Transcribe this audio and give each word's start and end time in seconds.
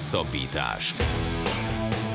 Hosszabbítás. 0.00 0.94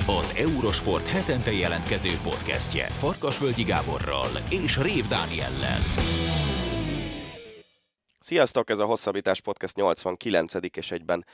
Az 0.08 0.36
Eurosport 0.38 1.08
hetente 1.08 1.52
jelentkező 1.52 2.10
podcastje 2.24 2.86
Farkasvölgyi 2.86 3.64
Gáborral 3.64 4.28
és 4.50 4.78
Rév 4.78 5.08
Dániellel. 5.08 5.80
Sziasztok, 8.20 8.70
ez 8.70 8.80
a 8.80 8.86
Hosszabbítás 8.86 9.42
Podcast 9.42 9.76
89. 9.76 10.54
és 10.78 10.92
egyben 10.92 11.26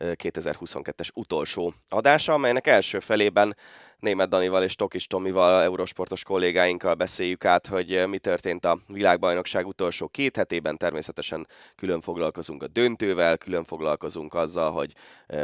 2022-es 0.00 1.08
utolsó 1.14 1.74
adása, 1.88 2.32
amelynek 2.32 2.66
első 2.66 2.98
felében 2.98 3.56
Német 3.98 4.28
Danival 4.28 4.62
és 4.62 4.74
Tokis 4.74 5.06
Tomival, 5.06 5.62
eurosportos 5.62 6.22
kollégáinkkal 6.22 6.94
beszéljük 6.94 7.44
át, 7.44 7.66
hogy 7.66 8.08
mi 8.08 8.18
történt 8.18 8.64
a 8.64 8.78
világbajnokság 8.86 9.66
utolsó 9.66 10.08
két 10.08 10.36
hetében. 10.36 10.76
Természetesen 10.76 11.46
külön 11.76 12.00
foglalkozunk 12.00 12.62
a 12.62 12.66
döntővel, 12.66 13.38
külön 13.38 13.64
foglalkozunk 13.64 14.34
azzal, 14.34 14.70
hogy 14.70 14.92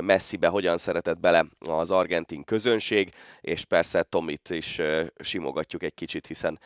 Messibe 0.01 0.49
hogyan 0.49 0.79
szeretett 0.79 1.21
bele 1.21 1.47
az 1.59 1.91
argentin 1.91 2.45
közönség, 2.45 3.15
és 3.41 3.65
persze 3.65 4.03
Tomit 4.03 4.51
is 4.51 4.81
simogatjuk 5.19 5.83
egy 5.83 5.95
kicsit, 5.95 6.27
hiszen 6.27 6.61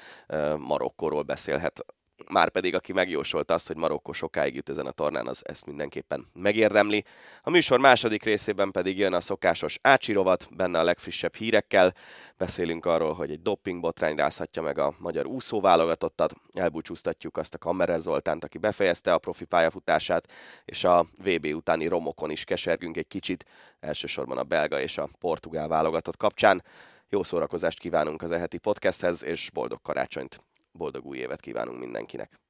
Marokkóról 0.57 1.23
beszélhet 1.23 1.85
már 2.29 2.49
pedig 2.49 2.75
aki 2.75 2.93
megjósolta 2.93 3.55
azt, 3.55 3.67
hogy 3.67 3.77
Marokkó 3.77 4.13
sokáig 4.13 4.55
jut 4.55 4.69
ezen 4.69 4.87
a 4.87 4.91
tornán, 4.91 5.27
az 5.27 5.43
ezt 5.47 5.67
mindenképpen 5.67 6.27
megérdemli. 6.33 7.05
A 7.43 7.51
műsor 7.51 7.79
második 7.79 8.23
részében 8.23 8.71
pedig 8.71 8.99
jön 8.99 9.13
a 9.13 9.21
szokásos 9.21 9.79
ácsirovat, 9.83 10.49
benne 10.57 10.79
a 10.79 10.83
legfrissebb 10.83 11.35
hírekkel. 11.35 11.95
Beszélünk 12.37 12.87
arról, 12.87 13.13
hogy 13.13 13.31
egy 13.31 13.43
dopingbotrány 13.43 14.17
rázhatja 14.17 14.63
meg 14.63 14.79
a 14.79 14.95
magyar 14.99 15.27
úszóválogatottat, 15.27 16.35
elbúcsúztatjuk 16.55 17.37
azt 17.37 17.55
a 17.55 17.59
Kammerer 17.59 18.01
Zoltánt, 18.01 18.45
aki 18.45 18.59
befejezte 18.59 19.13
a 19.13 19.19
profi 19.19 19.45
pályafutását, 19.45 20.33
és 20.65 20.85
a 20.85 21.07
VB 21.25 21.47
utáni 21.47 21.87
romokon 21.87 22.31
is 22.31 22.45
kesergünk 22.45 22.97
egy 22.97 23.09
kicsit, 23.09 23.45
elsősorban 23.81 24.39
a 24.39 24.45
belga 24.45 24.81
és 24.81 24.99
a 24.99 25.09
portugál 25.19 25.69
válogatott 25.69 26.17
kapcsán. 26.17 26.63
Jó 27.09 27.23
szórakozást 27.23 27.79
kívánunk 27.79 28.23
az 28.23 28.31
eheti 28.31 28.59
podcasthez, 28.59 29.25
és 29.25 29.51
boldog 29.53 29.83
karácsonyt! 29.83 30.50
Boldog 30.73 31.07
új 31.07 31.19
évet 31.19 31.41
kívánunk 31.41 31.79
mindenkinek! 31.79 32.41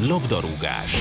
Labdarúgás 0.00 0.94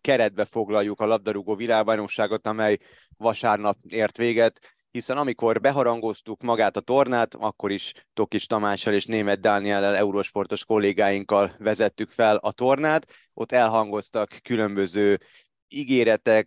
Keretbe 0.00 0.44
foglaljuk 0.44 1.00
a 1.00 1.06
labdarúgó 1.06 1.54
világbajnokságot, 1.54 2.46
amely 2.46 2.78
vasárnap 3.16 3.76
ért 3.88 4.16
véget, 4.16 4.60
hiszen 4.90 5.16
amikor 5.16 5.60
beharangoztuk 5.60 6.42
magát 6.42 6.76
a 6.76 6.80
tornát, 6.80 7.34
akkor 7.34 7.70
is 7.70 7.92
Tokis 8.12 8.46
Tamással 8.46 8.94
és 8.94 9.06
Német 9.06 9.40
Dániellel 9.40 9.96
eurósportos 9.96 10.64
kollégáinkkal 10.64 11.54
vezettük 11.58 12.10
fel 12.10 12.36
a 12.36 12.52
tornát. 12.52 13.06
Ott 13.34 13.52
elhangoztak 13.52 14.38
különböző 14.42 15.20
ígéretek, 15.70 16.46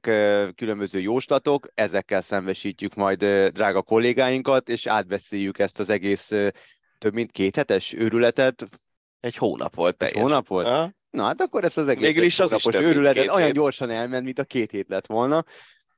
különböző 0.56 1.00
jóslatok, 1.00 1.68
ezekkel 1.74 2.22
szembesítjük 2.22 2.96
majd 2.96 3.26
drága 3.50 3.82
kollégáinkat, 3.82 4.70
és 4.70 4.88
átbeszéljük 4.88 5.60
ezt 5.60 5.80
az 5.80 5.90
egész 5.90 6.32
több 6.98 7.14
mint 7.14 7.32
két 7.32 7.56
hetes 7.56 7.94
őrületet. 7.94 8.66
Egy 9.20 9.36
hónap 9.36 9.76
volt 9.76 9.98
teljes. 9.98 10.16
Egy 10.16 10.22
hónap 10.22 10.48
volt? 10.48 10.68
Ha? 10.68 10.92
Na 11.10 11.24
hát 11.24 11.42
akkor 11.42 11.64
ezt 11.64 11.78
az 11.78 11.88
egész 11.88 12.06
Végül 12.06 12.24
is 12.24 12.40
az 12.40 12.52
is 12.54 12.66
őrületet 12.66 13.30
olyan 13.30 13.46
hét. 13.46 13.54
gyorsan 13.54 13.90
elment, 13.90 14.24
mint 14.24 14.40
a 14.40 14.44
két 14.44 14.72
hét 14.72 14.90
lett 14.90 15.06
volna, 15.06 15.46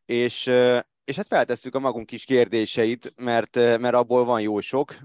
és, 0.05 0.51
és 1.05 1.15
hát 1.15 1.27
feltesszük 1.27 1.75
a 1.75 1.79
magunk 1.79 2.05
kis 2.05 2.25
kérdéseit, 2.25 3.13
mert, 3.15 3.55
mert 3.55 3.93
abból 3.93 4.25
van 4.25 4.41
jó 4.41 4.59
sok. 4.59 4.95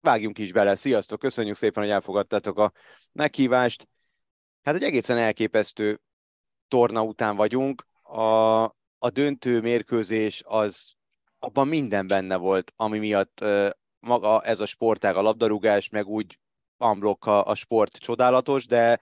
Vágjunk 0.00 0.38
is 0.38 0.52
bele. 0.52 0.76
Sziasztok, 0.76 1.18
köszönjük 1.18 1.56
szépen, 1.56 1.82
hogy 1.82 1.92
elfogadtátok 1.92 2.58
a 2.58 2.72
meghívást. 3.12 3.88
Hát 4.62 4.74
egy 4.74 4.82
egészen 4.82 5.18
elképesztő 5.18 6.00
torna 6.74 7.02
után 7.02 7.36
vagyunk, 7.36 7.86
a, 8.02 8.62
a 8.98 9.10
döntő 9.12 9.60
mérkőzés 9.60 10.42
az 10.46 10.92
abban 11.38 11.68
minden 11.68 12.06
benne 12.06 12.36
volt, 12.36 12.72
ami 12.76 12.98
miatt 12.98 13.38
uh, 13.42 13.68
maga 13.98 14.42
ez 14.42 14.60
a 14.60 14.66
sportág, 14.66 15.16
a 15.16 15.22
labdarúgás, 15.22 15.88
meg 15.88 16.06
úgy 16.06 16.38
amblok 16.76 17.26
a, 17.26 17.54
sport 17.54 17.96
csodálatos, 17.96 18.66
de 18.66 19.00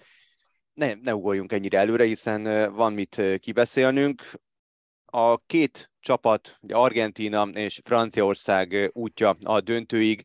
ne, 0.72 0.92
ne 0.94 1.14
ugorjunk 1.14 1.52
ennyire 1.52 1.78
előre, 1.78 2.04
hiszen 2.04 2.46
uh, 2.46 2.74
van 2.74 2.92
mit 2.92 3.18
uh, 3.18 3.36
kibeszélnünk. 3.36 4.22
A 5.04 5.38
két 5.38 5.90
csapat, 6.00 6.58
ugye 6.60 6.74
Argentína 6.74 7.44
és 7.44 7.80
Franciaország 7.84 8.90
útja 8.92 9.36
a 9.42 9.60
döntőig 9.60 10.22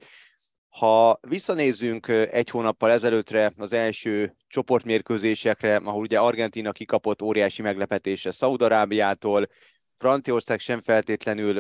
ha 0.78 1.20
visszanézzünk 1.28 2.08
egy 2.08 2.50
hónappal 2.50 2.92
ezelőttre 2.92 3.54
az 3.58 3.74
első 3.74 4.36
csoportmérkőzésekre, 4.48 5.76
ahol 5.76 6.02
ugye 6.02 6.20
Argentina 6.20 6.72
kikapott 6.72 7.22
óriási 7.22 7.62
meglepetése 7.62 8.32
Szaudarábiától, 8.32 9.48
Franciaország 9.98 10.60
sem 10.60 10.82
feltétlenül 10.82 11.58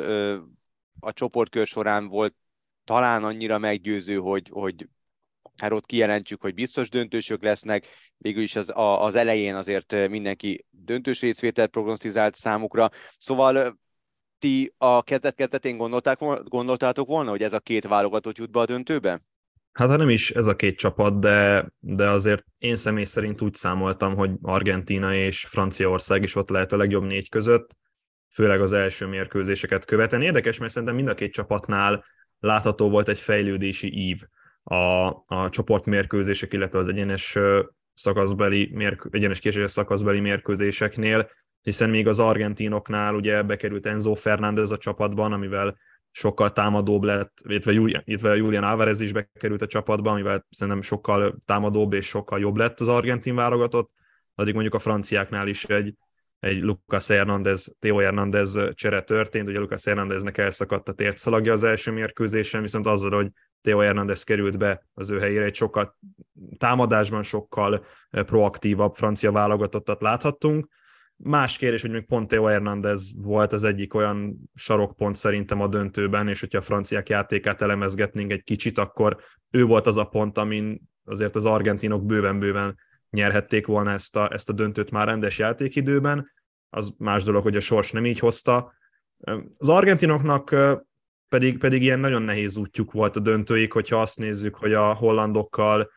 a 0.99 1.13
csoportkör 1.13 1.67
során 1.67 2.07
volt 2.07 2.35
talán 2.83 3.23
annyira 3.23 3.57
meggyőző, 3.57 4.15
hogy, 4.15 4.49
hogy 4.51 4.87
hát 5.57 5.71
ott 5.71 5.85
kijelentsük, 5.85 6.41
hogy 6.41 6.53
biztos 6.53 6.89
döntősök 6.89 7.43
lesznek, 7.43 7.87
végül 8.17 8.43
is 8.43 8.55
az, 8.55 8.69
a, 8.69 9.03
az 9.03 9.15
elején 9.15 9.55
azért 9.55 10.07
mindenki 10.09 10.65
döntős 10.69 11.21
részvételt 11.21 11.69
prognosztizált 11.69 12.35
számukra. 12.35 12.89
Szóval 13.19 13.77
ti 14.39 14.73
a 14.77 15.03
kezdet-kezdetén 15.03 15.77
gondolták, 15.77 16.19
gondoltátok 16.43 17.07
volna, 17.07 17.29
hogy 17.29 17.43
ez 17.43 17.53
a 17.53 17.59
két 17.59 17.87
válogatott 17.87 18.37
jut 18.37 18.51
be 18.51 18.59
a 18.59 18.65
döntőbe? 18.65 19.21
Hát 19.71 19.97
nem 19.97 20.09
is 20.09 20.31
ez 20.31 20.47
a 20.47 20.55
két 20.55 20.77
csapat, 20.77 21.19
de, 21.19 21.67
de 21.79 22.09
azért 22.09 22.43
én 22.57 22.75
személy 22.75 23.03
szerint 23.03 23.41
úgy 23.41 23.53
számoltam, 23.53 24.15
hogy 24.15 24.31
Argentína 24.41 25.13
és 25.13 25.45
Franciaország 25.45 26.23
is 26.23 26.35
ott 26.35 26.49
lehet 26.49 26.71
a 26.71 26.77
legjobb 26.77 27.03
négy 27.03 27.29
között, 27.29 27.75
főleg 28.33 28.61
az 28.61 28.73
első 28.73 29.05
mérkőzéseket 29.05 29.85
követen. 29.85 30.21
Érdekes, 30.21 30.57
mert 30.57 30.71
szerintem 30.71 30.95
mind 30.97 31.07
a 31.07 31.13
két 31.13 31.33
csapatnál 31.33 32.05
látható 32.39 32.89
volt 32.89 33.07
egy 33.07 33.19
fejlődési 33.19 34.07
ív 34.07 34.21
a, 34.63 35.07
a 35.25 35.49
csoportmérkőzések, 35.49 36.53
illetve 36.53 36.79
az 36.79 36.87
egyenes 36.87 37.37
szakaszbeli, 37.93 38.69
mérkő, 38.73 39.09
egyenes 39.11 39.39
késéses 39.39 39.71
szakaszbeli 39.71 40.19
mérkőzéseknél 40.19 41.29
hiszen 41.67 41.89
még 41.89 42.07
az 42.07 42.19
argentinoknál 42.19 43.15
ugye 43.15 43.43
bekerült 43.43 43.85
Enzo 43.85 44.13
Fernández 44.13 44.71
a 44.71 44.77
csapatban, 44.77 45.33
amivel 45.33 45.77
sokkal 46.11 46.51
támadóbb 46.51 47.03
lett, 47.03 47.37
illetve 47.47 47.71
Julian, 47.71 48.01
illetve 48.05 48.35
Julian 48.35 48.63
Álvarez 48.63 49.01
is 49.01 49.11
bekerült 49.11 49.61
a 49.61 49.67
csapatba, 49.67 50.11
amivel 50.11 50.45
szerintem 50.49 50.81
sokkal 50.81 51.35
támadóbb 51.45 51.93
és 51.93 52.05
sokkal 52.05 52.39
jobb 52.39 52.55
lett 52.55 52.79
az 52.79 52.87
argentin 52.87 53.35
válogatott, 53.35 53.91
addig 54.35 54.53
mondjuk 54.53 54.73
a 54.73 54.79
franciáknál 54.79 55.47
is 55.47 55.63
egy, 55.63 55.93
egy 56.39 56.61
Lucas 56.61 57.07
Hernández, 57.07 57.75
Theo 57.79 57.97
Hernández 57.97 58.59
csere 58.73 59.01
történt, 59.01 59.47
ugye 59.47 59.59
Lucas 59.59 59.85
Hernándeznek 59.85 60.37
elszakadt 60.37 60.89
a 60.89 60.93
tértszalagja 60.93 61.53
az 61.53 61.63
első 61.63 61.91
mérkőzésen, 61.91 62.61
viszont 62.61 62.85
azzal, 62.85 63.11
hogy 63.11 63.29
Theo 63.61 63.79
Hernández 63.79 64.23
került 64.23 64.57
be 64.57 64.87
az 64.93 65.09
ő 65.09 65.19
helyére, 65.19 65.45
egy 65.45 65.55
sokkal 65.55 65.97
támadásban 66.57 67.23
sokkal 67.23 67.85
proaktívabb 68.09 68.95
francia 68.95 69.31
válogatottat 69.31 70.01
láthattunk, 70.01 70.67
Más 71.23 71.57
kérdés, 71.57 71.81
hogy 71.81 71.91
még 71.91 72.05
pont 72.05 72.27
Theo 72.27 72.43
Hernández 72.43 73.11
volt 73.21 73.53
az 73.53 73.63
egyik 73.63 73.93
olyan 73.93 74.49
sarokpont 74.55 75.15
szerintem 75.15 75.61
a 75.61 75.67
döntőben, 75.67 76.27
és 76.27 76.39
hogyha 76.39 76.57
a 76.57 76.61
franciák 76.61 77.09
játékát 77.09 77.61
elemezgetnénk 77.61 78.31
egy 78.31 78.43
kicsit, 78.43 78.77
akkor 78.77 79.17
ő 79.51 79.65
volt 79.65 79.87
az 79.87 79.97
a 79.97 80.03
pont, 80.03 80.37
amin 80.37 80.81
azért 81.05 81.35
az 81.35 81.45
argentinok 81.45 82.05
bőven-bőven 82.05 82.77
nyerhették 83.09 83.67
volna 83.67 83.91
ezt 83.91 84.15
a, 84.15 84.33
ezt 84.33 84.49
a 84.49 84.53
döntőt 84.53 84.91
már 84.91 85.07
rendes 85.07 85.37
játékidőben. 85.37 86.31
Az 86.69 86.93
más 86.97 87.23
dolog, 87.23 87.43
hogy 87.43 87.55
a 87.55 87.59
sors 87.59 87.91
nem 87.91 88.05
így 88.05 88.19
hozta. 88.19 88.73
Az 89.57 89.69
argentinoknak 89.69 90.55
pedig, 91.29 91.57
pedig 91.57 91.81
ilyen 91.81 91.99
nagyon 91.99 92.21
nehéz 92.21 92.57
útjuk 92.57 92.91
volt 92.91 93.15
a 93.15 93.19
döntőik, 93.19 93.73
hogyha 93.73 94.01
azt 94.01 94.17
nézzük, 94.17 94.55
hogy 94.55 94.73
a 94.73 94.93
hollandokkal 94.93 95.89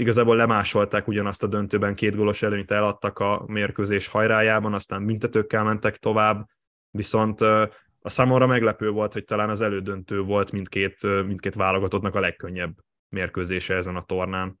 igazából 0.00 0.36
lemásolták 0.36 1.08
ugyanazt 1.08 1.42
a 1.42 1.46
döntőben, 1.46 1.94
két 1.94 2.16
gólos 2.16 2.42
előnyt 2.42 2.70
eladtak 2.70 3.18
a 3.18 3.44
mérkőzés 3.46 4.06
hajrájában, 4.06 4.74
aztán 4.74 5.06
büntetőkkel 5.06 5.64
mentek 5.64 5.96
tovább, 5.96 6.46
viszont 6.90 7.40
a 8.00 8.10
számomra 8.10 8.46
meglepő 8.46 8.90
volt, 8.90 9.12
hogy 9.12 9.24
talán 9.24 9.50
az 9.50 9.60
elődöntő 9.60 10.20
volt 10.20 10.52
mindkét, 10.52 11.02
mindkét 11.26 11.54
válogatottnak 11.54 12.14
a 12.14 12.20
legkönnyebb 12.20 12.72
mérkőzése 13.08 13.74
ezen 13.74 13.96
a 13.96 14.04
tornán. 14.04 14.58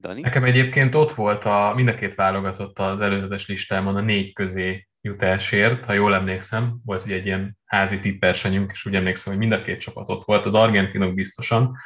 Dani? 0.00 0.20
Nekem 0.20 0.44
egyébként 0.44 0.94
ott 0.94 1.12
volt 1.12 1.44
a, 1.44 1.72
mind 1.74 1.88
a 1.88 1.94
két 1.94 2.14
válogatott 2.14 2.78
az 2.78 3.00
előzetes 3.00 3.48
listámon 3.48 3.96
a 3.96 4.00
négy 4.00 4.32
közé 4.32 4.88
jutásért, 5.00 5.84
ha 5.84 5.92
jól 5.92 6.14
emlékszem, 6.14 6.78
volt 6.84 7.04
ugye 7.04 7.14
egy 7.14 7.26
ilyen 7.26 7.58
házi 7.64 7.98
tippersenyünk, 7.98 8.70
és 8.70 8.86
úgy 8.86 8.94
emlékszem, 8.94 9.32
hogy 9.32 9.42
mind 9.48 9.60
a 9.60 9.62
két 9.62 9.80
csapat 9.80 10.08
ott 10.08 10.24
volt, 10.24 10.44
az 10.44 10.54
argentinok 10.54 11.14
biztosan, 11.14 11.76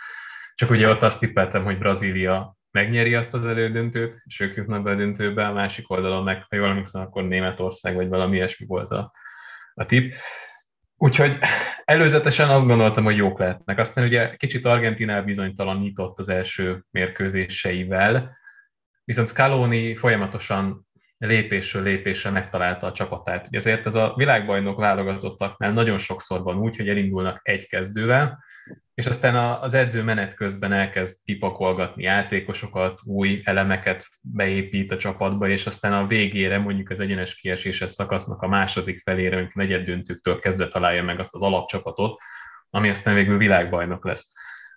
csak 0.55 0.71
ugye 0.71 0.89
ott 0.89 1.03
azt 1.03 1.19
tippeltem, 1.19 1.65
hogy 1.65 1.79
Brazília 1.79 2.57
megnyeri 2.71 3.15
azt 3.15 3.35
az 3.35 3.47
elődöntőt, 3.47 4.23
és 4.25 4.41
ők 4.41 4.57
jutnak 4.57 4.83
be 4.83 4.91
a 4.91 4.95
döntőbe, 4.95 5.47
a 5.47 5.53
másik 5.53 5.91
oldalon 5.91 6.23
meg, 6.23 6.45
ha 6.49 6.57
jól 6.57 6.69
emlékszem, 6.69 7.03
akkor 7.03 7.23
Németország, 7.23 7.95
vagy 7.95 8.09
valami 8.09 8.37
ilyesmi 8.37 8.67
volt 8.67 8.91
a, 8.91 9.13
a 9.75 9.87
tipp. 9.87 10.13
Úgyhogy 10.97 11.39
előzetesen 11.85 12.49
azt 12.49 12.67
gondoltam, 12.67 13.05
hogy 13.05 13.17
jók 13.17 13.39
lehetnek. 13.39 13.79
Aztán 13.79 14.05
ugye 14.05 14.37
kicsit 14.37 14.65
Argentinál 14.65 15.23
bizonytalanított 15.23 16.19
az 16.19 16.29
első 16.29 16.85
mérkőzéseivel, 16.91 18.37
viszont 19.05 19.29
Scaloni 19.29 19.95
folyamatosan 19.95 20.87
lépésről 21.19 21.83
lépésre 21.83 22.31
megtalálta 22.31 22.87
a 22.87 22.93
csapatát. 22.93 23.47
Ezért 23.51 23.87
ez 23.87 23.95
a 23.95 24.13
világbajnok 24.17 24.79
válogatottaknál 24.79 25.73
nagyon 25.73 25.99
sokszor 25.99 26.43
van 26.43 26.59
úgy, 26.59 26.77
hogy 26.77 26.89
elindulnak 26.89 27.41
egy 27.43 27.67
kezdővel, 27.67 28.45
és 28.95 29.07
aztán 29.07 29.61
az 29.61 29.75
edző 29.75 30.03
menet 30.03 30.35
közben 30.35 30.73
elkezd 30.73 31.15
kipakolgatni 31.25 32.03
játékosokat, 32.03 33.01
új 33.05 33.41
elemeket 33.45 34.07
beépít 34.21 34.93
a 34.93 34.97
csapatba, 34.97 35.49
és 35.49 35.67
aztán 35.67 35.93
a 35.93 36.07
végére, 36.07 36.59
mondjuk 36.59 36.91
az 36.91 37.01
egyenes 37.01 37.35
kieséses 37.35 37.91
szakasznak 37.91 38.43
a 38.43 38.49
második 38.49 39.01
felére, 39.01 39.37
mint 39.37 39.55
negyed 39.55 39.85
döntőktől 39.85 40.39
kezdve 40.39 40.69
találja 40.69 41.03
meg 41.03 41.19
azt 41.19 41.35
az 41.35 41.43
alapcsapatot, 41.43 42.21
ami 42.71 42.89
aztán 42.89 43.15
végül 43.15 43.39
világbajnok 43.39 44.05
lesz. 44.05 44.33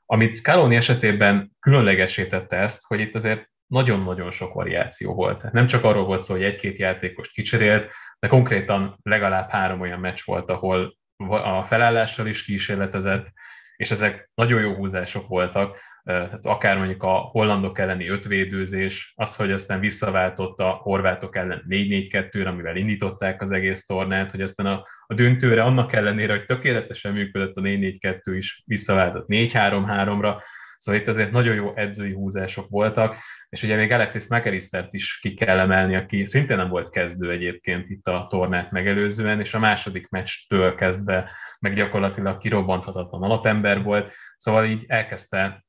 Amit 0.06 0.36
Scaloni 0.36 0.76
esetében 0.76 1.52
különlegesítette 1.60 2.58
ezt, 2.58 2.86
hogy 2.88 3.00
itt 3.00 3.16
azért 3.16 3.50
nagyon-nagyon 3.68 4.32
sok 4.32 4.54
variáció 4.54 5.14
volt. 5.14 5.52
Nem 5.52 5.68
csak 5.68 5.84
arról 5.84 6.06
volt 6.06 6.22
szó, 6.22 6.34
hogy 6.34 6.44
egy-két 6.44 6.78
játékost 6.78 7.32
kicserélt, 7.32 7.92
de 8.20 8.28
konkrétan 8.28 9.00
legalább 9.02 9.50
három 9.50 9.82
olyan 9.82 10.00
meccs 10.00 10.20
volt, 10.26 10.50
ahol 10.50 10.98
a 11.28 11.64
felállással 11.64 12.28
is 12.28 12.44
kísérletezett, 12.44 13.28
és 13.76 13.92
ezek 13.92 14.30
nagyon 14.36 14.62
jó 14.62 14.74
húzások 14.74 15.28
voltak, 15.28 15.78
tehát 16.04 16.46
akár 16.46 16.78
mondjuk 16.78 17.04
a 17.04 17.14
hollandok 17.14 17.80
elleni 17.80 18.08
ötvédőzés, 18.08 19.14
az, 19.16 19.36
hogy 19.36 19.52
aztán 19.52 19.80
visszaváltott 19.80 20.60
a 20.60 20.70
horvátok 20.70 21.36
ellen 21.36 21.66
4-4-2-re, 21.70 22.50
amivel 22.50 22.76
indították 22.76 23.42
az 23.42 23.52
egész 23.52 23.86
tornát, 23.86 24.32
hogy 24.32 24.42
aztán 24.42 24.66
a, 24.66 24.84
a 25.08 25.14
döntőre 25.14 25.64
annak 25.64 25.94
ellenére, 25.94 26.34
hogy 26.34 26.46
tökéletesen 26.46 27.14
működött 27.14 27.56
a 27.56 27.62
4-4-2 27.62 28.20
is, 28.36 28.64
visszaváltott 28.66 29.26
4-3-3-ra, 29.28 30.42
Szóval 30.86 31.02
itt 31.02 31.08
azért 31.08 31.32
nagyon 31.32 31.56
jó 31.56 31.76
edzői 31.76 32.14
húzások 32.14 32.70
voltak, 32.70 33.18
és 33.50 33.64
ugye 33.64 33.76
még 33.76 33.92
Alexis 33.92 34.28
McAllistert 34.28 34.94
is 34.94 35.20
ki 35.20 35.34
kell 35.34 35.60
emelni, 35.60 35.96
aki 35.96 36.26
szintén 36.26 36.58
nem 36.58 36.70
volt 36.70 36.90
kezdő 36.90 37.32
egyébként 37.32 37.90
itt 37.90 38.08
a 38.08 38.28
tornát 38.30 38.72
megelőzően, 38.72 39.40
és 39.40 39.54
a 39.54 39.60
második 39.60 40.10
meccstől 40.10 40.76
kezdve 40.76 41.32
meg 41.60 41.76
gyakorlatilag 41.76 42.38
kirobbanthatatlan 42.38 43.24
alapember 43.24 43.84
volt, 43.84 44.14
szóval 44.38 44.66
így 44.66 44.84
elkezdte 44.88 45.66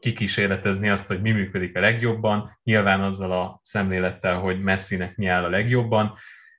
kikísérletezni 0.00 0.88
azt, 0.88 1.06
hogy 1.06 1.20
mi 1.20 1.30
működik 1.30 1.76
a 1.76 1.80
legjobban, 1.80 2.58
nyilván 2.62 3.02
azzal 3.02 3.32
a 3.32 3.60
szemlélettel, 3.62 4.38
hogy 4.38 4.62
Messinek 4.62 5.16
mi 5.16 5.26
áll 5.26 5.44
a 5.44 5.50
legjobban, 5.50 6.14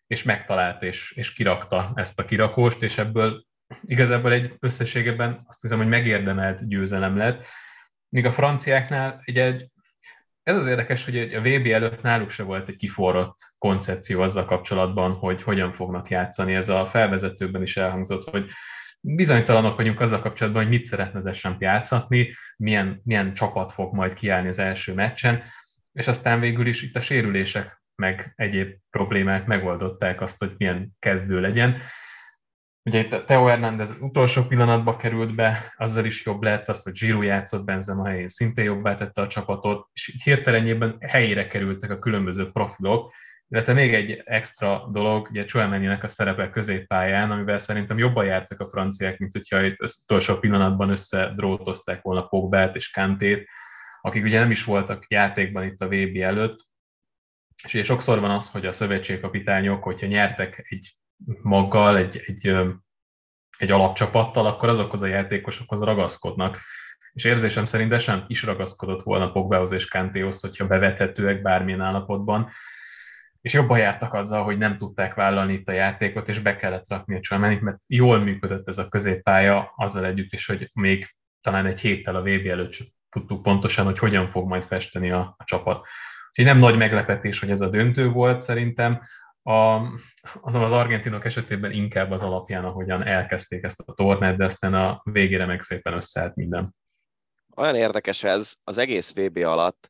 és 0.07 0.23
megtalált 0.23 0.83
és, 0.83 1.11
és 1.15 1.33
kirakta 1.33 1.91
ezt 1.95 2.19
a 2.19 2.25
kirakóst, 2.25 2.83
és 2.83 2.97
ebből 2.97 3.45
igazából 3.83 4.31
egy 4.31 4.55
összességében 4.59 5.43
azt 5.47 5.61
hiszem, 5.61 5.77
hogy 5.77 5.87
megérdemelt 5.87 6.67
győzelem 6.67 7.17
lett, 7.17 7.45
míg 8.11 8.25
a 8.25 8.31
franciáknál 8.31 9.23
ugye 9.27 9.43
egy, 9.43 9.67
ez 10.43 10.55
az 10.55 10.65
érdekes, 10.65 11.05
hogy 11.05 11.17
a 11.17 11.41
VB 11.41 11.65
előtt 11.65 12.01
náluk 12.01 12.29
se 12.29 12.43
volt 12.43 12.69
egy 12.69 12.75
kiforrott 12.75 13.37
koncepció 13.57 14.21
azzal 14.21 14.45
kapcsolatban, 14.45 15.11
hogy 15.11 15.43
hogyan 15.43 15.73
fognak 15.73 16.09
játszani. 16.09 16.53
Ez 16.55 16.69
a 16.69 16.85
felvezetőben 16.85 17.61
is 17.61 17.77
elhangzott, 17.77 18.29
hogy 18.29 18.49
bizonytalanok 19.01 19.75
vagyunk 19.75 19.99
azzal 19.99 20.19
kapcsolatban, 20.19 20.61
hogy 20.61 20.71
mit 20.71 20.83
szeretne 20.83 21.21
Deschamps 21.21 21.61
játszatni, 21.61 22.35
milyen, 22.57 23.01
milyen 23.03 23.33
csapat 23.33 23.71
fog 23.71 23.93
majd 23.93 24.13
kiállni 24.13 24.47
az 24.47 24.59
első 24.59 24.93
meccsen, 24.93 25.43
és 25.93 26.07
aztán 26.07 26.39
végül 26.39 26.67
is 26.67 26.81
itt 26.81 26.95
a 26.95 27.01
sérülések 27.01 27.81
meg 27.95 28.33
egyéb 28.35 28.75
problémák 28.89 29.45
megoldották 29.45 30.21
azt, 30.21 30.39
hogy 30.39 30.53
milyen 30.57 30.89
kezdő 30.99 31.39
legyen. 31.39 31.81
Ugye 32.83 32.99
itt 32.99 33.25
Teo 33.25 33.45
Hernández 33.45 33.97
utolsó 33.99 34.43
pillanatban 34.43 34.97
került 34.97 35.35
be, 35.35 35.73
azzal 35.77 36.05
is 36.05 36.25
jobb 36.25 36.43
lett, 36.43 36.67
az, 36.67 36.83
hogy 36.83 36.93
Giroud 36.93 37.23
játszott 37.23 37.63
Benzema 37.63 38.07
helyén, 38.07 38.27
szintén 38.27 38.65
jobbá 38.65 38.97
tette 38.97 39.21
a 39.21 39.27
csapatot, 39.27 39.89
és 39.93 40.17
hirtelenjében 40.23 40.97
helyére 40.99 41.47
kerültek 41.47 41.89
a 41.89 41.99
különböző 41.99 42.51
profilok, 42.51 43.13
illetve 43.47 43.73
még 43.73 43.93
egy 43.93 44.21
extra 44.25 44.87
dolog, 44.91 45.27
ugye 45.29 45.45
Chouameni-nek 45.45 46.03
a 46.03 46.07
szerepe 46.07 46.49
középpályán, 46.49 47.31
amivel 47.31 47.57
szerintem 47.57 47.97
jobban 47.97 48.25
jártak 48.25 48.59
a 48.59 48.69
franciák, 48.69 49.17
mint 49.17 49.31
hogyha 49.31 49.63
itt 49.63 49.81
az 49.81 49.99
utolsó 50.03 50.35
pillanatban 50.35 50.89
összedrótozták 50.89 52.01
volna 52.01 52.27
Pogbát 52.27 52.75
és 52.75 52.91
Kantét, 52.91 53.47
akik 54.01 54.23
ugye 54.23 54.39
nem 54.39 54.51
is 54.51 54.63
voltak 54.63 55.05
játékban 55.07 55.63
itt 55.63 55.81
a 55.81 55.87
VB 55.87 56.15
előtt, 56.15 56.59
és 57.63 57.73
ugye 57.73 57.83
sokszor 57.83 58.19
van 58.19 58.31
az, 58.31 58.51
hogy 58.51 58.65
a 58.65 58.71
szövetségkapitányok, 58.71 59.83
hogyha 59.83 60.07
nyertek 60.07 60.65
egy 60.69 61.00
maggal, 61.41 61.97
egy, 61.97 62.23
egy, 62.25 62.47
egy 63.57 63.71
alapcsapattal, 63.71 64.45
akkor 64.45 64.69
azokhoz 64.69 65.01
a 65.01 65.07
játékosokhoz 65.07 65.81
ragaszkodnak. 65.81 66.59
És 67.13 67.23
érzésem 67.23 67.65
szerint 67.65 67.89
de 67.89 67.99
sem 67.99 68.23
is 68.27 68.43
ragaszkodott 68.43 69.03
volna 69.03 69.31
Pogbához 69.31 69.71
és 69.71 69.87
Kantéhoz, 69.87 70.39
hogyha 70.39 70.67
bevethetőek 70.67 71.41
bármilyen 71.41 71.81
állapotban, 71.81 72.49
és 73.41 73.53
jobban 73.53 73.77
jártak 73.77 74.13
azzal, 74.13 74.43
hogy 74.43 74.57
nem 74.57 74.77
tudták 74.77 75.13
vállalni 75.13 75.53
itt 75.53 75.67
a 75.67 75.71
játékot, 75.71 76.27
és 76.27 76.39
be 76.39 76.55
kellett 76.55 76.89
rakni 76.89 77.15
a 77.15 77.19
Csalmenit, 77.19 77.61
mert 77.61 77.77
jól 77.87 78.19
működött 78.19 78.67
ez 78.67 78.77
a 78.77 78.87
középpálya, 78.87 79.73
azzal 79.75 80.05
együtt 80.05 80.33
is, 80.33 80.45
hogy 80.45 80.69
még 80.73 81.15
talán 81.41 81.65
egy 81.65 81.79
héttel 81.79 82.15
a 82.15 82.21
VB 82.21 82.45
előtt 82.45 82.77
tudtuk 83.09 83.43
pontosan, 83.43 83.85
hogy 83.85 83.99
hogyan 83.99 84.29
fog 84.31 84.47
majd 84.47 84.63
festeni 84.63 85.11
a, 85.11 85.35
a 85.37 85.43
csapat. 85.43 85.87
Úgyhogy 86.29 86.45
nem 86.45 86.57
nagy 86.57 86.77
meglepetés, 86.77 87.39
hogy 87.39 87.49
ez 87.49 87.61
a 87.61 87.69
döntő 87.69 88.09
volt 88.09 88.41
szerintem, 88.41 89.01
a, 89.43 89.81
azon 90.41 90.63
az 90.63 90.71
argentinok 90.71 91.25
esetében 91.25 91.71
inkább 91.71 92.11
az 92.11 92.21
alapján, 92.21 92.65
ahogyan 92.65 93.03
elkezdték 93.03 93.63
ezt 93.63 93.79
a 93.79 93.93
tornát, 93.93 94.37
de 94.37 94.45
aztán 94.45 94.73
a 94.73 95.01
végére 95.03 95.45
meg 95.45 95.61
szépen 95.61 95.93
összeállt 95.93 96.35
minden. 96.35 96.75
Olyan 97.55 97.75
érdekes 97.75 98.23
ez, 98.23 98.55
az 98.63 98.77
egész 98.77 99.13
VB 99.13 99.37
alatt 99.37 99.89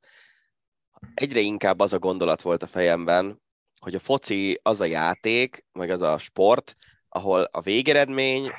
egyre 1.13 1.39
inkább 1.39 1.80
az 1.80 1.94
a 1.94 2.00
gondolat 2.00 2.42
volt 2.42 2.63
a 2.63 2.68
fejemben, 2.68 3.42
hogy 3.80 3.95
a 3.95 4.00
foci 4.00 4.59
az 4.63 4.81
a 4.81 4.86
játék, 4.86 5.65
meg 5.71 5.89
az 5.89 6.01
a 6.01 6.18
sport, 6.18 6.75
ahol 7.09 7.42
a 7.42 7.62
végeredmény 7.62 8.51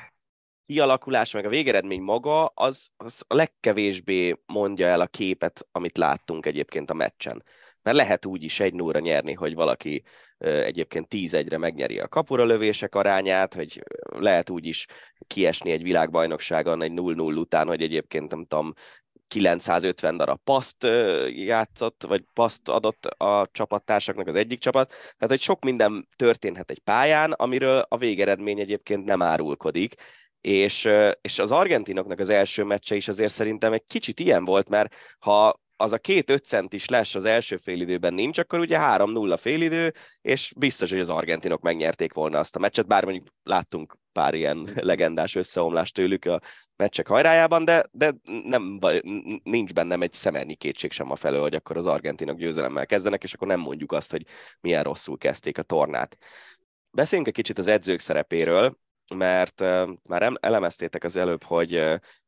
kialakulás, 0.65 1.31
meg 1.31 1.45
a 1.45 1.49
végeredmény 1.49 2.01
maga, 2.01 2.45
az, 2.45 2.89
az 2.97 3.23
a 3.27 3.35
legkevésbé 3.35 4.41
mondja 4.45 4.87
el 4.87 5.01
a 5.01 5.07
képet, 5.07 5.67
amit 5.71 5.97
láttunk 5.97 6.45
egyébként 6.45 6.89
a 6.89 6.93
meccsen. 6.93 7.43
Mert 7.81 7.97
lehet 7.97 8.25
úgy 8.25 8.43
is 8.43 8.59
egy 8.59 8.73
nóra 8.73 8.99
nyerni, 8.99 9.33
hogy 9.33 9.53
valaki 9.53 10.03
egyébként 10.43 11.07
10-1-re 11.09 11.57
megnyeri 11.57 11.99
a 11.99 12.07
kapura 12.07 12.43
lövések 12.43 12.95
arányát, 12.95 13.53
hogy 13.53 13.83
lehet 14.09 14.49
úgy 14.49 14.65
is 14.65 14.85
kiesni 15.27 15.71
egy 15.71 15.83
világbajnokságon 15.83 16.81
egy 16.81 16.91
0-0 16.95 17.37
után, 17.37 17.67
hogy 17.67 17.81
egyébként 17.81 18.31
nem 18.31 18.45
tudom, 18.45 18.73
950 19.27 20.17
darab 20.17 20.39
paszt 20.43 20.87
játszott, 21.29 22.03
vagy 22.07 22.23
paszt 22.33 22.69
adott 22.69 23.05
a 23.05 23.49
csapattársaknak 23.51 24.27
az 24.27 24.35
egyik 24.35 24.59
csapat. 24.59 24.89
Tehát, 24.89 25.27
hogy 25.27 25.41
sok 25.41 25.63
minden 25.63 26.07
történhet 26.15 26.71
egy 26.71 26.79
pályán, 26.79 27.31
amiről 27.31 27.85
a 27.87 27.97
végeredmény 27.97 28.59
egyébként 28.59 29.05
nem 29.05 29.21
árulkodik. 29.21 29.93
És, 30.41 30.89
és 31.21 31.39
az 31.39 31.51
argentinoknak 31.51 32.19
az 32.19 32.29
első 32.29 32.63
meccse 32.63 32.95
is 32.95 33.07
azért 33.07 33.31
szerintem 33.31 33.73
egy 33.73 33.85
kicsit 33.87 34.19
ilyen 34.19 34.45
volt, 34.45 34.69
mert 34.69 34.95
ha 35.19 35.61
az 35.77 35.91
a 35.91 35.97
két 35.97 36.29
öt 36.29 36.45
centis 36.45 36.87
les 36.87 37.15
az 37.15 37.25
első 37.25 37.57
félidőben 37.57 38.13
nincs, 38.13 38.37
akkor 38.37 38.59
ugye 38.59 38.77
3-0 38.79 39.37
félidő, 39.39 39.93
és 40.21 40.53
biztos, 40.57 40.89
hogy 40.89 40.99
az 40.99 41.09
argentinok 41.09 41.61
megnyerték 41.61 42.13
volna 42.13 42.39
azt 42.39 42.55
a 42.55 42.59
meccset, 42.59 42.87
bár 42.87 43.03
mondjuk 43.03 43.27
láttunk 43.43 43.97
pár 44.11 44.33
ilyen 44.33 44.69
legendás 44.75 45.35
összeomlást 45.35 45.93
tőlük 45.93 46.25
a 46.25 46.41
meccsek 46.75 47.07
hajrájában, 47.07 47.65
de, 47.65 47.83
de 47.91 48.13
nem, 48.43 48.79
nincs 49.43 49.73
bennem 49.73 50.01
egy 50.01 50.13
szemernyi 50.13 50.55
kétség 50.55 50.91
sem 50.91 51.11
a 51.11 51.15
felől, 51.15 51.41
hogy 51.41 51.55
akkor 51.55 51.77
az 51.77 51.85
argentinok 51.85 52.37
győzelemmel 52.37 52.85
kezdenek, 52.85 53.23
és 53.23 53.33
akkor 53.33 53.47
nem 53.47 53.59
mondjuk 53.59 53.91
azt, 53.91 54.11
hogy 54.11 54.25
milyen 54.61 54.83
rosszul 54.83 55.17
kezdték 55.17 55.57
a 55.57 55.63
tornát. 55.63 56.17
Beszéljünk 56.91 57.29
egy 57.29 57.35
kicsit 57.35 57.57
az 57.57 57.67
edzők 57.67 57.99
szerepéről 57.99 58.77
mert 59.15 59.59
már 60.09 60.37
elemeztétek 60.39 61.03
az 61.03 61.15
előbb, 61.15 61.43
hogy, 61.43 61.73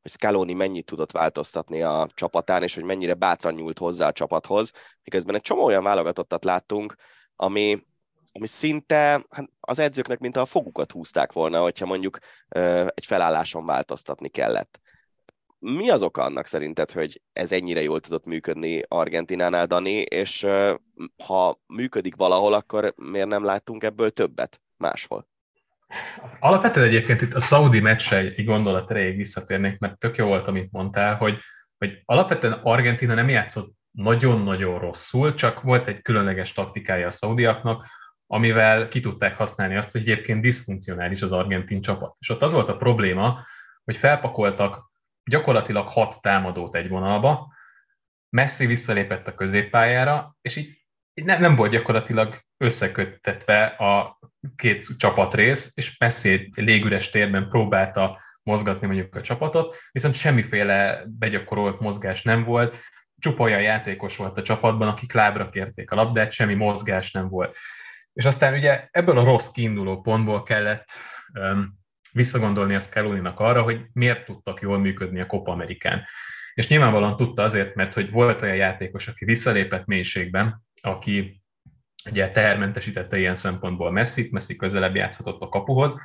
hogy 0.02 0.12
Scaloni 0.12 0.54
mennyit 0.54 0.86
tudott 0.86 1.12
változtatni 1.12 1.82
a 1.82 2.10
csapatán, 2.14 2.64
és 2.64 2.76
hogy 2.76 2.84
mennyire 2.84 3.14
bátran 3.14 3.54
nyúlt 3.54 3.78
hozzá 3.78 4.08
a 4.08 4.12
csapathoz, 4.12 4.72
miközben 5.04 5.36
egy 5.36 5.42
csomó 5.42 5.64
olyan 5.64 5.84
válogatottat 5.84 6.44
láttunk, 6.44 6.96
ami, 7.36 7.86
ami 8.32 8.48
szinte 8.48 9.26
hát 9.30 9.50
az 9.60 9.80
edzőknek 9.80 10.20
mint 10.20 10.38
a 10.38 10.46
fogukat 10.46 10.92
húzták 10.92 11.32
volna, 11.32 11.62
hogyha 11.62 11.86
mondjuk 11.86 12.18
egy 12.86 13.06
felálláson 13.06 13.66
változtatni 13.66 14.30
kellett. 14.30 14.80
Mi 15.60 15.90
az 15.90 16.02
oka 16.02 16.24
annak 16.24 16.46
szerinted, 16.46 16.92
hogy 16.92 17.22
ez 17.34 17.52
ennyire 17.52 17.82
jól 17.82 18.00
tudott 18.00 18.26
működni 18.26 18.84
Argentinánál, 18.88 19.66
Dani, 19.66 20.02
és 20.02 20.48
ha 21.24 21.60
működik 21.68 22.16
valahol, 22.16 22.54
akkor 22.54 22.94
miért 22.98 23.28
nem 23.28 23.44
láttunk 23.44 23.84
ebből 23.84 24.12
többet 24.12 24.62
máshol? 24.78 25.28
Alapvetően 26.40 26.88
egyébként 26.88 27.22
itt 27.22 27.34
a 27.34 27.40
Saudi 27.40 27.80
meccsre 27.80 28.18
egy 28.18 28.46
gondolat 28.46 28.92
erejéig 28.92 29.18
visszatérnék, 29.18 29.80
mert 29.80 29.98
tök 29.98 30.16
jó 30.16 30.28
volt, 30.28 30.48
amit 30.48 30.72
mondtál, 30.72 31.16
hogy, 31.16 31.40
hogy 31.78 32.02
alapvetően 32.06 32.60
Argentina 32.64 33.14
nem 33.14 33.30
játszott 33.30 33.74
nagyon-nagyon 33.92 34.80
rosszul, 34.80 35.34
csak 35.34 35.62
volt 35.62 35.88
egy 35.88 36.02
különleges 36.02 36.54
taktikája 36.54 37.08
a 37.08 37.12
szaudiaknak, 37.12 37.88
amivel 38.28 38.88
ki 38.88 39.00
tudták 39.00 39.38
használni 39.38 39.76
azt, 39.76 39.92
hogy 39.92 40.02
egyébként 40.02 40.42
diszfunkcionális 40.42 41.22
az 41.22 41.32
argentin 41.32 41.82
csapat. 41.82 42.16
És 42.20 42.30
ott 42.30 42.42
az 42.42 42.52
volt 42.52 42.70
a 42.70 42.78
probléma, 42.78 43.46
hogy 43.84 43.96
felpakoltak 43.96 44.92
gyakorlatilag 45.24 45.88
hat 45.90 46.22
támadót 46.22 46.76
egy 46.76 46.90
vonalba, 46.90 47.54
Messi 48.30 48.66
visszalépett 48.66 49.28
a 49.28 49.36
középpályára, 49.36 50.36
és 50.42 50.56
így 50.56 50.84
nem, 51.14 51.42
nem 51.42 51.56
volt 51.56 51.72
gyakorlatilag 51.72 52.45
összeköttetve 52.58 53.66
a 53.66 54.20
két 54.56 54.98
csapatrész, 54.98 55.72
és 55.76 55.98
Messi 55.98 56.30
egy 56.30 56.52
légüres 56.56 57.10
térben 57.10 57.50
próbálta 57.50 58.22
mozgatni 58.44 58.88
mondjuk 58.88 59.16
a 59.16 59.22
csapatot, 59.22 59.78
viszont 59.92 60.16
semmiféle 60.16 61.04
begyakorolt 61.08 61.80
mozgás 61.80 62.22
nem 62.22 62.44
volt, 62.44 62.76
csupa 63.20 63.44
olyan 63.44 63.62
játékos 63.62 64.18
volt 64.18 64.38
a 64.38 64.42
csapatban, 64.42 64.88
akik 64.88 65.14
lábra 65.14 65.50
kérték 65.50 65.92
a 65.92 65.96
labdát, 65.96 66.32
semmi 66.32 66.54
mozgás 66.54 67.12
nem 67.12 67.30
volt. 67.30 67.58
És 68.14 68.26
aztán 68.26 68.54
ugye 68.54 68.88
ebből 68.92 69.18
a 69.18 69.24
rossz 69.24 69.50
kiinduló 69.50 70.02
pontból 70.02 70.44
kellett 70.44 70.86
um, 71.34 71.80
visszagondolni 72.12 72.76
a 72.76 72.80
Scaloni-nak 72.80 73.40
arra, 73.40 73.62
hogy 73.62 73.86
miért 73.94 74.26
tudtak 74.26 74.62
jól 74.62 74.80
működni 74.80 75.20
a 75.20 75.26
Copa 75.26 75.52
Amerikán. 75.52 76.06
És 76.54 76.68
nyilvánvalóan 76.68 77.18
tudta 77.18 77.44
azért, 77.44 77.76
mert 77.76 77.94
hogy 77.94 78.12
volt 78.12 78.42
olyan 78.42 78.56
játékos, 78.56 79.08
aki 79.08 79.26
visszalépett 79.26 79.86
mélységben, 79.86 80.64
aki 80.82 81.44
ugye 82.10 82.32
tehermentesítette 82.32 83.18
ilyen 83.18 83.36
szempontból 83.36 83.92
Messi, 83.92 84.28
Messi 84.32 84.56
közelebb 84.56 84.96
játszhatott 84.96 85.42
a 85.42 85.50
kapuhoz, 85.50 85.96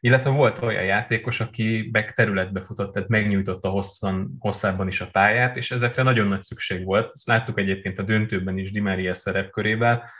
illetve 0.00 0.30
volt 0.30 0.62
olyan 0.62 0.84
játékos, 0.84 1.40
aki 1.40 1.88
meg 1.92 2.12
területbe 2.12 2.60
futott, 2.60 2.92
tehát 2.92 3.08
megnyújtotta 3.08 3.68
hosszan, 3.68 4.36
hosszában 4.38 4.86
is 4.86 5.00
a 5.00 5.10
pályát, 5.10 5.56
és 5.56 5.70
ezekre 5.70 6.02
nagyon 6.02 6.26
nagy 6.26 6.42
szükség 6.42 6.84
volt. 6.84 7.10
Ezt 7.14 7.26
láttuk 7.26 7.58
egyébként 7.58 7.98
a 7.98 8.02
döntőben 8.02 8.58
is 8.58 8.70
Di 8.70 8.80
Maria 8.80 9.14
szerepkörével, 9.14 10.10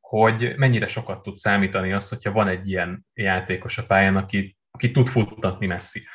hogy 0.00 0.54
mennyire 0.56 0.86
sokat 0.86 1.22
tud 1.22 1.34
számítani 1.34 1.92
az, 1.92 2.08
hogyha 2.08 2.32
van 2.32 2.48
egy 2.48 2.68
ilyen 2.68 3.06
játékos 3.14 3.78
a 3.78 3.86
pályán, 3.86 4.16
aki, 4.16 4.56
aki 4.70 4.90
tud 4.90 5.08
futtatni 5.08 5.66
messzi. 5.66 6.06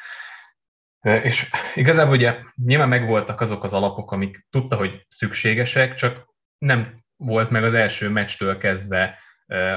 És 1.02 1.50
igazából 1.76 2.16
ugye 2.16 2.36
nyilván 2.56 2.90
megvoltak 2.90 3.42
azok 3.42 3.64
az 3.64 3.74
alapok, 3.74 4.12
amik 4.12 4.48
tudta, 4.50 4.76
hogy 4.76 5.06
szükségesek, 5.08 5.94
csak 5.94 6.34
nem 6.58 7.04
volt 7.20 7.50
meg 7.50 7.64
az 7.64 7.74
első 7.74 8.10
meccstől 8.10 8.58
kezdve 8.58 9.18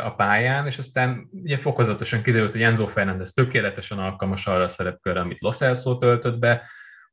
a 0.04 0.14
pályán, 0.14 0.66
és 0.66 0.78
aztán 0.78 1.28
ugye 1.32 1.58
fokozatosan 1.58 2.22
kiderült, 2.22 2.52
hogy 2.52 2.62
Enzo 2.62 2.86
Fernández 2.86 3.32
tökéletesen 3.32 3.98
alkalmas 3.98 4.46
arra 4.46 4.62
a 4.62 4.68
szerepkörre, 4.68 5.20
amit 5.20 5.40
Los 5.40 5.60
Elso 5.60 5.98
töltött 5.98 6.38
be, 6.38 6.62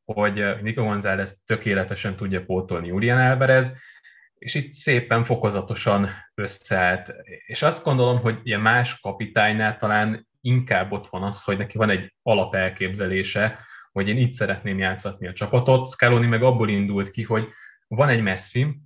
hogy 0.05 0.45
Nico 0.61 0.83
González 0.83 1.41
tökéletesen 1.45 2.15
tudja 2.15 2.45
pótolni 2.45 2.87
Julian 2.87 3.19
Alvarez, 3.19 3.77
és 4.33 4.55
itt 4.55 4.73
szépen 4.73 5.23
fokozatosan 5.23 6.09
összeállt. 6.33 7.15
És 7.45 7.61
azt 7.61 7.83
gondolom, 7.83 8.19
hogy 8.19 8.39
ilyen 8.43 8.61
más 8.61 8.99
kapitánynál 8.99 9.77
talán 9.77 10.27
inkább 10.41 10.91
ott 10.91 11.07
van 11.07 11.23
az, 11.23 11.43
hogy 11.43 11.57
neki 11.57 11.77
van 11.77 11.89
egy 11.89 12.13
alapelképzelése, 12.21 13.59
hogy 13.91 14.07
én 14.07 14.17
itt 14.17 14.33
szeretném 14.33 14.77
játszatni 14.77 15.27
a 15.27 15.33
csapatot. 15.33 15.87
Scaloni 15.87 16.27
meg 16.27 16.43
abból 16.43 16.69
indult 16.69 17.09
ki, 17.09 17.23
hogy 17.23 17.47
van 17.87 18.09
egy 18.09 18.21
Messi, 18.21 18.81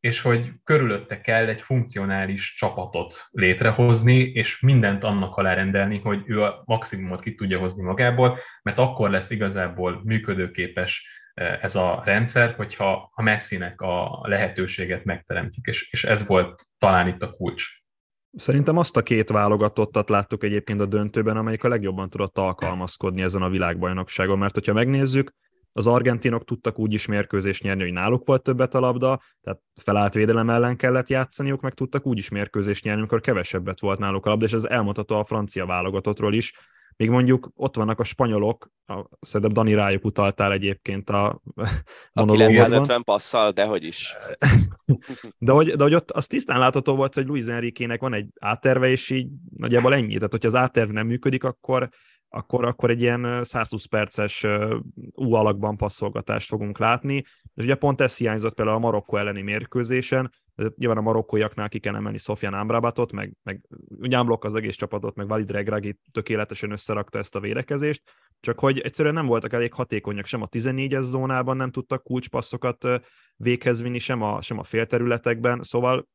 és 0.00 0.20
hogy 0.20 0.52
körülötte 0.64 1.20
kell 1.20 1.46
egy 1.48 1.60
funkcionális 1.60 2.54
csapatot 2.54 3.26
létrehozni, 3.30 4.18
és 4.18 4.60
mindent 4.60 5.04
annak 5.04 5.36
alárendelni, 5.36 5.98
hogy 5.98 6.22
ő 6.26 6.42
a 6.42 6.62
maximumot 6.64 7.20
ki 7.20 7.34
tudja 7.34 7.58
hozni 7.58 7.82
magából, 7.82 8.38
mert 8.62 8.78
akkor 8.78 9.10
lesz 9.10 9.30
igazából 9.30 10.00
működőképes 10.04 11.08
eh, 11.34 11.62
ez 11.62 11.74
a 11.74 12.02
rendszer, 12.04 12.54
hogyha 12.54 13.10
a 13.14 13.22
messzinek 13.22 13.80
a 13.80 14.20
lehetőséget 14.22 15.04
megteremtjük, 15.04 15.66
és, 15.66 15.90
és 15.90 16.04
ez 16.04 16.26
volt 16.26 16.66
talán 16.78 17.08
itt 17.08 17.22
a 17.22 17.30
kulcs. 17.30 17.64
Szerintem 18.36 18.76
azt 18.76 18.96
a 18.96 19.02
két 19.02 19.30
válogatottat 19.30 20.08
láttuk 20.08 20.44
egyébként 20.44 20.80
a 20.80 20.86
döntőben, 20.86 21.36
amelyik 21.36 21.64
a 21.64 21.68
legjobban 21.68 22.10
tudott 22.10 22.38
alkalmazkodni 22.38 23.22
ezen 23.22 23.42
a 23.42 23.48
világbajnokságon, 23.48 24.38
mert 24.38 24.54
hogyha 24.54 24.72
megnézzük, 24.72 25.32
az 25.76 25.86
argentinok 25.86 26.44
tudtak 26.44 26.78
úgy 26.78 26.92
is 26.92 27.06
mérkőzést 27.06 27.62
nyerni, 27.62 27.82
hogy 27.82 27.92
náluk 27.92 28.26
volt 28.26 28.42
többet 28.42 28.74
a 28.74 28.80
labda, 28.80 29.20
tehát 29.40 29.60
felállt 29.74 30.14
védelem 30.14 30.50
ellen 30.50 30.76
kellett 30.76 31.08
játszaniuk, 31.08 31.60
meg 31.60 31.74
tudtak 31.74 32.06
úgy 32.06 32.18
is 32.18 32.28
mérkőzést 32.28 32.84
nyerni, 32.84 33.00
amikor 33.00 33.20
kevesebbet 33.20 33.80
volt 33.80 33.98
náluk 33.98 34.26
a 34.26 34.28
labda, 34.28 34.44
és 34.44 34.52
ez 34.52 34.64
elmondható 34.64 35.14
a 35.14 35.24
francia 35.24 35.66
válogatottról 35.66 36.34
is. 36.34 36.54
Még 36.96 37.10
mondjuk 37.10 37.50
ott 37.54 37.76
vannak 37.76 38.00
a 38.00 38.04
spanyolok, 38.04 38.70
a, 38.86 39.04
szerintem 39.20 39.52
Dani 39.52 39.74
rájuk 39.74 40.04
utaltál 40.04 40.52
egyébként 40.52 41.10
a 41.10 41.42
A 42.12 42.24
950 42.24 43.02
passzal, 43.02 43.50
de 43.50 43.64
hogy 43.64 43.84
is. 43.84 44.16
de, 45.38 45.52
hogy, 45.52 45.70
de 45.70 45.82
hogy 45.82 45.94
ott 45.94 46.10
az 46.10 46.26
tisztán 46.26 46.58
látható 46.58 46.94
volt, 46.94 47.14
hogy 47.14 47.26
Luis 47.26 47.46
Enrique-nek 47.46 48.00
van 48.00 48.14
egy 48.14 48.26
átterve, 48.40 48.88
és 48.88 49.10
így 49.10 49.28
nagyjából 49.56 49.94
ennyi. 49.94 50.14
Tehát, 50.14 50.30
hogyha 50.30 50.48
az 50.48 50.54
átterv 50.54 50.90
nem 50.90 51.06
működik, 51.06 51.44
akkor 51.44 51.88
akkor, 52.28 52.64
akkor 52.64 52.90
egy 52.90 53.00
ilyen 53.00 53.44
120 53.44 53.84
perces 53.84 54.46
U 55.14 55.32
alakban 55.32 55.76
passzolgatást 55.76 56.48
fogunk 56.48 56.78
látni. 56.78 57.24
És 57.54 57.64
ugye 57.64 57.74
pont 57.74 58.00
ez 58.00 58.16
hiányzott 58.16 58.54
például 58.54 58.76
a 58.76 58.80
Marokkó 58.80 59.16
elleni 59.16 59.42
mérkőzésen, 59.42 60.30
nyilván 60.76 60.98
a 60.98 61.00
marokkóiaknál 61.00 61.68
ki 61.68 61.78
kell 61.78 61.94
emelni 61.94 62.18
Sofian 62.18 62.54
Amrabatot, 62.54 63.12
meg, 63.12 63.32
meg 63.42 63.60
ugye 63.88 64.18
az 64.38 64.54
egész 64.54 64.76
csapatot, 64.76 65.14
meg 65.14 65.28
Valid 65.28 65.50
Regragi 65.50 65.98
tökéletesen 66.12 66.70
összerakta 66.70 67.18
ezt 67.18 67.36
a 67.36 67.40
védekezést, 67.40 68.02
csak 68.40 68.58
hogy 68.58 68.78
egyszerűen 68.78 69.14
nem 69.14 69.26
voltak 69.26 69.52
elég 69.52 69.72
hatékonyak, 69.72 70.24
sem 70.24 70.42
a 70.42 70.48
14-es 70.48 71.02
zónában 71.02 71.56
nem 71.56 71.70
tudtak 71.70 72.02
kulcspasszokat 72.02 72.86
véghez 73.36 73.82
vinni, 73.82 73.98
sem 73.98 74.22
a, 74.22 74.40
sem 74.40 74.58
a 74.58 74.64
félterületekben, 74.64 75.62
szóval 75.62 76.08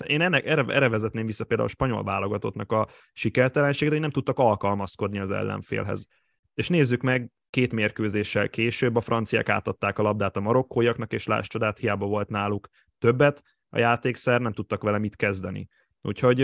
én 0.00 0.20
ennek, 0.20 0.46
erre, 0.46 0.64
erre 0.68 0.88
vezetném 0.88 1.26
vissza 1.26 1.44
például 1.44 1.68
a 1.68 1.72
spanyol 1.72 2.04
válogatottnak 2.04 2.72
a 2.72 2.88
sikertelenségre, 3.12 3.92
hogy 3.92 4.02
nem 4.02 4.10
tudtak 4.10 4.38
alkalmazkodni 4.38 5.18
az 5.18 5.30
ellenfélhez. 5.30 6.06
És 6.54 6.68
nézzük 6.68 7.02
meg, 7.02 7.30
két 7.50 7.72
mérkőzéssel 7.72 8.48
később 8.48 8.96
a 8.96 9.00
franciák 9.00 9.48
átadták 9.48 9.98
a 9.98 10.02
labdát 10.02 10.36
a 10.36 10.40
marokkóiaknak, 10.40 11.12
és 11.12 11.26
láss 11.26 11.46
csodát, 11.46 11.78
hiába 11.78 12.06
volt 12.06 12.28
náluk 12.28 12.68
többet, 12.98 13.42
a 13.68 13.78
játékszer 13.78 14.40
nem 14.40 14.52
tudtak 14.52 14.82
vele 14.82 14.98
mit 14.98 15.16
kezdeni. 15.16 15.68
Úgyhogy 16.02 16.40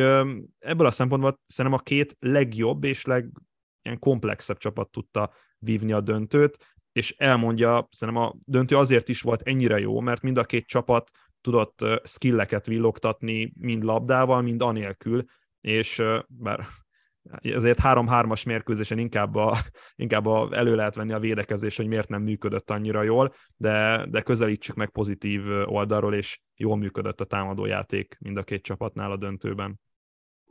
ebből 0.59 0.87
a 0.87 0.91
szempontból 0.91 1.41
szerintem 1.47 1.81
a 1.81 1.83
két 1.83 2.17
legjobb 2.19 2.85
és 2.85 3.05
leg 3.05 3.31
ilyen 3.83 3.99
komplexebb 3.99 4.59
csapat 4.59 4.91
tudta 4.91 5.33
vívni 5.59 5.93
a 5.93 6.01
döntőt, 6.01 6.59
és 6.93 7.15
elmondja, 7.17 7.89
szerintem 7.91 8.23
a 8.23 8.35
döntő 8.45 8.77
azért 8.77 9.09
is 9.09 9.21
volt 9.21 9.43
ennyire 9.43 9.79
jó, 9.79 10.01
mert 10.01 10.23
mind 10.23 10.39
a 10.39 10.45
két 10.45 10.67
csapat 10.67 11.11
tudott 11.41 11.85
skilleket 12.05 12.67
villogtatni, 12.67 13.53
mind 13.57 13.83
labdával, 13.83 14.43
mind 14.43 14.63
anélkül, 14.63 15.25
és 15.61 16.03
bár 16.27 16.67
ezért 17.41 17.79
három-hármas 17.79 18.43
mérkőzésen 18.43 18.99
inkább, 18.99 19.35
a, 19.35 19.59
inkább 19.97 20.27
a, 20.27 20.49
elő 20.53 20.75
lehet 20.75 20.95
venni 20.95 21.13
a 21.13 21.19
védekezés, 21.19 21.77
hogy 21.77 21.87
miért 21.87 22.09
nem 22.09 22.23
működött 22.23 22.71
annyira 22.71 23.03
jól, 23.03 23.35
de, 23.57 24.07
de 24.11 24.21
közelítsük 24.21 24.77
meg 24.77 24.91
pozitív 24.91 25.43
oldalról, 25.65 26.15
és 26.15 26.41
jól 26.57 26.77
működött 26.77 27.21
a 27.21 27.25
támadójáték 27.25 28.17
mind 28.21 28.37
a 28.37 28.43
két 28.43 28.63
csapatnál 28.63 29.11
a 29.11 29.17
döntőben 29.17 29.81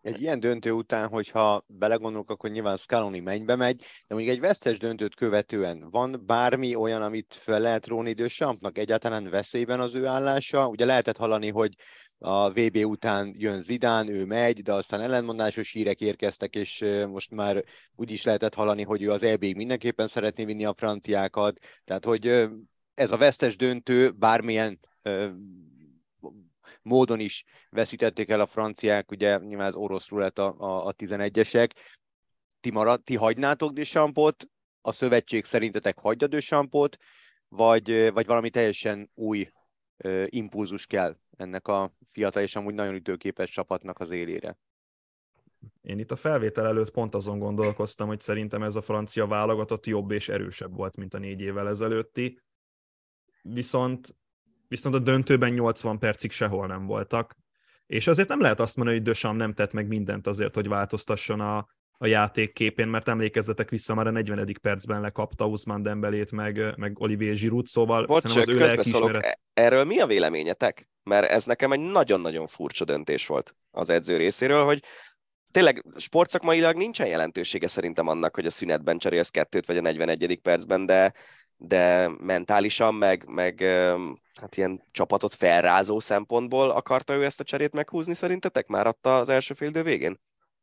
egy 0.07 0.21
ilyen 0.21 0.39
döntő 0.39 0.71
után, 0.71 1.07
hogyha 1.07 1.65
belegondolok, 1.67 2.29
akkor 2.29 2.49
nyilván 2.49 2.77
Scaloni 2.77 3.19
mennybe 3.19 3.55
megy, 3.55 3.77
de 3.77 4.15
mondjuk 4.15 4.35
egy 4.35 4.41
vesztes 4.41 4.77
döntőt 4.77 5.15
követően 5.15 5.87
van 5.89 6.23
bármi 6.25 6.75
olyan, 6.75 7.01
amit 7.01 7.37
fel 7.39 7.59
lehet 7.59 7.87
róni 7.87 8.09
idősampnak, 8.09 8.77
egyáltalán 8.77 9.29
veszélyben 9.29 9.79
az 9.79 9.93
ő 9.93 10.05
állása? 10.05 10.67
Ugye 10.67 10.85
lehetett 10.85 11.17
hallani, 11.17 11.49
hogy 11.49 11.75
a 12.17 12.49
VB 12.49 12.75
után 12.75 13.33
jön 13.37 13.61
Zidán, 13.61 14.07
ő 14.09 14.25
megy, 14.25 14.61
de 14.61 14.73
aztán 14.73 15.01
ellenmondásos 15.01 15.71
hírek 15.71 16.01
érkeztek, 16.01 16.55
és 16.55 16.85
most 17.09 17.31
már 17.31 17.63
úgy 17.95 18.11
is 18.11 18.23
lehetett 18.23 18.53
hallani, 18.53 18.83
hogy 18.83 19.01
ő 19.01 19.11
az 19.11 19.23
eb 19.23 19.43
mindenképpen 19.43 20.07
szeretné 20.07 20.45
vinni 20.45 20.65
a 20.65 20.73
franciákat, 20.77 21.57
tehát 21.85 22.05
hogy 22.05 22.47
ez 22.93 23.11
a 23.11 23.17
vesztes 23.17 23.55
döntő 23.55 24.11
bármilyen 24.11 24.79
módon 26.87 27.19
is 27.19 27.43
veszítették 27.69 28.29
el 28.29 28.39
a 28.39 28.45
franciák, 28.45 29.11
ugye 29.11 29.37
nyilván 29.37 29.67
az 29.67 29.75
orosz 29.75 30.09
rulett 30.09 30.39
a, 30.39 30.55
a, 30.57 30.85
a 30.85 30.93
11-esek. 30.93 31.69
Ti, 32.59 32.71
marad, 32.71 33.03
ti 33.03 33.15
hagynátok 33.15 33.71
Desampot, 33.71 34.45
a 34.81 34.91
szövetség 34.91 35.45
szerintetek 35.45 35.99
hagyja 35.99 36.27
Desampot, 36.27 36.97
vagy, 37.47 38.11
vagy 38.13 38.25
valami 38.25 38.49
teljesen 38.49 39.11
új 39.13 39.49
ö, 39.97 40.25
impulzus 40.27 40.85
kell 40.85 41.17
ennek 41.37 41.67
a 41.67 41.93
fiatal 42.11 42.41
és 42.41 42.55
amúgy 42.55 42.73
nagyon 42.73 42.95
ütőképes 42.95 43.49
csapatnak 43.49 43.99
az 43.99 44.09
élére? 44.09 44.57
Én 45.81 45.99
itt 45.99 46.11
a 46.11 46.15
felvétel 46.15 46.65
előtt 46.65 46.91
pont 46.91 47.15
azon 47.15 47.39
gondolkoztam, 47.39 48.07
hogy 48.07 48.19
szerintem 48.19 48.63
ez 48.63 48.75
a 48.75 48.81
francia 48.81 49.27
válogatott 49.27 49.85
jobb 49.85 50.11
és 50.11 50.29
erősebb 50.29 50.75
volt, 50.75 50.95
mint 50.95 51.13
a 51.13 51.17
négy 51.17 51.41
évvel 51.41 51.67
ezelőtti. 51.67 52.39
Viszont 53.41 54.15
viszont 54.67 54.95
a 54.95 54.99
döntőben 54.99 55.53
80 55.53 55.99
percig 55.99 56.31
sehol 56.31 56.67
nem 56.67 56.85
voltak. 56.85 57.35
És 57.85 58.07
azért 58.07 58.27
nem 58.27 58.41
lehet 58.41 58.59
azt 58.59 58.75
mondani, 58.75 58.97
hogy 58.97 59.07
Dösam 59.07 59.35
nem 59.35 59.53
tett 59.53 59.71
meg 59.71 59.87
mindent 59.87 60.27
azért, 60.27 60.55
hogy 60.55 60.67
változtasson 60.67 61.39
a, 61.39 61.67
a 61.97 62.07
játék 62.07 62.53
képén, 62.53 62.87
mert 62.87 63.07
emlékezzetek 63.07 63.69
vissza, 63.69 63.93
már 63.93 64.07
a 64.07 64.11
40. 64.11 64.55
percben 64.61 65.01
lekapta 65.01 65.45
Usman 65.45 65.81
Dembelét, 65.81 66.31
meg, 66.31 66.77
meg 66.77 66.99
Olivier 66.99 67.35
Giroud, 67.35 67.65
szóval 67.65 68.05
Bocs, 68.05 68.23
az 68.23 68.47
ő 68.47 68.57
lelkiismeret... 68.57 69.23
E- 69.23 69.39
erről 69.53 69.83
mi 69.83 69.99
a 69.99 70.05
véleményetek? 70.05 70.89
Mert 71.03 71.31
ez 71.31 71.45
nekem 71.45 71.71
egy 71.71 71.79
nagyon-nagyon 71.79 72.47
furcsa 72.47 72.85
döntés 72.85 73.27
volt 73.27 73.55
az 73.71 73.89
edző 73.89 74.17
részéről, 74.17 74.65
hogy 74.65 74.83
tényleg 75.51 75.85
sportszakmailag 75.95 76.75
nincsen 76.75 77.07
jelentősége 77.07 77.67
szerintem 77.67 78.07
annak, 78.07 78.35
hogy 78.35 78.45
a 78.45 78.49
szünetben 78.49 78.97
cserélsz 78.97 79.29
kettőt, 79.29 79.65
vagy 79.65 79.77
a 79.77 79.81
41. 79.81 80.39
percben, 80.41 80.85
de 80.85 81.13
de 81.57 82.09
mentálisan, 82.19 82.95
meg, 82.95 83.25
meg 83.27 83.65
hát 84.39 84.57
ilyen 84.57 84.83
csapatot 84.91 85.33
felrázó 85.33 85.99
szempontból 85.99 86.69
akarta 86.69 87.13
ő 87.13 87.23
ezt 87.23 87.39
a 87.39 87.43
cserét 87.43 87.73
meghúzni 87.73 88.13
szerintetek? 88.13 88.67
Már 88.67 88.87
adta 88.87 89.17
az 89.17 89.29
első 89.29 89.53
fél 89.53 89.67
idő 89.67 89.83
végén? 89.83 90.19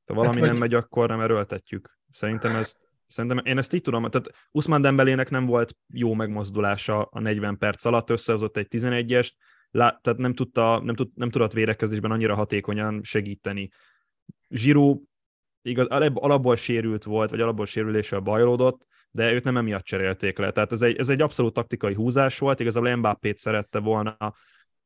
Ha 0.06 0.14
valami 0.14 0.40
hát, 0.40 0.46
nem 0.46 0.56
megy, 0.56 0.74
akkor 0.74 1.08
nem 1.08 1.20
erőltetjük. 1.20 1.98
Szerintem 2.10 2.56
ezt 2.56 2.76
Szerintem 3.06 3.40
én 3.44 3.58
ezt 3.58 3.72
így 3.72 3.82
tudom, 3.82 4.10
tehát 4.10 4.30
Usman 4.50 4.82
Dembelének 4.82 5.30
nem 5.30 5.46
volt 5.46 5.76
jó 5.92 6.14
megmozdulása 6.14 7.02
a 7.02 7.20
40 7.20 7.58
perc 7.58 7.84
alatt, 7.84 8.10
összehozott 8.10 8.56
egy 8.56 8.66
11-est, 8.70 9.30
tehát 9.70 10.16
nem, 10.16 10.34
tudta, 10.34 10.80
nem, 10.84 10.94
tud, 10.94 11.10
nem 11.14 11.30
tudott 11.30 11.52
védekezésben 11.52 12.10
annyira 12.10 12.34
hatékonyan 12.34 13.00
segíteni. 13.02 13.70
Zsirú 14.48 15.02
igaz, 15.62 15.86
alapból 16.14 16.56
sérült 16.56 17.04
volt, 17.04 17.30
vagy 17.30 17.40
alapból 17.40 17.66
sérüléssel 17.66 18.20
bajlódott, 18.20 18.86
de 19.14 19.32
őt 19.32 19.44
nem 19.44 19.56
emiatt 19.56 19.84
cserélték 19.84 20.38
le. 20.38 20.50
Tehát 20.50 20.72
ez 20.72 20.82
egy, 20.82 20.96
ez 20.96 21.08
egy 21.08 21.22
abszolút 21.22 21.52
taktikai 21.52 21.94
húzás 21.94 22.38
volt, 22.38 22.60
igazából 22.60 22.96
Mbappét 22.96 23.38
szerette 23.38 23.78
volna, 23.78 24.34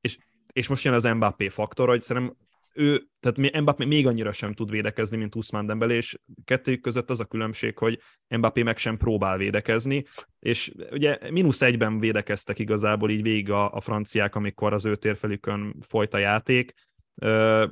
és, 0.01 0.19
és 0.53 0.69
most 0.69 0.85
jön 0.85 0.95
az 0.95 1.05
Mbappé 1.05 1.49
faktor, 1.49 1.89
hogy 1.89 2.03
szerintem 2.03 2.37
ő, 2.75 3.03
tehát 3.21 3.61
Mbappé 3.61 3.85
még 3.85 4.07
annyira 4.07 4.33
sem 4.33 4.53
tud 4.53 4.71
védekezni, 4.71 5.17
mint 5.17 5.35
Usman 5.35 5.67
Dembele, 5.67 5.95
és 5.95 6.19
kettőjük 6.45 6.81
között 6.81 7.11
az 7.11 7.21
a 7.21 7.25
különbség, 7.25 7.79
hogy 7.79 8.01
Mbappé 8.29 8.63
meg 8.63 8.77
sem 8.77 8.97
próbál 8.97 9.37
védekezni, 9.37 10.05
és 10.39 10.73
ugye 10.91 11.19
mínusz 11.31 11.63
egyben 11.63 11.99
védekeztek 11.99 12.59
igazából 12.59 13.11
így 13.11 13.23
végig 13.23 13.51
a, 13.51 13.73
a 13.73 13.81
franciák, 13.81 14.35
amikor 14.35 14.73
az 14.73 14.85
ő 14.85 14.97
térfelükön 14.97 15.77
folyt 15.81 16.15
a 16.15 16.19
játék, 16.19 16.73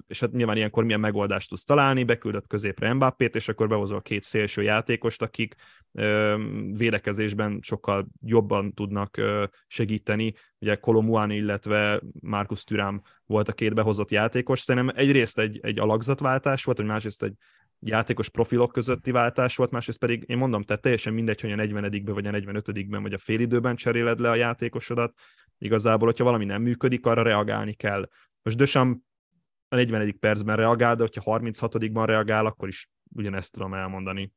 és 0.06 0.20
hát 0.20 0.32
nyilván 0.32 0.56
ilyenkor 0.56 0.84
milyen 0.84 1.00
megoldást 1.00 1.48
tudsz 1.48 1.64
találni, 1.64 2.04
beküldött 2.04 2.46
középre 2.46 2.92
Mbappét, 2.92 3.34
és 3.34 3.48
akkor 3.48 3.68
behozol 3.68 4.02
két 4.02 4.22
szélső 4.22 4.62
játékost, 4.62 5.22
akik 5.22 5.54
védekezésben 6.70 7.58
sokkal 7.62 8.06
jobban 8.24 8.74
tudnak 8.74 9.20
segíteni. 9.66 10.34
Ugye 10.58 10.74
Kolomuani, 10.74 11.36
illetve 11.36 12.02
Markus 12.20 12.64
Türám 12.64 13.02
volt 13.26 13.48
a 13.48 13.52
két 13.52 13.74
behozott 13.74 14.10
játékos. 14.10 14.60
Szerintem 14.60 14.94
egyrészt 14.96 15.38
egy, 15.38 15.58
egy 15.62 15.78
alakzatváltás 15.78 16.64
volt, 16.64 16.78
hogy 16.78 16.86
másrészt 16.86 17.22
egy 17.22 17.34
játékos 17.80 18.28
profilok 18.28 18.72
közötti 18.72 19.10
váltás 19.10 19.56
volt, 19.56 19.70
másrészt 19.70 19.98
pedig 19.98 20.24
én 20.26 20.36
mondom, 20.36 20.62
te 20.62 20.76
teljesen 20.76 21.12
mindegy, 21.12 21.40
hogy 21.40 21.52
a 21.52 21.56
40 21.56 22.04
vagy 22.04 22.26
a 22.26 22.30
45-ben 22.30 23.02
vagy 23.02 23.12
a 23.12 23.18
félidőben 23.18 23.76
cseréled 23.76 24.20
le 24.20 24.30
a 24.30 24.34
játékosodat. 24.34 25.14
Igazából, 25.58 26.06
hogyha 26.06 26.24
valami 26.24 26.44
nem 26.44 26.62
működik, 26.62 27.06
arra 27.06 27.22
reagálni 27.22 27.74
kell. 27.74 28.08
Most 28.42 28.56
Dösam 28.56 29.04
a 29.68 29.74
40. 29.74 30.18
percben 30.18 30.56
reagál, 30.56 30.94
de 30.94 31.02
hogyha 31.02 31.38
36-ban 31.38 32.02
reagál, 32.06 32.46
akkor 32.46 32.68
is 32.68 32.88
ugyanezt 33.16 33.52
tudom 33.52 33.74
elmondani. 33.74 34.32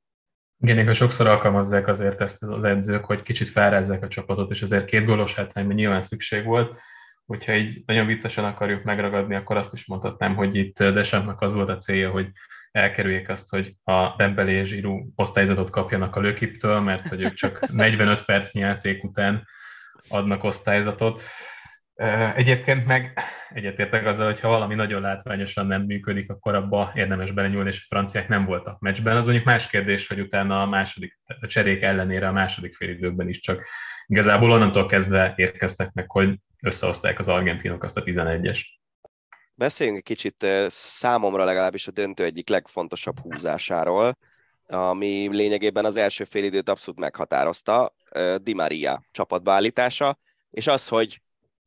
Igen, 0.61 0.93
sokszor 0.93 1.27
alkalmazzák 1.27 1.87
azért 1.87 2.21
ezt 2.21 2.43
az 2.43 2.63
edzők, 2.63 3.05
hogy 3.05 3.21
kicsit 3.21 3.47
felrázzák 3.47 4.03
a 4.03 4.07
csapatot, 4.07 4.49
és 4.49 4.61
ezért 4.61 4.85
két 4.85 5.05
gólos 5.05 5.35
hátrányban 5.35 5.75
nyilván 5.75 6.01
szükség 6.01 6.45
volt. 6.45 6.79
Hogyha 7.25 7.55
így 7.55 7.83
nagyon 7.85 8.05
viccesen 8.05 8.45
akarjuk 8.45 8.83
megragadni, 8.83 9.35
akkor 9.35 9.57
azt 9.57 9.73
is 9.73 9.85
mondhatnám, 9.85 10.35
hogy 10.35 10.55
itt 10.55 10.83
Desampnak 10.83 11.41
az 11.41 11.53
volt 11.53 11.69
a 11.69 11.77
célja, 11.77 12.11
hogy 12.11 12.31
elkerüljék 12.71 13.29
azt, 13.29 13.49
hogy 13.49 13.75
a 13.83 14.15
Dembélé 14.17 14.53
és 14.53 14.69
Zsirú 14.69 15.11
osztályzatot 15.15 15.69
kapjanak 15.69 16.15
a 16.15 16.19
lökiptől, 16.19 16.79
mert 16.79 17.07
hogy 17.07 17.21
ők 17.21 17.33
csak 17.33 17.67
45 17.71 18.25
perc 18.25 18.53
játék 18.53 19.03
után 19.03 19.47
adnak 20.09 20.43
osztályzatot. 20.43 21.21
Egyébként 22.35 22.85
meg 22.85 23.19
egyetértek 23.53 24.05
azzal, 24.05 24.25
hogy 24.25 24.39
ha 24.39 24.49
valami 24.49 24.75
nagyon 24.75 25.01
látványosan 25.01 25.67
nem 25.67 25.81
működik, 25.81 26.29
akkor 26.29 26.55
abba 26.55 26.91
érdemes 26.95 27.31
belenyúlni, 27.31 27.69
és 27.69 27.81
a 27.81 27.85
franciák 27.95 28.27
nem 28.27 28.45
voltak 28.45 28.79
meccsben. 28.79 29.17
Az 29.17 29.25
mondjuk 29.25 29.45
más 29.45 29.67
kérdés, 29.67 30.07
hogy 30.07 30.19
utána 30.19 30.61
a 30.61 30.65
második, 30.65 31.13
a 31.41 31.47
cserék 31.47 31.81
ellenére 31.81 32.27
a 32.27 32.31
második 32.31 32.75
fél 32.75 32.89
időben 32.89 33.29
is 33.29 33.39
csak 33.39 33.65
igazából 34.05 34.51
onnantól 34.51 34.85
kezdve 34.85 35.33
érkeztek 35.35 35.91
meg, 35.93 36.11
hogy 36.11 36.39
összehozták 36.61 37.19
az 37.19 37.27
argentinok 37.27 37.83
azt 37.83 37.97
a 37.97 38.03
11-est. 38.03 38.65
Beszéljünk 39.53 39.97
egy 39.97 40.03
kicsit 40.03 40.45
számomra 40.67 41.43
legalábbis 41.43 41.87
a 41.87 41.91
döntő 41.91 42.23
egyik 42.23 42.49
legfontosabb 42.49 43.19
húzásáról, 43.19 44.17
ami 44.67 45.27
lényegében 45.31 45.85
az 45.85 45.95
első 45.95 46.23
fél 46.23 46.43
időt 46.43 46.69
abszolút 46.69 46.99
meghatározta, 46.99 47.95
Di 48.41 48.53
Maria 48.53 49.03
csapatbeállítása, 49.11 50.19
és 50.51 50.67
az, 50.67 50.87
hogy 50.87 51.21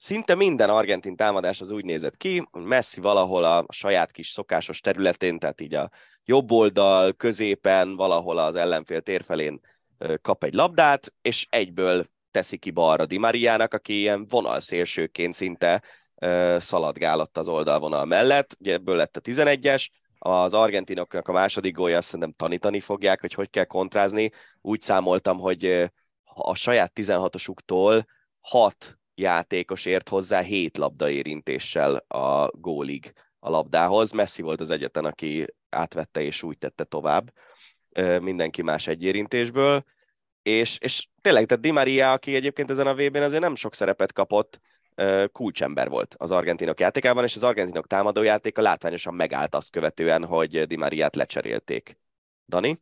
Szinte 0.04 0.34
minden 0.34 0.70
argentin 0.70 1.16
támadás 1.16 1.60
az 1.60 1.70
úgy 1.70 1.84
nézett 1.84 2.16
ki, 2.16 2.48
hogy 2.50 2.62
Messi 2.62 3.00
valahol 3.00 3.44
a 3.44 3.64
saját 3.68 4.10
kis 4.10 4.28
szokásos 4.28 4.80
területén, 4.80 5.38
tehát 5.38 5.60
így 5.60 5.74
a 5.74 5.90
jobb 6.24 6.50
oldal, 6.50 7.12
középen, 7.12 7.96
valahol 7.96 8.38
az 8.38 8.54
ellenfél 8.54 9.00
térfelén 9.00 9.60
kap 10.22 10.44
egy 10.44 10.54
labdát, 10.54 11.12
és 11.20 11.46
egyből 11.50 12.06
teszi 12.30 12.56
ki 12.56 12.70
balra 12.70 13.06
Di 13.06 13.18
Mariának, 13.18 13.74
aki 13.74 13.98
ilyen 13.98 14.26
vonalszélsőként 14.28 15.34
szinte 15.34 15.82
szaladgálott 16.58 17.38
az 17.38 17.48
oldalvonal 17.48 18.04
mellett, 18.04 18.56
ugye 18.60 18.72
ebből 18.72 18.96
lett 18.96 19.16
a 19.16 19.20
11-es, 19.20 19.88
az 20.18 20.54
argentinoknak 20.54 21.28
a 21.28 21.32
második 21.32 21.74
gólja 21.74 21.96
azt 21.96 22.06
szerintem 22.06 22.34
tanítani 22.36 22.80
fogják, 22.80 23.20
hogy 23.20 23.34
hogy 23.34 23.50
kell 23.50 23.64
kontrázni. 23.64 24.30
Úgy 24.60 24.80
számoltam, 24.80 25.38
hogy 25.38 25.90
a 26.24 26.54
saját 26.54 26.92
16-osuktól 26.94 28.04
6 28.40 28.96
játékos 29.22 29.84
ért 29.84 30.08
hozzá 30.08 30.40
hét 30.40 30.76
labda 30.76 31.10
érintéssel 31.10 31.94
a 32.08 32.48
gólig 32.48 33.12
a 33.38 33.50
labdához. 33.50 34.10
Messi 34.10 34.42
volt 34.42 34.60
az 34.60 34.70
egyetlen, 34.70 35.04
aki 35.04 35.46
átvette 35.70 36.22
és 36.22 36.42
úgy 36.42 36.58
tette 36.58 36.84
tovább. 36.84 37.32
Mindenki 38.20 38.62
más 38.62 38.86
egy 38.86 39.04
érintésből. 39.04 39.84
És, 40.42 40.78
és 40.78 41.08
tényleg, 41.20 41.46
tehát 41.46 41.62
Di 41.62 41.70
Maria, 41.70 42.12
aki 42.12 42.34
egyébként 42.34 42.70
ezen 42.70 42.86
a 42.86 42.94
vb 42.94 43.16
n 43.16 43.22
azért 43.22 43.42
nem 43.42 43.54
sok 43.54 43.74
szerepet 43.74 44.12
kapott, 44.12 44.60
kulcsember 45.32 45.88
volt 45.88 46.14
az 46.18 46.30
argentinok 46.30 46.80
játékában, 46.80 47.24
és 47.24 47.36
az 47.36 47.42
argentinok 47.42 47.86
támadójátéka 47.86 48.62
látványosan 48.62 49.14
megállt 49.14 49.54
azt 49.54 49.70
követően, 49.70 50.24
hogy 50.24 50.66
Di 50.66 50.76
Mariát 50.76 51.16
lecserélték. 51.16 51.98
Dani? 52.48 52.80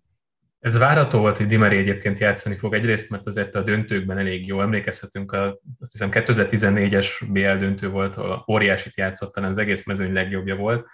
Ez 0.60 0.76
várható 0.76 1.18
volt, 1.18 1.36
hogy 1.36 1.46
Dimari 1.46 1.76
egyébként 1.76 2.18
játszani 2.18 2.56
fog 2.56 2.74
egyrészt, 2.74 3.10
mert 3.10 3.26
azért 3.26 3.54
a 3.54 3.62
döntőkben 3.62 4.18
elég 4.18 4.46
jó 4.46 4.60
emlékezhetünk, 4.60 5.32
a, 5.32 5.60
azt 5.80 5.92
hiszem 5.92 6.08
2014-es 6.12 7.06
BL 7.28 7.40
döntő 7.40 7.88
volt, 7.88 8.16
ahol 8.16 8.44
óriásit 8.48 8.96
játszott, 8.96 9.32
talán 9.32 9.50
az 9.50 9.58
egész 9.58 9.86
mezőny 9.86 10.12
legjobbja 10.12 10.56
volt. 10.56 10.86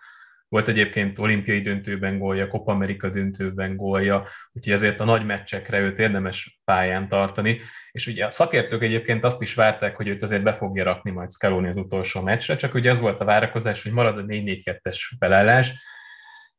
Volt 0.49 0.69
egyébként 0.69 1.19
olimpiai 1.19 1.61
döntőben 1.61 2.19
gólja, 2.19 2.49
Copa 2.49 2.73
America 2.73 3.09
döntőben 3.09 3.77
gólja, 3.77 4.27
úgyhogy 4.53 4.73
azért 4.73 5.01
a 5.01 5.05
nagy 5.05 5.27
meccsekre 5.27 5.79
őt 5.79 5.99
érdemes 5.99 6.61
pályán 6.65 7.09
tartani. 7.09 7.61
És 7.91 8.07
ugye 8.07 8.27
a 8.27 8.31
szakértők 8.31 8.83
egyébként 8.83 9.25
azt 9.25 9.43
is 9.43 9.55
várták, 9.55 9.97
hogy 9.97 10.09
őt 10.09 10.23
azért 10.23 10.43
be 10.43 10.53
fogja 10.53 10.85
rakni 10.85 11.11
majd 11.11 11.31
Scaloni 11.31 11.69
az 11.69 11.77
utolsó 11.77 12.21
meccsre, 12.21 12.57
csak 12.57 12.75
ugye 12.75 12.91
az 12.91 13.01
volt 13.01 13.21
a 13.21 13.25
várakozás, 13.25 13.83
hogy 13.83 13.93
marad 13.93 14.19
a 14.19 14.23
4-4-2-es 14.23 14.99
felállás, 15.19 15.73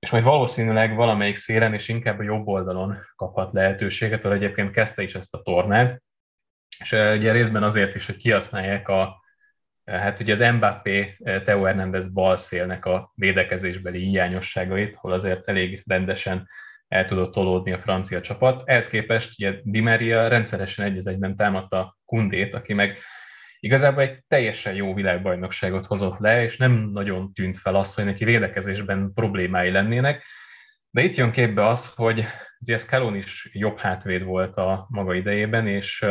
és 0.08 0.14
majd 0.14 0.26
valószínűleg 0.26 0.96
valamelyik 0.96 1.36
szélen 1.36 1.74
és 1.74 1.88
inkább 1.88 2.20
a 2.20 2.24
jobb 2.24 2.48
oldalon 2.48 2.98
kaphat 3.16 3.52
lehetőséget, 3.52 4.26
ahol 4.26 4.38
egyébként 4.38 4.72
kezdte 4.72 5.04
is 5.04 5.16
ezt 5.16 5.34
a 5.34 5.42
tornát, 5.42 6.02
és 6.80 6.92
ugye 6.92 7.32
részben 7.32 7.64
azért 7.64 7.96
is, 7.96 8.06
hogy 8.06 8.18
kihasználják 8.18 8.88
a, 8.88 9.24
hát 9.86 10.20
ugye 10.20 10.34
az 10.34 10.54
Mbappé 10.54 11.18
Teo 11.46 11.64
Hernández 11.64 12.12
balszélnek 12.14 12.86
a 12.86 13.12
védekezésbeli 13.16 14.00
hiányosságait, 14.00 14.96
hol 14.96 15.12
azért 15.12 15.48
elég 15.48 15.84
rendesen 15.86 16.50
el 16.88 17.06
tudott 17.06 17.34
tolódni 17.34 17.72
a 17.72 17.80
francia 17.80 18.22
csapat. 18.22 18.62
Ehhez 18.66 18.88
képest 18.88 19.40
ugye 19.40 19.60
Di 19.64 19.80
Maria 19.80 20.28
rendszeresen 20.28 20.86
egy 20.86 21.08
egyben 21.08 21.36
támadta 21.36 21.98
Kundét, 22.06 22.54
aki 22.54 22.74
meg 22.74 22.98
igazából 23.60 24.02
egy 24.02 24.24
teljesen 24.28 24.74
jó 24.74 24.94
világbajnokságot 24.94 25.86
hozott 25.86 26.18
le, 26.18 26.44
és 26.44 26.58
nem 26.58 26.72
nagyon 26.72 27.34
tűnt 27.34 27.58
fel 27.58 27.76
az, 27.76 27.94
hogy 27.94 28.06
neki 28.06 28.26
védekezésben 28.26 29.12
problémái 29.14 29.72
lennének. 29.72 30.24
De 30.90 31.02
itt 31.02 31.16
jön 31.16 31.32
képbe 31.32 31.68
az, 31.68 31.94
hogy 31.96 32.26
ugye 32.60 32.78
Scalon 32.78 33.16
is 33.16 33.50
jobb 33.54 33.78
hátvéd 33.78 34.24
volt 34.24 34.56
a 34.56 34.88
maga 34.90 35.14
idejében, 35.14 35.68
és 35.68 36.06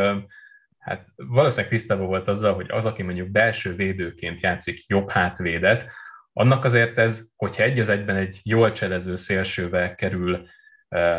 hát 0.77 1.05
valószínűleg 1.15 1.71
tisztában 1.71 2.07
volt 2.07 2.27
azzal, 2.27 2.53
hogy 2.53 2.69
az, 2.69 2.85
aki 2.85 3.03
mondjuk 3.03 3.29
belső 3.29 3.75
védőként 3.75 4.41
játszik 4.41 4.87
jobb 4.87 5.09
hátvédet, 5.09 5.89
annak 6.33 6.63
azért 6.63 6.97
ez, 6.97 7.29
hogyha 7.35 7.63
egy 7.63 7.79
egyben 7.79 8.15
egy 8.15 8.39
jól 8.43 8.71
cselező 8.71 9.15
szélsővel 9.15 9.95
kerül 9.95 10.47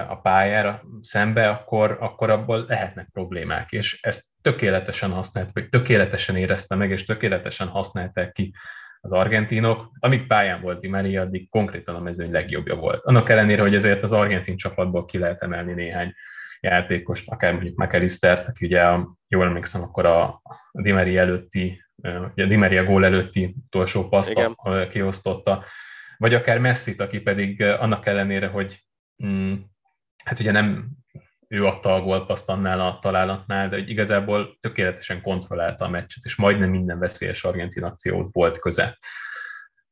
a 0.08 0.20
pályára 0.20 0.82
szembe, 1.00 1.48
akkor, 1.48 1.96
akkor 2.00 2.30
abból 2.30 2.64
lehetnek 2.68 3.08
problémák, 3.12 3.72
és 3.72 3.98
ezt 4.02 4.24
tökéletesen 4.42 5.10
használt, 5.10 5.50
vagy 5.52 5.68
tökéletesen 5.68 6.36
érezte 6.36 6.74
meg, 6.74 6.90
és 6.90 7.04
tökéletesen 7.04 7.68
használták 7.68 8.32
ki 8.32 8.54
az 9.00 9.12
argentinok. 9.12 9.90
Amíg 9.98 10.26
pályán 10.26 10.60
volt 10.60 10.80
Di 10.80 10.88
Maria, 10.88 11.22
addig 11.22 11.50
konkrétan 11.50 11.94
a 11.94 12.00
mezőny 12.00 12.30
legjobbja 12.30 12.74
volt. 12.74 13.04
Annak 13.04 13.28
ellenére, 13.28 13.62
hogy 13.62 13.74
azért 13.74 14.02
az 14.02 14.12
argentin 14.12 14.56
csapatból 14.56 15.04
ki 15.04 15.18
lehet 15.18 15.42
emelni 15.42 15.72
néhány 15.72 16.14
játékost, 16.60 17.30
akár 17.30 17.52
mondjuk 17.52 17.76
McAllistert, 17.76 18.48
aki 18.48 18.66
ugye, 18.66 18.84
jól 19.28 19.46
emlékszem, 19.46 19.82
akkor 19.82 20.06
a 20.06 20.42
Di 20.72 20.92
Maria 20.92 21.20
előtti, 21.20 21.84
ugye 22.34 22.44
a 22.44 22.48
Di 22.48 22.56
Maria 22.56 22.84
gól 22.84 23.04
előtti 23.04 23.54
utolsó 23.66 24.08
paszt 24.08 24.40
kiosztotta, 24.90 25.64
vagy 26.16 26.34
akár 26.34 26.58
Messi-t, 26.58 27.00
aki 27.00 27.20
pedig 27.20 27.62
annak 27.62 28.06
ellenére, 28.06 28.46
hogy 28.46 28.87
hát 30.24 30.38
ugye 30.38 30.50
nem 30.50 30.96
ő 31.48 31.66
adta 31.66 31.94
a 31.94 32.00
gólpaszt 32.00 32.48
annál 32.48 32.80
a 32.80 32.98
találatnál, 33.00 33.68
de 33.68 33.76
hogy 33.76 33.90
igazából 33.90 34.56
tökéletesen 34.60 35.22
kontrollálta 35.22 35.84
a 35.84 35.88
meccset, 35.88 36.24
és 36.24 36.36
majdnem 36.36 36.70
minden 36.70 36.98
veszélyes 36.98 37.44
argentin 37.44 37.84
akcióhoz 37.84 38.32
volt 38.32 38.58
köze. 38.58 38.96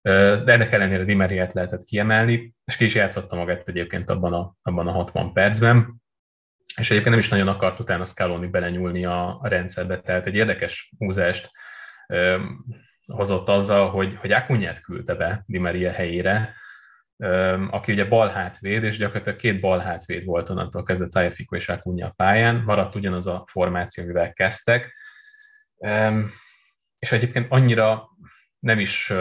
De 0.03 0.53
ennek 0.53 0.73
ellenére 0.73 1.05
Di 1.05 1.15
Mariát 1.15 1.53
lehetett 1.53 1.85
kiemelni, 1.85 2.55
és 2.65 2.77
ki 2.77 2.85
is 2.85 2.95
játszotta 2.95 3.37
magát 3.37 3.69
egyébként 3.69 4.11
abban 4.11 4.33
a, 4.33 4.55
abban 4.63 4.87
a 4.87 4.93
60 4.93 5.33
percben, 5.33 6.03
és 6.77 6.91
egyébként 6.91 7.11
nem 7.11 7.19
is 7.19 7.29
nagyon 7.29 7.49
akart 7.49 7.81
utána 7.81 8.05
Scaloni 8.05 8.47
belenyúlni 8.47 9.05
a, 9.05 9.41
a 9.41 9.49
rendszerbe, 9.49 10.01
tehát 10.01 10.27
egy 10.27 10.35
érdekes 10.35 10.93
húzást 10.99 11.51
hozott 13.07 13.49
azzal, 13.49 13.91
hogy, 13.91 14.17
hogy 14.17 14.33
Akunyát 14.33 14.81
küldte 14.81 15.15
be 15.15 15.43
Di 15.47 15.59
Maria 15.59 15.93
helyére, 15.93 16.55
aki 17.71 17.93
ugye 17.93 18.05
bal 18.05 18.29
hátvéd, 18.29 18.83
és 18.83 18.97
gyakorlatilag 18.97 19.39
két 19.39 19.61
bal 19.61 19.79
hátvéd 19.79 20.25
volt 20.25 20.49
onnantól 20.49 20.83
kezdve 20.83 21.09
Tajafico 21.09 21.57
és 21.57 21.69
Akunya 21.69 22.07
a 22.07 22.13
pályán, 22.17 22.63
maradt 22.65 22.95
ugyanaz 22.95 23.27
a 23.27 23.45
formáció, 23.47 24.05
amivel 24.05 24.33
kezdtek, 24.33 24.95
és 26.99 27.13
egyébként 27.13 27.47
annyira 27.49 28.09
nem 28.59 28.79
is 28.79 29.13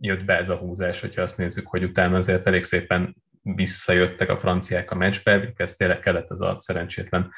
jött 0.00 0.24
be 0.24 0.36
ez 0.36 0.48
a 0.48 0.56
húzás, 0.56 1.00
hogyha 1.00 1.22
azt 1.22 1.36
nézzük, 1.36 1.66
hogy 1.66 1.84
utána 1.84 2.16
azért 2.16 2.46
elég 2.46 2.64
szépen 2.64 3.16
visszajöttek 3.42 4.28
a 4.28 4.38
franciák 4.38 4.90
a 4.90 4.94
meccsbe, 4.94 5.52
ez 5.56 5.74
tényleg 5.74 6.00
kellett 6.00 6.30
az 6.30 6.40
a 6.40 6.56
szerencsétlen 6.58 7.32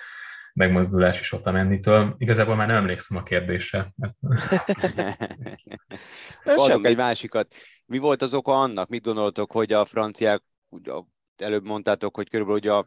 megmozdulás 0.55 1.21
is 1.21 1.33
ott 1.33 1.47
a 1.47 1.53
mennitől. 1.53 2.15
Igazából 2.19 2.55
már 2.55 2.67
nem 2.67 2.77
emlékszem 2.77 3.17
a 3.17 3.23
kérdésre. 3.23 3.95
Adok 6.45 6.87
egy 6.87 6.97
másikat. 6.97 7.55
Mi 7.87 7.99
volt 7.99 8.23
az 8.23 8.35
oka 8.35 8.61
annak? 8.61 8.89
Mit 8.89 9.05
gondoltok, 9.05 9.53
hogy 9.53 9.73
a 9.73 9.85
franciák, 9.85 10.43
ugye, 10.69 10.93
előbb 11.37 11.65
mondtátok, 11.65 12.17
hogy 12.17 12.31
körülbelül 12.31 12.61
ugye 12.61 12.73
a 12.73 12.87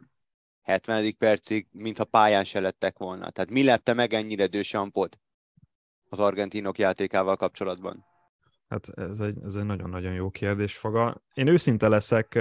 70. 0.62 1.16
percig, 1.18 1.66
mintha 1.70 2.04
pályán 2.04 2.44
se 2.44 2.60
lettek 2.60 2.98
volna. 2.98 3.30
Tehát 3.30 3.50
mi 3.50 3.64
lepte 3.64 3.92
meg 3.92 4.12
ennyire 4.12 4.46
Dősampot 4.46 5.18
az 6.08 6.18
argentinok 6.20 6.78
játékával 6.78 7.36
kapcsolatban? 7.36 8.06
Hát 8.68 8.88
ez 8.94 9.20
egy, 9.20 9.36
ez 9.44 9.54
egy 9.54 9.64
nagyon-nagyon 9.64 10.12
jó 10.12 10.30
kérdés, 10.30 10.76
Faga. 10.76 11.22
Én 11.34 11.46
őszinte 11.46 11.88
leszek, 11.88 12.38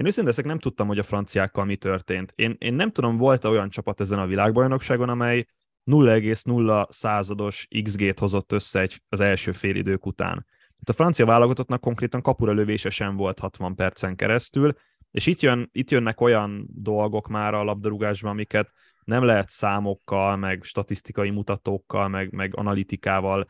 én 0.00 0.06
őszinte 0.06 0.28
leszek, 0.28 0.44
nem 0.44 0.58
tudtam, 0.58 0.86
hogy 0.86 0.98
a 0.98 1.02
franciákkal 1.02 1.64
mi 1.64 1.76
történt. 1.76 2.32
Én, 2.36 2.56
én 2.58 2.74
nem 2.74 2.90
tudom, 2.90 3.16
volt-e 3.16 3.48
olyan 3.48 3.68
csapat 3.70 4.00
ezen 4.00 4.18
a 4.18 4.26
világbajnokságon, 4.26 5.08
amely 5.08 5.44
0,0 5.90 6.90
százados 6.90 7.66
XG-t 7.82 8.18
hozott 8.18 8.52
össze 8.52 8.80
egy, 8.80 9.00
az 9.08 9.20
első 9.20 9.52
fél 9.52 9.74
idők 9.74 10.06
után. 10.06 10.46
Tehát 10.58 10.88
a 10.88 10.92
francia 10.92 11.26
válogatottnak 11.26 11.80
konkrétan 11.80 12.22
kapura 12.22 12.52
lövése 12.52 12.90
sem 12.90 13.16
volt 13.16 13.38
60 13.38 13.74
percen 13.74 14.16
keresztül, 14.16 14.72
és 15.10 15.26
itt, 15.26 15.40
jön, 15.40 15.68
itt 15.72 15.90
jönnek 15.90 16.20
olyan 16.20 16.66
dolgok 16.72 17.28
már 17.28 17.54
a 17.54 17.64
labdarúgásban, 17.64 18.30
amiket 18.30 18.72
nem 19.04 19.24
lehet 19.24 19.48
számokkal, 19.48 20.36
meg 20.36 20.62
statisztikai 20.62 21.30
mutatókkal, 21.30 22.08
meg, 22.08 22.32
meg 22.32 22.56
analitikával 22.56 23.46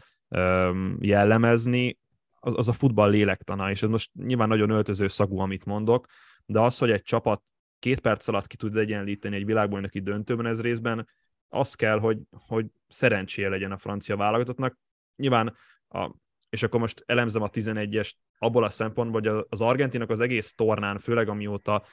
jellemezni, 0.99 1.99
az, 2.41 2.53
az 2.57 2.69
a 2.69 2.73
futball 2.73 3.11
lélektana, 3.11 3.71
és 3.71 3.83
ez 3.83 3.89
most 3.89 4.11
nyilván 4.15 4.49
nagyon 4.49 4.71
öltöző 4.71 5.07
szagú, 5.07 5.39
amit 5.39 5.65
mondok, 5.65 6.07
de 6.47 6.61
az, 6.61 6.79
hogy 6.79 6.91
egy 6.91 7.03
csapat 7.03 7.43
két 7.79 8.01
perc 8.01 8.29
alatt 8.29 8.47
ki 8.47 8.57
tud 8.57 8.77
egyenlíteni 8.77 9.37
egy 9.37 9.45
világbajnoki 9.45 10.01
döntőben, 10.01 10.47
ez 10.47 10.61
részben 10.61 11.09
az 11.49 11.75
kell, 11.75 11.99
hogy, 11.99 12.19
hogy 12.31 12.67
szerencséje 12.89 13.49
legyen 13.49 13.73
a 13.73 13.79
francia 13.79 14.17
válogatottnak. 14.17 14.79
Nyilván, 15.17 15.57
a, 15.89 16.11
és 16.51 16.63
akkor 16.63 16.81
most 16.81 17.03
elemzem 17.07 17.43
a 17.43 17.49
11-est 17.49 18.13
abból 18.39 18.65
a 18.65 18.71
szempontból, 18.71 19.21
hogy 19.21 19.45
az 19.49 19.61
argentinak 19.61 20.11
az 20.11 20.21
egész 20.21 20.55
tornán, 20.55 20.99
főleg 20.99 21.29
amióta 21.29 21.85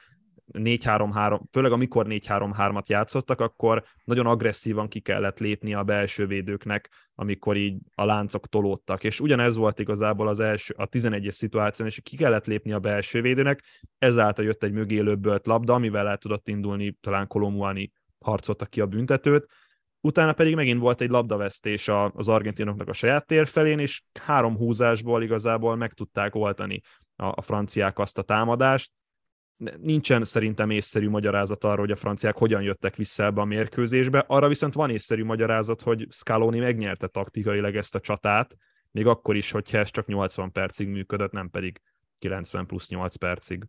4-3-3, 0.52 1.40
főleg 1.50 1.72
amikor 1.72 2.06
4-3-3-at 2.08 2.86
játszottak, 2.86 3.40
akkor 3.40 3.84
nagyon 4.04 4.26
agresszívan 4.26 4.88
ki 4.88 5.00
kellett 5.00 5.38
lépni 5.38 5.74
a 5.74 5.82
belső 5.82 6.26
védőknek, 6.26 6.90
amikor 7.14 7.56
így 7.56 7.78
a 7.94 8.04
láncok 8.04 8.46
tolódtak. 8.46 9.04
És 9.04 9.20
ugyanez 9.20 9.56
volt 9.56 9.78
igazából 9.78 10.28
az 10.28 10.40
első, 10.40 10.74
a 10.76 10.88
11-es 10.88 11.30
szituáció, 11.30 11.86
és 11.86 12.00
ki 12.02 12.16
kellett 12.16 12.46
lépni 12.46 12.72
a 12.72 12.78
belső 12.78 13.20
védőnek, 13.20 13.62
ezáltal 13.98 14.44
jött 14.44 14.62
egy 14.62 14.72
mögé 14.72 14.98
löbbölt 14.98 15.46
labda, 15.46 15.74
amivel 15.74 16.08
el 16.08 16.18
tudott 16.18 16.48
indulni, 16.48 16.96
talán 17.00 17.26
Kolomuani 17.26 17.92
harcolta 18.18 18.66
ki 18.66 18.80
a 18.80 18.86
büntetőt, 18.86 19.46
utána 20.00 20.32
pedig 20.32 20.54
megint 20.54 20.80
volt 20.80 21.00
egy 21.00 21.10
labdavesztés 21.10 21.88
az 22.12 22.28
argentinoknak 22.28 22.88
a 22.88 22.92
saját 22.92 23.26
tér 23.26 23.46
felén, 23.46 23.78
és 23.78 24.02
három 24.20 24.56
húzásból 24.56 25.22
igazából 25.22 25.76
meg 25.76 25.92
tudták 25.92 26.34
oltani 26.34 26.80
a, 27.16 27.26
a 27.26 27.42
franciák 27.42 27.98
azt 27.98 28.18
a 28.18 28.22
támadást, 28.22 28.90
nincsen 29.80 30.24
szerintem 30.24 30.70
észszerű 30.70 31.08
magyarázat 31.08 31.64
arra, 31.64 31.80
hogy 31.80 31.90
a 31.90 31.96
franciák 31.96 32.36
hogyan 32.36 32.62
jöttek 32.62 32.96
vissza 32.96 33.24
ebbe 33.24 33.40
a 33.40 33.44
mérkőzésbe. 33.44 34.24
Arra 34.26 34.48
viszont 34.48 34.74
van 34.74 34.90
észszerű 34.90 35.24
magyarázat, 35.24 35.80
hogy 35.82 36.06
Scaloni 36.10 36.58
megnyerte 36.58 37.06
taktikailag 37.06 37.76
ezt 37.76 37.94
a 37.94 38.00
csatát, 38.00 38.56
még 38.90 39.06
akkor 39.06 39.36
is, 39.36 39.50
hogyha 39.50 39.78
ez 39.78 39.90
csak 39.90 40.06
80 40.06 40.52
percig 40.52 40.88
működött, 40.88 41.32
nem 41.32 41.50
pedig 41.50 41.80
90 42.18 42.66
plusz 42.66 42.88
8 42.88 43.16
percig. 43.16 43.64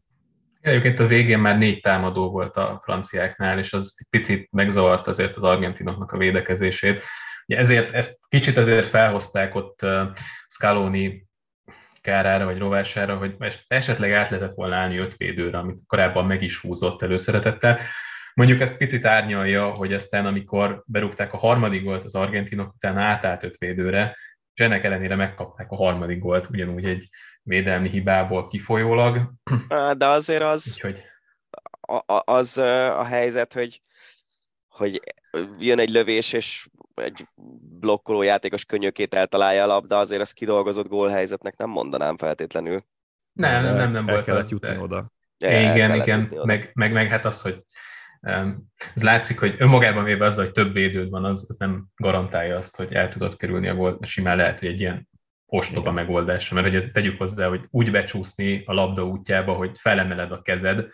Egyébként 0.61 0.99
a 0.99 1.07
végén 1.07 1.39
már 1.39 1.57
négy 1.57 1.81
támadó 1.81 2.29
volt 2.29 2.57
a 2.57 2.81
franciáknál, 2.83 3.57
és 3.57 3.73
az 3.73 3.95
picit 4.09 4.51
megzavart 4.51 5.07
azért 5.07 5.35
az 5.35 5.43
argentinoknak 5.43 6.11
a 6.11 6.17
védekezését. 6.17 7.01
Ugye 7.45 7.57
ezért 7.57 7.93
ezt 7.93 8.19
kicsit 8.27 8.57
azért 8.57 8.87
felhozták 8.87 9.55
ott 9.55 9.85
Scaloni 10.47 11.28
kárára 12.09 12.45
vagy 12.45 12.57
rovására, 12.57 13.17
hogy 13.17 13.35
esetleg 13.67 14.11
át 14.11 14.29
lehetett 14.29 14.55
volna 14.55 14.75
állni 14.75 14.97
öt 14.97 15.17
védőre, 15.17 15.57
amit 15.57 15.79
korábban 15.87 16.25
meg 16.25 16.43
is 16.43 16.57
húzott 16.57 17.01
előszeretettel. 17.01 17.79
Mondjuk 18.33 18.61
ezt 18.61 18.77
picit 18.77 19.05
árnyalja, 19.05 19.71
hogy 19.75 19.93
aztán 19.93 20.25
amikor 20.25 20.83
berúgták 20.85 21.33
a 21.33 21.37
harmadik 21.37 21.83
gólt 21.83 22.03
az 22.03 22.15
argentinok, 22.15 22.73
utána 22.73 23.01
átállt 23.01 23.43
öt 23.43 23.57
védőre, 23.57 24.17
és 24.53 24.65
ennek 24.65 24.83
ellenére 24.83 25.15
megkapták 25.15 25.71
a 25.71 25.75
harmadik 25.75 26.19
gólt, 26.19 26.49
ugyanúgy 26.49 26.85
egy 26.85 27.09
védelmi 27.43 27.89
hibából 27.89 28.47
kifolyólag. 28.47 29.33
De 29.97 30.05
azért 30.05 30.43
az, 30.43 30.71
Úgyhogy... 30.73 31.03
az 32.25 32.57
a 32.97 33.03
helyzet, 33.03 33.53
hogy, 33.53 33.81
hogy 34.67 35.01
jön 35.59 35.79
egy 35.79 35.89
lövés, 35.89 36.33
és 36.33 36.67
egy 36.99 37.27
blokkoló 37.79 38.21
játékos 38.21 38.65
könnyökét 38.65 39.13
eltalálja 39.13 39.63
a 39.63 39.67
labda, 39.67 39.97
azért 39.97 40.21
az 40.21 40.31
kidolgozott 40.31 40.87
gólhelyzetnek 40.87 41.57
nem 41.57 41.69
mondanám 41.69 42.17
feltétlenül. 42.17 42.83
Nem, 43.31 43.63
nem, 43.63 43.75
nem, 43.75 43.91
nem 43.91 44.07
el 44.07 44.13
volt 44.13 44.25
kellett 44.25 44.43
az, 44.43 44.51
jutni 44.51 44.77
oda. 44.77 45.11
Ja, 45.37 45.59
igen, 45.59 45.95
igen, 45.95 46.33
meg, 46.43 46.71
meg, 46.73 46.91
meg, 46.91 47.09
hát 47.09 47.25
az, 47.25 47.41
hogy 47.41 47.63
ez 48.95 49.03
látszik, 49.03 49.39
hogy 49.39 49.55
önmagában 49.57 50.03
véve 50.03 50.25
az, 50.25 50.35
hogy 50.35 50.51
több 50.51 50.73
védőd 50.73 51.09
van, 51.09 51.25
az, 51.25 51.45
az 51.49 51.55
nem 51.55 51.87
garantálja 51.95 52.57
azt, 52.57 52.75
hogy 52.75 52.93
el 52.93 53.07
tudod 53.07 53.37
kerülni 53.37 53.67
a 53.67 53.75
gólt, 53.75 53.99
mert 53.99 54.11
simán 54.11 54.37
lehet, 54.37 54.59
hogy 54.59 54.67
egy 54.67 54.79
ilyen 54.79 55.09
ostoba 55.45 55.91
megoldásra, 55.91 56.55
mert 56.55 56.67
hogy 56.67 56.75
ezt 56.75 56.91
tegyük 56.93 57.17
hozzá, 57.17 57.47
hogy 57.47 57.61
úgy 57.69 57.91
becsúszni 57.91 58.63
a 58.65 58.73
labda 58.73 59.05
útjába, 59.05 59.53
hogy 59.53 59.79
felemeled 59.79 60.31
a 60.31 60.41
kezed, 60.41 60.87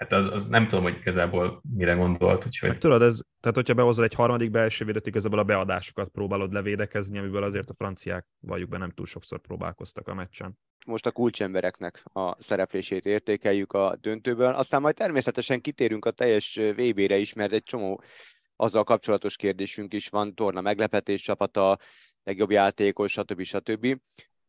hát 0.00 0.12
az, 0.12 0.26
az 0.32 0.48
nem 0.48 0.68
tudom, 0.68 0.84
hogy 0.84 0.96
igazából 0.96 1.62
mire 1.76 1.92
gondolt. 1.92 2.46
Úgyhogy... 2.46 2.68
Meg 2.68 2.78
tudod, 2.78 3.02
ez, 3.02 3.20
tehát 3.40 3.56
hogyha 3.56 3.74
behozol 3.74 4.04
egy 4.04 4.14
harmadik 4.14 4.50
belső 4.50 4.84
védőt, 4.84 5.06
igazából 5.06 5.38
a 5.38 5.44
beadásokat 5.44 6.08
próbálod 6.08 6.52
levédekezni, 6.52 7.18
amiből 7.18 7.42
azért 7.42 7.70
a 7.70 7.74
franciák, 7.74 8.26
valljuk 8.40 8.68
be, 8.68 8.78
nem 8.78 8.90
túl 8.90 9.06
sokszor 9.06 9.40
próbálkoztak 9.40 10.08
a 10.08 10.14
meccsen. 10.14 10.58
Most 10.86 11.06
a 11.06 11.10
kulcsembereknek 11.10 12.02
a 12.12 12.42
szereplését 12.42 13.06
értékeljük 13.06 13.72
a 13.72 13.96
döntőből, 14.00 14.52
aztán 14.52 14.80
majd 14.80 14.94
természetesen 14.94 15.60
kitérünk 15.60 16.04
a 16.04 16.10
teljes 16.10 16.60
VB-re 16.76 17.16
is, 17.16 17.32
mert 17.32 17.52
egy 17.52 17.62
csomó 17.62 18.02
azzal 18.56 18.84
kapcsolatos 18.84 19.36
kérdésünk 19.36 19.94
is 19.94 20.08
van, 20.08 20.34
torna 20.34 20.60
meglepetés 20.60 21.22
csapata, 21.22 21.78
legjobb 22.22 22.50
játékos, 22.50 23.12
stb. 23.12 23.42
stb. 23.42 24.00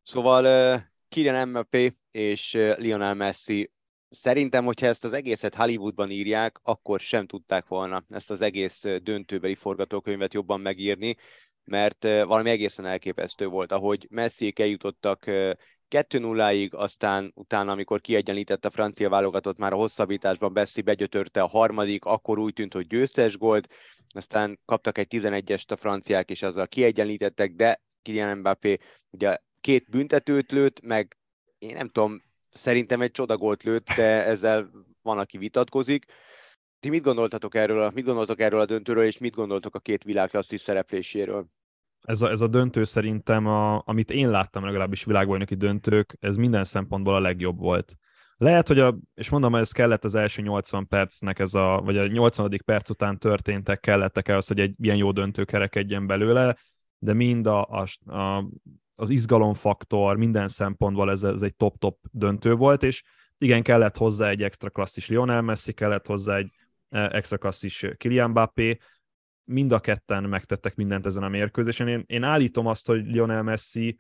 Szóval 0.03 0.81
Kylian 1.09 1.47
Mbappé 1.47 1.95
és 2.11 2.53
Lionel 2.77 3.13
Messi 3.13 3.71
Szerintem, 4.13 4.65
hogyha 4.65 4.85
ezt 4.85 5.05
az 5.05 5.13
egészet 5.13 5.55
Hollywoodban 5.55 6.09
írják, 6.09 6.59
akkor 6.63 6.99
sem 6.99 7.25
tudták 7.27 7.67
volna 7.67 8.03
ezt 8.09 8.31
az 8.31 8.41
egész 8.41 8.81
döntőbeli 9.03 9.55
forgatókönyvet 9.55 10.33
jobban 10.33 10.61
megírni, 10.61 11.15
mert 11.63 12.03
valami 12.03 12.49
egészen 12.49 12.85
elképesztő 12.85 13.47
volt, 13.47 13.71
ahogy 13.71 14.07
Messi 14.09 14.53
eljutottak 14.55 15.23
2-0-ig, 15.89 16.71
aztán 16.71 17.31
utána, 17.35 17.71
amikor 17.71 18.01
kiegyenlített 18.01 18.65
a 18.65 18.69
francia 18.69 19.09
válogatott, 19.09 19.57
már 19.57 19.73
a 19.73 19.75
hosszabbításban 19.75 20.53
Bessi 20.53 20.81
begyötörte 20.81 21.41
a 21.41 21.47
harmadik, 21.47 22.05
akkor 22.05 22.39
úgy 22.39 22.53
tűnt, 22.53 22.73
hogy 22.73 22.87
győztes 22.87 23.33
volt, 23.33 23.73
aztán 24.09 24.59
kaptak 24.65 24.97
egy 24.97 25.07
11-est 25.09 25.71
a 25.71 25.75
franciák, 25.75 26.29
és 26.29 26.41
azzal 26.41 26.67
kiegyenlítettek, 26.67 27.51
de 27.51 27.81
Kylian 28.01 28.37
Mbappé 28.37 28.77
ugye 29.09 29.37
két 29.61 29.89
büntetőt 29.89 30.51
lőtt, 30.51 30.81
meg 30.81 31.17
én 31.57 31.73
nem 31.73 31.89
tudom, 31.89 32.29
szerintem 32.51 33.01
egy 33.01 33.11
csodagolt 33.11 33.63
lőtt, 33.63 33.87
de 33.95 34.25
ezzel 34.25 34.69
van, 35.01 35.17
aki 35.17 35.37
vitatkozik. 35.37 36.05
Ti 36.79 36.89
mit 36.89 37.03
gondoltatok 37.03 37.55
erről, 37.55 37.91
mit 37.93 38.05
gondoltok 38.05 38.39
erről 38.39 38.59
a 38.59 38.65
döntőről, 38.65 39.03
és 39.03 39.17
mit 39.17 39.35
gondoltok 39.35 39.75
a 39.75 39.79
két 39.79 40.03
világklasszis 40.03 40.61
szerepléséről? 40.61 41.47
Ez 42.01 42.21
a, 42.21 42.29
ez 42.29 42.41
a 42.41 42.47
döntő 42.47 42.83
szerintem, 42.83 43.47
a, 43.47 43.81
amit 43.85 44.11
én 44.11 44.29
láttam 44.29 44.65
legalábbis 44.65 45.03
világbajnoki 45.03 45.55
döntők, 45.55 46.17
ez 46.19 46.35
minden 46.35 46.63
szempontból 46.63 47.15
a 47.15 47.19
legjobb 47.19 47.59
volt. 47.59 47.95
Lehet, 48.37 48.67
hogy 48.67 48.79
a, 48.79 48.97
és 49.13 49.29
mondom, 49.29 49.55
ez 49.55 49.71
kellett 49.71 50.03
az 50.03 50.15
első 50.15 50.41
80 50.41 50.87
percnek, 50.87 51.39
ez 51.39 51.53
a, 51.53 51.81
vagy 51.83 51.97
a 51.97 52.07
80. 52.07 52.61
perc 52.65 52.89
után 52.89 53.17
történtek, 53.17 53.79
kellettek 53.79 54.27
el 54.27 54.37
az, 54.37 54.47
hogy 54.47 54.59
egy 54.59 54.73
ilyen 54.77 54.97
jó 54.97 55.11
döntő 55.11 55.43
kerekedjen 55.43 56.07
belőle, 56.07 56.57
de 56.97 57.13
mind 57.13 57.47
a, 57.47 57.65
a, 57.65 58.11
a, 58.11 58.45
az 58.95 59.09
izgalomfaktor, 59.09 60.17
minden 60.17 60.47
szempontból 60.47 61.11
ez, 61.11 61.23
ez 61.23 61.41
egy 61.41 61.55
top-top 61.55 61.99
döntő 62.11 62.55
volt, 62.55 62.83
és 62.83 63.03
igen, 63.37 63.63
kellett 63.63 63.97
hozzá 63.97 64.29
egy 64.29 64.43
extra 64.43 64.69
klasszis 64.69 65.07
Lionel 65.07 65.41
Messi, 65.41 65.73
kellett 65.73 66.05
hozzá 66.05 66.35
egy 66.35 66.51
e, 66.89 67.09
extra 67.11 67.37
klasszis 67.37 67.85
Kylian 67.97 68.29
Mbappé, 68.29 68.77
mind 69.43 69.71
a 69.71 69.79
ketten 69.79 70.23
megtettek 70.23 70.75
mindent 70.75 71.05
ezen 71.05 71.23
a 71.23 71.29
mérkőzésen. 71.29 71.87
Én, 71.87 72.03
én 72.07 72.23
állítom 72.23 72.67
azt, 72.67 72.87
hogy 72.87 73.05
Lionel 73.05 73.43
Messi 73.43 73.99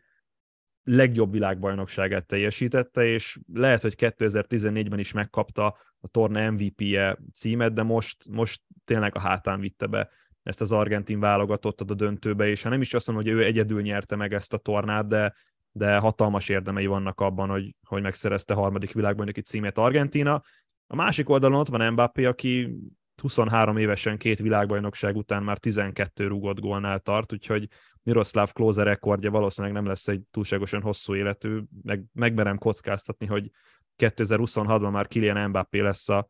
legjobb 0.83 1.31
világbajnokságát 1.31 2.25
teljesítette, 2.25 3.05
és 3.05 3.39
lehet, 3.53 3.81
hogy 3.81 3.95
2014-ben 3.97 4.99
is 4.99 5.11
megkapta 5.11 5.77
a 5.99 6.07
torna 6.07 6.51
MVP-je 6.51 7.17
címet, 7.33 7.73
de 7.73 7.83
most, 7.83 8.29
most 8.29 8.61
tényleg 8.85 9.15
a 9.15 9.19
hátán 9.19 9.59
vitte 9.59 9.85
be 9.85 10.09
ezt 10.43 10.61
az 10.61 10.71
argentin 10.71 11.19
válogatottat 11.19 11.91
a 11.91 11.93
döntőbe, 11.93 12.47
és 12.47 12.63
hát 12.63 12.71
nem 12.71 12.81
is 12.81 12.93
azt 12.93 13.07
mondom, 13.07 13.25
hogy 13.25 13.33
ő 13.33 13.43
egyedül 13.43 13.81
nyerte 13.81 14.15
meg 14.15 14.33
ezt 14.33 14.53
a 14.53 14.57
tornát, 14.57 15.07
de, 15.07 15.33
de 15.71 15.97
hatalmas 15.97 16.49
érdemei 16.49 16.85
vannak 16.85 17.19
abban, 17.19 17.49
hogy, 17.49 17.75
hogy 17.87 18.01
megszerezte 18.01 18.53
harmadik 18.53 18.93
világbajnoki 18.93 19.41
címét 19.41 19.77
Argentina. 19.77 20.43
A 20.87 20.95
másik 20.95 21.29
oldalon 21.29 21.59
ott 21.59 21.67
van 21.67 21.91
Mbappé, 21.91 22.25
aki 22.25 22.75
23 23.21 23.77
évesen 23.77 24.17
két 24.17 24.39
világbajnokság 24.39 25.15
után 25.15 25.43
már 25.43 25.57
12 25.57 26.27
rúgott 26.27 26.59
gólnál 26.59 26.99
tart, 26.99 27.33
úgyhogy 27.33 27.67
Miroslav 28.03 28.51
Klose 28.51 28.83
rekordja 28.83 29.31
valószínűleg 29.31 29.75
nem 29.75 29.85
lesz 29.85 30.07
egy 30.07 30.21
túlságosan 30.31 30.81
hosszú 30.81 31.15
életű, 31.15 31.61
meg, 31.83 32.03
megmerem 32.13 32.57
kockáztatni, 32.57 33.25
hogy 33.25 33.51
2026-ban 33.97 34.91
már 34.91 35.07
Kylian 35.07 35.49
Mbappé 35.49 35.79
lesz 35.79 36.09
a 36.09 36.27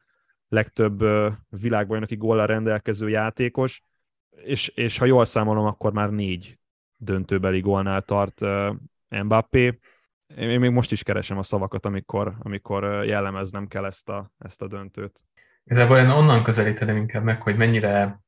legtöbb 0.47 1.04
világbajnoki 1.50 2.15
góllal 2.15 2.45
rendelkező 2.45 3.10
játékos, 3.10 3.84
és, 4.44 4.67
és 4.67 4.98
ha 4.98 5.06
jól 5.06 5.26
számolom, 5.26 5.65
akkor 5.65 5.94
már 5.94 6.10
négy 6.10 6.60
döntőbeli 6.96 7.60
gólnál 7.60 8.02
tart 8.02 8.41
Mbappé. 9.10 9.80
Én 10.36 10.60
még 10.60 10.70
most 10.70 10.91
is 10.91 11.04
keresem 11.04 11.38
a 11.38 11.44
szavakat, 11.44 11.86
amikor, 11.86 12.36
amikor 12.39 13.06
jellemeznem 13.06 13.67
kell 13.67 13.86
ezt 13.86 14.10
a, 14.10 14.32
ezt 14.38 14.62
a 14.62 14.67
döntőt. 14.67 15.24
Igazából 15.63 15.98
én 15.98 16.10
onnan 16.10 16.44
közelíteném 16.44 16.96
inkább 16.96 17.24
meg, 17.24 17.41
hogy 17.41 17.58
mennyire 17.58 18.22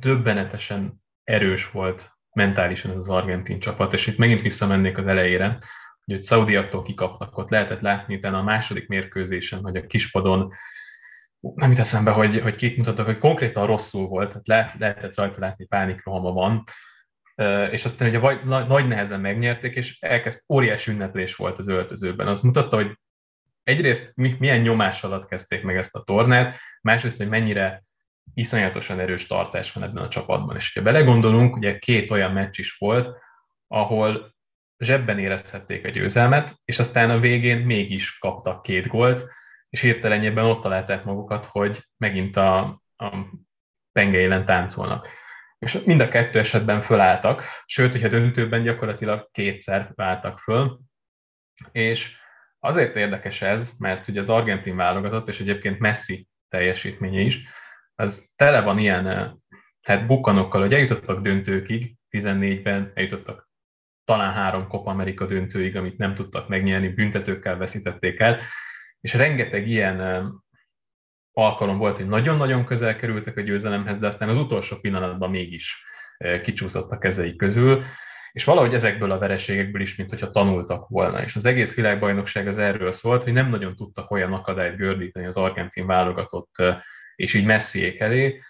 döbbenetesen 0.00 1.02
erős 1.24 1.70
volt 1.70 2.18
mentálisan 2.32 2.90
ez 2.90 2.96
az 2.96 3.08
argentin 3.08 3.58
csapat, 3.58 3.92
és 3.92 4.06
itt 4.06 4.18
megint 4.18 4.42
visszamennék 4.42 4.98
az 4.98 5.06
elejére, 5.06 5.58
hogy 6.04 6.14
hogy 6.14 6.22
szaudiaktól 6.22 6.82
kikaptak, 6.82 7.38
ott 7.38 7.50
lehetett 7.50 7.80
látni 7.80 8.16
utána 8.16 8.38
a 8.38 8.42
második 8.42 8.88
mérkőzésen, 8.88 9.62
hogy 9.62 9.76
a 9.76 9.86
kispadon 9.86 10.52
nem 11.40 11.70
jut 11.70 11.78
eszembe, 11.78 12.10
hogy, 12.10 12.40
hogy 12.40 12.56
kik 12.56 12.76
mutattak, 12.76 13.06
hogy 13.06 13.18
konkrétan 13.18 13.66
rosszul 13.66 14.06
volt, 14.06 14.28
tehát 14.28 14.46
le, 14.46 14.74
lehetett 14.78 15.16
rajta 15.16 15.40
látni 15.40 15.64
pánikrohama 15.64 16.32
van, 16.32 16.62
és 17.70 17.84
aztán 17.84 18.08
ugye 18.08 18.18
vagy, 18.18 18.44
nagy 18.44 18.88
nehezen 18.88 19.20
megnyerték, 19.20 19.74
és 19.74 20.00
elkezd 20.00 20.42
óriási 20.48 20.90
ünneplés 20.90 21.36
volt 21.36 21.58
az 21.58 21.68
öltözőben. 21.68 22.26
Az 22.26 22.40
mutatta, 22.40 22.76
hogy 22.76 22.98
egyrészt 23.62 24.16
milyen 24.16 24.60
nyomás 24.60 25.04
alatt 25.04 25.28
kezdték 25.28 25.62
meg 25.62 25.76
ezt 25.76 25.94
a 25.94 26.02
tornát, 26.02 26.58
másrészt, 26.82 27.16
hogy 27.16 27.28
mennyire 27.28 27.82
iszonyatosan 28.34 29.00
erős 29.00 29.26
tartás 29.26 29.72
van 29.72 29.84
ebben 29.84 30.02
a 30.02 30.08
csapatban. 30.08 30.56
És 30.56 30.74
ha 30.74 30.82
belegondolunk, 30.82 31.56
ugye 31.56 31.78
két 31.78 32.10
olyan 32.10 32.32
meccs 32.32 32.58
is 32.58 32.76
volt, 32.76 33.16
ahol 33.66 34.34
zsebben 34.78 35.18
érezhették 35.18 35.84
a 35.84 35.88
győzelmet, 35.88 36.54
és 36.64 36.78
aztán 36.78 37.10
a 37.10 37.18
végén 37.18 37.58
mégis 37.58 38.18
kaptak 38.18 38.62
két 38.62 38.86
gólt, 38.86 39.26
és 39.70 39.80
hirtelenjében 39.80 40.44
ott 40.44 40.60
találták 40.60 41.04
magukat, 41.04 41.44
hogy 41.44 41.88
megint 41.96 42.36
a, 42.36 42.58
a 42.96 43.16
penge 43.92 44.18
élen 44.18 44.44
táncolnak. 44.44 45.08
És 45.58 45.78
mind 45.84 46.00
a 46.00 46.08
kettő 46.08 46.38
esetben 46.38 46.80
fölálltak, 46.80 47.42
sőt, 47.66 47.92
hogyha 47.92 48.08
döntőben 48.08 48.62
gyakorlatilag 48.62 49.28
kétszer 49.32 49.92
váltak 49.94 50.38
föl, 50.38 50.80
és 51.72 52.16
azért 52.58 52.96
érdekes 52.96 53.42
ez, 53.42 53.72
mert 53.78 54.08
ugye 54.08 54.20
az 54.20 54.30
argentin 54.30 54.76
válogatott, 54.76 55.28
és 55.28 55.40
egyébként 55.40 55.78
Messi 55.78 56.28
teljesítménye 56.48 57.20
is, 57.20 57.48
az 57.94 58.32
tele 58.36 58.60
van 58.60 58.78
ilyen 58.78 59.36
hát 59.82 60.06
bukkanokkal, 60.06 60.60
hogy 60.60 60.74
eljutottak 60.74 61.20
döntőkig, 61.20 61.96
14-ben 62.10 62.92
eljutottak 62.94 63.48
talán 64.08 64.32
három 64.32 64.68
Copa 64.68 64.90
America 64.90 65.26
döntőig, 65.26 65.76
amit 65.76 65.98
nem 65.98 66.14
tudtak 66.14 66.48
megnyerni, 66.48 66.88
büntetőkkel 66.88 67.56
veszítették 67.56 68.20
el, 68.20 68.40
és 69.00 69.14
rengeteg 69.14 69.68
ilyen 69.68 70.26
alkalom 71.32 71.78
volt, 71.78 71.96
hogy 71.96 72.08
nagyon-nagyon 72.08 72.64
közel 72.64 72.96
kerültek 72.96 73.36
a 73.36 73.40
győzelemhez, 73.40 73.98
de 73.98 74.06
aztán 74.06 74.28
az 74.28 74.36
utolsó 74.36 74.76
pillanatban 74.76 75.30
mégis 75.30 75.84
kicsúszott 76.42 76.90
a 76.90 76.98
kezeik 76.98 77.36
közül, 77.36 77.84
és 78.32 78.44
valahogy 78.44 78.74
ezekből 78.74 79.10
a 79.10 79.18
vereségekből 79.18 79.80
is, 79.80 79.96
mint 79.96 80.10
hogyha 80.10 80.30
tanultak 80.30 80.88
volna. 80.88 81.22
És 81.22 81.36
az 81.36 81.44
egész 81.44 81.74
világbajnokság 81.74 82.46
az 82.46 82.58
erről 82.58 82.92
szólt, 82.92 83.22
hogy 83.22 83.32
nem 83.32 83.48
nagyon 83.48 83.76
tudtak 83.76 84.10
olyan 84.10 84.32
akadályt 84.32 84.76
gördíteni 84.76 85.26
az 85.26 85.36
argentin 85.36 85.86
válogatott 85.86 86.54
és 87.16 87.34
így 87.34 87.44
messziék 87.44 88.00
elé, 88.00 88.42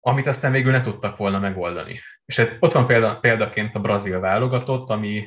amit 0.00 0.26
aztán 0.26 0.52
végül 0.52 0.72
ne 0.72 0.80
tudtak 0.80 1.16
volna 1.16 1.38
megoldani. 1.38 2.00
És 2.24 2.36
hát 2.36 2.56
ott 2.60 2.72
van 2.72 2.86
példa, 2.86 3.18
példaként 3.18 3.74
a 3.74 3.80
brazil 3.80 4.20
válogatott, 4.20 4.90
ami 4.90 5.26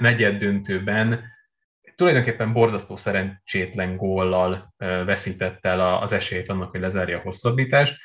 negyed 0.00 0.36
döntőben 0.36 1.24
tulajdonképpen 1.96 2.52
borzasztó 2.52 2.96
szerencsétlen 2.96 3.96
góllal 3.96 4.74
veszített 4.78 5.64
el 5.64 5.80
az 5.96 6.12
esélyt 6.12 6.48
annak, 6.48 6.70
hogy 6.70 6.80
lezárja 6.80 7.18
a 7.18 7.22
hosszabbítást, 7.22 7.96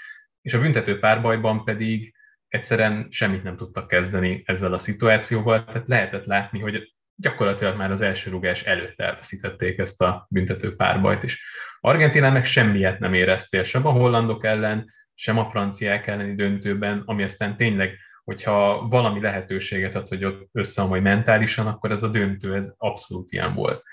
és 0.42 0.54
a 0.54 0.60
büntető 0.60 1.00
párbajban 1.00 1.64
pedig 1.64 2.14
egyszerűen 2.48 3.08
semmit 3.10 3.44
nem 3.44 3.58
tudtak 3.58 3.88
kezdeni 3.88 4.44
ezzel 4.46 4.74
a 4.74 4.78
szituációval, 4.78 5.64
tehát 5.64 5.88
lehetett 5.88 6.26
látni, 6.26 6.60
hogy 6.60 6.94
gyakorlatilag 7.16 7.78
már 7.78 7.92
az 7.92 8.02
első 8.02 8.30
rugás 8.30 8.64
előtt 8.64 9.00
elveszítették 9.00 9.78
ezt 9.78 10.02
a 10.02 10.26
büntető 10.30 10.76
párbajt 10.76 11.24
is. 11.24 11.44
Argentinán 11.80 12.34
meg 12.34 12.46
semmiet 12.46 13.00
nem 13.00 13.14
éreztél, 13.14 13.64
sem 13.64 13.86
a 13.86 13.92
hollandok 13.92 14.46
ellen, 14.46 14.92
sem 15.14 15.38
a 15.38 15.50
franciák 15.50 16.08
elleni 16.08 16.36
döntőben, 16.36 17.04
ami 17.06 17.24
aztán 17.24 17.58
tényleg, 17.58 17.98
hogyha 18.24 18.88
valami 18.88 19.22
lehetőséget 19.22 19.96
ad, 19.96 20.08
hogy 20.08 20.26
ott 20.26 20.50
összeomolj 20.52 21.02
mentálisan, 21.02 21.68
akkor 21.68 21.92
ez 21.92 22.04
a 22.04 22.08
döntő, 22.08 22.56
ez 22.56 22.74
abszolút 22.78 23.32
ilyen 23.32 23.54
volt. 23.54 23.84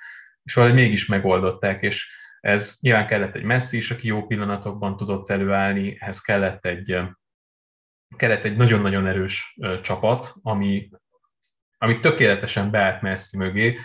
És 0.43 0.55
valahogy 0.55 0.77
mégis 0.77 1.07
megoldották, 1.07 1.83
és 1.83 2.17
ez 2.41 2.77
nyilván 2.81 3.07
kellett 3.07 3.35
egy 3.35 3.43
messzi 3.43 3.77
is, 3.77 3.91
aki 3.91 4.07
jó 4.07 4.27
pillanatokban 4.27 4.97
tudott 4.97 5.31
előállni, 5.31 5.97
ehhez 6.01 6.21
kellett 6.21 6.65
egy, 6.67 6.99
kellett 8.17 8.45
egy 8.45 8.57
nagyon-nagyon 8.57 9.07
erős 9.07 9.59
csapat, 9.83 10.35
ami, 10.43 10.91
ami 11.79 12.01
tökéletesen 12.01 12.71
beállt 12.71 13.03
messzi 13.03 13.37
mögé, 13.37 13.79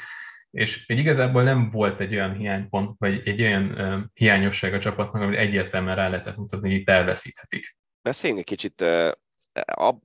és 0.50 0.88
egy 0.88 0.98
igazából 0.98 1.44
nem 1.44 1.70
volt 1.72 2.00
egy 2.00 2.14
olyan 2.14 2.34
hiánypont, 2.34 2.96
vagy 3.00 3.28
egy 3.28 3.42
olyan 3.42 3.72
uh, 3.72 4.04
hiányosság 4.14 4.74
a 4.74 4.80
csapatnak, 4.80 5.22
amit 5.22 5.38
egyértelműen 5.38 5.96
rá 5.96 6.10
lehetett 6.10 6.38
mutatni, 6.38 6.70
hogy 6.70 6.80
itt 6.80 6.90
elveszíthetik. 6.90 7.78
Beszéljünk 8.02 8.42
egy 8.42 8.48
kicsit 8.48 8.86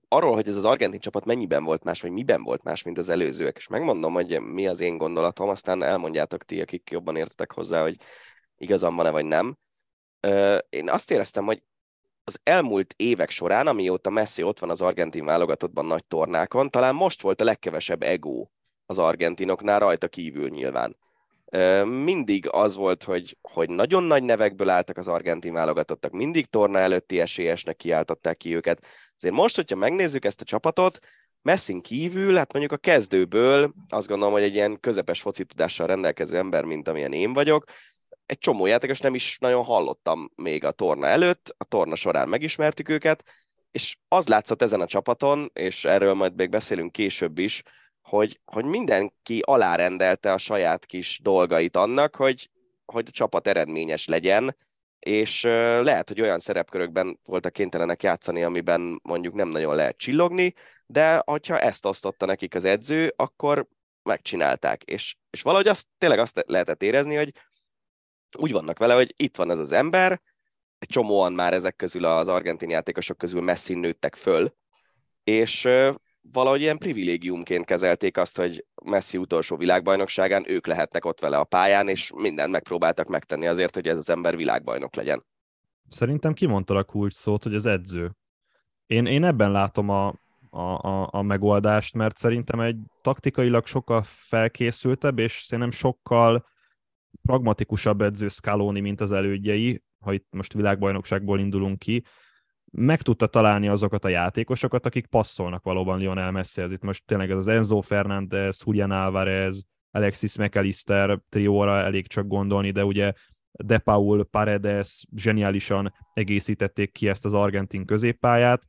arról, 0.09 0.35
hogy 0.35 0.49
ez 0.49 0.57
az 0.57 0.65
argentin 0.65 1.01
csapat 1.01 1.25
mennyiben 1.25 1.65
volt 1.65 1.85
más, 1.85 2.01
vagy 2.01 2.11
miben 2.11 2.43
volt 2.43 2.63
más, 2.63 2.83
mint 2.83 2.99
az 2.99 3.09
előzőek, 3.09 3.57
és 3.57 3.67
megmondom, 3.67 4.13
hogy 4.13 4.41
mi 4.41 4.67
az 4.67 4.81
én 4.81 4.97
gondolatom, 4.97 5.49
aztán 5.49 5.83
elmondjátok 5.83 6.45
ti, 6.45 6.61
akik 6.61 6.91
jobban 6.91 7.17
értetek 7.17 7.53
hozzá, 7.53 7.83
hogy 7.83 7.97
igazam 8.57 8.97
van-e, 8.97 9.11
vagy 9.11 9.25
nem. 9.25 9.59
Én 10.69 10.91
azt 10.91 11.11
éreztem, 11.11 11.45
hogy 11.45 11.63
az 12.25 12.41
elmúlt 12.43 12.95
évek 12.97 13.31
során, 13.31 13.67
amióta 13.67 14.11
Messi 14.11 14.43
ott 14.43 14.59
van 14.59 14.71
az 14.71 14.81
argentin 14.81 15.25
válogatottban 15.25 15.87
nagy 15.87 16.05
tornákon, 16.05 16.71
talán 16.71 16.95
most 16.95 17.23
volt 17.23 17.41
a 17.41 17.45
legkevesebb 17.45 18.03
ego 18.03 18.47
az 18.87 18.99
argentinoknál, 18.99 19.79
rajta 19.79 20.09
kívül 20.09 20.49
nyilván. 20.49 20.97
Mindig 21.85 22.49
az 22.51 22.77
volt, 22.77 23.05
hogy, 23.05 23.37
hogy 23.43 23.71
nagyon 23.71 24.03
nagy 24.03 24.23
nevekből 24.23 24.69
álltak 24.69 24.97
az 24.97 25.09
argentin 25.09 25.53
válogatottak, 25.53 26.13
mindig 26.13 26.47
torna 26.47 26.79
előtti 26.79 27.21
esélyesnek 27.21 27.77
kiáltották 27.77 28.37
ki 28.37 28.55
őket. 28.55 28.87
Azért 29.19 29.35
most, 29.35 29.57
hogyha 29.57 29.77
megnézzük 29.77 30.25
ezt 30.25 30.41
a 30.41 30.45
csapatot, 30.45 30.99
Messin 31.43 31.81
kívül, 31.81 32.37
hát 32.37 32.53
mondjuk 32.53 32.73
a 32.73 32.77
kezdőből 32.77 33.73
azt 33.89 34.07
gondolom, 34.07 34.33
hogy 34.33 34.43
egy 34.43 34.55
ilyen 34.55 34.81
közepes 34.81 35.21
foci 35.21 35.45
tudással 35.45 35.87
rendelkező 35.87 36.37
ember, 36.37 36.65
mint 36.65 36.89
amilyen 36.89 37.13
én 37.13 37.33
vagyok, 37.33 37.65
egy 38.27 38.39
csomó 38.39 38.67
játékos 38.67 39.01
nem 39.01 39.15
is 39.15 39.39
nagyon 39.41 39.65
hallottam 39.65 40.31
még 40.35 40.65
a 40.65 40.71
torna 40.71 41.07
előtt, 41.07 41.55
a 41.59 41.65
torna 41.65 41.95
során 41.95 42.29
megismertük 42.29 42.89
őket, 42.89 43.25
és 43.71 43.97
az 44.09 44.29
látszott 44.29 44.63
ezen 44.63 44.81
a 44.81 44.87
csapaton, 44.87 45.51
és 45.53 45.85
erről 45.85 46.15
majd 46.15 46.35
még 46.35 46.51
beszélünk 46.51 46.93
később 46.93 47.39
is, 47.39 47.63
hogy, 48.01 48.41
hogy 48.45 48.65
mindenki 48.65 49.43
alárendelte 49.45 50.33
a 50.33 50.39
saját 50.39 50.87
kis 50.87 51.21
dolgait 51.23 51.77
annak, 51.77 52.17
hogy, 52.17 52.51
hogy 52.85 53.05
a 53.09 53.11
csapat 53.11 53.47
eredményes 53.47 54.07
legyen, 54.07 54.57
és 54.99 55.43
lehet, 55.83 56.09
hogy 56.09 56.21
olyan 56.21 56.39
szerepkörökben 56.39 57.19
voltak 57.25 57.53
kénytelenek 57.53 58.03
játszani, 58.03 58.43
amiben 58.43 59.01
mondjuk 59.03 59.35
nem 59.35 59.49
nagyon 59.49 59.75
lehet 59.75 59.97
csillogni, 59.97 60.55
de 60.87 61.23
hogyha 61.25 61.59
ezt 61.59 61.87
osztotta 61.87 62.27
nekik 62.27 62.55
az 62.55 62.65
edző, 62.65 63.13
akkor 63.17 63.67
megcsinálták. 64.03 64.83
És, 64.83 65.17
és 65.31 65.43
valahogy 65.43 65.69
azt, 65.69 65.87
tényleg 65.99 66.19
azt 66.19 66.45
lehetett 66.47 66.83
érezni, 66.83 67.15
hogy 67.15 67.33
úgy 68.39 68.53
vannak 68.53 68.79
vele, 68.79 68.95
hogy 68.95 69.15
itt 69.17 69.37
van 69.37 69.51
ez 69.51 69.59
az 69.59 69.73
ember, 69.73 70.21
egy 70.79 70.89
csomóan 70.89 71.33
már 71.33 71.55
ezek 71.55 71.77
közül 71.77 72.05
az 72.05 72.29
argentin 72.29 72.71
játékosok 72.71 73.19
közül 73.19 73.41
messzin 73.41 73.79
nőttek 73.79 74.15
föl, 74.15 74.55
és 75.25 75.69
valahogy 76.33 76.61
ilyen 76.61 76.79
privilégiumként 76.79 77.65
kezelték 77.65 78.17
azt, 78.17 78.37
hogy 78.37 78.65
Messi 78.85 79.17
utolsó 79.17 79.57
világbajnokságán 79.57 80.45
ők 80.51 80.67
lehetnek 80.67 81.05
ott 81.05 81.21
vele 81.21 81.39
a 81.39 81.45
pályán, 81.45 81.89
és 81.89 82.13
mindent 82.15 82.51
megpróbáltak 82.51 83.09
megtenni 83.09 83.47
azért, 83.47 83.75
hogy 83.75 83.89
ez 83.89 83.97
az 83.97 84.11
ember 84.11 84.37
világbajnok 84.37 84.95
legyen. 84.95 85.25
Szerintem 85.89 86.33
kimondta 86.33 86.77
a 86.77 86.85
kulcs 86.85 87.13
szót, 87.13 87.43
hogy 87.43 87.55
az 87.55 87.67
edző. 87.67 88.17
Én, 88.87 89.07
én 89.07 89.25
ebben 89.25 89.51
látom 89.51 89.89
a, 89.89 90.07
a, 90.51 90.61
a, 90.61 91.09
a 91.13 91.23
megoldást, 91.23 91.95
mert 91.95 92.17
szerintem 92.17 92.61
egy 92.61 92.77
taktikailag 93.03 93.67
sokkal 93.67 94.03
felkészültebb, 94.05 95.19
és 95.19 95.33
szerintem 95.33 95.71
sokkal 95.71 96.47
pragmatikusabb 97.23 98.01
edző 98.01 98.29
Scaloni, 98.29 98.81
mint 98.81 99.01
az 99.01 99.13
elődjei, 99.13 99.83
ha 100.01 100.13
itt 100.13 100.27
most 100.31 100.53
világbajnokságból 100.53 101.41
indulunk 101.41 101.79
ki, 101.79 102.05
meg 102.71 103.03
tudta 103.03 103.27
találni 103.27 103.69
azokat 103.69 104.05
a 104.05 104.09
játékosokat, 104.09 104.87
akik 104.87 105.07
passzolnak 105.07 105.63
valóban 105.63 105.99
Lionel 105.99 106.31
Messihez. 106.31 106.73
Itt 106.73 106.83
most 106.83 107.05
tényleg 107.07 107.31
ez 107.31 107.37
az 107.37 107.47
Enzo 107.47 107.81
Fernández, 107.81 108.63
Julian 108.65 108.91
Alvarez, 108.91 109.67
Alexis 109.91 110.37
McAllister 110.37 111.21
trióra 111.29 111.77
elég 111.77 112.07
csak 112.07 112.27
gondolni, 112.27 112.71
de 112.71 112.85
ugye 112.85 113.13
De 113.51 113.79
Paul, 113.79 114.25
Paredes 114.25 115.05
zseniálisan 115.17 115.95
egészítették 116.15 116.93
ki 116.93 117.09
ezt 117.09 117.25
az 117.25 117.35
argentin 117.35 117.85
középpályát. 117.85 118.63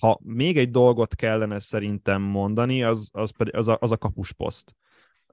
Ha 0.00 0.18
még 0.22 0.58
egy 0.58 0.70
dolgot 0.70 1.14
kellene 1.14 1.58
szerintem 1.58 2.22
mondani, 2.22 2.82
az, 2.82 3.10
az, 3.12 3.32
az, 3.50 3.68
a, 3.68 3.76
az 3.80 3.92
a 3.92 3.96
kapusposzt. 3.96 4.74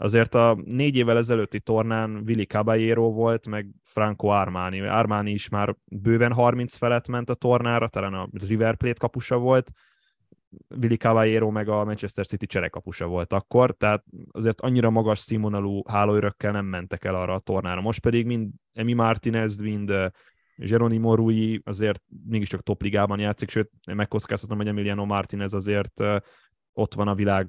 Azért 0.02 0.36
a 0.36 0.58
négy 0.66 0.96
évvel 0.96 1.18
ezelőtti 1.18 1.60
tornán 1.60 2.24
Willy 2.26 2.46
Caballero 2.46 3.12
volt, 3.12 3.48
meg 3.48 3.68
Franco 3.84 4.28
Armani. 4.28 4.80
Armani 4.80 5.32
is 5.32 5.50
már 5.50 5.76
bőven 5.86 6.34
30 6.34 6.76
felett 6.76 7.08
ment 7.08 7.30
a 7.30 7.34
tornára, 7.34 7.88
talán 7.88 8.14
a 8.14 8.28
River 8.48 8.78
Plate 8.78 9.00
kapusa 9.00 9.38
volt, 9.38 9.72
Willy 10.82 10.96
Caballero 10.96 11.50
meg 11.50 11.70
a 11.70 11.84
Manchester 11.84 12.26
City 12.26 12.46
cserekapusa 12.46 13.08
volt 13.08 13.34
akkor, 13.34 13.72
tehát 13.72 14.04
azért 14.32 14.62
annyira 14.62 14.90
magas 14.90 15.20
színvonalú 15.20 15.82
hálóörökkel 15.88 16.52
nem 16.52 16.66
mentek 16.66 17.04
el 17.04 17.16
arra 17.16 17.34
a 17.34 17.40
tornára. 17.40 17.82
Most 17.82 18.00
pedig 18.00 18.26
mind 18.26 18.50
Emi 18.74 18.94
Martinez, 18.94 19.58
mind 19.58 19.94
Geronimo 20.56 21.16
Rui 21.16 21.62
azért 21.66 22.02
mégiscsak 22.28 22.64
topligában 22.64 23.20
játszik, 23.20 23.50
sőt, 23.50 23.72
megkockáztatom, 23.94 24.58
hogy 24.58 24.68
Emiliano 24.68 25.06
Martinez 25.06 25.54
azért 25.54 26.04
ott 26.74 26.94
van 26.94 27.08
a 27.08 27.16
világ 27.16 27.48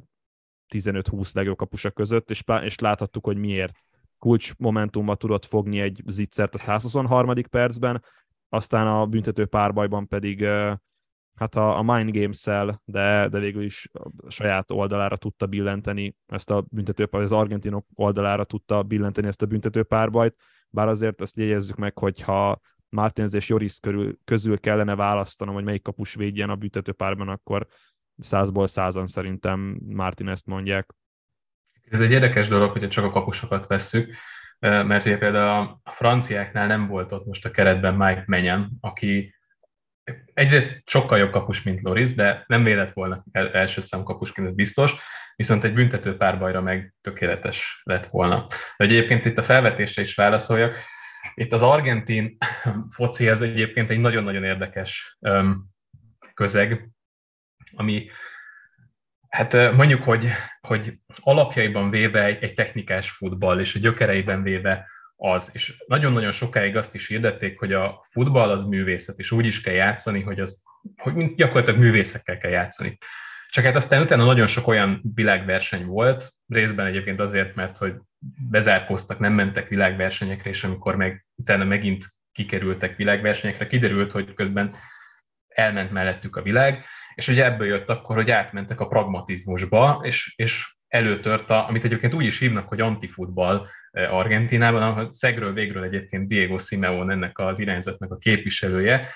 15-20 0.72 1.34
legjobb 1.34 1.56
kapusa 1.56 1.90
között, 1.90 2.30
és, 2.30 2.42
és 2.62 2.78
láthattuk, 2.78 3.24
hogy 3.24 3.36
miért 3.36 3.78
kulcs 4.18 4.52
momentumban 4.58 5.16
tudott 5.16 5.44
fogni 5.44 5.80
egy 5.80 6.02
zicsert 6.06 6.54
a 6.54 6.58
123. 6.58 7.32
percben, 7.50 8.04
aztán 8.48 8.86
a 8.86 9.06
büntető 9.06 9.46
párbajban 9.46 10.08
pedig 10.08 10.44
hát 11.34 11.54
a, 11.54 11.78
a 11.78 11.82
Mind 11.82 12.16
Games-szel, 12.16 12.82
de, 12.84 13.28
de 13.28 13.38
végül 13.38 13.62
is 13.62 13.88
a 13.92 14.30
saját 14.30 14.70
oldalára 14.70 15.16
tudta 15.16 15.46
billenteni 15.46 16.16
ezt 16.26 16.50
a 16.50 16.64
büntető 16.70 17.04
az 17.10 17.32
argentinok 17.32 17.86
oldalára 17.94 18.44
tudta 18.44 18.82
billenteni 18.82 19.26
ezt 19.26 19.42
a 19.42 19.46
büntető 19.46 19.82
párbajt, 19.82 20.34
bár 20.70 20.88
azért 20.88 21.20
ezt 21.20 21.36
jegyezzük 21.36 21.76
meg, 21.76 21.98
hogyha 21.98 22.60
Martinez 22.88 23.34
és 23.34 23.48
Joris 23.48 23.78
körül, 23.80 24.18
közül 24.24 24.60
kellene 24.60 24.94
választanom, 24.94 25.54
hogy 25.54 25.64
melyik 25.64 25.82
kapus 25.82 26.14
védjen 26.14 26.50
a 26.50 26.56
büntető 26.56 26.92
párban, 26.92 27.28
akkor 27.28 27.66
százból 28.18 28.66
százan 28.66 29.06
szerintem 29.06 29.78
Martin 29.88 30.28
ezt 30.28 30.46
mondják. 30.46 30.94
Ez 31.90 32.00
egy 32.00 32.10
érdekes 32.10 32.48
dolog, 32.48 32.70
hogyha 32.70 32.88
csak 32.88 33.04
a 33.04 33.10
kapusokat 33.10 33.66
vesszük, 33.66 34.14
mert 34.58 35.06
ugye 35.06 35.18
például 35.18 35.80
a 35.82 35.90
franciáknál 35.90 36.66
nem 36.66 36.86
volt 36.86 37.12
ott 37.12 37.26
most 37.26 37.44
a 37.44 37.50
keretben 37.50 37.94
Mike 37.94 38.24
Menyen, 38.26 38.70
aki 38.80 39.34
egyrészt 40.34 40.82
sokkal 40.88 41.18
jobb 41.18 41.30
kapus, 41.30 41.62
mint 41.62 41.80
Loris, 41.80 42.14
de 42.14 42.44
nem 42.46 42.64
vélet 42.64 42.92
volna 42.92 43.24
első 43.32 43.80
szám 43.80 44.02
kapusként, 44.02 44.46
ez 44.46 44.54
biztos, 44.54 44.94
viszont 45.36 45.64
egy 45.64 45.72
büntető 45.74 46.16
párbajra 46.16 46.60
meg 46.60 46.94
tökéletes 47.00 47.80
lett 47.84 48.06
volna. 48.06 48.46
De 48.48 48.84
egyébként 48.84 49.24
itt 49.24 49.38
a 49.38 49.42
felvetésre 49.42 50.02
is 50.02 50.14
válaszoljak. 50.14 50.76
Itt 51.34 51.52
az 51.52 51.62
argentin 51.62 52.36
foci, 52.96 53.28
ez 53.28 53.40
egyébként 53.40 53.90
egy 53.90 53.98
nagyon-nagyon 53.98 54.44
érdekes 54.44 55.18
közeg, 56.34 56.91
ami 57.74 58.10
hát 59.28 59.72
mondjuk, 59.72 60.02
hogy, 60.02 60.26
hogy 60.60 60.98
alapjaiban 61.20 61.90
véve 61.90 62.24
egy, 62.24 62.42
egy 62.42 62.54
technikás 62.54 63.10
futball, 63.10 63.60
és 63.60 63.74
a 63.74 63.78
gyökereiben 63.78 64.42
véve 64.42 64.86
az, 65.16 65.50
és 65.52 65.82
nagyon-nagyon 65.86 66.32
sokáig 66.32 66.76
azt 66.76 66.94
is 66.94 67.06
hirdették, 67.06 67.58
hogy 67.58 67.72
a 67.72 68.00
futball 68.10 68.50
az 68.50 68.62
művészet, 68.62 69.18
és 69.18 69.30
úgy 69.30 69.46
is 69.46 69.60
kell 69.60 69.74
játszani, 69.74 70.20
hogy, 70.20 70.40
az, 70.40 70.62
hogy 70.96 71.34
gyakorlatilag 71.34 71.80
művészekkel 71.80 72.38
kell 72.38 72.50
játszani. 72.50 72.98
Csak 73.48 73.64
hát 73.64 73.76
aztán 73.76 74.02
utána 74.02 74.24
nagyon 74.24 74.46
sok 74.46 74.66
olyan 74.66 75.00
világverseny 75.14 75.86
volt, 75.86 76.32
részben 76.48 76.86
egyébként 76.86 77.20
azért, 77.20 77.54
mert 77.54 77.76
hogy 77.76 77.94
bezárkóztak, 78.50 79.18
nem 79.18 79.32
mentek 79.32 79.68
világversenyekre, 79.68 80.50
és 80.50 80.64
amikor 80.64 80.96
meg 80.96 81.26
utána 81.34 81.64
megint 81.64 82.04
kikerültek 82.32 82.96
világversenyekre, 82.96 83.66
kiderült, 83.66 84.12
hogy 84.12 84.34
közben 84.34 84.74
elment 85.48 85.90
mellettük 85.90 86.36
a 86.36 86.42
világ, 86.42 86.84
és 87.14 87.28
ugye 87.28 87.44
ebből 87.44 87.66
jött 87.66 87.88
akkor, 87.88 88.16
hogy 88.16 88.30
átmentek 88.30 88.80
a 88.80 88.86
pragmatizmusba, 88.86 90.00
és, 90.02 90.32
és 90.36 90.74
előtört, 90.88 91.50
a, 91.50 91.68
amit 91.68 91.84
egyébként 91.84 92.14
úgy 92.14 92.24
is 92.24 92.38
hívnak, 92.38 92.68
hogy 92.68 92.80
antifutball 92.80 93.66
eh, 93.90 94.14
Argentinában, 94.14 94.82
ahol 94.82 95.12
szegről 95.12 95.52
végről 95.52 95.82
egyébként 95.82 96.28
Diego 96.28 96.58
Simeone 96.58 97.12
ennek 97.12 97.38
az 97.38 97.58
irányzatnak 97.58 98.12
a 98.12 98.16
képviselője, 98.16 99.08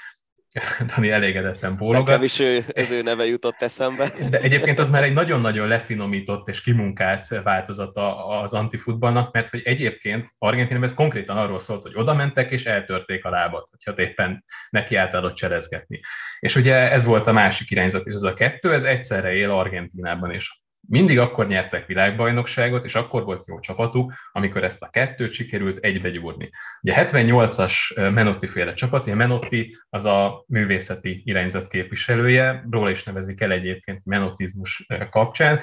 Dani 0.95 1.11
elégedetten 1.11 1.77
bólogat. 1.77 2.07
Nekem 2.07 2.23
is 2.23 2.39
ő, 2.39 2.65
ez 2.73 2.91
ő 2.91 3.03
neve 3.03 3.27
jutott 3.27 3.63
eszembe. 3.63 4.13
De 4.31 4.41
egyébként 4.41 4.79
az 4.79 4.91
már 4.91 5.05
egy 5.05 5.13
nagyon-nagyon 5.13 5.69
lefinomított 5.69 6.49
és 6.49 6.63
kimunkált 6.63 7.29
változata 7.43 8.27
az 8.27 8.53
antifutballnak, 8.53 9.33
mert 9.33 9.51
hogy 9.51 9.63
egyébként 9.65 10.29
Argentinában 10.39 10.89
ez 10.89 10.95
konkrétan 10.95 11.37
arról 11.37 11.59
szólt, 11.59 11.83
hogy 11.83 11.97
oda 11.97 12.15
mentek 12.15 12.51
és 12.51 12.65
eltörték 12.65 13.25
a 13.25 13.31
lábat, 13.31 13.69
hogyha 13.71 14.03
éppen 14.03 14.45
neki 14.71 14.97
általad 14.97 15.33
cserezgetni. 15.33 16.01
És 16.39 16.57
ugye 16.57 16.91
ez 16.91 17.05
volt 17.05 17.27
a 17.27 17.33
másik 17.33 17.71
irányzat, 17.71 18.07
és 18.07 18.15
ez 18.15 18.23
a 18.23 18.35
kettő, 18.35 18.73
ez 18.73 18.85
egyszerre 18.85 19.33
él 19.33 19.51
Argentinában 19.51 20.35
is 20.35 20.65
mindig 20.89 21.19
akkor 21.19 21.47
nyertek 21.47 21.87
világbajnokságot, 21.87 22.85
és 22.85 22.95
akkor 22.95 23.25
volt 23.25 23.47
jó 23.47 23.59
csapatuk, 23.59 24.13
amikor 24.33 24.65
ezt 24.65 24.83
a 24.83 24.89
kettőt 24.89 25.33
sikerült 25.33 25.85
egybegyúrni. 25.85 26.51
Ugye 26.83 26.95
78-as 27.07 27.95
Menotti 28.15 28.49
féle 28.49 28.75
csapat, 28.75 29.05
ugye 29.05 29.15
Menotti 29.15 29.77
az 29.89 30.05
a 30.05 30.45
művészeti 30.47 31.23
irányzat 31.25 31.69
képviselője, 31.69 32.67
róla 32.71 32.91
is 32.91 33.03
nevezik 33.03 33.41
el 33.41 33.53
egyébként 33.53 34.05
menotizmus 34.05 34.87
kapcsán, 35.11 35.61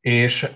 és 0.00 0.46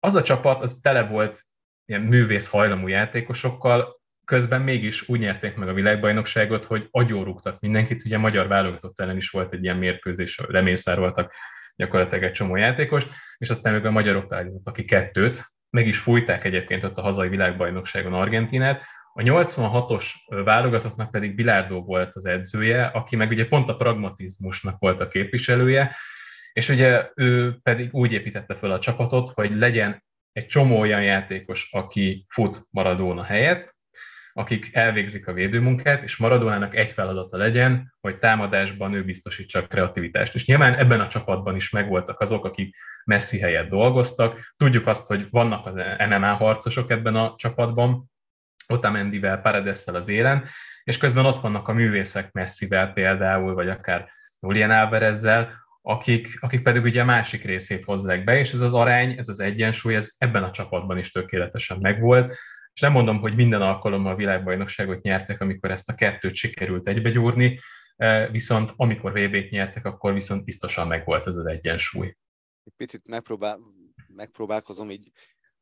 az 0.00 0.14
a 0.14 0.22
csapat, 0.22 0.62
az 0.62 0.78
tele 0.82 1.02
volt 1.02 1.42
ilyen 1.84 2.02
művész 2.02 2.48
hajlamú 2.48 2.86
játékosokkal, 2.86 4.00
közben 4.24 4.62
mégis 4.62 5.08
úgy 5.08 5.20
nyerték 5.20 5.54
meg 5.54 5.68
a 5.68 5.72
világbajnokságot, 5.72 6.64
hogy 6.64 6.88
agyórúgtak 6.90 7.60
mindenkit, 7.60 8.04
ugye 8.04 8.18
magyar 8.18 8.48
válogatott 8.48 9.00
ellen 9.00 9.16
is 9.16 9.30
volt 9.30 9.52
egy 9.52 9.62
ilyen 9.62 9.76
mérkőzés, 9.76 10.40
lemészároltak 10.48 11.34
gyakorlatilag 11.76 12.24
egy 12.24 12.32
csomó 12.32 12.56
játékost, 12.56 13.08
és 13.38 13.50
aztán 13.50 13.72
még 13.72 13.84
a 13.84 13.90
magyarok 13.90 14.26
találítottak 14.26 14.74
ki 14.74 14.84
kettőt, 14.84 15.52
meg 15.70 15.86
is 15.86 15.98
fújták 15.98 16.44
egyébként 16.44 16.84
ott 16.84 16.98
a 16.98 17.02
hazai 17.02 17.28
világbajnokságon 17.28 18.14
Argentinát, 18.14 18.82
a 19.14 19.22
86-os 19.22 20.04
válogatottnak 20.44 21.10
pedig 21.10 21.34
Bilardo 21.34 21.80
volt 21.80 22.10
az 22.14 22.26
edzője, 22.26 22.84
aki 22.84 23.16
meg 23.16 23.30
ugye 23.30 23.46
pont 23.46 23.68
a 23.68 23.76
pragmatizmusnak 23.76 24.78
volt 24.78 25.00
a 25.00 25.08
képviselője, 25.08 25.96
és 26.52 26.68
ugye 26.68 27.10
ő 27.14 27.58
pedig 27.62 27.94
úgy 27.94 28.12
építette 28.12 28.54
fel 28.54 28.70
a 28.70 28.78
csapatot, 28.78 29.28
hogy 29.28 29.56
legyen 29.56 30.04
egy 30.32 30.46
csomó 30.46 30.78
olyan 30.78 31.02
játékos, 31.02 31.68
aki 31.72 32.26
fut 32.28 32.66
Maradona 32.70 33.22
helyett, 33.22 33.74
akik 34.32 34.70
elvégzik 34.72 35.28
a 35.28 35.32
védőmunkát, 35.32 36.02
és 36.02 36.16
Maradonának 36.16 36.76
egy 36.76 36.90
feladata 36.90 37.36
legyen, 37.36 37.94
hogy 38.00 38.18
támadásban 38.18 38.94
ő 38.94 39.04
biztosítsa 39.04 39.58
a 39.58 39.66
kreativitást. 39.66 40.34
És 40.34 40.46
nyilván 40.46 40.74
ebben 40.74 41.00
a 41.00 41.08
csapatban 41.08 41.54
is 41.54 41.70
megvoltak 41.70 42.20
azok, 42.20 42.44
akik 42.44 42.76
Messi 43.04 43.38
helyett 43.38 43.68
dolgoztak. 43.68 44.54
Tudjuk 44.56 44.86
azt, 44.86 45.06
hogy 45.06 45.26
vannak 45.30 45.66
az 45.66 45.74
MMA 46.08 46.34
harcosok 46.34 46.90
ebben 46.90 47.16
a 47.16 47.34
csapatban, 47.36 48.10
Otamendivel, 48.66 49.40
Paredessel 49.40 49.94
az 49.94 50.08
élen, 50.08 50.44
és 50.84 50.98
közben 50.98 51.24
ott 51.24 51.40
vannak 51.40 51.68
a 51.68 51.72
művészek 51.72 52.32
Messivel 52.32 52.92
például, 52.92 53.54
vagy 53.54 53.68
akár 53.68 54.10
Julian 54.40 54.70
Alvarezzel, 54.70 55.60
akik, 55.82 56.38
akik 56.40 56.62
pedig 56.62 56.82
ugye 56.82 57.00
a 57.00 57.04
másik 57.04 57.44
részét 57.44 57.84
hozzák 57.84 58.24
be, 58.24 58.38
és 58.38 58.52
ez 58.52 58.60
az 58.60 58.74
arány, 58.74 59.14
ez 59.18 59.28
az 59.28 59.40
egyensúly, 59.40 59.94
ez 59.94 60.14
ebben 60.18 60.42
a 60.42 60.50
csapatban 60.50 60.98
is 60.98 61.10
tökéletesen 61.10 61.78
megvolt. 61.80 62.34
És 62.74 62.80
nem 62.80 62.92
mondom, 62.92 63.20
hogy 63.20 63.34
minden 63.34 63.62
alkalommal 63.62 64.12
a 64.12 64.16
világbajnokságot 64.16 65.02
nyertek, 65.02 65.40
amikor 65.40 65.70
ezt 65.70 65.88
a 65.88 65.94
kettőt 65.94 66.34
sikerült 66.34 66.88
egybegyúrni, 66.88 67.60
e, 67.96 68.28
viszont 68.30 68.72
amikor 68.76 69.12
VB-t 69.12 69.50
nyertek, 69.50 69.84
akkor 69.84 70.12
viszont 70.12 70.44
biztosan 70.44 70.86
megvolt 70.86 71.26
ez 71.26 71.36
az 71.36 71.46
egyensúly. 71.46 72.16
Egy 72.64 72.72
picit 72.76 73.08
megpróbál, 73.08 73.58
megpróbálkozom 74.06 74.90
így 74.90 75.10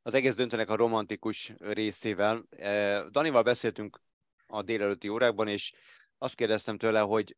az 0.03 0.15
egész 0.15 0.35
döntőnek 0.35 0.71
a 0.71 0.77
romantikus 0.77 1.53
részével. 1.59 2.49
Danival 3.11 3.43
beszéltünk 3.43 4.01
a 4.47 4.63
délelőtti 4.63 5.09
órákban, 5.09 5.49
és 5.49 5.73
azt 6.19 6.35
kérdeztem 6.35 6.79
tőle, 6.79 7.01
hogy 7.01 7.37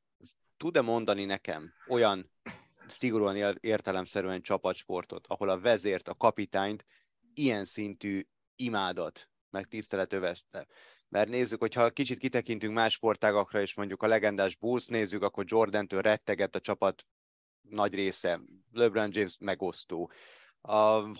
tud-e 0.56 0.80
mondani 0.80 1.24
nekem 1.24 1.72
olyan 1.88 2.30
szigorúan 2.86 3.58
értelemszerűen 3.60 4.42
csapatsportot, 4.42 5.26
ahol 5.26 5.48
a 5.48 5.60
vezért, 5.60 6.08
a 6.08 6.14
kapitányt 6.14 6.84
ilyen 7.34 7.64
szintű 7.64 8.20
imádat, 8.56 9.30
meg 9.52 9.66
tisztelet 9.66 10.12
övezte. 10.12 10.66
Mert 11.08 11.28
nézzük, 11.28 11.60
hogyha 11.60 11.90
kicsit 11.90 12.18
kitekintünk 12.18 12.74
más 12.74 12.92
sportágakra, 12.92 13.60
és 13.60 13.74
mondjuk 13.74 14.02
a 14.02 14.06
legendás 14.06 14.56
Bulls 14.56 14.86
nézzük, 14.86 15.22
akkor 15.22 15.44
Jordan-től 15.46 16.02
rettegett 16.02 16.54
a 16.54 16.60
csapat 16.60 17.06
nagy 17.62 17.94
része, 17.94 18.40
LeBron 18.72 19.10
James 19.12 19.36
megosztó, 19.38 20.10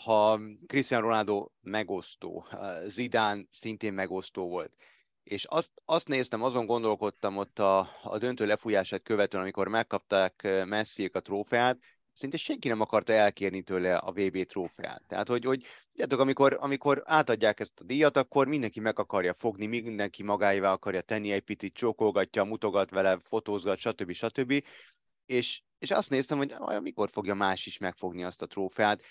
ha 0.04 0.40
Cristiano 0.66 1.06
Ronaldo 1.06 1.48
megosztó, 1.60 2.46
Zidane 2.86 3.42
szintén 3.50 3.92
megosztó 3.92 4.48
volt. 4.48 4.74
És 5.22 5.44
azt, 5.44 5.70
azt 5.84 6.08
néztem, 6.08 6.42
azon 6.42 6.66
gondolkodtam 6.66 7.36
ott 7.36 7.58
a, 7.58 7.88
a 8.02 8.18
döntő 8.18 8.46
lefújását 8.46 9.02
követően, 9.02 9.42
amikor 9.42 9.68
megkapták 9.68 10.48
messi 10.64 11.10
a 11.12 11.20
trófeát, 11.20 11.78
szinte 12.14 12.36
senki 12.36 12.68
nem 12.68 12.80
akarta 12.80 13.12
elkérni 13.12 13.62
tőle 13.62 13.96
a 13.96 14.12
VB 14.12 14.44
trófeát. 14.44 15.02
Tehát, 15.06 15.28
hogy, 15.28 15.44
hogy 15.44 15.64
tudjátok, 15.90 16.20
amikor, 16.20 16.56
amikor 16.60 17.02
átadják 17.06 17.60
ezt 17.60 17.80
a 17.80 17.84
díjat, 17.84 18.16
akkor 18.16 18.46
mindenki 18.46 18.80
meg 18.80 18.98
akarja 18.98 19.34
fogni, 19.38 19.66
mindenki 19.66 20.22
magáévá 20.22 20.72
akarja 20.72 21.00
tenni, 21.00 21.32
egy 21.32 21.42
picit 21.42 21.74
csókolgatja, 21.74 22.44
mutogat 22.44 22.90
vele, 22.90 23.18
fotózgat, 23.28 23.78
stb. 23.78 24.12
stb. 24.12 24.64
És, 25.26 25.62
és 25.78 25.90
azt 25.90 26.10
néztem, 26.10 26.38
hogy 26.38 26.54
mikor 26.82 27.10
fogja 27.10 27.34
más 27.34 27.66
is 27.66 27.78
megfogni 27.78 28.24
azt 28.24 28.42
a 28.42 28.46
trófeát. 28.46 29.02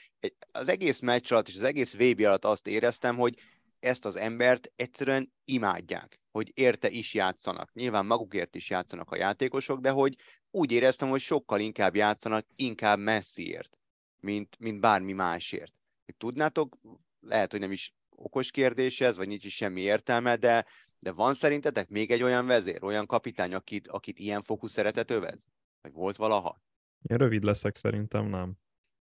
Az 0.52 0.68
egész 0.68 1.00
meccs 1.00 1.32
alatt 1.32 1.48
és 1.48 1.56
az 1.56 1.64
egész 1.64 1.94
VB 1.94 2.20
alatt 2.20 2.46
azt 2.46 2.68
éreztem, 2.68 3.18
hogy 3.18 3.36
ezt 3.82 4.06
az 4.06 4.16
embert 4.16 4.72
egyszerűen 4.76 5.34
imádják, 5.46 6.20
hogy 6.32 6.52
érte 6.54 6.90
is 6.90 7.14
játszanak. 7.14 7.74
Nyilván 7.74 8.06
magukért 8.06 8.56
is 8.56 8.70
játszanak 8.70 9.12
a 9.12 9.16
játékosok, 9.16 9.80
de 9.80 9.90
hogy 9.90 10.16
úgy 10.52 10.72
éreztem, 10.72 11.10
hogy 11.10 11.20
sokkal 11.20 11.60
inkább 11.60 11.96
játszanak, 11.96 12.46
inkább 12.56 13.00
messziért, 13.00 13.78
mint, 14.20 14.60
mint 14.60 14.82
bármi 14.82 15.14
másért. 15.14 15.74
Tudnátok, 16.18 16.78
lehet, 17.20 17.52
hogy 17.52 17.60
nem 17.60 17.72
is 17.72 17.94
okos 18.10 18.52
kérdés 18.52 19.02
ez, 19.02 19.18
vagy 19.18 19.28
nincs 19.28 19.46
is 19.46 19.56
semmi 19.56 19.82
értelme, 19.82 20.36
de, 20.36 20.66
de 21.00 21.12
van 21.12 21.34
szerintetek 21.34 21.90
még 21.90 22.12
egy 22.12 22.24
olyan 22.24 22.46
vezér, 22.46 22.84
olyan 22.84 23.06
kapitány, 23.06 23.54
akit, 23.54 23.88
akit 23.88 24.20
ilyen 24.20 24.44
fokú 24.44 24.68
szeretet 24.68 25.12
övez? 25.12 25.46
Vagy 25.82 25.94
volt 25.94 26.16
valaha? 26.16 26.62
Én 27.02 27.18
rövid 27.18 27.44
leszek, 27.44 27.76
szerintem 27.76 28.26
nem. 28.26 28.54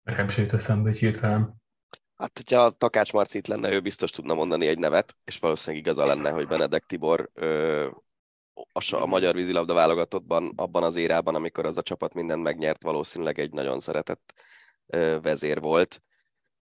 Nekem 0.03 0.28
se 0.28 0.41
jut 0.41 0.53
eszembe, 0.53 0.89
hogy 0.89 0.99
hirtelen. 0.99 1.55
Hát, 2.18 2.32
hogyha 2.34 2.70
Takács 2.70 3.13
Marci 3.13 3.38
itt 3.38 3.47
lenne, 3.47 3.72
ő 3.72 3.80
biztos 3.80 4.11
tudna 4.11 4.34
mondani 4.34 4.68
egy 4.68 4.80
nevet, 4.80 5.18
és 5.26 5.39
valószínűleg 5.39 5.86
igaza 5.86 6.05
lenne, 6.05 6.30
hogy 6.30 6.47
Benedek 6.47 6.86
Tibor 6.86 7.30
ö, 7.34 7.88
a, 8.53 8.95
a 8.95 9.05
magyar 9.05 9.36
vízilabda 9.36 9.74
válogatottban, 9.74 10.53
abban 10.55 10.84
az 10.84 10.95
érában, 10.95 11.36
amikor 11.36 11.65
az 11.65 11.78
a 11.78 11.82
csapat 11.82 12.13
mindent 12.13 12.43
megnyert, 12.43 12.84
valószínűleg 12.84 13.39
egy 13.39 13.51
nagyon 13.51 13.80
szeretett 13.80 14.34
ö, 14.86 15.18
vezér 15.22 15.59
volt. 15.59 16.01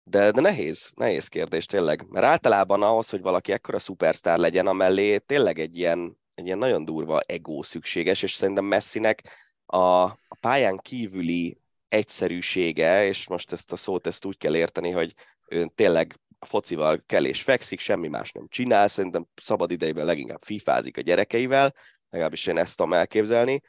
De, 0.03 0.31
de 0.31 0.41
nehéz, 0.41 0.91
nehéz 0.95 1.27
kérdés 1.27 1.65
tényleg, 1.65 2.05
mert 2.09 2.25
általában 2.25 2.83
ahhoz, 2.83 3.09
hogy 3.09 3.21
valaki 3.21 3.51
ekkora 3.51 3.79
szupersztár 3.79 4.37
legyen, 4.37 4.67
amellé 4.67 5.17
tényleg 5.17 5.59
egy 5.59 5.77
ilyen, 5.77 6.17
egy 6.33 6.45
ilyen 6.45 6.57
nagyon 6.57 6.85
durva 6.85 7.19
ego 7.19 7.63
szükséges, 7.63 8.21
és 8.21 8.33
szerintem 8.33 8.65
Messinek 8.65 9.23
a, 9.65 9.77
a 10.03 10.37
pályán 10.39 10.77
kívüli 10.77 11.58
egyszerűsége, 11.89 13.05
és 13.05 13.27
most 13.27 13.51
ezt 13.51 13.71
a 13.71 13.75
szót 13.75 14.07
ezt 14.07 14.25
úgy 14.25 14.37
kell 14.37 14.55
érteni, 14.55 14.89
hogy 14.91 15.13
ő 15.47 15.71
tényleg 15.75 16.19
a 16.39 16.45
focival 16.45 17.03
kell 17.05 17.25
és 17.25 17.41
fekszik, 17.41 17.79
semmi 17.79 18.07
más 18.07 18.31
nem 18.31 18.47
csinál, 18.49 18.87
szerintem 18.87 19.27
szabad 19.35 19.71
idejében 19.71 20.05
leginkább 20.05 20.43
fifázik 20.43 20.97
a 20.97 21.01
gyerekeivel, 21.01 21.73
legalábbis 22.09 22.45
én 22.45 22.57
ezt 22.57 22.77
tudom 22.77 22.93
elképzelni, 22.93 23.61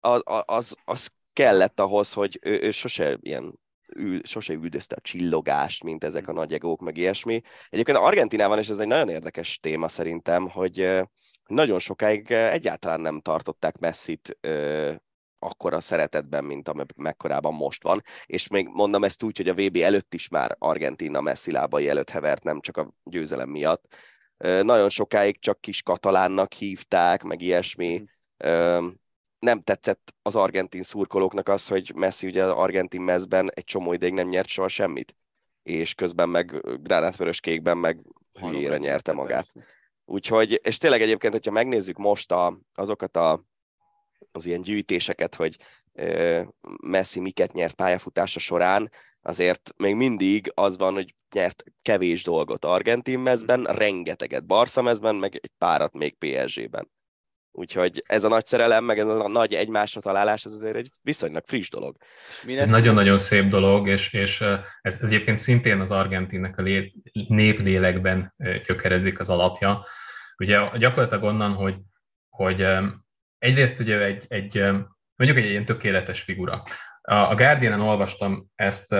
az, 0.00 0.22
az, 0.44 0.76
az 0.84 1.08
kellett 1.32 1.80
ahhoz, 1.80 2.12
hogy 2.12 2.38
ő, 2.42 2.60
ő 2.62 2.70
sose 2.70 3.18
ilyen 3.20 3.58
ül, 3.94 4.20
sose 4.24 4.52
üldözte 4.52 4.94
a 4.94 5.00
csillogást, 5.00 5.84
mint 5.84 6.04
ezek 6.04 6.28
a 6.28 6.32
nagy 6.32 6.52
egók, 6.52 6.80
meg 6.80 6.96
ilyesmi. 6.96 7.40
Egyébként 7.68 7.98
Argentinában 7.98 8.58
is 8.58 8.68
ez 8.68 8.78
egy 8.78 8.86
nagyon 8.86 9.08
érdekes 9.08 9.58
téma 9.58 9.88
szerintem, 9.88 10.48
hogy 10.48 11.02
nagyon 11.46 11.78
sokáig 11.78 12.30
egyáltalán 12.30 13.00
nem 13.00 13.20
tartották 13.20 13.78
messzit 13.78 14.38
akkora 15.42 15.80
szeretetben, 15.80 16.44
mint 16.44 16.68
amekkorában 16.68 17.54
most 17.54 17.82
van. 17.82 18.02
És 18.26 18.48
még 18.48 18.68
mondom 18.68 19.04
ezt 19.04 19.22
úgy, 19.22 19.36
hogy 19.36 19.48
a 19.48 19.54
VB 19.54 19.76
előtt 19.76 20.14
is 20.14 20.28
már 20.28 20.56
Argentina 20.58 21.20
messzi 21.20 21.50
lábai 21.50 21.88
előtt 21.88 22.10
hevert, 22.10 22.42
nem 22.42 22.60
csak 22.60 22.76
a 22.76 22.92
győzelem 23.04 23.48
miatt. 23.48 23.94
Nagyon 24.62 24.88
sokáig 24.88 25.40
csak 25.40 25.60
kis 25.60 25.82
katalánnak 25.82 26.52
hívták, 26.52 27.22
meg 27.22 27.40
ilyesmi. 27.40 28.04
Mhm. 28.44 28.86
Nem 29.38 29.62
tetszett 29.62 30.14
az 30.22 30.36
argentin 30.36 30.82
szurkolóknak 30.82 31.48
az, 31.48 31.68
hogy 31.68 31.92
Messi 31.94 32.26
ugye 32.26 32.44
az 32.44 32.50
argentin 32.50 33.00
mezben 33.00 33.50
egy 33.54 33.64
csomó 33.64 33.92
ideig 33.92 34.12
nem 34.12 34.28
nyert 34.28 34.48
soha 34.48 34.68
semmit. 34.68 35.16
És 35.62 35.94
közben 35.94 36.28
meg 36.28 36.62
gránátvöröskékben 36.82 37.78
meg 37.78 38.00
hülyére 38.32 38.78
nyerte 38.78 39.12
magát. 39.12 39.52
Úgyhogy, 40.04 40.60
és 40.62 40.78
tényleg 40.78 41.02
egyébként, 41.02 41.32
hogyha 41.32 41.50
megnézzük 41.50 41.96
most 41.96 42.32
a, 42.32 42.58
azokat 42.74 43.16
a 43.16 43.44
az 44.32 44.46
ilyen 44.46 44.62
gyűjtéseket, 44.62 45.34
hogy 45.34 45.56
Messi 46.82 47.20
miket 47.20 47.52
nyert 47.52 47.74
pályafutása 47.74 48.38
során, 48.38 48.90
azért 49.22 49.72
még 49.76 49.94
mindig 49.94 50.52
az 50.54 50.76
van, 50.76 50.94
hogy 50.94 51.14
nyert 51.34 51.64
kevés 51.82 52.22
dolgot 52.22 52.64
argentin 52.64 53.18
mezben, 53.18 53.60
mm. 53.60 53.64
rengeteget 53.64 54.46
Barca 54.46 54.82
mezben, 54.82 55.14
meg 55.14 55.34
egy 55.34 55.50
párat 55.58 55.92
még 55.92 56.16
PSG-ben. 56.18 56.90
Úgyhogy 57.54 58.02
ez 58.06 58.24
a 58.24 58.28
nagy 58.28 58.46
szerelem, 58.46 58.84
meg 58.84 58.98
ez 58.98 59.06
a 59.06 59.28
nagy 59.28 59.54
egymásra 59.54 60.00
találás, 60.00 60.44
ez 60.44 60.52
azért 60.52 60.76
egy 60.76 60.90
viszonylag 61.00 61.42
friss 61.46 61.68
dolog. 61.68 61.96
Nagyon-nagyon 62.66 63.18
szép 63.18 63.48
dolog, 63.48 63.88
és, 63.88 64.12
és 64.12 64.40
ez, 64.40 64.58
ez 64.82 65.02
egyébként 65.02 65.38
szintén 65.38 65.80
az 65.80 65.90
argentinnek 65.90 66.58
a 66.58 66.62
lé, 66.62 66.92
néplélekben 67.28 68.34
gyökerezik 68.66 69.20
az 69.20 69.28
alapja. 69.28 69.86
Ugye 70.36 70.78
gyakorlatilag 70.78 71.22
onnan, 71.22 71.52
hogy, 71.52 71.76
hogy 72.28 72.66
egyrészt 73.42 73.80
ugye 73.80 73.98
egy, 74.04 74.24
egy 74.28 74.60
mondjuk 75.16 75.38
egy 75.38 75.50
ilyen 75.50 75.64
tökéletes 75.64 76.20
figura. 76.20 76.62
A 77.02 77.34
Guardian-en 77.34 77.80
olvastam 77.80 78.46
ezt, 78.54 78.92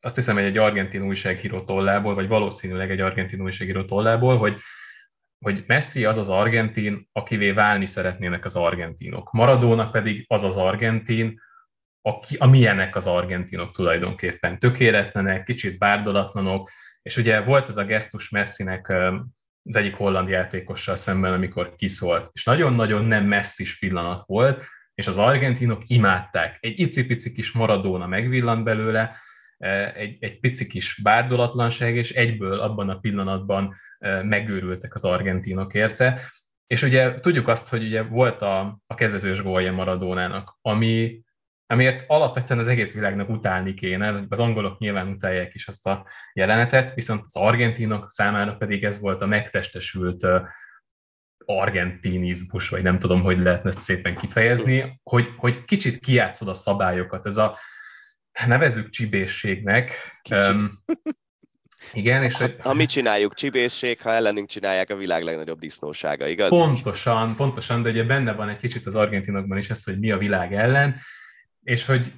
azt 0.00 0.14
hiszem, 0.14 0.34
hogy 0.34 0.44
egy 0.44 0.56
argentin 0.56 1.02
újságíró 1.02 1.64
tollából, 1.64 2.14
vagy 2.14 2.28
valószínűleg 2.28 2.90
egy 2.90 3.00
argentin 3.00 3.40
újságíró 3.40 3.84
tollából, 3.84 4.36
hogy, 4.38 4.56
hogy 5.44 5.64
Messi 5.66 6.04
az 6.04 6.16
az 6.16 6.28
argentin, 6.28 7.08
akivé 7.12 7.50
válni 7.50 7.86
szeretnének 7.86 8.44
az 8.44 8.56
argentinok. 8.56 9.30
Maradónak 9.30 9.92
pedig 9.92 10.24
az 10.28 10.42
az 10.42 10.56
argentin, 10.56 11.40
aki, 12.02 12.36
amilyenek 12.36 12.96
az 12.96 13.06
argentinok 13.06 13.72
tulajdonképpen. 13.72 14.58
Tökéletlenek, 14.58 15.44
kicsit 15.44 15.78
bárdolatlanok, 15.78 16.70
és 17.02 17.16
ugye 17.16 17.40
volt 17.40 17.68
ez 17.68 17.76
a 17.76 17.84
gesztus 17.84 18.30
Messinek 18.30 18.92
az 19.64 19.76
egyik 19.76 19.94
holland 19.94 20.28
játékossal 20.28 20.96
szemben, 20.96 21.32
amikor 21.32 21.74
kiszólt. 21.76 22.30
És 22.32 22.44
nagyon-nagyon 22.44 23.04
nem 23.04 23.24
messzis 23.24 23.78
pillanat 23.78 24.22
volt, 24.26 24.64
és 24.94 25.06
az 25.06 25.18
argentinok 25.18 25.82
imádták. 25.86 26.56
Egy 26.60 26.80
icipici 26.80 27.32
kis 27.32 27.52
maradóna 27.52 28.06
megvillant 28.06 28.64
belőle, 28.64 29.16
e, 29.58 29.92
egy, 29.94 30.16
egy 30.20 30.40
pici 30.40 30.66
kis 30.66 31.00
bárdolatlanság, 31.02 31.96
és 31.96 32.10
egyből 32.10 32.60
abban 32.60 32.88
a 32.88 32.98
pillanatban 32.98 33.74
e, 33.98 34.22
megőrültek 34.22 34.94
az 34.94 35.04
argentinok 35.04 35.74
érte. 35.74 36.20
És 36.66 36.82
ugye 36.82 37.20
tudjuk 37.20 37.48
azt, 37.48 37.68
hogy 37.68 37.84
ugye 37.84 38.02
volt 38.02 38.42
a, 38.42 38.78
a 38.86 38.94
kezezős 38.94 39.42
gólja 39.42 39.72
Maradónának, 39.72 40.58
ami 40.60 41.20
amiért 41.72 42.04
alapvetően 42.06 42.60
az 42.60 42.66
egész 42.66 42.94
világnak 42.94 43.28
utálni 43.28 43.74
kéne, 43.74 44.24
az 44.28 44.38
angolok 44.38 44.78
nyilván 44.78 45.08
utálják 45.08 45.54
is 45.54 45.68
azt 45.68 45.86
a 45.86 46.06
jelenetet, 46.32 46.94
viszont 46.94 47.22
az 47.26 47.36
argentinok 47.36 48.10
számára 48.10 48.56
pedig 48.56 48.84
ez 48.84 49.00
volt 49.00 49.22
a 49.22 49.26
megtestesült 49.26 50.26
argentinizmus, 51.44 52.68
vagy 52.68 52.82
nem 52.82 52.98
tudom, 52.98 53.22
hogy 53.22 53.38
lehetne 53.38 53.68
ezt 53.68 53.82
szépen 53.82 54.16
kifejezni, 54.16 55.00
hogy, 55.02 55.28
hogy 55.36 55.64
kicsit 55.64 55.98
kijátszod 55.98 56.48
a 56.48 56.54
szabályokat. 56.54 57.26
Ez 57.26 57.36
a 57.36 57.58
nevezük 58.46 58.90
csibészségnek. 58.90 59.92
Um, 60.30 60.82
igen, 61.92 62.22
és... 62.22 62.34
Ha, 62.34 62.48
ha 62.58 62.74
mi 62.74 62.86
csináljuk 62.86 63.34
csibészség, 63.34 64.00
ha 64.00 64.12
ellenünk 64.12 64.48
csinálják 64.48 64.90
a 64.90 64.96
világ 64.96 65.22
legnagyobb 65.22 65.58
disznósága, 65.58 66.26
igaz? 66.26 66.48
Pontosan, 66.48 67.36
pontosan, 67.36 67.82
de 67.82 67.90
ugye 67.90 68.04
benne 68.04 68.32
van 68.32 68.48
egy 68.48 68.58
kicsit 68.58 68.86
az 68.86 68.94
argentinokban 68.94 69.58
is 69.58 69.70
ez, 69.70 69.84
hogy 69.84 69.98
mi 69.98 70.10
a 70.10 70.18
világ 70.18 70.54
ellen, 70.54 71.00
és 71.62 71.86
hogy 71.86 72.12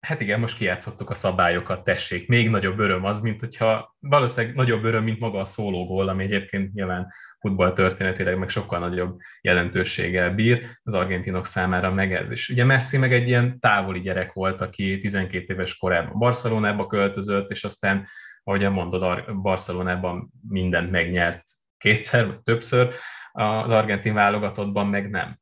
hát 0.00 0.20
igen, 0.20 0.40
most 0.40 0.56
kijátszottuk 0.56 1.10
a 1.10 1.14
szabályokat, 1.14 1.84
tessék, 1.84 2.28
még 2.28 2.50
nagyobb 2.50 2.78
öröm 2.78 3.04
az, 3.04 3.20
mint 3.20 3.40
hogyha 3.40 3.96
valószínűleg 3.98 4.56
nagyobb 4.56 4.84
öröm, 4.84 5.04
mint 5.04 5.18
maga 5.18 5.38
a 5.38 5.44
szólógól, 5.44 6.08
ami 6.08 6.24
egyébként 6.24 6.72
nyilván 6.72 7.12
futball 7.40 7.72
történetileg 7.72 8.38
meg 8.38 8.48
sokkal 8.48 8.78
nagyobb 8.78 9.18
jelentőséggel 9.40 10.34
bír 10.34 10.66
az 10.82 10.94
argentinok 10.94 11.46
számára 11.46 11.92
meg 11.92 12.12
ez 12.14 12.30
is. 12.30 12.48
Ugye 12.48 12.64
Messi 12.64 12.96
meg 12.96 13.12
egy 13.12 13.28
ilyen 13.28 13.60
távoli 13.60 14.00
gyerek 14.00 14.32
volt, 14.32 14.60
aki 14.60 14.98
12 14.98 15.54
éves 15.54 15.76
korában 15.76 16.18
Barcelonába 16.18 16.86
költözött, 16.86 17.50
és 17.50 17.64
aztán 17.64 18.06
ahogyan 18.42 18.72
mondod, 18.72 19.32
Barcelonában 19.42 20.30
mindent 20.48 20.90
megnyert 20.90 21.42
kétszer, 21.76 22.26
vagy 22.26 22.40
többször, 22.40 22.94
az 23.32 23.70
argentin 23.70 24.14
válogatottban 24.14 24.86
meg 24.86 25.10
nem. 25.10 25.38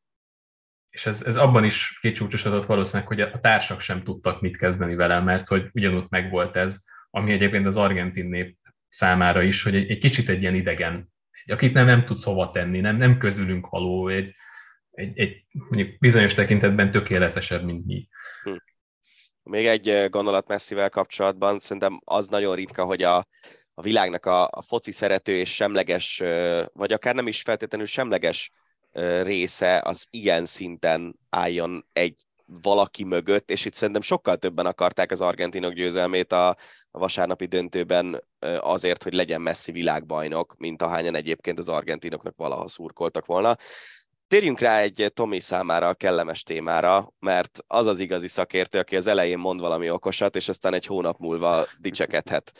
És 0.96 1.06
ez, 1.06 1.22
ez 1.22 1.36
abban 1.36 1.64
is 1.64 1.98
kicsúcsosodott 2.00 2.64
valószínűleg, 2.64 3.06
hogy 3.06 3.20
a 3.20 3.38
társak 3.38 3.80
sem 3.80 4.02
tudtak 4.02 4.40
mit 4.40 4.56
kezdeni 4.56 4.94
vele, 4.94 5.20
mert 5.20 5.48
hogy 5.48 5.68
ugyanúgy 5.72 6.06
megvolt 6.08 6.56
ez, 6.56 6.82
ami 7.10 7.32
egyébként 7.32 7.66
az 7.66 7.76
argentin 7.76 8.26
nép 8.26 8.56
számára 8.88 9.42
is, 9.42 9.62
hogy 9.62 9.74
egy, 9.74 9.90
egy 9.90 9.98
kicsit 9.98 10.28
egy 10.28 10.40
ilyen 10.40 10.54
idegen, 10.54 11.12
egy, 11.44 11.52
akit 11.52 11.72
nem, 11.72 11.86
nem 11.86 12.04
tudsz 12.04 12.24
hova 12.24 12.50
tenni, 12.50 12.80
nem, 12.80 12.96
nem 12.96 13.18
közülünk 13.18 13.68
való, 13.68 14.08
egy, 14.08 14.34
egy, 14.90 15.18
egy 15.18 15.44
mondjuk 15.50 15.98
bizonyos 15.98 16.34
tekintetben 16.34 16.90
tökéletesebb, 16.90 17.64
mint 17.64 17.86
mi. 17.86 18.08
Hm. 18.42 18.56
Még 19.42 19.66
egy 19.66 20.10
gondolat 20.10 20.48
messzivel 20.48 20.88
kapcsolatban, 20.88 21.58
szerintem 21.58 22.00
az 22.04 22.28
nagyon 22.28 22.54
ritka, 22.54 22.84
hogy 22.84 23.02
a, 23.02 23.16
a 23.74 23.82
világnak 23.82 24.26
a, 24.26 24.48
a 24.50 24.62
foci 24.62 24.92
szerető 24.92 25.32
és 25.32 25.54
semleges, 25.54 26.22
vagy 26.72 26.92
akár 26.92 27.14
nem 27.14 27.26
is 27.26 27.42
feltétlenül 27.42 27.86
semleges 27.86 28.50
része 29.22 29.80
az 29.84 30.06
ilyen 30.10 30.46
szinten 30.46 31.18
álljon 31.30 31.86
egy 31.92 32.16
valaki 32.62 33.04
mögött, 33.04 33.50
és 33.50 33.64
itt 33.64 33.74
szerintem 33.74 34.02
sokkal 34.02 34.36
többen 34.36 34.66
akarták 34.66 35.10
az 35.10 35.20
argentinok 35.20 35.72
győzelmét 35.72 36.32
a, 36.32 36.56
vasárnapi 36.90 37.46
döntőben 37.46 38.24
azért, 38.60 39.02
hogy 39.02 39.12
legyen 39.12 39.40
messzi 39.40 39.72
világbajnok, 39.72 40.54
mint 40.58 40.82
ahányan 40.82 41.14
egyébként 41.14 41.58
az 41.58 41.68
argentinoknak 41.68 42.36
valaha 42.36 42.68
szurkoltak 42.68 43.26
volna. 43.26 43.56
Térjünk 44.28 44.60
rá 44.60 44.80
egy 44.80 45.10
Tomi 45.14 45.40
számára 45.40 45.88
a 45.88 45.94
kellemes 45.94 46.42
témára, 46.42 47.12
mert 47.18 47.58
az 47.66 47.86
az 47.86 47.98
igazi 47.98 48.28
szakértő, 48.28 48.78
aki 48.78 48.96
az 48.96 49.06
elején 49.06 49.38
mond 49.38 49.60
valami 49.60 49.90
okosat, 49.90 50.36
és 50.36 50.48
aztán 50.48 50.74
egy 50.74 50.86
hónap 50.86 51.18
múlva 51.18 51.66
dicsekedhet 51.78 52.52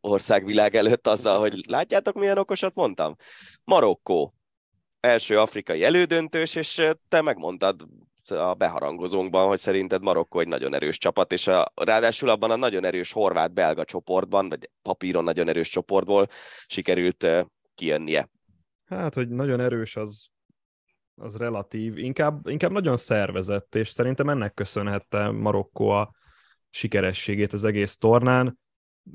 országvilág 0.00 0.74
előtt 0.74 1.06
azzal, 1.06 1.38
hogy 1.38 1.60
látjátok, 1.68 2.14
milyen 2.14 2.38
okosat 2.38 2.74
mondtam? 2.74 3.16
Marokkó, 3.64 4.34
első 5.00 5.38
afrikai 5.38 5.84
elődöntős, 5.84 6.54
és 6.54 6.82
te 7.08 7.22
megmondtad 7.22 7.86
a 8.30 8.54
beharangozónkban, 8.54 9.48
hogy 9.48 9.58
szerinted 9.58 10.02
Marokkó 10.02 10.40
egy 10.40 10.48
nagyon 10.48 10.74
erős 10.74 10.98
csapat, 10.98 11.32
és 11.32 11.46
a, 11.46 11.72
ráadásul 11.74 12.28
abban 12.28 12.50
a 12.50 12.56
nagyon 12.56 12.84
erős 12.84 13.12
horvát-belga 13.12 13.84
csoportban, 13.84 14.48
vagy 14.48 14.70
papíron 14.82 15.24
nagyon 15.24 15.48
erős 15.48 15.68
csoportból 15.68 16.26
sikerült 16.66 17.26
kijönnie. 17.74 18.28
Hát, 18.84 19.14
hogy 19.14 19.28
nagyon 19.28 19.60
erős, 19.60 19.96
az, 19.96 20.26
az 21.14 21.36
relatív, 21.36 21.98
inkább, 21.98 22.46
inkább 22.46 22.70
nagyon 22.70 22.96
szervezett, 22.96 23.74
és 23.74 23.88
szerintem 23.88 24.28
ennek 24.28 24.54
köszönhette 24.54 25.30
Marokkó 25.30 25.88
a 25.88 26.10
sikerességét 26.70 27.52
az 27.52 27.64
egész 27.64 27.96
tornán. 27.96 28.58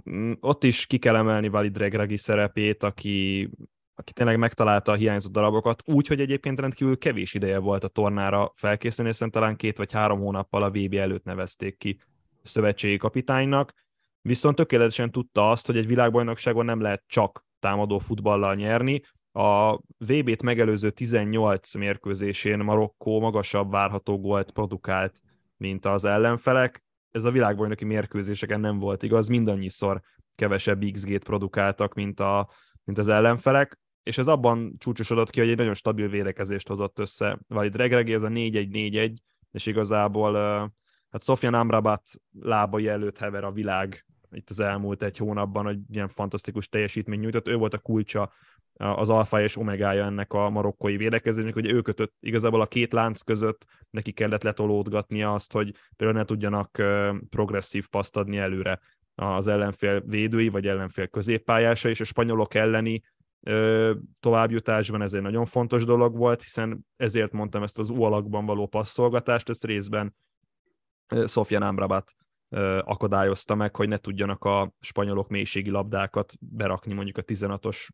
Mm, 0.10 0.32
ott 0.40 0.64
is 0.64 0.86
ki 0.86 0.98
kell 0.98 1.16
emelni 1.16 1.48
Valid 1.48 1.78
Regragi 1.78 2.18
szerepét, 2.18 2.84
aki 2.84 3.50
aki 3.96 4.14
tényleg 4.14 4.38
megtalálta 4.38 4.92
a 4.92 4.96
hiányzó 4.96 5.30
darabokat, 5.30 5.84
úgy, 5.86 6.08
hogy 6.08 6.20
egyébként 6.22 6.60
rendkívül 6.60 6.98
kevés 6.98 7.34
ideje 7.34 7.58
volt 7.58 7.84
a 7.84 7.88
tornára 7.88 8.52
felkészülni, 8.56 9.12
hiszen 9.12 9.32
talán 9.32 9.56
két 9.56 9.78
vagy 9.78 9.92
három 9.92 10.20
hónappal 10.20 10.64
a 10.64 10.70
VB 10.70 10.94
előtt 10.94 11.24
nevezték 11.24 11.78
ki 11.78 12.00
szövetségi 12.44 12.98
kapitánynak, 12.98 13.74
viszont 14.22 14.56
tökéletesen 14.56 15.12
tudta 15.12 15.52
azt, 15.52 15.66
hogy 15.66 15.78
egy 15.78 15.88
világbajnokságon 15.88 16.66
nem 16.66 16.82
lehet 16.82 17.04
csak 17.08 17.46
támadó 17.60 17.98
futballal 17.98 18.56
nyerni. 18.56 19.02
A 19.32 19.76
VB-t 19.98 20.42
megelőző 20.42 20.90
18 20.90 21.74
mérkőzésén 21.76 22.60
Marokkó 22.60 23.20
magasabb 23.20 23.72
várható 23.72 24.20
gólt 24.20 24.52
produkált, 24.52 25.20
mint 25.58 25.86
az 25.86 26.06
ellenfelek. 26.06 26.84
Ez 27.12 27.24
a 27.24 27.32
világbajnoki 27.32 27.86
mérkőzéseken 27.86 28.60
nem 28.60 28.80
volt 28.80 29.04
igaz, 29.04 29.28
mindannyiszor 29.28 30.02
kevesebb 30.36 30.84
XG-t 30.92 31.24
produkáltak, 31.24 31.94
mint, 31.94 32.20
a, 32.20 32.50
mint 32.84 32.98
az 32.98 33.08
ellenfelek 33.08 33.80
és 34.06 34.18
ez 34.18 34.28
abban 34.28 34.76
csúcsosodott 34.78 35.30
ki, 35.30 35.40
hogy 35.40 35.50
egy 35.50 35.58
nagyon 35.58 35.74
stabil 35.74 36.08
védekezést 36.08 36.68
hozott 36.68 37.00
össze. 37.00 37.40
Valid 37.48 37.76
Regregi, 37.76 38.14
ez 38.14 38.24
a 38.24 38.28
4-1-4-1, 38.28 39.16
és 39.52 39.66
igazából 39.66 40.34
hát 41.10 41.24
Sofia 41.24 41.60
Amrabat 41.60 42.02
lábai 42.40 42.88
előtt 42.88 43.18
hever 43.18 43.44
a 43.44 43.52
világ 43.52 44.06
itt 44.32 44.50
az 44.50 44.60
elmúlt 44.60 45.04
egy 45.04 45.18
hónapban, 45.18 45.66
hogy 45.66 45.80
ilyen 45.90 46.08
fantasztikus 46.08 46.68
teljesítmény 46.68 47.20
nyújtott. 47.20 47.48
Ő 47.48 47.56
volt 47.56 47.74
a 47.74 47.78
kulcsa 47.78 48.32
az 48.74 49.10
alfa 49.10 49.42
és 49.42 49.58
omegája 49.58 50.06
ennek 50.06 50.34
a 50.34 50.50
marokkói 50.50 50.98
védekezésnek, 50.98 51.54
hogy 51.54 51.72
ő 51.72 51.82
kötött 51.82 52.14
igazából 52.20 52.62
a 52.62 52.68
két 52.68 52.94
lánc 52.94 53.22
között, 53.22 53.66
neki 53.90 54.12
kellett 54.12 54.44
letolódgatnia 54.44 55.34
azt, 55.34 55.52
hogy 55.52 55.74
például 55.96 56.20
ne 56.20 56.26
tudjanak 56.26 56.82
progresszív 57.30 57.88
paszt 57.90 58.18
adni 58.18 58.38
előre 58.38 58.80
az 59.16 59.48
ellenfél 59.48 60.02
védői, 60.02 60.50
vagy 60.50 60.68
ellenfél 60.68 61.08
középpályása, 61.08 61.90
és 61.90 62.00
a 62.00 62.04
spanyolok 62.04 62.54
elleni 62.54 63.02
továbbjutásban 64.20 65.02
ez 65.02 65.14
egy 65.14 65.22
nagyon 65.22 65.46
fontos 65.46 65.86
dolog 65.86 66.18
volt, 66.18 66.42
hiszen 66.42 66.86
ezért 66.96 67.32
mondtam 67.32 67.64
ezt 67.64 67.80
az 67.80 67.90
alakban 67.90 68.46
való 68.46 68.68
passzolgatást, 68.68 69.50
ezt 69.50 69.66
részben 69.66 70.16
Sofia 71.28 71.68
Amrabat 71.68 72.12
akadályozta 72.80 73.56
meg, 73.56 73.76
hogy 73.76 73.88
ne 73.88 73.98
tudjanak 73.98 74.44
a 74.44 74.74
spanyolok 74.80 75.30
mélységi 75.30 75.70
labdákat 75.70 76.34
berakni 76.40 76.94
mondjuk 76.94 77.18
a 77.18 77.24
16-os 77.24 77.88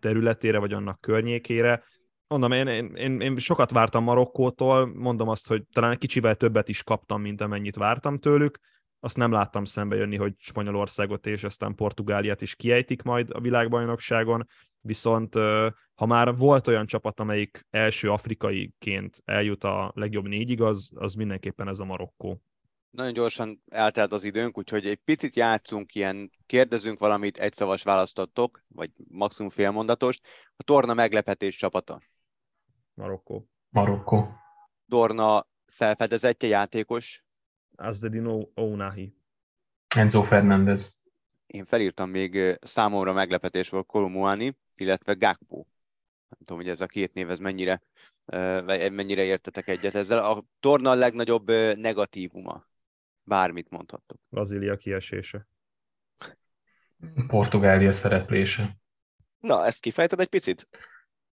területére, 0.00 0.58
vagy 0.58 0.72
annak 0.72 1.00
környékére. 1.00 1.84
Mondom, 2.28 2.52
én, 2.52 2.66
én, 2.94 3.20
én 3.20 3.36
sokat 3.36 3.70
vártam 3.70 4.04
Marokkótól, 4.04 4.86
mondom 4.94 5.28
azt, 5.28 5.48
hogy 5.48 5.64
talán 5.72 5.90
egy 5.90 5.98
kicsivel 5.98 6.34
többet 6.34 6.68
is 6.68 6.82
kaptam, 6.82 7.20
mint 7.20 7.40
amennyit 7.40 7.76
vártam 7.76 8.18
tőlük, 8.18 8.58
azt 9.00 9.16
nem 9.16 9.32
láttam 9.32 9.64
szembe 9.64 9.96
jönni, 9.96 10.16
hogy 10.16 10.34
Spanyolországot 10.38 11.26
és 11.26 11.44
aztán 11.44 11.74
Portugáliát 11.74 12.42
is 12.42 12.54
kiejtik 12.54 13.02
majd 13.02 13.30
a 13.32 13.40
világbajnokságon, 13.40 14.46
viszont 14.86 15.34
ha 15.94 16.06
már 16.06 16.36
volt 16.36 16.66
olyan 16.66 16.86
csapat, 16.86 17.20
amelyik 17.20 17.66
első 17.70 18.10
afrikaiként 18.10 19.22
eljut 19.24 19.64
a 19.64 19.92
legjobb 19.94 20.26
négyig, 20.26 20.60
az, 20.60 20.90
az 20.94 21.14
mindenképpen 21.14 21.68
ez 21.68 21.78
a 21.78 21.84
Marokkó. 21.84 22.42
Nagyon 22.90 23.12
gyorsan 23.12 23.62
eltelt 23.68 24.12
az 24.12 24.24
időnk, 24.24 24.58
úgyhogy 24.58 24.86
egy 24.86 25.00
picit 25.04 25.34
játszunk 25.34 25.94
ilyen, 25.94 26.30
kérdezünk 26.46 26.98
valamit, 26.98 27.38
egy 27.38 27.52
szavas 27.52 27.82
választottok, 27.82 28.64
vagy 28.68 28.90
maximum 29.08 29.50
félmondatos. 29.50 30.20
A 30.56 30.62
torna 30.62 30.94
meglepetés 30.94 31.56
csapata. 31.56 32.00
Marokkó. 32.94 33.48
Marokkó. 33.68 34.28
Dorna 34.86 35.46
felfedezetje 35.66 36.48
játékos. 36.48 37.24
Azdedino 37.76 38.48
Ounahi. 38.54 39.16
Enzo 39.96 40.22
Fernández. 40.22 41.02
Én 41.46 41.64
felírtam 41.64 42.10
még 42.10 42.58
számomra 42.60 43.12
meglepetés 43.12 43.68
volt 43.68 43.86
Kolumuani, 43.86 44.56
illetve 44.80 45.12
Gakpo. 45.12 45.56
Nem 46.28 46.38
tudom, 46.38 46.56
hogy 46.56 46.68
ez 46.68 46.80
a 46.80 46.86
két 46.86 47.14
név, 47.14 47.30
ez 47.30 47.38
mennyire, 47.38 47.82
mennyire 48.90 49.22
értetek 49.22 49.68
egyet 49.68 49.94
ezzel. 49.94 50.18
A 50.18 50.44
torna 50.60 50.90
a 50.90 50.94
legnagyobb 50.94 51.50
negatívuma. 51.76 52.66
Bármit 53.22 53.70
mondhattok. 53.70 54.18
Brazília 54.28 54.76
kiesése. 54.76 55.48
Portugália 57.26 57.92
szereplése. 57.92 58.76
Na, 59.38 59.64
ezt 59.64 59.80
kifejted 59.80 60.20
egy 60.20 60.28
picit? 60.28 60.68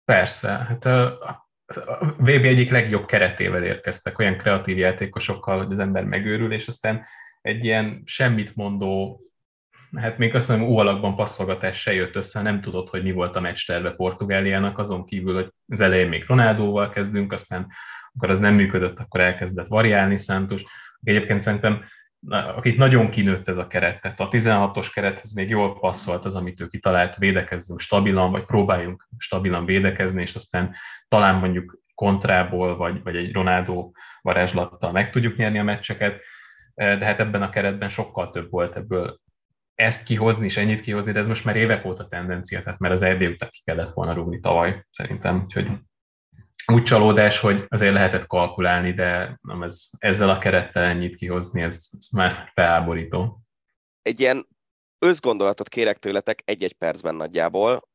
Persze. 0.05 0.49
Hát 0.49 0.84
a, 0.84 1.20
a 1.66 2.14
VB 2.18 2.28
egyik 2.28 2.70
legjobb 2.70 3.07
keretével 3.07 3.64
érkeztek, 3.64 4.18
olyan 4.18 4.36
kreatív 4.36 4.78
játékosokkal, 4.78 5.59
hogy 5.59 5.72
az 5.72 5.78
ember 5.78 6.05
megőrül, 6.05 6.53
és 6.53 6.68
aztán 6.68 7.05
egy 7.41 7.64
ilyen 7.64 8.03
semmit 8.05 8.55
mondó 8.55 9.22
hát 9.97 10.18
még 10.18 10.34
azt 10.34 10.49
mondom, 10.49 10.76
alakban 10.76 11.16
passzolgatás 11.16 11.80
se 11.80 11.93
jött 11.93 12.16
össze, 12.16 12.43
nem 12.43 12.61
tudod, 12.61 12.89
hogy 12.89 13.03
mi 13.03 13.12
volt 13.12 13.36
a 13.36 13.41
meccs 13.41 13.66
terve 13.66 13.91
Portugáliának, 13.91 14.78
azon 14.78 15.05
kívül, 15.05 15.34
hogy 15.34 15.53
az 15.68 15.80
elején 15.80 16.09
még 16.09 16.24
Ronaldóval 16.26 16.89
kezdünk, 16.89 17.32
aztán 17.32 17.66
akkor 18.14 18.30
az 18.30 18.39
nem 18.39 18.55
működött, 18.55 18.99
akkor 18.99 19.20
elkezdett 19.20 19.66
variálni 19.66 20.18
Szántus. 20.18 20.64
Egyébként 21.03 21.41
szerintem 21.41 21.84
akit 22.28 22.76
nagyon 22.76 23.11
kinőtt 23.11 23.49
ez 23.49 23.57
a 23.57 23.66
keret, 23.66 24.01
tehát 24.01 24.20
a 24.20 24.28
16-os 24.28 24.91
kerethez 24.95 25.32
még 25.32 25.49
jól 25.49 25.78
passzolt 25.78 26.24
az, 26.24 26.34
amit 26.34 26.61
ő 26.61 26.66
kitalált, 26.66 27.16
védekezzünk 27.16 27.80
stabilan, 27.80 28.30
vagy 28.30 28.45
próbáljunk 28.45 29.09
stabilan 29.18 29.64
védekezni, 29.64 30.22
és 30.22 30.34
aztán 30.34 30.74
talán 31.09 31.34
mondjuk 31.34 31.78
kontrából, 31.95 32.76
vagy, 32.76 33.03
vagy 33.03 33.16
egy 33.16 33.32
Ronaldo 33.32 33.91
varázslattal 34.22 34.93
meg 34.93 35.11
tudjuk 35.11 35.36
nyerni 35.36 35.59
a 35.59 35.62
meccseket, 35.62 36.20
de 36.74 37.05
hát 37.05 37.20
ebben 37.20 37.43
a 37.43 37.51
keretben 37.51 37.89
sokkal 37.89 38.30
több 38.30 38.51
volt 38.51 38.76
ebből 38.76 39.20
ezt 39.79 40.05
kihozni 40.05 40.45
és 40.45 40.57
ennyit 40.57 40.81
kihozni, 40.81 41.12
de 41.12 41.18
ez 41.18 41.29
most 41.29 41.45
már 41.45 41.57
évek 41.57 41.85
óta 41.85 42.09
tendencia, 42.09 42.62
tehát 42.62 42.79
mert 42.79 42.95
az 42.95 43.03
EB 43.03 43.22
után 43.22 43.49
ki 43.51 43.61
kellett 43.64 43.91
volna 43.91 44.12
rúgni 44.12 44.41
tavaly, 44.41 44.87
szerintem. 44.91 45.43
Úgyhogy 45.45 45.68
úgy 46.72 46.83
csalódás, 46.83 47.41
hogy 47.41 47.64
azért 47.68 47.93
lehetett 47.93 48.26
kalkulálni, 48.26 48.93
de 48.93 49.39
nem 49.43 49.62
ez, 49.62 49.89
ezzel 49.99 50.31
a 50.31 50.39
kerettel 50.39 50.83
ennyit 50.83 51.16
kihozni, 51.16 51.62
ez, 51.62 51.89
ez 51.99 52.09
már 52.09 52.51
felháborító. 52.55 53.43
Egy 54.03 54.20
ilyen 54.20 54.49
összgondolatot 54.99 55.68
kérek 55.68 55.99
tőletek 55.99 56.43
egy-egy 56.45 56.74
percben 56.74 57.14
nagyjából, 57.14 57.89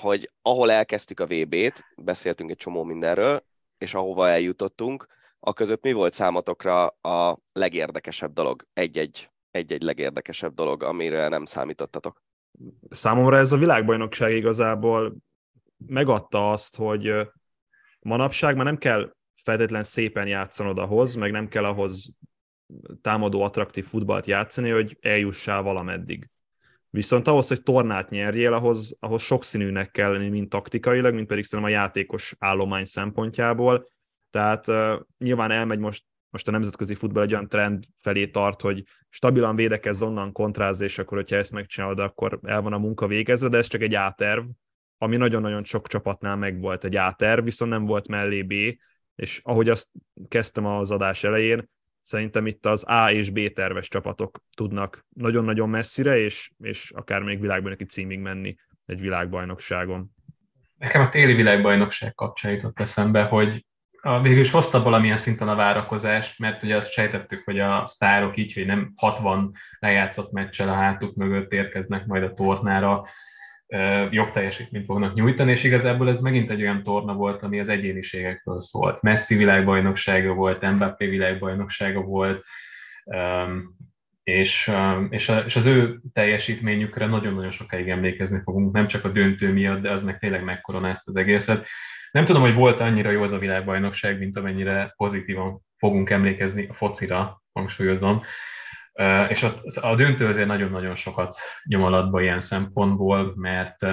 hogy 0.00 0.30
ahol 0.42 0.70
elkezdtük 0.70 1.20
a 1.20 1.26
VB-t, 1.26 1.84
beszéltünk 1.96 2.50
egy 2.50 2.56
csomó 2.56 2.84
mindenről, 2.84 3.44
és 3.78 3.94
ahova 3.94 4.28
eljutottunk, 4.28 5.06
a 5.38 5.52
között 5.52 5.82
mi 5.82 5.92
volt 5.92 6.14
számotokra 6.14 6.86
a 6.86 7.38
legérdekesebb 7.52 8.32
dolog 8.32 8.66
egy-egy 8.72 9.31
egy-egy 9.52 9.82
legérdekesebb 9.82 10.54
dolog, 10.54 10.82
amire 10.82 11.28
nem 11.28 11.44
számítottatok? 11.44 12.22
Számomra 12.90 13.36
ez 13.36 13.52
a 13.52 13.56
világbajnokság 13.56 14.32
igazából 14.32 15.16
megadta 15.86 16.50
azt, 16.50 16.76
hogy 16.76 17.12
manapság 18.00 18.56
már 18.56 18.64
nem 18.64 18.78
kell 18.78 19.14
feltétlen 19.42 19.82
szépen 19.82 20.26
játszanod 20.26 20.78
ahhoz, 20.78 21.14
meg 21.14 21.30
nem 21.30 21.48
kell 21.48 21.64
ahhoz 21.64 22.14
támadó, 23.00 23.42
attraktív 23.42 23.84
futballt 23.84 24.26
játszani, 24.26 24.70
hogy 24.70 24.98
eljussál 25.00 25.62
valameddig. 25.62 26.30
Viszont 26.90 27.28
ahhoz, 27.28 27.48
hogy 27.48 27.62
tornát 27.62 28.10
nyerjél, 28.10 28.52
ahhoz, 28.52 28.96
ahhoz 29.00 29.22
sokszínűnek 29.22 29.90
kell 29.90 30.12
lenni, 30.12 30.28
mind 30.28 30.48
taktikailag, 30.48 31.14
mint 31.14 31.26
pedig 31.26 31.44
szerintem 31.44 31.74
a 31.74 31.78
játékos 31.78 32.34
állomány 32.38 32.84
szempontjából. 32.84 33.88
Tehát 34.30 34.68
uh, 34.68 35.00
nyilván 35.18 35.50
elmegy 35.50 35.78
most, 35.78 36.04
most 36.32 36.48
a 36.48 36.50
nemzetközi 36.50 36.94
futball 36.94 37.22
egy 37.22 37.32
olyan 37.32 37.48
trend 37.48 37.84
felé 37.98 38.26
tart, 38.26 38.60
hogy 38.60 38.84
stabilan 39.08 39.56
védekezz 39.56 40.02
onnan 40.02 40.32
kontráz, 40.32 40.80
és 40.80 40.98
akkor, 40.98 41.18
hogyha 41.18 41.36
ezt 41.36 41.52
megcsinálod, 41.52 41.98
akkor 41.98 42.38
el 42.42 42.62
van 42.62 42.72
a 42.72 42.78
munka 42.78 43.06
végezve, 43.06 43.48
de 43.48 43.58
ez 43.58 43.66
csak 43.66 43.80
egy 43.80 43.94
áterv, 43.94 44.44
ami 44.98 45.16
nagyon-nagyon 45.16 45.64
sok 45.64 45.88
csapatnál 45.88 46.36
meg 46.36 46.60
volt 46.60 46.84
egy 46.84 46.96
áterv, 46.96 47.44
viszont 47.44 47.70
nem 47.70 47.84
volt 47.84 48.08
mellé 48.08 48.42
B, 48.42 48.52
és 49.14 49.40
ahogy 49.42 49.68
azt 49.68 49.88
kezdtem 50.28 50.66
az 50.66 50.90
adás 50.90 51.24
elején, 51.24 51.70
szerintem 52.00 52.46
itt 52.46 52.66
az 52.66 52.84
A 52.84 53.10
és 53.10 53.30
B 53.30 53.52
terves 53.52 53.88
csapatok 53.88 54.38
tudnak 54.56 55.06
nagyon-nagyon 55.08 55.68
messzire, 55.68 56.18
és, 56.18 56.50
és 56.58 56.90
akár 56.90 57.22
még 57.22 57.40
világbajnoki 57.40 57.84
címig 57.84 58.18
menni 58.18 58.56
egy 58.86 59.00
világbajnokságon. 59.00 60.10
Nekem 60.78 61.00
a 61.00 61.08
téli 61.08 61.34
világbajnokság 61.34 62.14
kapcsán 62.14 62.52
jutott 62.52 62.80
eszembe, 62.80 63.22
hogy 63.22 63.66
a, 64.04 64.20
végül 64.20 64.40
is 64.40 64.50
hozta 64.50 64.82
valamilyen 64.82 65.16
szinten 65.16 65.48
a 65.48 65.54
várakozást, 65.54 66.38
mert 66.38 66.62
ugye 66.62 66.76
azt 66.76 66.90
sejtettük, 66.90 67.44
hogy 67.44 67.58
a 67.58 67.86
sztárok 67.86 68.36
így, 68.36 68.52
hogy 68.52 68.66
nem 68.66 68.92
60 68.96 69.52
lejátszott 69.78 70.32
meccsel 70.32 70.68
a 70.68 70.74
hátuk 70.74 71.14
mögött 71.14 71.52
érkeznek 71.52 72.06
majd 72.06 72.22
a 72.22 72.32
tornára, 72.32 73.06
jobb 74.10 74.30
teljesítményt 74.30 74.84
fognak 74.84 75.14
nyújtani, 75.14 75.50
és 75.50 75.64
igazából 75.64 76.08
ez 76.08 76.20
megint 76.20 76.50
egy 76.50 76.62
olyan 76.62 76.82
torna 76.82 77.14
volt, 77.14 77.42
ami 77.42 77.60
az 77.60 77.68
egyéniségekről 77.68 78.62
szólt. 78.62 79.02
Messi 79.02 79.36
világbajnoksága 79.36 80.32
volt, 80.32 80.70
Mbappé 80.70 81.06
világbajnoksága 81.06 82.00
volt, 82.00 82.44
és, 84.22 84.72
és, 85.10 85.56
az 85.56 85.66
ő 85.66 86.00
teljesítményükre 86.12 87.06
nagyon-nagyon 87.06 87.50
sokáig 87.50 87.88
emlékezni 87.88 88.40
fogunk, 88.42 88.72
nem 88.72 88.86
csak 88.86 89.04
a 89.04 89.08
döntő 89.08 89.52
miatt, 89.52 89.80
de 89.80 89.90
az 89.90 90.02
meg 90.02 90.18
tényleg 90.18 90.44
megkoronázta 90.44 91.04
az 91.06 91.16
egészet. 91.16 91.66
Nem 92.12 92.24
tudom, 92.24 92.42
hogy 92.42 92.54
volt 92.54 92.80
annyira 92.80 93.10
jó 93.10 93.22
az 93.22 93.32
a 93.32 93.38
világbajnokság, 93.38 94.18
mint 94.18 94.36
amennyire 94.36 94.92
pozitívan 94.96 95.62
fogunk 95.76 96.10
emlékezni 96.10 96.66
a 96.66 96.72
focira, 96.72 97.42
hangsúlyozom. 97.52 98.20
És 99.28 99.42
a, 99.42 99.60
a 99.80 99.94
döntő 99.94 100.26
azért 100.26 100.46
nagyon-nagyon 100.46 100.94
sokat 100.94 101.34
nyom 101.64 101.82
alatba 101.82 102.22
ilyen 102.22 102.40
szempontból, 102.40 103.32
mert 103.36 103.84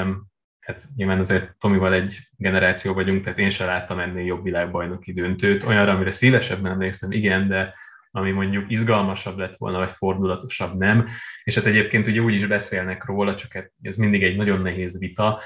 hát 0.59 0.88
nyilván 0.95 1.20
azért 1.20 1.57
Tomival 1.57 1.93
egy 1.93 2.20
generáció 2.38 2.93
vagyunk, 2.93 3.24
tehát 3.24 3.39
én 3.39 3.49
sem 3.49 3.67
láttam 3.67 3.99
ennél 3.99 4.26
jobb 4.26 4.43
világbajnoki 4.43 5.13
döntőt. 5.13 5.63
Olyanra, 5.63 5.91
amire 5.91 6.11
szívesebben 6.11 6.72
emlékszem, 6.72 7.11
igen, 7.11 7.47
de 7.47 7.74
ami 8.11 8.32
mondjuk 8.32 8.72
izgalmasabb 8.72 9.38
lett 9.38 9.55
volna, 9.55 9.78
vagy 9.78 9.91
fordulatosabb 9.91 10.78
nem. 10.78 11.07
És 11.43 11.55
hát 11.55 11.65
egyébként 11.65 12.07
ugye 12.07 12.20
úgy 12.20 12.34
is 12.34 12.45
beszélnek 12.45 13.05
róla, 13.05 13.36
csak 13.36 13.53
hát 13.53 13.72
ez 13.82 13.95
mindig 13.95 14.24
egy 14.24 14.36
nagyon 14.36 14.61
nehéz 14.61 14.99
vita, 14.99 15.41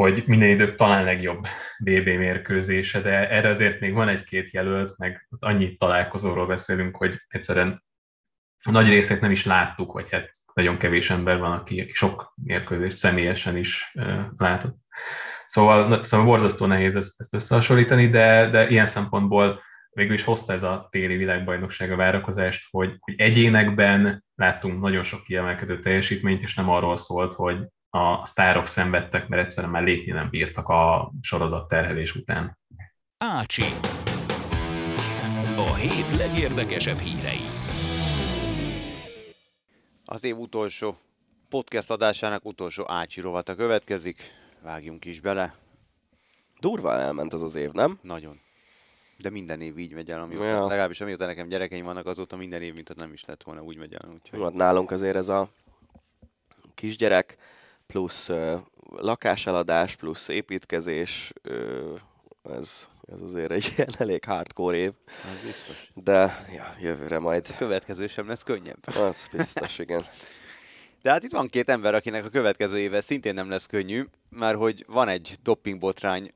hogy 0.00 0.22
minden 0.26 0.48
idők 0.48 0.74
talán 0.74 1.04
legjobb 1.04 1.44
BB 1.78 2.06
mérkőzése, 2.06 3.00
de 3.00 3.30
erre 3.30 3.48
azért 3.48 3.80
még 3.80 3.92
van 3.92 4.08
egy-két 4.08 4.50
jelölt, 4.50 4.98
meg 4.98 5.28
annyi 5.38 5.76
találkozóról 5.76 6.46
beszélünk, 6.46 6.96
hogy 6.96 7.24
egyszerűen 7.28 7.84
a 8.62 8.70
nagy 8.70 8.88
részét 8.88 9.20
nem 9.20 9.30
is 9.30 9.44
láttuk, 9.44 9.92
vagy 9.92 10.10
hát 10.10 10.30
nagyon 10.54 10.78
kevés 10.78 11.10
ember 11.10 11.38
van, 11.38 11.52
aki 11.52 11.90
sok 11.92 12.32
mérkőzést 12.42 12.96
személyesen 12.96 13.56
is 13.56 13.96
látott. 14.36 14.76
Szóval, 15.46 16.04
szóval 16.04 16.26
borzasztó 16.26 16.66
nehéz 16.66 16.96
ezt, 16.96 17.20
ezt 17.20 17.34
összehasonlítani, 17.34 18.08
de, 18.08 18.50
de 18.50 18.68
ilyen 18.68 18.86
szempontból 18.86 19.62
végül 19.90 20.14
is 20.14 20.24
hozta 20.24 20.52
ez 20.52 20.62
a 20.62 20.88
téli 20.90 21.16
világbajnokság 21.16 21.92
a 21.92 21.96
várakozást, 21.96 22.66
hogy, 22.70 22.96
hogy 22.98 23.14
egyénekben 23.16 24.24
láttunk 24.34 24.80
nagyon 24.80 25.02
sok 25.02 25.22
kiemelkedő 25.22 25.80
teljesítményt, 25.80 26.42
és 26.42 26.54
nem 26.54 26.68
arról 26.68 26.96
szólt, 26.96 27.34
hogy 27.34 27.56
a 27.90 28.26
sztárok 28.26 28.66
szenvedtek, 28.66 29.28
mert 29.28 29.44
egyszerűen 29.44 29.72
már 29.72 29.82
lépni 29.82 30.12
nem 30.12 30.30
bírtak 30.30 30.68
a 30.68 31.12
sorozat 31.22 31.68
terhelés 31.68 32.14
után. 32.14 32.58
Ácsi. 33.18 33.62
A 35.56 35.74
hét 35.74 36.16
legérdekesebb 36.16 36.98
hírei. 36.98 37.40
Az 40.04 40.24
év 40.24 40.38
utolsó 40.38 40.96
podcast 41.48 41.90
adásának 41.90 42.44
utolsó 42.44 42.84
Ácsi 42.86 43.20
rovata 43.20 43.54
következik. 43.54 44.22
Vágjunk 44.62 45.04
is 45.04 45.20
bele. 45.20 45.54
Durva 46.60 46.92
elment 46.92 47.32
az 47.32 47.42
az 47.42 47.54
év, 47.54 47.70
nem? 47.70 47.98
Nagyon. 48.02 48.40
De 49.16 49.30
minden 49.30 49.60
év 49.60 49.78
így 49.78 49.92
megy 49.92 50.10
el, 50.10 50.20
amióta, 50.20 50.44
Ja. 50.44 50.66
legalábbis 50.66 51.00
amióta 51.00 51.26
nekem 51.26 51.48
gyerekeim 51.48 51.84
vannak, 51.84 52.06
azóta 52.06 52.36
minden 52.36 52.62
év, 52.62 52.74
mintha 52.74 52.94
nem 52.96 53.12
is 53.12 53.24
lett 53.24 53.42
volna, 53.42 53.62
úgy 53.62 53.76
megy 53.76 53.94
el. 53.94 54.10
Úgyhogy... 54.12 54.40
Hát 54.42 54.52
nálunk 54.52 54.90
azért 54.90 55.16
ez 55.16 55.28
a 55.28 55.48
kisgyerek, 56.74 57.36
plusz 57.90 58.30
lakáseladás, 58.96 59.96
plusz 59.96 60.28
építkezés, 60.28 61.32
ez, 62.42 62.88
ez 63.12 63.20
azért 63.20 63.50
egy 63.50 63.72
ilyen 63.76 63.94
elég 63.98 64.24
hardcore 64.24 64.76
év, 64.76 64.92
Az 65.06 65.44
biztos. 65.44 65.90
de 65.94 66.46
ja, 66.54 66.74
jövőre 66.80 67.18
majd. 67.18 67.56
Következő 67.56 68.06
sem 68.06 68.28
lesz 68.28 68.42
könnyebb. 68.42 68.86
Az 68.86 69.28
biztos, 69.32 69.78
igen. 69.78 70.06
De 71.02 71.10
hát 71.10 71.22
itt 71.22 71.32
van 71.32 71.48
két 71.48 71.68
ember, 71.68 71.94
akinek 71.94 72.24
a 72.24 72.28
következő 72.28 72.78
éve 72.78 73.00
szintén 73.00 73.34
nem 73.34 73.48
lesz 73.48 73.66
könnyű, 73.66 74.04
mert 74.30 74.58
hogy 74.58 74.84
van 74.88 75.08
egy 75.08 75.36
doping 75.42 75.78
botrány, 75.78 76.30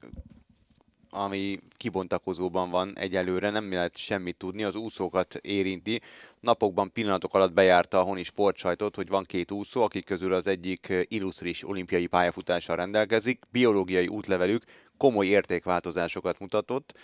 ami 1.15 1.59
kibontakozóban 1.77 2.71
van 2.71 2.99
egyelőre, 2.99 3.51
nem 3.51 3.73
lehet 3.73 3.97
semmit 3.97 4.37
tudni, 4.37 4.65
az 4.65 4.75
úszókat 4.75 5.35
érinti. 5.35 6.01
Napokban, 6.41 6.93
pillanatok 6.93 7.35
alatt 7.35 7.53
bejárta 7.53 7.99
a 7.99 8.03
honi 8.03 8.23
sportsajtot, 8.23 8.97
hogy 8.97 9.09
van 9.09 9.25
két 9.25 9.51
úszó, 9.51 9.83
akik 9.83 10.05
közül 10.05 10.33
az 10.33 10.47
egyik 10.47 10.93
illusztris 11.09 11.69
olimpiai 11.69 12.07
pályafutással 12.07 12.77
rendelkezik, 12.77 13.43
biológiai 13.51 14.07
útlevelük 14.07 14.65
komoly 14.97 15.27
értékváltozásokat 15.27 16.39
mutatott. 16.39 16.95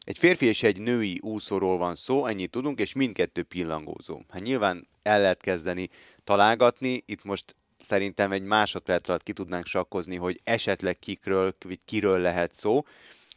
Egy 0.00 0.18
férfi 0.18 0.46
és 0.46 0.62
egy 0.62 0.80
női 0.80 1.18
úszóról 1.22 1.78
van 1.78 1.94
szó, 1.94 2.26
ennyit 2.26 2.50
tudunk, 2.50 2.80
és 2.80 2.92
mindkettő 2.92 3.42
pillangózó. 3.42 4.20
Hát 4.28 4.42
nyilván 4.42 4.88
el 5.02 5.20
lehet 5.20 5.40
kezdeni 5.40 5.88
találgatni, 6.24 7.02
itt 7.06 7.24
most 7.24 7.56
szerintem 7.80 8.32
egy 8.32 8.42
másodperc 8.42 9.08
alatt 9.08 9.22
ki 9.22 9.32
tudnánk 9.32 9.66
sakkozni, 9.66 10.16
hogy 10.16 10.40
esetleg 10.44 10.98
kikről, 10.98 11.54
vagy 11.64 11.78
kiről 11.84 12.18
lehet 12.18 12.52
szó, 12.52 12.84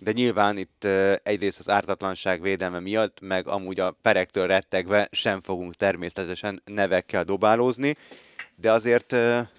de 0.03 0.11
nyilván 0.11 0.57
itt 0.57 0.87
egyrészt 1.23 1.59
az 1.59 1.69
ártatlanság 1.69 2.41
védelme 2.41 2.79
miatt, 2.79 3.19
meg 3.19 3.47
amúgy 3.47 3.79
a 3.79 3.95
perektől 4.01 4.47
rettegve 4.47 5.07
sem 5.11 5.41
fogunk 5.41 5.75
természetesen 5.75 6.61
nevekkel 6.65 7.23
dobálózni, 7.23 7.95
de 8.55 8.71
azért 8.71 9.13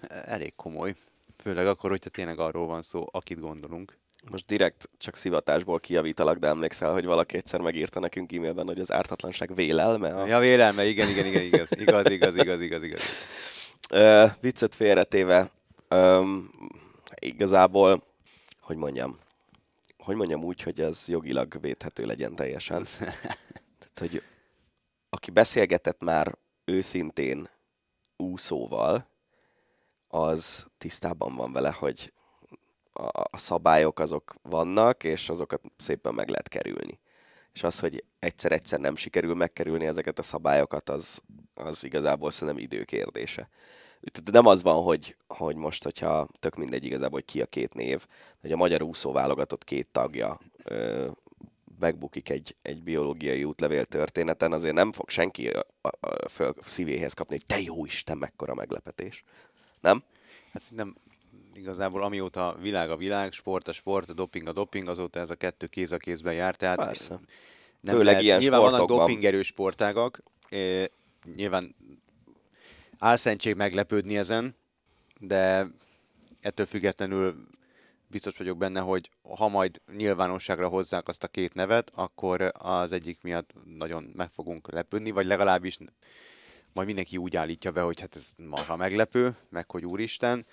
elég 0.08 0.52
komoly. 0.56 0.94
Főleg 1.42 1.66
akkor, 1.66 1.90
hogyha 1.90 2.10
tényleg 2.10 2.38
arról 2.38 2.66
van 2.66 2.82
szó, 2.82 3.06
akit 3.10 3.40
gondolunk. 3.40 3.96
Most 4.30 4.46
direkt 4.46 4.88
csak 4.98 5.16
szivatásból 5.16 5.80
kijavítalak, 5.80 6.38
de 6.38 6.46
emlékszel, 6.46 6.92
hogy 6.92 7.04
valaki 7.04 7.36
egyszer 7.36 7.60
megírta 7.60 8.00
nekünk 8.00 8.32
e-mailben, 8.32 8.66
hogy 8.66 8.80
az 8.80 8.92
ártatlanság 8.92 9.54
vélelme. 9.54 10.14
A... 10.14 10.26
Ja, 10.26 10.38
vélelme, 10.38 10.84
igen, 10.84 11.08
igen, 11.08 11.26
igen, 11.26 11.42
igaz, 11.42 11.68
igaz, 11.70 12.10
igaz, 12.10 12.36
igaz, 12.36 12.60
igaz, 12.60 12.82
igaz. 12.82 13.02
Ö, 13.90 14.26
viccet 14.40 14.74
félretéve, 14.74 15.50
öm, 15.88 16.50
igazából, 17.18 18.02
hogy 18.60 18.76
mondjam, 18.76 19.18
hogy 20.02 20.16
mondjam 20.16 20.44
úgy, 20.44 20.62
hogy 20.62 20.80
ez 20.80 21.04
jogilag 21.08 21.60
védhető 21.60 22.06
legyen 22.06 22.34
teljesen. 22.34 22.84
Tehát, 23.78 23.98
hogy 23.98 24.22
aki 25.08 25.30
beszélgetett 25.30 26.00
már 26.00 26.38
őszintén 26.64 27.48
úszóval, 28.16 29.06
az 30.08 30.70
tisztában 30.78 31.34
van 31.36 31.52
vele, 31.52 31.70
hogy 31.70 32.12
a, 32.92 33.08
a 33.30 33.38
szabályok 33.38 33.98
azok 33.98 34.34
vannak, 34.42 35.04
és 35.04 35.28
azokat 35.28 35.62
szépen 35.76 36.14
meg 36.14 36.28
lehet 36.28 36.48
kerülni. 36.48 37.00
És 37.52 37.62
az, 37.62 37.80
hogy 37.80 38.04
egyszer-egyszer 38.18 38.80
nem 38.80 38.96
sikerül 38.96 39.34
megkerülni 39.34 39.86
ezeket 39.86 40.18
a 40.18 40.22
szabályokat, 40.22 40.88
az, 40.88 41.22
az 41.54 41.84
igazából 41.84 42.30
szerintem 42.30 42.62
időkérdése. 42.64 43.34
Tehát 43.34 43.50
nem 44.32 44.46
az 44.46 44.62
van, 44.62 44.82
hogy, 44.82 45.16
hogy 45.26 45.56
most, 45.56 45.82
hogyha 45.82 46.28
tök 46.40 46.56
mindegy 46.56 46.84
igazából, 46.84 47.20
hogy 47.20 47.24
ki 47.24 47.40
a 47.40 47.46
két 47.46 47.74
név, 47.74 48.06
hogy 48.40 48.52
a 48.52 48.56
magyar 48.56 48.82
úszó 48.82 49.12
válogatott 49.12 49.64
két 49.64 49.88
tagja 49.92 50.38
ö, 50.64 51.08
megbukik 51.78 52.28
egy, 52.28 52.56
egy 52.62 52.82
biológiai 52.82 53.44
útlevél 53.44 53.84
történeten, 53.84 54.52
azért 54.52 54.74
nem 54.74 54.92
fog 54.92 55.08
senki 55.08 55.48
a, 55.48 55.66
a, 55.80 55.88
a 56.00 56.28
föl 56.28 56.54
szívéhez 56.60 57.12
kapni, 57.12 57.34
hogy 57.34 57.46
te 57.46 57.60
jó 57.60 57.84
Isten, 57.84 58.18
mekkora 58.18 58.54
meglepetés. 58.54 59.24
Nem? 59.80 60.02
Hát 60.52 60.62
szerintem 60.62 60.96
igazából 61.54 62.02
amióta 62.02 62.56
világ 62.60 62.90
a 62.90 62.96
világ, 62.96 63.32
sport 63.32 63.68
a 63.68 63.72
sport, 63.72 64.10
a 64.10 64.12
doping 64.12 64.48
a 64.48 64.52
doping, 64.52 64.88
azóta 64.88 65.20
ez 65.20 65.30
a 65.30 65.34
kettő 65.34 65.66
kéz 65.66 65.92
a 65.92 65.96
kézben 65.96 66.34
jár. 66.34 66.56
Tehát 66.56 66.76
Persze. 66.76 67.20
Nem 67.80 67.94
Főleg 67.94 68.22
ilyen 68.22 68.38
nyilván 68.38 68.60
vannak 68.60 68.74
sportokban. 68.74 69.06
dopingerős 69.06 69.46
sportágak, 69.46 70.22
nyilván 71.36 71.74
álszentség 73.02 73.54
meglepődni 73.54 74.16
ezen, 74.16 74.56
de 75.18 75.66
ettől 76.40 76.66
függetlenül 76.66 77.46
biztos 78.06 78.36
vagyok 78.36 78.58
benne, 78.58 78.80
hogy 78.80 79.10
ha 79.36 79.48
majd 79.48 79.80
nyilvánosságra 79.96 80.68
hozzák 80.68 81.08
azt 81.08 81.24
a 81.24 81.28
két 81.28 81.54
nevet, 81.54 81.90
akkor 81.94 82.52
az 82.52 82.92
egyik 82.92 83.22
miatt 83.22 83.50
nagyon 83.76 84.12
meg 84.16 84.30
fogunk 84.30 84.72
lepődni, 84.72 85.10
vagy 85.10 85.26
legalábbis 85.26 85.78
majd 86.72 86.86
mindenki 86.86 87.16
úgy 87.16 87.36
állítja 87.36 87.70
be, 87.70 87.80
hogy 87.80 88.00
hát 88.00 88.16
ez 88.16 88.32
marha 88.36 88.76
meglepő, 88.76 89.36
meg 89.48 89.70
hogy 89.70 89.86
úristen. 89.86 90.46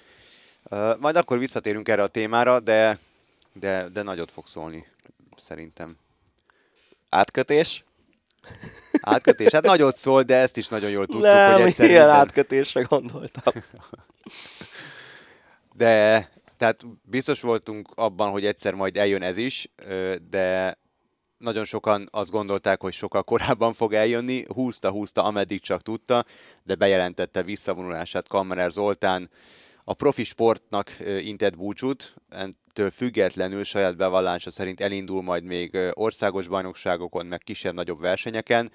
Majd 1.00 1.16
akkor 1.16 1.39
visszatérünk 1.39 1.88
erre 1.88 2.04
a 2.04 2.08
témára, 2.08 2.60
de, 2.60 3.00
de, 3.54 3.89
de 3.89 4.02
nagyot 4.02 4.32
fog 4.32 4.47
szólni, 4.47 4.88
szerintem. 5.43 5.97
Átkötés? 7.10 7.84
Átkötés? 9.14 9.51
Hát 9.51 9.64
nagyot 9.64 9.95
szól, 9.95 10.22
de 10.24 10.36
ezt 10.36 10.57
is 10.57 10.68
nagyon 10.68 10.89
jól 10.89 11.05
tudtuk, 11.05 11.24
Nem, 11.24 11.53
hogy 11.53 11.62
egyszer 11.62 11.89
ilyen 11.89 11.99
minden... 11.99 12.20
átkötésre 12.20 12.82
gondoltam. 12.82 13.53
De 15.74 16.30
tehát 16.57 16.86
biztos 17.03 17.41
voltunk 17.41 17.89
abban, 17.95 18.32
hogy 18.32 18.45
egyszer 18.45 18.74
majd 18.74 18.97
eljön 18.97 19.22
ez 19.22 19.38
is, 19.38 19.72
de 20.30 20.78
nagyon 21.38 21.66
sokan 21.66 22.07
azt 22.12 22.30
gondolták, 22.30 22.82
hogy 22.82 22.93
sokkal 22.93 23.24
korábban 23.24 23.74
fog 23.74 23.93
eljönni, 23.93 24.45
húzta-húzta, 24.53 25.24
ameddig 25.24 25.62
csak 25.62 25.82
tudta, 25.82 26.26
de 26.64 26.76
bejelentette 26.76 27.43
visszavonulását 27.43 28.28
Kammerer 28.28 28.72
Zoltán. 28.72 29.30
A 29.84 29.93
profi 29.93 30.24
sportnak 30.24 30.97
intett 31.20 31.57
búcsút, 31.57 32.14
ettől 32.30 32.91
függetlenül 32.91 33.64
saját 33.64 33.97
bevallása 33.97 34.51
szerint 34.51 34.82
elindul 34.82 35.22
majd 35.22 35.43
még 35.43 35.78
országos 35.93 36.47
bajnokságokon, 36.47 37.26
meg 37.26 37.39
kisebb-nagyobb 37.39 37.99
versenyeken. 37.99 38.72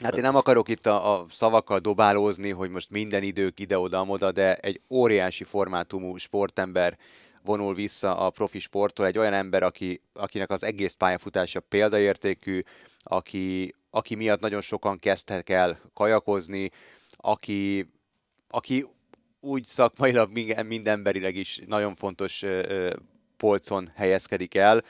Hát 0.00 0.16
én 0.16 0.22
nem 0.22 0.36
akarok 0.36 0.68
itt 0.68 0.86
a, 0.86 1.12
a 1.14 1.26
szavakkal 1.30 1.78
dobálózni, 1.78 2.50
hogy 2.50 2.70
most 2.70 2.90
minden 2.90 3.22
idők 3.22 3.60
ide-oda-moda, 3.60 4.32
de 4.32 4.54
egy 4.54 4.80
óriási 4.90 5.44
formátumú 5.44 6.16
sportember 6.16 6.98
vonul 7.44 7.74
vissza 7.74 8.16
a 8.16 8.30
profi 8.30 8.58
sporttól, 8.58 9.06
egy 9.06 9.18
olyan 9.18 9.32
ember, 9.32 9.62
aki, 9.62 10.00
akinek 10.12 10.50
az 10.50 10.62
egész 10.62 10.92
pályafutása 10.92 11.60
példaértékű, 11.60 12.62
aki, 12.98 13.74
aki 13.90 14.14
miatt 14.14 14.40
nagyon 14.40 14.60
sokan 14.60 14.98
kezdtek 14.98 15.48
el 15.48 15.80
kajakozni, 15.94 16.70
aki, 17.16 17.90
aki 18.48 18.84
úgy 19.40 19.64
szakmailag 19.64 20.30
mindenberileg 20.66 21.36
is 21.36 21.60
nagyon 21.66 21.94
fontos 21.94 22.44
polcon 23.36 23.90
helyezkedik 23.94 24.54
el, 24.54 24.82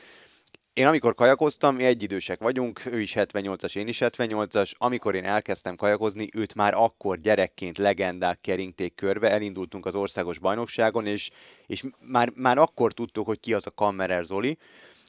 én 0.74 0.86
amikor 0.86 1.14
kajakoztam, 1.14 1.74
mi 1.74 1.84
egyidősek 1.84 2.40
vagyunk, 2.40 2.86
ő 2.86 3.00
is 3.00 3.12
78-as, 3.16 3.76
én 3.76 3.88
is 3.88 3.98
78-as. 4.00 4.72
Amikor 4.78 5.14
én 5.14 5.24
elkezdtem 5.24 5.76
kajakozni, 5.76 6.28
őt 6.34 6.54
már 6.54 6.74
akkor 6.74 7.20
gyerekként 7.20 7.78
legendák 7.78 8.40
keringték 8.40 8.94
körbe, 8.94 9.30
elindultunk 9.30 9.86
az 9.86 9.94
országos 9.94 10.38
bajnokságon, 10.38 11.06
és, 11.06 11.30
és 11.66 11.82
már, 12.06 12.30
már 12.34 12.58
akkor 12.58 12.92
tudtuk, 12.92 13.26
hogy 13.26 13.40
ki 13.40 13.54
az 13.54 13.66
a 13.66 13.70
Kammerer 13.70 14.24
Zoli. 14.24 14.58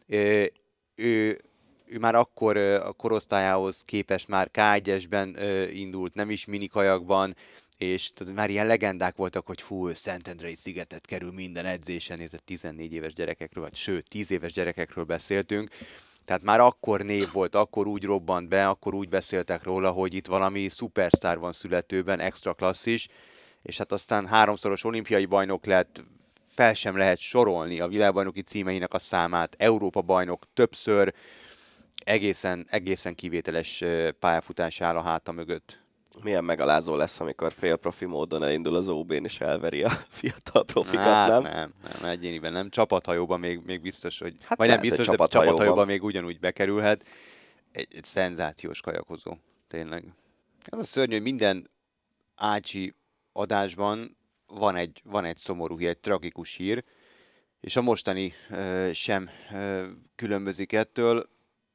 Ő, 0.08 0.52
ő, 0.96 1.40
ő 1.88 2.00
már 2.00 2.16
akkor 2.16 2.58
a 2.58 2.92
korosztályához 2.92 3.82
képest 3.86 4.28
már 4.28 4.50
K1-esben 4.54 5.38
indult, 5.74 6.14
nem 6.14 6.30
is 6.30 6.46
minikajakban, 6.46 7.36
és 7.84 8.12
tudod, 8.12 8.34
már 8.34 8.50
ilyen 8.50 8.68
legendák 8.68 9.16
voltak, 9.16 9.46
hogy 9.46 9.62
fú, 9.62 9.94
Szentendrei 9.94 10.56
szigetet 10.56 11.06
kerül 11.06 11.32
minden 11.32 11.66
edzésen, 11.66 12.20
és 12.20 12.30
14 12.46 12.94
éves 12.94 13.14
gyerekekről, 13.14 13.64
vagy 13.64 13.76
sőt, 13.76 14.10
10 14.10 14.32
éves 14.32 14.54
gyerekekről 14.54 15.04
beszéltünk, 15.04 15.70
tehát 16.26 16.44
már 16.44 16.60
akkor 16.60 17.02
név 17.02 17.32
volt, 17.32 17.56
akkor 17.56 17.88
úgy 17.88 18.04
robbant 18.04 18.50
be, 18.50 18.68
akkor 18.68 18.94
úgy 18.94 19.10
beszéltek 19.10 19.64
róla, 19.64 19.92
hogy 19.92 20.14
itt 20.14 20.26
valami 20.26 20.70
szupersztár 20.70 21.40
van 21.40 21.54
születőben, 21.54 22.20
extra 22.20 22.54
klasszis, 22.54 23.08
és 23.62 23.78
hát 23.78 23.92
aztán 23.92 24.28
háromszoros 24.28 24.84
olimpiai 24.84 25.26
bajnok 25.26 25.66
lett, 25.66 26.04
fel 26.48 26.74
sem 26.74 26.98
lehet 26.98 27.18
sorolni 27.18 27.80
a 27.80 27.88
világbajnoki 27.88 28.42
címeinek 28.42 28.94
a 28.94 29.00
számát, 29.00 29.56
Európa 29.58 30.02
bajnok 30.02 30.46
többször, 30.54 31.14
egészen, 31.96 32.66
egészen 32.70 33.16
kivételes 33.16 33.84
pályafutás 34.20 34.82
áll 34.82 34.96
a 34.96 35.02
háta 35.02 35.32
mögött 35.32 35.83
milyen 36.22 36.44
megalázó 36.44 36.96
lesz, 36.96 37.20
amikor 37.20 37.52
félprofi 37.52 38.06
módon 38.06 38.44
elindul 38.44 38.76
az 38.76 38.90
OB-n 38.90 39.24
és 39.24 39.42
elveri 39.42 39.84
a 39.84 39.90
fiatal 40.10 40.64
profikat, 40.66 41.04
hát, 41.04 41.30
nem? 41.30 41.42
Nem, 41.42 41.74
nem, 42.02 42.10
egyéniben 42.10 42.52
nem. 42.52 42.70
Csapathajóban 42.70 43.40
még, 43.40 43.62
még 43.66 43.82
biztos, 43.82 44.20
hogy... 44.20 44.36
Hát 44.44 44.58
vagy 44.58 44.68
nem 44.68 44.80
biztos, 44.80 45.06
de 45.06 45.12
csapathajóban 45.28 45.86
még 45.86 46.04
ugyanúgy 46.04 46.40
bekerülhet. 46.40 47.06
Egy, 47.72 47.88
egy 47.92 48.04
szenzációs 48.04 48.82
kajakozó, 48.82 49.38
tényleg. 49.68 50.14
Ez 50.66 50.80
a 50.80 50.84
szörnyű, 50.84 51.14
hogy 51.14 51.22
minden 51.22 51.70
Ácsi 52.36 52.94
adásban 53.32 54.18
van 54.48 54.76
egy, 54.76 55.02
van 55.04 55.26
egy 55.26 55.38
szomorú 55.38 55.78
hír, 55.78 55.88
egy 55.88 56.00
tragikus 56.00 56.56
hír, 56.56 56.84
és 57.60 57.76
a 57.76 57.82
mostani 57.82 58.34
uh, 58.50 58.92
sem 58.92 59.30
uh, 59.52 59.86
különbözik 60.16 60.74
ettől. 60.74 61.30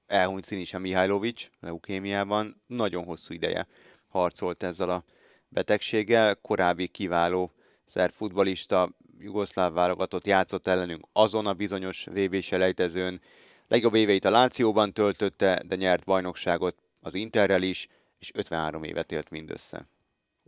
Elhunyt 0.06 0.46
Sinisa 0.46 0.78
Mihajlovics 0.78 1.50
leukémiában 1.60 2.62
nagyon 2.66 3.04
hosszú 3.04 3.34
ideje 3.34 3.66
harcolt 4.08 4.62
ezzel 4.62 4.90
a 4.90 5.04
betegséggel. 5.48 6.36
Korábbi 6.36 6.86
kiváló 6.86 7.52
szerb 7.86 8.12
futbalista, 8.12 8.90
jugoszláv 9.18 9.72
válogatott 9.72 10.26
játszott 10.26 10.66
ellenünk 10.66 11.06
azon 11.12 11.46
a 11.46 11.52
bizonyos 11.52 12.04
vb 12.04 12.40
selejtezőn. 12.40 13.20
Legjobb 13.68 13.94
éveit 13.94 14.24
a 14.24 14.30
Lációban 14.30 14.92
töltötte, 14.92 15.62
de 15.66 15.76
nyert 15.76 16.04
bajnokságot 16.04 16.76
az 17.00 17.14
Interrel 17.14 17.62
is, 17.62 17.88
és 18.18 18.30
53 18.34 18.84
évet 18.84 19.12
élt 19.12 19.30
mindössze. 19.30 19.88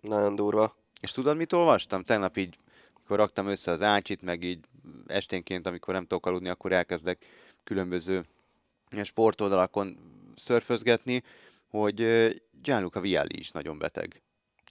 Nagyon 0.01 0.35
durva. 0.35 0.77
És 1.01 1.13
tudod, 1.13 1.37
mit 1.37 1.53
olvastam? 1.53 2.03
Tegnap 2.03 2.37
így, 2.37 2.57
amikor 2.95 3.17
raktam 3.17 3.47
össze 3.47 3.71
az 3.71 3.83
ácsit, 3.83 4.23
meg 4.23 4.43
így 4.43 4.65
esténként, 5.07 5.67
amikor 5.67 5.95
nem 5.95 6.07
tudok 6.07 6.27
aludni, 6.27 6.49
akkor 6.49 6.73
elkezdek 6.73 7.27
különböző 7.65 8.25
sportoldalakon 9.03 9.99
szörfözgetni, 10.37 11.23
hogy 11.71 11.97
Gianluca 12.63 13.01
Vialli 13.01 13.39
is 13.39 13.51
nagyon 13.51 13.79
beteg. 13.79 14.23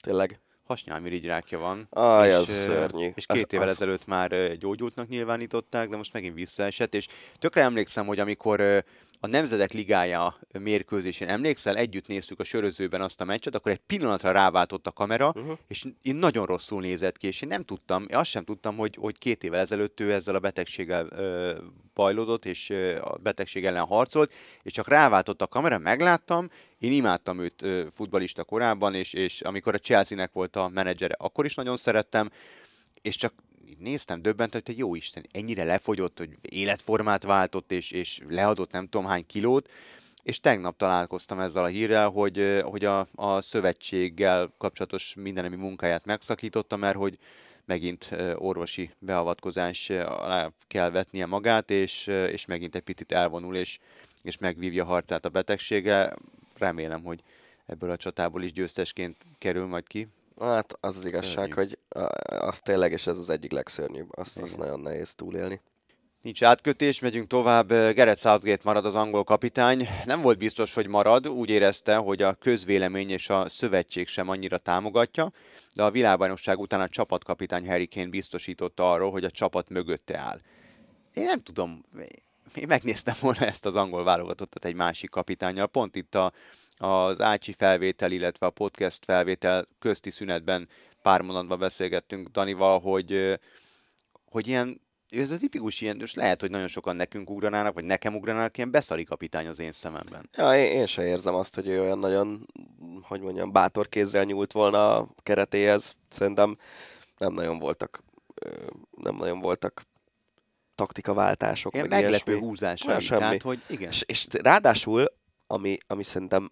Tényleg? 0.02 0.40
Hasnyálmirigyrákja 0.64 1.60
van. 1.60 1.88
Aj, 1.90 2.30
és, 2.30 2.34
az 2.34 2.50
szörnyű. 2.50 3.10
És 3.16 3.26
két 3.26 3.54
évvel 3.54 3.68
az... 3.68 3.74
ezelőtt 3.74 4.06
már 4.06 4.58
gyógyultnak 4.58 5.08
nyilvánították, 5.08 5.90
de 5.90 5.98
most 5.98 6.14
megint 6.14 6.36
visszaesett, 6.36 6.94
és 6.94 7.08
tökre 7.36 7.62
emlékszem, 7.62 8.06
hogy 8.06 8.20
amikor 8.20 8.84
a 9.20 9.28
Nemzetek 9.28 9.72
Ligája 9.72 10.36
mérkőzésén 10.60 11.28
emlékszel, 11.28 11.76
együtt 11.76 12.08
néztük 12.08 12.40
a 12.40 12.44
sörözőben 12.44 13.02
azt 13.02 13.22
a 13.22 13.26
meccset, 13.26 13.56
akkor 13.56 13.72
egy 13.72 13.82
pillanatra 13.88 14.32
ráváltott 14.32 14.88
a 14.88 14.92
kamera, 14.92 15.28
uh-huh. 15.36 15.58
és 15.68 15.86
én 16.02 16.16
nagyon 16.16 16.46
rosszul 16.46 16.82
nézett 16.82 17.18
ki, 17.18 17.28
és 17.28 17.42
én 17.42 17.48
nem 17.48 17.64
tudtam, 17.64 18.06
én 18.10 18.16
azt 18.16 18.30
sem 18.30 18.44
tudtam, 18.44 18.78
hogy, 18.78 18.96
hogy 19.00 19.18
két 19.18 19.44
évvel 19.44 19.60
ezelőtt 19.60 20.00
ő 20.00 20.14
ezzel 20.14 20.36
a 20.36 20.40
betegséggel 20.40 21.08
ö, 21.12 21.58
bajlódott, 21.94 22.46
és 22.46 22.70
ö, 22.70 22.96
a 23.02 23.18
betegség 23.18 23.66
ellen 23.66 23.86
harcolt, 23.86 24.34
és 24.64 24.72
csak 24.72 24.88
ráváltott 24.88 25.42
a 25.42 25.48
kamera, 25.48 25.78
megláttam, 25.78 26.50
én 26.78 26.92
imádtam 26.92 27.40
őt 27.40 27.62
ö, 27.62 27.84
futbalista 27.96 28.44
korábban, 28.44 28.94
és, 28.94 29.14
és 29.14 29.42
amikor 29.42 29.74
a 29.74 29.78
Chelsea-nek 29.80 30.32
volt 30.32 30.56
a 30.56 30.68
menedzsere, 30.68 31.16
akkor 31.18 31.46
is 31.46 31.56
nagyon 31.56 31.78
szerettem, 31.78 32.30
és 33.02 33.16
csak 33.16 33.34
néztem, 33.80 34.22
döbbent, 34.22 34.54
hogy 34.54 34.78
jó 34.78 34.96
Isten, 34.96 35.26
ennyire 35.32 35.64
lefogyott, 35.64 36.18
hogy 36.18 36.30
életformát 36.42 37.24
váltott, 37.24 37.72
és, 37.72 37.92
és 37.92 38.22
leadott 38.30 38.72
nem 38.72 38.88
tudom 38.88 39.08
hány 39.08 39.26
kilót, 39.26 39.70
és 40.24 40.40
tegnap 40.40 40.78
találkoztam 40.78 41.40
ezzel 41.40 41.64
a 41.64 41.68
hírrel, 41.68 42.10
hogy, 42.10 42.62
hogy 42.64 42.86
a, 42.86 43.08
a 43.16 43.42
szövetséggel 43.42 44.54
kapcsolatos 44.58 45.14
mindenemi 45.16 45.56
munkáját 45.56 46.06
megszakította, 46.06 46.76
mert 46.76 46.98
hogy 46.98 47.18
megint 47.66 48.10
orvosi 48.36 48.90
beavatkozás 49.00 49.90
alá 49.90 50.52
kell 50.68 50.90
vetnie 50.90 51.26
magát, 51.26 51.72
és, 51.72 52.08
és 52.08 52.46
megint 52.46 52.76
egy 52.76 52.82
picit 52.82 53.12
elvonul, 53.12 53.56
és, 53.56 53.80
és 54.22 54.38
megvívja 54.38 54.86
harcát 54.86 55.26
a 55.26 55.30
betegsége. 55.30 56.14
Remélem, 56.58 57.04
hogy 57.04 57.24
ebből 57.66 57.92
a 57.92 57.98
csatából 57.98 58.44
is 58.44 58.52
győztesként 58.52 59.18
kerül 59.38 59.66
majd 59.66 59.88
ki. 59.88 60.08
Hát 60.40 60.78
az 60.80 60.98
az 60.98 61.06
igazság, 61.06 61.34
Szörnyű. 61.34 61.54
hogy 61.54 61.78
az 62.40 62.60
tényleg, 62.60 62.92
és 62.92 63.08
ez 63.08 63.18
az 63.18 63.30
egyik 63.30 63.52
legszörnyűbb, 63.52 64.18
azt, 64.18 64.40
azt 64.40 64.58
nagyon 64.58 64.80
nehéz 64.80 65.14
túlélni. 65.16 65.62
Nincs 66.22 66.44
átkötés, 66.44 67.00
megyünk 67.00 67.28
tovább. 67.28 67.68
Gareth 67.70 68.22
Southgate 68.22 68.62
marad 68.64 68.86
az 68.86 68.96
angol 68.96 69.24
kapitány. 69.24 69.88
Nem 70.06 70.22
volt 70.22 70.38
biztos, 70.38 70.74
hogy 70.74 70.88
marad, 70.88 71.28
úgy 71.28 71.50
érezte, 71.50 71.96
hogy 71.96 72.22
a 72.22 72.34
közvélemény 72.34 73.10
és 73.10 73.30
a 73.30 73.50
szövetség 73.50 74.08
sem 74.08 74.30
annyira 74.30 74.58
támogatja, 74.58 75.32
de 75.74 75.84
a 75.84 75.92
világbajnokság 75.92 76.60
után 76.60 76.82
a 76.82 76.88
csapatkapitány 76.88 77.68
Harry 77.68 77.88
Kane 77.88 78.10
biztosította 78.10 78.92
arról, 78.92 79.12
hogy 79.12 79.24
a 79.24 79.32
csapat 79.32 79.70
mögötte 79.70 80.18
áll. 80.18 80.40
Én 81.14 81.24
nem 81.24 81.42
tudom, 81.42 81.86
én 82.56 82.68
megnéztem 82.68 83.16
volna 83.22 83.46
ezt 83.46 83.66
az 83.66 83.76
angol 83.76 84.04
válogatottat 84.04 84.66
egy 84.66 84.76
másik 84.76 85.10
kapitányjal. 85.10 85.68
Pont 85.68 85.96
itt 85.96 86.16
a 86.16 86.34
az 86.80 87.22
Ácsi 87.22 87.54
felvétel, 87.54 88.12
illetve 88.12 88.46
a 88.46 88.50
podcast 88.50 89.06
felvétel 89.06 89.68
közti 89.80 90.10
szünetben 90.10 90.68
pár 91.02 91.22
mondatban 91.22 91.60
beszélgettünk 91.60 92.28
Danival, 92.28 92.80
hogy, 92.80 93.40
hogy 94.26 94.48
ilyen 94.48 94.82
ez 95.10 95.32
a 95.32 95.38
tipikus 95.38 95.82
ilyen, 95.82 96.02
és 96.02 96.14
lehet, 96.14 96.40
hogy 96.40 96.50
nagyon 96.50 96.68
sokan 96.68 96.96
nekünk 96.96 97.30
ugranának, 97.30 97.74
vagy 97.74 97.84
nekem 97.84 98.16
ugranának, 98.16 98.58
ilyen 98.58 98.72
beszari 98.72 99.04
kapitány 99.04 99.48
az 99.48 99.60
én 99.60 99.72
szememben. 99.72 100.30
Ja, 100.34 100.56
én, 100.56 100.72
én 100.72 100.86
se 100.86 101.06
érzem 101.06 101.36
azt, 101.36 101.56
hogy 101.56 101.68
ő 101.68 101.82
olyan 101.82 102.00
nagyon, 102.00 102.46
hogy 103.02 103.22
mondjam, 103.22 103.52
bátor 103.52 103.90
kézzel 103.90 104.24
nyúlt 104.24 104.52
volna 104.52 104.96
a 104.96 105.10
keretéhez. 105.24 105.96
Szerintem 106.10 106.58
nem 107.18 107.34
nagyon 107.34 107.60
voltak, 107.60 108.04
nem 108.98 109.16
nagyon 109.16 109.40
voltak 109.40 109.86
taktikaváltások. 110.76 111.74
Ilyen 111.74 111.88
meg 111.88 112.02
meglepő 112.02 112.40
Nem, 112.62 113.00
semmi. 113.00 113.20
tehát 113.20 113.42
hogy 113.42 113.62
igen. 113.68 113.90
És, 113.90 114.04
és 114.08 114.28
ráadásul, 114.32 115.14
ami, 115.48 115.78
ami 115.88 116.04
szerintem 116.04 116.52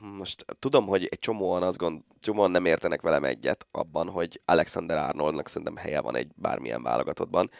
most 0.00 0.44
tudom, 0.58 0.86
hogy 0.86 1.04
egy 1.04 1.18
csomóan 1.18 1.62
azt 1.62 1.76
gond, 1.76 2.02
csomóan 2.20 2.50
nem 2.50 2.64
értenek 2.64 3.00
velem 3.00 3.24
egyet 3.24 3.66
abban, 3.70 4.08
hogy 4.08 4.40
Alexander 4.44 4.96
Arnoldnak 4.96 5.48
szerintem 5.48 5.76
helye 5.76 6.00
van 6.00 6.16
egy 6.16 6.30
bármilyen 6.34 6.82
válogatottban, 6.82 7.50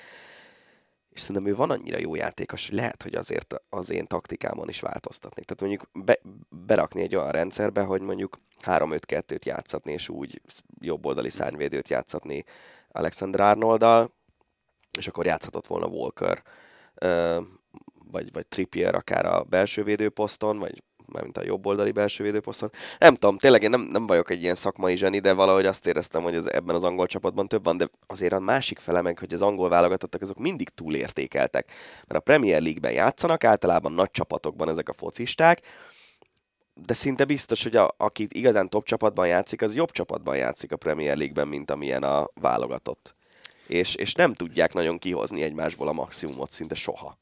és 1.11 1.21
szerintem 1.21 1.53
ő 1.53 1.57
van 1.57 1.71
annyira 1.71 1.99
jó 1.99 2.15
játékos, 2.15 2.69
hogy 2.69 2.77
lehet, 2.77 3.03
hogy 3.03 3.15
azért 3.15 3.55
az 3.69 3.91
én 3.91 4.07
taktikámon 4.07 4.69
is 4.69 4.81
változtatni. 4.81 5.45
Tehát 5.45 5.61
mondjuk 5.61 6.05
be, 6.05 6.19
berakni 6.49 7.03
egy 7.03 7.17
olyan 7.17 7.31
rendszerbe, 7.31 7.83
hogy 7.83 8.01
mondjuk 8.01 8.41
3-5-2-t 8.63 9.45
játszatni, 9.45 9.93
és 9.93 10.09
úgy 10.09 10.41
jobboldali 10.81 11.31
szárnyvédőt 11.31 11.89
játszatni 11.89 12.45
Alexander 12.89 13.41
Arnolddal, 13.41 14.15
és 14.99 15.09
akkor 15.09 15.27
játszhatott 15.27 15.67
volna 15.67 15.87
Walker, 15.87 16.43
vagy, 18.11 18.33
vagy 18.33 18.47
Trippier 18.47 18.95
akár 18.95 19.27
a 19.27 19.43
belső 19.43 19.83
védőposzton, 19.85 20.59
vagy 20.59 20.83
mármint 21.13 21.39
a 21.39 21.45
jobb 21.45 21.67
oldali 21.67 21.91
belső 21.91 22.25
védőposzton. 22.25 22.71
Nem 22.99 23.15
tudom, 23.15 23.39
tényleg 23.39 23.63
én 23.63 23.71
nem, 23.71 23.81
nem 23.81 24.07
vagyok 24.07 24.31
egy 24.31 24.43
ilyen 24.43 24.55
szakmai 24.55 24.97
zseni, 24.97 25.19
de 25.19 25.33
valahogy 25.33 25.67
azt 25.67 25.87
éreztem, 25.87 26.23
hogy 26.23 26.35
ez, 26.35 26.47
ebben 26.47 26.75
az 26.75 26.85
angol 26.85 27.07
csapatban 27.07 27.49
több 27.49 27.65
van, 27.65 27.77
de 27.77 27.89
azért 28.07 28.33
a 28.33 28.41
másik 28.41 28.79
fele 28.79 29.01
meg, 29.01 29.19
hogy 29.19 29.35
az 29.35 29.43
angol 29.43 29.69
válogatottak, 29.69 30.23
azok 30.23 30.39
mindig 30.39 30.69
túlértékeltek. 30.69 31.73
Mert 31.95 32.21
a 32.21 32.21
Premier 32.21 32.63
League-ben 32.63 32.93
játszanak, 32.93 33.45
általában 33.45 33.93
nagy 33.93 34.11
csapatokban 34.11 34.69
ezek 34.69 34.89
a 34.89 34.93
focisták, 34.93 35.61
de 36.75 36.95
szinte 36.95 37.25
biztos, 37.25 37.63
hogy 37.63 37.77
a, 37.77 37.95
aki 37.97 38.27
igazán 38.29 38.69
top 38.69 38.85
csapatban 38.85 39.27
játszik, 39.27 39.63
az 39.63 39.75
jobb 39.75 39.91
csapatban 39.91 40.37
játszik 40.37 40.73
a 40.73 40.77
Premier 40.77 41.17
League-ben, 41.17 41.49
mint 41.49 41.71
amilyen 41.71 42.03
a 42.03 42.29
válogatott. 42.35 43.15
És, 43.67 43.95
és 43.95 44.15
nem 44.15 44.35
tudják 44.35 44.73
nagyon 44.73 44.99
kihozni 44.99 45.43
egymásból 45.43 45.89
a 45.89 45.93
maximumot 45.93 46.51
szinte 46.51 46.75
soha. 46.75 47.19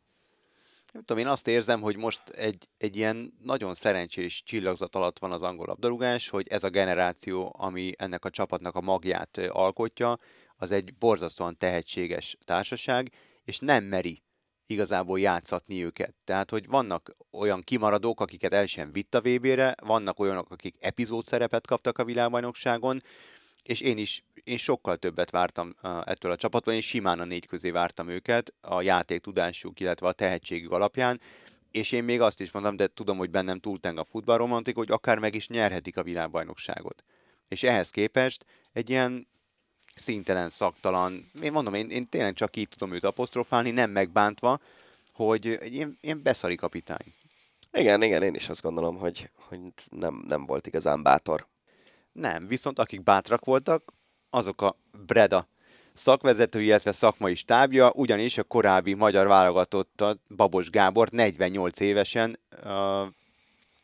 Nem 0.92 1.02
tudom, 1.02 1.22
én 1.22 1.28
azt 1.28 1.48
érzem, 1.48 1.80
hogy 1.80 1.96
most 1.96 2.28
egy, 2.28 2.68
egy 2.78 2.96
ilyen 2.96 3.32
nagyon 3.42 3.74
szerencsés 3.74 4.42
csillagzat 4.42 4.96
alatt 4.96 5.18
van 5.18 5.32
az 5.32 5.42
angol 5.42 5.66
labdarúgás, 5.66 6.28
hogy 6.28 6.46
ez 6.48 6.64
a 6.64 6.68
generáció, 6.68 7.54
ami 7.58 7.92
ennek 7.96 8.24
a 8.24 8.30
csapatnak 8.30 8.74
a 8.74 8.80
magját 8.80 9.38
alkotja, 9.48 10.16
az 10.56 10.70
egy 10.70 10.94
borzasztóan 10.94 11.56
tehetséges 11.56 12.36
társaság, 12.44 13.12
és 13.44 13.58
nem 13.58 13.84
meri 13.84 14.22
igazából 14.66 15.20
játszatni 15.20 15.84
őket. 15.84 16.14
Tehát, 16.24 16.50
hogy 16.50 16.66
vannak 16.66 17.10
olyan 17.30 17.60
kimaradók, 17.60 18.20
akiket 18.20 18.52
el 18.52 18.66
sem 18.66 18.92
vitt 18.92 19.14
a 19.14 19.20
VB-re, 19.20 19.74
vannak 19.82 20.18
olyanok, 20.18 20.50
akik 20.50 20.76
epizód 20.78 21.26
szerepet 21.26 21.66
kaptak 21.66 21.98
a 21.98 22.04
világbajnokságon, 22.04 23.02
és 23.70 23.80
én 23.80 23.98
is, 23.98 24.24
én 24.44 24.56
sokkal 24.56 24.96
többet 24.96 25.30
vártam 25.30 25.76
ettől 26.04 26.32
a 26.32 26.36
csapatban, 26.36 26.74
én 26.74 26.80
simán 26.80 27.20
a 27.20 27.24
négy 27.24 27.46
közé 27.46 27.70
vártam 27.70 28.08
őket, 28.08 28.52
a 28.60 28.82
játék 28.82 29.20
tudásuk, 29.20 29.80
illetve 29.80 30.06
a 30.06 30.12
tehetségük 30.12 30.70
alapján, 30.70 31.20
és 31.70 31.92
én 31.92 32.04
még 32.04 32.20
azt 32.20 32.40
is 32.40 32.50
mondom, 32.50 32.76
de 32.76 32.86
tudom, 32.86 33.18
hogy 33.18 33.30
bennem 33.30 33.60
túlteng 33.60 33.98
a 33.98 34.04
futballromantik, 34.04 34.76
hogy 34.76 34.90
akár 34.90 35.18
meg 35.18 35.34
is 35.34 35.48
nyerhetik 35.48 35.96
a 35.96 36.02
világbajnokságot. 36.02 37.04
És 37.48 37.62
ehhez 37.62 37.90
képest 37.90 38.46
egy 38.72 38.90
ilyen 38.90 39.26
szintelen, 39.94 40.48
szaktalan, 40.48 41.30
én 41.42 41.52
mondom, 41.52 41.74
én, 41.74 41.90
én 41.90 42.08
tényleg 42.08 42.34
csak 42.34 42.56
így 42.56 42.68
tudom 42.68 42.94
őt 42.94 43.04
apostrofálni, 43.04 43.70
nem 43.70 43.90
megbántva, 43.90 44.60
hogy 45.12 45.44
ilyen, 45.44 45.98
ilyen 46.00 46.22
beszari 46.22 46.54
kapitány. 46.54 47.14
Igen, 47.72 48.02
igen, 48.02 48.22
én 48.22 48.34
is 48.34 48.48
azt 48.48 48.62
gondolom, 48.62 48.96
hogy, 48.96 49.30
hogy 49.34 49.60
nem, 49.90 50.24
nem 50.28 50.46
volt 50.46 50.66
igazán 50.66 51.02
bátor. 51.02 51.46
Nem, 52.12 52.46
viszont 52.46 52.78
akik 52.78 53.02
bátrak 53.02 53.44
voltak, 53.44 53.92
azok 54.30 54.62
a 54.62 54.76
Breda 55.06 55.48
szakvezető, 55.94 56.62
illetve 56.62 56.92
szakmai 56.92 57.34
stábja, 57.34 57.92
ugyanis 57.94 58.38
a 58.38 58.42
korábbi 58.42 58.94
magyar 58.94 59.26
válogatottat, 59.26 60.20
Babos 60.36 60.70
Gábor 60.70 61.08
48 61.08 61.80
évesen 61.80 62.38
uh, 62.64 63.08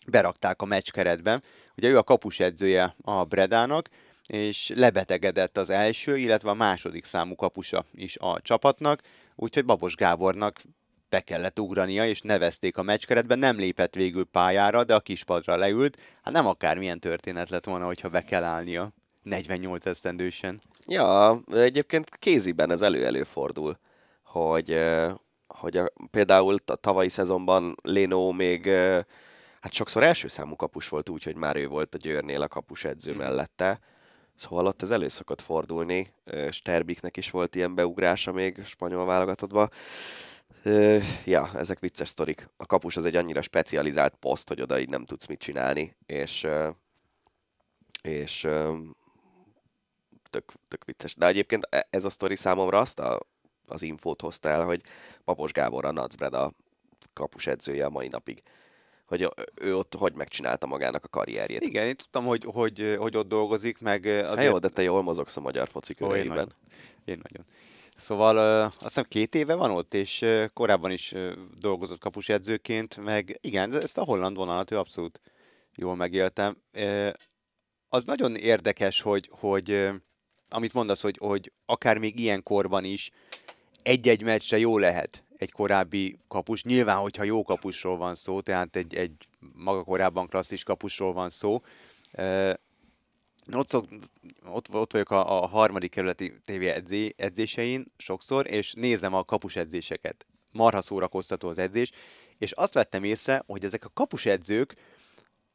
berakták 0.06 0.62
a 0.62 0.64
meccskeretbe. 0.64 1.40
Ugye 1.76 1.88
ő 1.88 1.98
a 1.98 2.02
kapus 2.02 2.40
edzője 2.40 2.96
a 3.02 3.24
Bredának, 3.24 3.88
és 4.26 4.72
lebetegedett 4.74 5.56
az 5.56 5.70
első, 5.70 6.16
illetve 6.16 6.50
a 6.50 6.54
második 6.54 7.04
számú 7.04 7.34
kapusa 7.34 7.84
is 7.92 8.16
a 8.16 8.40
csapatnak, 8.42 9.02
úgyhogy 9.34 9.64
Babos 9.64 9.94
Gábornak 9.94 10.60
be 11.08 11.20
kellett 11.20 11.60
ugrania, 11.60 12.06
és 12.06 12.20
nevezték 12.20 12.76
a 12.76 12.82
meccskeretben, 12.82 13.38
nem 13.38 13.56
lépett 13.56 13.94
végül 13.94 14.24
pályára, 14.24 14.84
de 14.84 14.94
a 14.94 15.00
kispadra 15.00 15.56
leült. 15.56 15.98
Hát 16.22 16.34
nem 16.34 16.46
akármilyen 16.46 17.00
történet 17.00 17.48
lett 17.48 17.64
volna, 17.64 17.86
hogyha 17.86 18.08
be 18.08 18.24
kell 18.24 18.42
állnia 18.42 18.92
48 19.22 19.86
esztendősen. 19.86 20.60
Ja, 20.86 21.40
egyébként 21.52 22.10
kéziben 22.18 22.70
ez 22.70 22.82
elő-előfordul, 22.82 23.78
hogy, 24.22 24.80
hogy 25.46 25.76
a, 25.76 25.90
például 26.10 26.56
a 26.66 26.76
tavalyi 26.76 27.08
szezonban 27.08 27.76
Léno 27.82 28.30
még 28.30 28.66
hát 29.60 29.72
sokszor 29.72 30.02
első 30.02 30.28
számú 30.28 30.56
kapus 30.56 30.88
volt 30.88 31.08
úgy, 31.08 31.22
hogy 31.22 31.36
már 31.36 31.56
ő 31.56 31.66
volt 31.66 31.94
a 31.94 31.98
Győrnél 31.98 32.42
a 32.42 32.48
kapus 32.48 32.84
edző 32.84 33.14
mm. 33.14 33.16
mellette, 33.16 33.80
Szóval 34.36 34.66
ott 34.66 34.82
ez 34.82 34.90
elő 34.90 35.08
szokott 35.08 35.40
fordulni. 35.40 36.12
Sterbiknek 36.50 37.16
is 37.16 37.30
volt 37.30 37.54
ilyen 37.54 37.74
beugrása 37.74 38.32
még 38.32 38.64
spanyol 38.64 39.06
válogatottba. 39.06 39.68
Ja, 41.24 41.50
ezek 41.54 41.78
vicces 41.78 42.08
sztorik. 42.08 42.48
A 42.56 42.66
kapus 42.66 42.96
az 42.96 43.04
egy 43.04 43.16
annyira 43.16 43.42
specializált 43.42 44.14
poszt, 44.14 44.48
hogy 44.48 44.60
oda 44.60 44.78
így 44.78 44.88
nem 44.88 45.04
tudsz 45.04 45.26
mit 45.26 45.38
csinálni, 45.38 45.96
és, 46.06 46.46
és 48.02 48.40
tök, 50.30 50.52
tök 50.68 50.84
vicces. 50.84 51.14
De 51.14 51.26
egyébként 51.26 51.66
e, 51.70 51.86
ez 51.90 52.04
a 52.04 52.10
sztori 52.10 52.36
számomra 52.36 52.78
azt 52.78 52.98
a, 52.98 53.20
az 53.66 53.82
infót 53.82 54.20
hozta 54.20 54.48
el, 54.48 54.64
hogy 54.64 54.80
Papos 55.24 55.52
Gábor 55.52 55.84
a 55.84 55.92
Nacbred 55.92 56.34
a 56.34 56.52
kapus 57.12 57.46
edzője 57.46 57.84
a 57.84 57.90
mai 57.90 58.08
napig 58.08 58.42
hogy 59.06 59.28
ő 59.54 59.76
ott 59.76 59.94
hogy 59.94 60.14
megcsinálta 60.14 60.66
magának 60.66 61.04
a 61.04 61.08
karrierjét. 61.08 61.62
Igen, 61.62 61.86
én 61.86 61.96
tudtam, 61.96 62.24
hogy, 62.24 62.44
hogy, 62.44 62.96
hogy 62.98 63.16
ott 63.16 63.28
dolgozik, 63.28 63.80
meg 63.80 64.04
azért... 64.04 64.28
Hát 64.28 64.44
jó, 64.44 64.58
de 64.58 64.68
te 64.68 64.82
jól 64.82 65.02
mozogsz 65.02 65.36
a 65.36 65.40
magyar 65.40 65.68
foci 65.68 65.94
köreiben. 65.94 66.24
Én 66.24 66.28
nagyon. 66.28 66.52
Én 67.04 67.20
nagyon. 67.22 67.44
Szóval 67.98 68.62
azt 68.62 68.82
hiszem 68.82 69.04
két 69.08 69.34
éve 69.34 69.54
van 69.54 69.70
ott, 69.70 69.94
és 69.94 70.24
korábban 70.52 70.90
is 70.90 71.14
dolgozott 71.58 71.98
kapusedzőként, 71.98 72.96
meg 72.96 73.38
igen, 73.40 73.74
ezt 73.74 73.98
a 73.98 74.04
holland 74.04 74.36
vonalat 74.36 74.70
ő 74.70 74.78
abszolút 74.78 75.20
jól 75.74 75.96
megéltem. 75.96 76.56
Az 77.88 78.04
nagyon 78.04 78.34
érdekes, 78.34 79.00
hogy, 79.00 79.28
hogy 79.30 79.88
amit 80.48 80.72
mondasz, 80.72 81.00
hogy, 81.00 81.16
hogy 81.20 81.52
akár 81.66 81.98
még 81.98 82.18
ilyen 82.18 82.42
korban 82.42 82.84
is 82.84 83.10
egy-egy 83.82 84.22
meccsre 84.22 84.58
jó 84.58 84.78
lehet 84.78 85.24
egy 85.36 85.52
korábbi 85.52 86.18
kapus. 86.28 86.62
Nyilván, 86.62 86.96
hogyha 86.96 87.24
jó 87.24 87.42
kapusról 87.42 87.96
van 87.96 88.14
szó, 88.14 88.40
tehát 88.40 88.76
egy, 88.76 88.94
egy 88.94 89.12
maga 89.54 89.84
korábban 89.84 90.26
klasszis 90.26 90.62
kapusról 90.62 91.12
van 91.12 91.30
szó, 91.30 91.62
ott, 93.52 93.68
szok, 93.68 93.88
ott, 94.44 94.74
ott 94.74 94.92
vagyok 94.92 95.10
a, 95.10 95.42
a 95.42 95.46
harmadik 95.46 95.90
kerületi 95.90 96.40
TV 96.44 96.62
edzé, 96.62 97.14
edzésein 97.16 97.92
sokszor, 97.96 98.50
és 98.50 98.72
nézem 98.72 99.14
a 99.14 99.24
kapus 99.24 99.56
edzéseket. 99.56 100.26
Marha 100.52 100.82
szórakoztató 100.82 101.48
az 101.48 101.58
edzés, 101.58 101.90
és 102.38 102.52
azt 102.52 102.72
vettem 102.72 103.04
észre, 103.04 103.42
hogy 103.46 103.64
ezek 103.64 103.84
a 103.84 103.90
kapus 103.94 104.26
edzők 104.26 104.74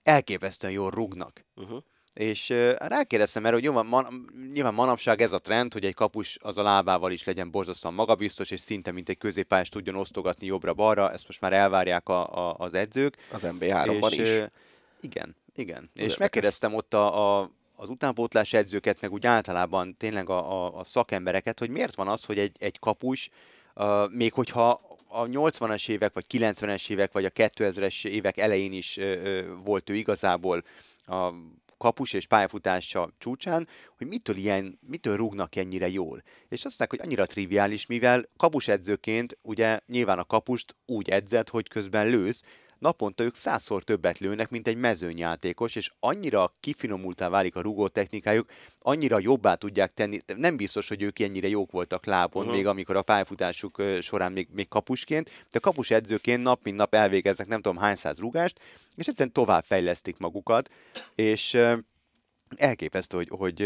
elképesztően 0.04 0.74
jól 0.74 0.90
rugnak. 0.90 1.46
Uh-huh. 1.56 1.84
És 2.14 2.50
uh, 2.50 2.72
rákérdeztem 2.78 3.46
erre, 3.46 3.54
hogy 3.54 3.64
nyilván, 3.64 3.86
man, 3.86 4.30
nyilván 4.54 4.74
manapság 4.74 5.22
ez 5.22 5.32
a 5.34 5.40
trend, 5.40 5.74
hogy 5.74 5.86
egy 5.86 5.94
kapus 5.94 6.38
az 6.42 6.58
a 6.58 6.64
lábával 6.64 7.12
is 7.12 7.24
legyen 7.24 7.52
borzasztóan 7.52 7.94
magabiztos, 7.94 8.52
és 8.52 8.60
szinte 8.60 8.92
mint 8.92 9.10
egy 9.10 9.18
középpályás 9.18 9.70
tudjon 9.70 9.96
osztogatni 9.96 10.46
jobbra-balra, 10.46 11.12
ezt 11.12 11.28
most 11.28 11.42
már 11.42 11.54
elvárják 11.54 12.10
a, 12.10 12.50
a, 12.50 12.56
az 12.58 12.74
edzők. 12.74 13.18
Az 13.32 13.46
MB3-ban 13.46 14.10
is. 14.12 14.30
Uh, 14.30 14.46
igen, 15.02 15.36
igen. 15.56 15.90
Ez 15.96 16.06
és 16.06 16.18
megkérdeztem 16.18 16.74
ott 16.74 16.94
a, 16.94 17.40
a 17.40 17.52
az 17.82 17.90
utánpótlás 17.90 18.54
edzőket, 18.54 19.02
meg 19.02 19.12
úgy 19.12 19.26
általában 19.26 19.98
tényleg 19.98 20.30
a, 20.30 20.52
a, 20.52 20.80
a 20.80 20.84
szakembereket, 20.84 21.60
hogy 21.60 21.70
miért 21.70 21.96
van 21.96 22.08
az, 22.08 22.26
hogy 22.26 22.40
egy, 22.40 22.56
egy 22.60 22.80
kapus, 22.80 23.30
uh, 23.76 24.12
még 24.12 24.34
hogyha 24.34 24.82
a 25.08 25.26
80-as 25.26 25.90
évek, 25.90 26.14
vagy 26.14 26.26
90-es 26.30 26.90
évek, 26.90 27.12
vagy 27.12 27.26
a 27.26 27.30
2000-es 27.30 28.06
évek 28.06 28.38
elején 28.38 28.74
is 28.74 28.98
uh, 28.98 29.42
volt 29.64 29.90
ő 29.90 29.96
igazából 29.96 30.64
a 31.06 31.32
kapus 31.78 32.14
és 32.14 32.28
pályafutása 32.28 33.10
csúcsán, 33.18 33.68
hogy 33.98 34.08
mitől, 34.08 34.36
ilyen, 34.36 34.80
mitől 34.88 35.18
rúgnak 35.18 35.56
ennyire 35.56 35.90
jól. 35.90 36.24
És 36.50 36.66
azt 36.66 36.80
mondták, 36.80 36.90
hogy 36.90 37.00
annyira 37.04 37.26
triviális, 37.26 37.86
mivel 37.86 38.26
kapus 38.38 38.68
edzőként 38.68 39.38
ugye 39.44 39.80
nyilván 39.88 40.20
a 40.20 40.24
kapust 40.24 40.76
úgy 40.86 41.10
edzett, 41.10 41.50
hogy 41.50 41.68
közben 41.68 42.08
lősz, 42.08 42.42
naponta 42.82 43.24
ők 43.24 43.36
százszor 43.36 43.84
többet 43.84 44.20
lőnek, 44.20 44.50
mint 44.50 44.68
egy 44.68 44.78
mezőnyjátékos, 44.78 45.76
és 45.76 45.92
annyira 46.00 46.54
kifinomultá 46.60 47.30
válik 47.30 47.56
a 47.56 47.62
rugó 47.62 47.88
technikájuk, 47.88 48.50
annyira 48.80 49.20
jobbá 49.20 49.56
tudják 49.56 49.94
tenni. 49.94 50.20
Nem 50.36 50.58
biztos, 50.58 50.88
hogy 50.88 51.02
ők 51.02 51.20
ennyire 51.20 51.48
jók 51.48 51.72
voltak 51.72 52.06
lábon, 52.06 52.42
uh-huh. 52.42 52.58
még 52.58 52.68
amikor 52.68 52.96
a 52.96 53.02
pályafutásuk 53.02 53.84
során 54.02 54.32
még, 54.32 54.48
még 54.52 54.68
kapusként, 54.68 55.46
de 55.52 55.60
kapus 55.60 55.92
edzőként 55.92 56.44
nap 56.44 56.64
mint 56.64 56.78
nap 56.78 56.94
elvégeznek 56.94 57.48
nem 57.48 57.62
tudom 57.62 57.78
hány 57.78 57.96
száz 57.96 58.20
rugást, 58.20 58.60
és 58.96 59.08
egyszerűen 59.08 59.34
tovább 59.34 59.64
fejlesztik 59.64 60.18
magukat, 60.18 60.70
és 61.16 61.58
elképesztő, 62.58 63.18
hogy, 63.18 63.30
hogy 63.30 63.62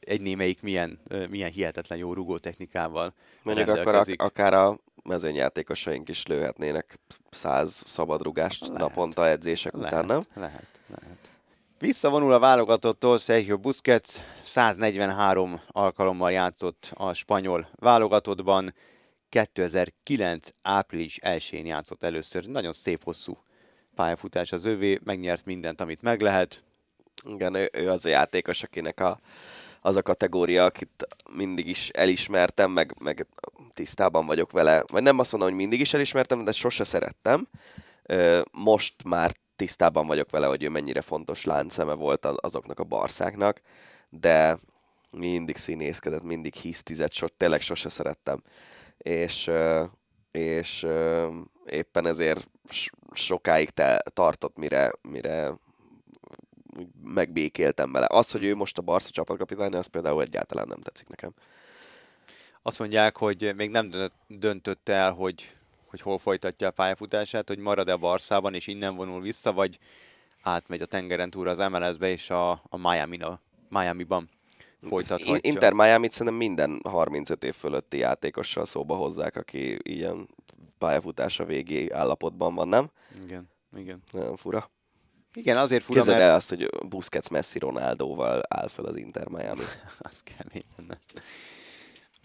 egy 0.00 0.20
némelyik 0.20 0.62
milyen, 0.62 1.00
milyen 1.28 1.50
hihetetlen 1.50 1.98
jó 1.98 2.12
rugó 2.12 2.38
technikával 2.38 3.14
Mondjuk 3.42 3.68
akkor 3.68 3.94
ak- 3.94 4.20
akár 4.20 4.54
a 4.54 4.78
mezőnyjátékosaink 5.04 6.08
is 6.08 6.26
lőhetnének 6.26 6.98
száz 7.30 7.82
szabadrugást 7.86 8.60
lehet. 8.60 8.78
naponta 8.78 9.28
edzések 9.28 9.72
lehet, 9.72 9.92
után, 9.92 10.06
nem? 10.06 10.26
Lehet, 10.34 10.66
lehet. 10.86 11.18
Visszavonul 11.78 12.32
a 12.32 12.38
válogatottól 12.38 13.18
Sergio 13.18 13.58
Busquets, 13.58 14.08
143 14.44 15.60
alkalommal 15.68 16.32
játszott 16.32 16.90
a 16.94 17.14
spanyol 17.14 17.68
válogatottban, 17.74 18.74
2009. 19.28 20.48
április 20.62 21.18
1-én 21.22 21.66
játszott 21.66 22.02
először. 22.02 22.46
Nagyon 22.46 22.72
szép 22.72 23.04
hosszú 23.04 23.38
pályafutás 23.94 24.52
az 24.52 24.64
övé, 24.64 24.98
megnyert 25.04 25.44
mindent, 25.44 25.80
amit 25.80 26.02
meg 26.02 26.20
lehet. 26.20 26.64
Igen, 27.26 27.54
ő, 27.54 27.70
ő 27.72 27.90
az 27.90 28.04
a 28.04 28.08
játékos, 28.08 28.62
akinek 28.62 29.00
a, 29.00 29.18
az 29.86 29.96
a 29.96 30.02
kategória, 30.02 30.64
akit 30.64 31.06
mindig 31.30 31.68
is 31.68 31.88
elismertem, 31.88 32.70
meg, 32.70 32.94
meg 33.00 33.26
tisztában 33.72 34.26
vagyok 34.26 34.52
vele. 34.52 34.84
Vagy 34.92 35.02
nem 35.02 35.18
azt 35.18 35.32
mondom, 35.32 35.50
hogy 35.50 35.58
mindig 35.58 35.80
is 35.80 35.94
elismertem, 35.94 36.44
de 36.44 36.52
sose 36.52 36.84
szerettem. 36.84 37.48
Most 38.50 39.04
már 39.04 39.32
tisztában 39.56 40.06
vagyok 40.06 40.30
vele, 40.30 40.46
hogy 40.46 40.62
ő 40.62 40.68
mennyire 40.68 41.00
fontos 41.00 41.44
láncszeme 41.44 41.92
volt 41.92 42.24
azoknak 42.24 42.78
a 42.80 42.84
barszáknak, 42.84 43.60
de 44.10 44.58
mindig 45.10 45.56
színészkedett, 45.56 46.22
mindig 46.22 46.54
hisztizett, 46.54 47.12
so, 47.12 47.26
tényleg 47.28 47.60
sose 47.60 47.88
szerettem. 47.88 48.42
És, 48.98 49.50
és 50.30 50.86
éppen 51.66 52.06
ezért 52.06 52.48
sokáig 53.12 53.70
te 53.70 54.02
tartott, 54.12 54.56
mire, 54.56 54.92
mire 55.02 55.54
megbékéltem 57.04 57.92
vele. 57.92 58.06
Az, 58.08 58.30
hogy 58.30 58.44
ő 58.44 58.54
most 58.54 58.78
a 58.78 58.82
Barca 58.82 59.10
csapatkapitány, 59.10 59.74
az 59.74 59.86
például 59.86 60.22
egyáltalán 60.22 60.66
nem 60.68 60.80
tetszik 60.80 61.08
nekem. 61.08 61.34
Azt 62.62 62.78
mondják, 62.78 63.16
hogy 63.16 63.52
még 63.56 63.70
nem 63.70 63.90
döntött 64.26 64.88
el, 64.88 65.12
hogy, 65.12 65.52
hogy 65.86 66.00
hol 66.00 66.18
folytatja 66.18 66.68
a 66.68 66.70
pályafutását, 66.70 67.48
hogy 67.48 67.58
marad-e 67.58 67.92
a 67.92 67.96
Barszában, 67.96 68.54
és 68.54 68.66
innen 68.66 68.96
vonul 68.96 69.20
vissza, 69.20 69.52
vagy 69.52 69.78
átmegy 70.42 70.80
a 70.80 70.86
tengeren 70.86 71.30
túl 71.30 71.48
az 71.48 71.58
MLS-be, 71.58 72.08
és 72.08 72.30
a, 72.30 72.50
a 72.50 72.76
Miami-ban, 72.76 73.40
Miami-ban 73.68 74.28
folytathatja. 74.88 75.38
Inter 75.40 75.72
Miami-t 75.72 76.12
szerintem 76.12 76.36
minden 76.36 76.80
35 76.84 77.44
év 77.44 77.54
fölötti 77.54 77.98
játékossal 77.98 78.64
szóba 78.64 78.94
hozzák, 78.94 79.36
aki 79.36 79.78
ilyen 79.82 80.28
pályafutása 80.78 81.44
végi 81.44 81.90
állapotban 81.90 82.54
van, 82.54 82.68
nem? 82.68 82.90
Igen, 83.24 83.48
igen. 83.76 84.02
Nagyon 84.12 84.36
fura. 84.36 84.70
Igen, 85.34 85.56
azért 85.56 85.82
fura, 85.82 85.98
Képzeld 85.98 86.18
mert... 86.18 86.30
el 86.30 86.36
azt, 86.36 86.48
hogy 86.48 86.70
Busquets 86.88 87.28
Messi 87.28 87.58
Ronaldóval 87.58 88.42
áll 88.48 88.68
fel 88.68 88.84
az 88.84 88.96
Inter 88.96 89.28
Miami. 89.28 89.64
az 89.98 90.22
kemény 90.22 90.64
lenne. 90.76 90.98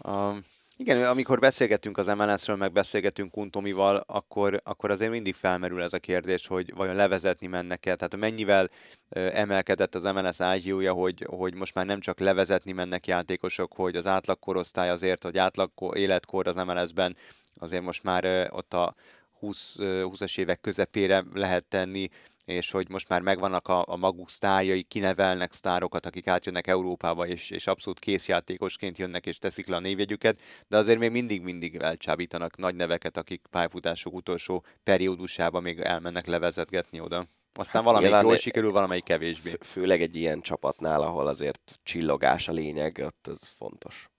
Um, 0.04 0.44
igen, 0.80 1.02
amikor 1.02 1.38
beszélgetünk 1.38 1.98
az 1.98 2.06
MLS-ről, 2.06 2.56
meg 2.56 2.72
beszélgetünk 2.72 3.30
Kuntomival, 3.30 4.04
akkor, 4.06 4.60
akkor 4.64 4.90
azért 4.90 5.10
mindig 5.10 5.34
felmerül 5.34 5.82
ez 5.82 5.92
a 5.92 5.98
kérdés, 5.98 6.46
hogy 6.46 6.74
vajon 6.74 6.94
levezetni 6.94 7.46
mennek-e, 7.46 7.94
tehát 7.94 8.16
mennyivel 8.16 8.70
emelkedett 9.10 9.94
az 9.94 10.02
MLS 10.02 10.40
ágyúja, 10.40 10.92
hogy, 10.92 11.26
hogy 11.28 11.54
most 11.54 11.74
már 11.74 11.86
nem 11.86 12.00
csak 12.00 12.18
levezetni 12.18 12.72
mennek 12.72 13.06
játékosok, 13.06 13.72
hogy 13.72 13.96
az 13.96 14.06
átlagkorosztály 14.06 14.90
azért, 14.90 15.22
hogy 15.22 15.38
átlag 15.38 15.70
életkor 15.92 16.46
az 16.46 16.56
MLS-ben 16.56 17.16
azért 17.58 17.82
most 17.82 18.02
már 18.02 18.48
ott 18.52 18.74
a 18.74 18.94
20, 19.38 19.74
20-as 19.78 20.38
évek 20.38 20.60
közepére 20.60 21.24
lehet 21.34 21.64
tenni, 21.64 22.08
és 22.50 22.70
hogy 22.70 22.88
most 22.88 23.08
már 23.08 23.20
megvannak 23.20 23.68
a, 23.68 23.84
a 23.86 23.96
maguk 23.96 24.30
sztárjai, 24.30 24.82
kinevelnek 24.82 25.52
sztárokat, 25.52 26.06
akik 26.06 26.26
átjönnek 26.26 26.66
Európába, 26.66 27.26
és, 27.26 27.50
és 27.50 27.66
abszolút 27.66 27.98
készjátékosként 27.98 28.98
jönnek, 28.98 29.26
és 29.26 29.38
teszik 29.38 29.66
le 29.66 29.76
a 29.76 29.80
névjegyüket, 29.80 30.42
de 30.68 30.76
azért 30.76 30.98
még 30.98 31.10
mindig-mindig 31.10 31.74
elcsábítanak 31.74 32.56
nagy 32.56 32.74
neveket, 32.74 33.16
akik 33.16 33.42
pályafutások 33.50 34.14
utolsó 34.14 34.64
periódusában 34.82 35.62
még 35.62 35.80
elmennek 35.80 36.26
levezetgetni 36.26 37.00
oda. 37.00 37.26
Aztán 37.54 37.84
valamelyik 37.84 38.10
Nyilván, 38.12 38.30
jól 38.30 38.40
sikerül, 38.40 38.72
valamelyik 38.72 39.04
kevésbé. 39.04 39.52
Főleg 39.60 40.02
egy 40.02 40.16
ilyen 40.16 40.40
csapatnál, 40.40 41.02
ahol 41.02 41.26
azért 41.26 41.80
csillogás 41.82 42.48
a 42.48 42.52
lényeg, 42.52 43.02
ott 43.04 43.26
ez 43.28 43.38
fontos. 43.56 44.10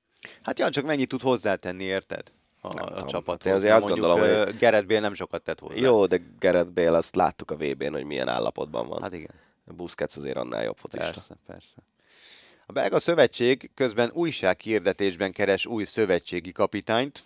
Hát 0.41 0.59
ja, 0.59 0.69
csak 0.69 0.85
mennyit 0.85 1.09
tud 1.09 1.21
hozzátenni, 1.21 1.83
érted? 1.83 2.31
A, 2.61 2.99
a 2.99 3.05
csapat. 3.05 3.45
Én 3.45 3.53
azért 3.53 3.73
azt 3.73 3.87
gondolom, 3.87 4.19
hogy... 4.19 4.57
Gerett 4.57 4.85
Bale 4.87 4.99
nem 4.99 5.13
sokat 5.13 5.41
tett 5.41 5.59
hozzá. 5.59 5.79
Jó, 5.79 6.05
de 6.05 6.21
Gerett 6.39 6.71
Bale 6.71 6.97
azt 6.97 7.15
láttuk 7.15 7.51
a 7.51 7.55
VB-n, 7.55 7.91
hogy 7.91 8.03
milyen 8.03 8.27
állapotban 8.27 8.87
van. 8.87 9.01
Hát 9.01 9.13
igen. 9.13 9.31
Busquets 9.65 10.15
azért 10.15 10.37
annál 10.37 10.63
jobb 10.63 10.77
focista. 10.77 11.05
Persze, 11.05 11.35
persze. 11.45 11.73
A 12.65 12.71
belga 12.71 12.99
szövetség 12.99 13.69
közben 13.75 14.09
újsághirdetésben 14.13 15.31
keres 15.31 15.65
új 15.65 15.83
szövetségi 15.83 16.51
kapitányt. 16.51 17.23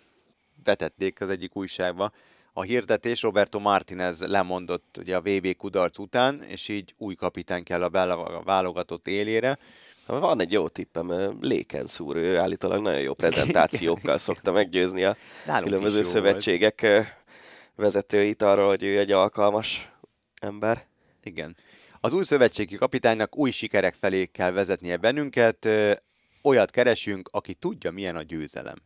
Vetették 0.64 1.20
az 1.20 1.28
egyik 1.28 1.56
újságba. 1.56 2.12
A 2.52 2.62
hirdetés 2.62 3.22
Roberto 3.22 3.58
Martinez 3.58 4.20
lemondott 4.20 4.96
ugye 4.98 5.16
a 5.16 5.20
VB 5.20 5.56
kudarc 5.56 5.98
után, 5.98 6.42
és 6.42 6.68
így 6.68 6.94
új 6.98 7.14
kapitány 7.14 7.62
kell 7.62 7.82
a 7.82 8.42
válogatott 8.44 9.08
élére. 9.08 9.58
Van 10.06 10.40
egy 10.40 10.52
jó 10.52 10.68
tippem, 10.68 11.38
Léken 11.40 11.86
szúr, 11.86 12.16
ő 12.16 12.38
állítólag 12.38 12.82
nagyon 12.82 13.00
jó 13.00 13.14
prezentációkkal 13.24 14.18
szokta 14.18 14.52
meggyőzni 14.52 15.04
a 15.04 15.16
Nálunk 15.46 15.66
különböző 15.66 16.02
szövetségek 16.02 16.80
volt. 16.80 17.06
vezetőit 17.74 18.42
arról, 18.42 18.68
hogy 18.68 18.82
ő 18.82 18.98
egy 18.98 19.12
alkalmas 19.12 19.92
ember. 20.40 20.86
Igen. 21.22 21.56
Az 22.00 22.12
új 22.12 22.24
szövetségi 22.24 22.76
kapitánynak 22.76 23.36
új 23.36 23.50
sikerek 23.50 23.94
felé 23.94 24.26
kell 24.26 24.50
vezetnie 24.50 24.96
bennünket, 24.96 25.68
olyat 26.42 26.70
keresünk, 26.70 27.28
aki 27.32 27.54
tudja, 27.54 27.90
milyen 27.90 28.16
a 28.16 28.22
győzelem. 28.22 28.76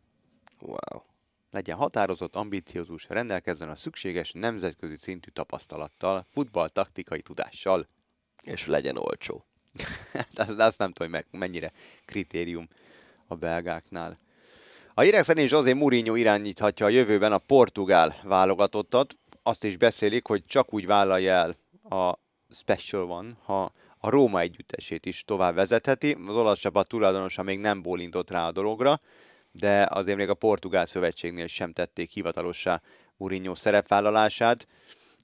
Wow. 0.61 1.03
Legyen 1.51 1.77
határozott, 1.77 2.35
ambiciózus, 2.35 3.07
rendelkezzen 3.09 3.69
a 3.69 3.75
szükséges 3.75 4.33
nemzetközi 4.33 4.97
szintű 4.97 5.31
tapasztalattal, 5.31 6.27
futball-taktikai 6.33 7.23
tudással. 7.23 7.89
És 8.43 8.67
legyen 8.67 8.97
olcsó. 8.97 9.45
Azt, 10.35 10.59
azt 10.59 10.79
nem 10.79 10.93
tudom, 10.93 11.13
hogy 11.13 11.25
mennyire 11.31 11.73
kritérium 12.05 12.69
a 13.27 13.35
belgáknál. 13.35 14.19
A 14.95 15.01
hírek 15.01 15.25
szerint 15.25 15.51
José 15.51 15.73
Mourinho 15.73 16.15
irányíthatja 16.15 16.87
a 16.87 16.89
jövőben 16.89 17.33
a 17.33 17.39
portugál 17.39 18.17
válogatottat. 18.23 19.17
Azt 19.43 19.65
is 19.65 19.77
beszélik, 19.77 20.27
hogy 20.27 20.45
csak 20.47 20.75
úgy 20.75 20.87
vállalja 20.87 21.33
el 21.33 21.57
a 21.99 22.19
Special 22.51 23.11
One, 23.11 23.37
ha 23.45 23.73
a 23.99 24.11
Róma 24.11 24.41
együttesét 24.41 25.07
is 25.07 25.25
tovább 25.25 25.55
vezetheti. 25.55 26.17
Az 26.27 26.37
olasz 26.37 26.59
csapat 26.59 26.89
tulajdonosa 26.89 27.43
még 27.43 27.59
nem 27.59 27.83
bólintott 27.83 28.31
rá 28.31 28.47
a 28.47 28.53
dologra, 28.53 28.99
de 29.53 29.87
azért 29.91 30.17
még 30.17 30.29
a 30.29 30.35
portugál 30.35 30.87
szövetségnél 30.87 31.47
sem 31.47 31.73
tették 31.73 32.11
hivatalossá 32.11 32.83
Mourinho 33.17 33.55
szerepvállalását. 33.55 34.67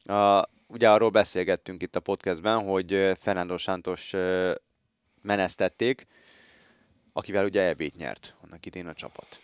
A 0.04 0.42
ugye 0.66 0.90
arról 0.90 1.10
beszélgettünk 1.10 1.82
itt 1.82 1.96
a 1.96 2.00
podcastben, 2.00 2.64
hogy 2.64 3.12
Fernando 3.20 3.56
Santos 3.58 4.12
menesztették, 5.22 6.06
akivel 7.12 7.44
ugye 7.44 7.62
elvét 7.62 7.96
nyert 7.96 8.34
annak 8.40 8.66
idén 8.66 8.86
a 8.86 8.94
csapat. 8.94 9.40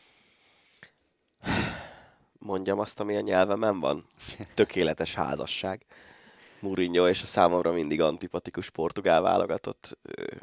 Mondjam 2.39 2.79
azt, 2.79 3.01
ami 3.01 3.17
a 3.17 3.21
nyelvemen 3.21 3.81
van. 3.81 4.07
Tökéletes 4.55 5.15
házasság. 5.15 5.85
Mourinho 6.63 7.09
és 7.09 7.23
a 7.23 7.27
számomra 7.27 7.73
mindig 7.73 8.01
antipatikus 8.01 8.71
portugál 8.71 9.23
válogatott. 9.23 9.99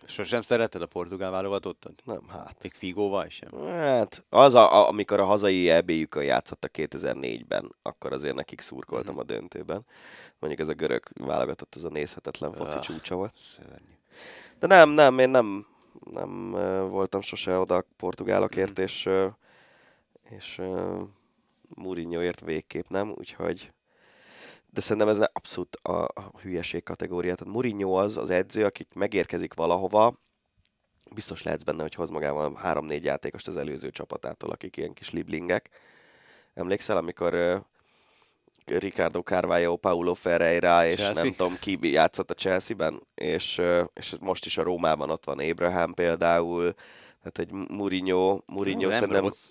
Sosem 0.06 0.42
szereted 0.42 0.82
a 0.82 0.86
portugál 0.86 1.32
válogatottat? 1.32 2.02
Nem, 2.06 2.28
hát. 2.30 2.58
Még 2.62 2.74
Figóval 2.74 3.30
sem? 3.30 3.50
Hát, 3.68 4.24
az, 4.30 4.54
a, 4.54 4.88
amikor 4.88 5.20
a 5.20 5.26
hazai 5.26 5.70
EB-jükön 5.70 6.24
játszottak 6.24 6.72
2004-ben, 6.74 7.76
akkor 7.82 8.14
azért 8.14 8.36
nekik 8.36 8.62
szurkoltam 8.62 9.14
mm-hmm. 9.14 9.24
a 9.24 9.26
döntőben. 9.26 9.86
Mondjuk 10.40 10.62
ez 10.62 10.68
a 10.68 10.74
görög 10.74 11.04
válogatott, 11.14 11.76
az 11.76 11.84
a 11.84 11.90
nézhetetlen 11.90 12.54
foci 12.54 12.78
ah, 12.78 12.84
csúcsa 12.84 13.16
volt. 13.16 13.36
Szörnyű. 13.36 13.98
De 14.60 14.68
nem, 14.68 14.90
nem, 14.90 15.20
én 15.20 15.30
nem, 15.30 15.66
nem 16.12 16.52
voltam 16.90 17.22
sose 17.22 17.58
oda 17.58 17.76
a 17.76 17.86
portugálokért, 17.98 18.80
mm. 18.80 18.84
és, 18.84 19.10
és 20.30 20.62
Mourinhoért 21.76 22.42
végképp 22.42 22.88
nem, 22.88 23.14
úgyhogy 23.18 23.72
de 24.72 24.82
szerintem 24.82 25.08
ez 25.08 25.20
abszolút 25.34 25.76
a, 25.76 26.02
a 26.04 26.32
hülyeség 26.42 26.84
kategória. 26.84 27.36
Tehát 27.36 27.54
Mourinho 27.54 27.92
az 27.92 28.18
az 28.18 28.30
edző, 28.30 28.66
aki 28.66 28.88
megérkezik 28.96 29.54
valahova, 29.54 30.20
biztos 31.14 31.44
lehetsz 31.44 31.64
benne, 31.64 31.82
hogy 31.82 31.94
hoz 31.94 32.10
magával 32.10 32.54
három-négy 32.54 33.04
játékost 33.04 33.48
az 33.48 33.58
előző 33.58 33.90
csapatától, 33.90 34.50
akik 34.50 34.78
ilyen 34.78 34.94
kis 34.94 35.10
liblingek. 35.10 35.70
Emlékszel, 36.54 36.98
amikor 36.98 37.64
Ricardo 38.66 39.22
Carvalho, 39.22 39.76
Paulo 39.76 40.14
Ferreira, 40.14 40.86
és 40.86 40.98
Chelsea. 40.98 41.24
nem 41.24 41.34
tudom 41.34 41.58
ki 41.60 41.78
játszott 41.82 42.32
a 42.32 42.34
Chelsea-ben, 42.34 43.02
és, 43.16 43.58
ö, 43.58 43.84
és 43.94 44.16
most 44.20 44.46
is 44.46 44.58
a 44.58 44.64
Rómában 44.64 45.10
ott 45.10 45.26
van 45.26 45.40
Abraham 45.40 45.94
például, 45.94 46.74
tehát 47.22 47.40
egy 47.40 47.52
Mourinho, 47.52 48.42
Mourinho 48.46 48.82
nem 48.82 48.92
szerintem... 48.92 49.22
rossz. 49.22 49.50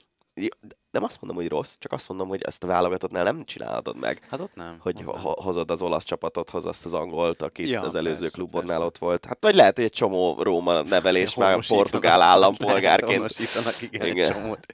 Nem 0.90 1.04
azt 1.04 1.20
mondom, 1.20 1.42
hogy 1.42 1.48
rossz, 1.50 1.74
csak 1.78 1.92
azt 1.92 2.08
mondom, 2.08 2.28
hogy 2.28 2.42
ezt 2.42 2.64
a 2.64 2.66
válogatottnál 2.66 3.24
nem 3.24 3.44
csinálod 3.44 3.96
meg. 4.00 4.26
Hát 4.30 4.40
ott 4.40 4.54
nem. 4.54 4.76
hogy 4.80 5.02
ott 5.04 5.16
ho- 5.18 5.38
hozod 5.42 5.70
az 5.70 5.82
olasz 5.82 6.04
csapatot, 6.04 6.50
hoz 6.50 6.66
azt 6.66 6.84
az 6.84 6.94
angolt, 6.94 7.42
aki 7.42 7.68
Ja, 7.68 7.80
az 7.80 7.94
előző 7.94 8.20
persze, 8.20 8.36
klubonnál 8.36 8.66
persze. 8.68 8.84
ott 8.84 8.98
volt. 8.98 9.24
Hát 9.24 9.38
vagy 9.40 9.54
lehet, 9.54 9.74
hogy 9.76 9.84
egy 9.84 9.92
csomó 9.92 10.42
Róma 10.42 10.82
nevelés 10.82 11.34
már 11.34 11.66
portugál 11.66 12.20
állampolgárként. 12.22 13.34
igen, 13.80 14.06
Igen. 14.06 14.32
csomót. 14.32 14.66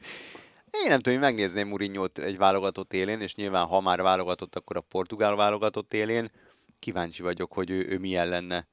Én 0.83 0.89
nem 0.89 0.97
tudom, 0.97 1.15
én 1.15 1.21
megnézném 1.21 1.69
Mourinho-t 1.69 2.19
egy 2.19 2.37
válogatott 2.37 2.93
élén, 2.93 3.21
és 3.21 3.35
nyilván 3.35 3.67
ha 3.67 3.81
már 3.81 4.03
válogatott, 4.03 4.55
akkor 4.55 4.77
a 4.77 4.81
portugál 4.81 5.37
válogatott 5.37 5.95
élén. 5.95 6.31
Kíváncsi 6.79 7.23
vagyok, 7.23 7.53
hogy 7.53 7.71
ő, 7.71 7.87
ő 7.89 7.99
milyen 7.99 8.29
lenne 8.29 8.67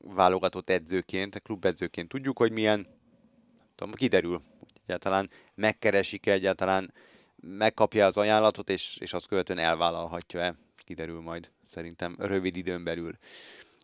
válogatott 0.00 0.70
edzőként, 0.70 1.42
klubedzőként. 1.42 2.08
Tudjuk, 2.08 2.38
hogy 2.38 2.52
milyen, 2.52 2.78
nem 2.78 3.68
tudom, 3.74 3.92
kiderül, 3.94 4.32
hogy 4.32 4.57
egyáltalán 4.88 5.30
megkeresik 5.54 6.26
-e, 6.26 6.32
egyáltalán 6.32 6.92
megkapja 7.40 8.06
az 8.06 8.16
ajánlatot, 8.16 8.70
és, 8.70 8.96
és 9.00 9.12
azt 9.12 9.26
követően 9.26 9.58
elvállalhatja-e. 9.58 10.54
Kiderül 10.84 11.20
majd 11.20 11.50
szerintem 11.72 12.16
rövid 12.18 12.56
időn 12.56 12.84
belül. 12.84 13.12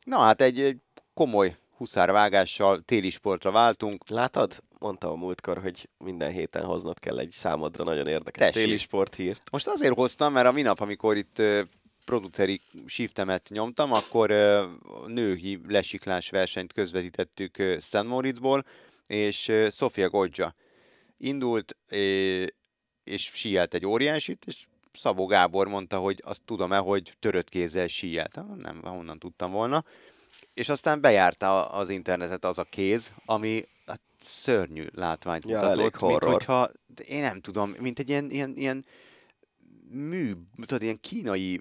Na 0.04 0.18
hát 0.18 0.40
egy, 0.40 0.60
egy 0.60 0.78
komoly 1.14 1.56
huszárvágással 1.76 2.80
téli 2.84 3.10
sportra 3.10 3.50
váltunk. 3.50 4.08
Látod? 4.08 4.62
Mondtam 4.78 5.10
a 5.10 5.14
múltkor, 5.14 5.58
hogy 5.58 5.88
minden 5.98 6.30
héten 6.30 6.64
hoznod 6.64 6.98
kell 6.98 7.18
egy 7.18 7.30
számodra 7.30 7.84
nagyon 7.84 8.06
érdekes 8.06 8.46
Tessék. 8.46 8.64
téli 8.64 8.76
sporthírt. 8.76 9.50
Most 9.50 9.66
azért 9.66 9.94
hoztam, 9.94 10.32
mert 10.32 10.46
a 10.46 10.52
minap, 10.52 10.80
amikor 10.80 11.16
itt 11.16 11.42
produceri 12.04 12.60
shiftemet 12.86 13.48
nyomtam, 13.48 13.92
akkor 13.92 14.28
női 15.06 15.60
lesiklás 15.68 16.30
versenyt 16.30 16.72
közvetítettük 16.72 17.62
Szent 17.78 18.08
Moritzból, 18.08 18.64
és 19.06 19.52
Sofia 19.70 20.08
Goggia 20.08 20.54
indult, 21.16 21.76
és 23.04 23.22
síelt 23.32 23.74
egy 23.74 23.86
óriásit, 23.86 24.44
és 24.46 24.66
Szabó 24.92 25.26
Gábor 25.26 25.68
mondta, 25.68 25.98
hogy 25.98 26.20
azt 26.24 26.42
tudom-e, 26.44 26.76
hogy 26.76 27.16
törött 27.20 27.48
kézzel 27.48 27.86
síelt. 27.86 28.40
Nem, 28.56 28.82
honnan 28.82 29.18
tudtam 29.18 29.50
volna. 29.50 29.84
És 30.54 30.68
aztán 30.68 31.00
bejárta 31.00 31.68
az 31.68 31.88
internetet 31.88 32.44
az 32.44 32.58
a 32.58 32.64
kéz, 32.64 33.12
ami 33.24 33.62
hát, 33.86 34.00
szörnyű 34.20 34.86
látványt 34.94 35.44
Ja, 35.44 35.56
mutatott, 35.56 35.78
elég 35.78 35.90
mint 35.90 35.96
horror. 36.12 36.32
hogyha, 36.32 36.70
én 37.06 37.20
nem 37.20 37.40
tudom, 37.40 37.74
mint 37.80 37.98
egy 37.98 38.08
ilyen, 38.08 38.30
ilyen, 38.30 38.52
ilyen 38.56 38.84
mű, 39.90 40.32
tudod, 40.66 40.82
ilyen 40.82 41.00
kínai 41.00 41.60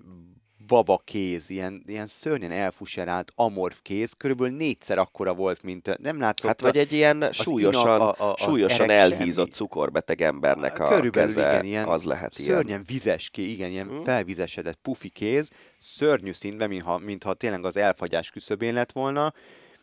baba 0.74 1.02
kéz, 1.06 1.50
ilyen, 1.50 1.84
ilyen 1.88 2.08
szörnyen 2.08 2.52
elfuserált 2.52 3.32
amorf 3.36 3.80
kéz, 3.82 4.12
körülbelül 4.18 4.56
négyszer 4.58 4.98
akkora 4.98 5.34
volt, 5.34 5.64
mint 5.64 5.98
nem 6.02 6.20
látszott. 6.20 6.48
Hát 6.48 6.62
vagy 6.62 6.78
egy 6.78 6.92
ilyen 6.92 7.32
súlyosan, 7.32 8.02
a- 8.02 8.10
a- 8.10 8.34
az 8.34 8.42
súlyosan 8.42 8.90
elhízott 8.90 9.36
semmi. 9.46 9.50
cukorbeteg 9.58 10.22
embernek 10.22 10.80
a 10.80 10.88
Körülbelül 10.88 11.34
keze, 11.36 11.50
igen, 11.52 11.66
ilyen 11.66 11.88
az 11.88 12.04
lehet 12.04 12.40
ilyen. 12.40 12.56
Szörnyen 12.56 12.84
vizes 12.88 13.30
kéz, 13.30 13.48
igen, 13.48 13.70
ilyen 13.70 13.86
Mm. 13.88 14.02
felvizesedett 14.04 14.80
pufi 14.82 15.10
kéz, 15.10 15.50
szörnyű 15.80 16.32
színben, 16.32 16.70
mintha, 16.70 16.98
mintha 16.98 17.34
tényleg 17.34 17.66
az 17.66 17.76
elfagyás 17.78 18.30
küszöbén 18.32 18.74
lett 18.74 18.92
volna, 18.92 19.34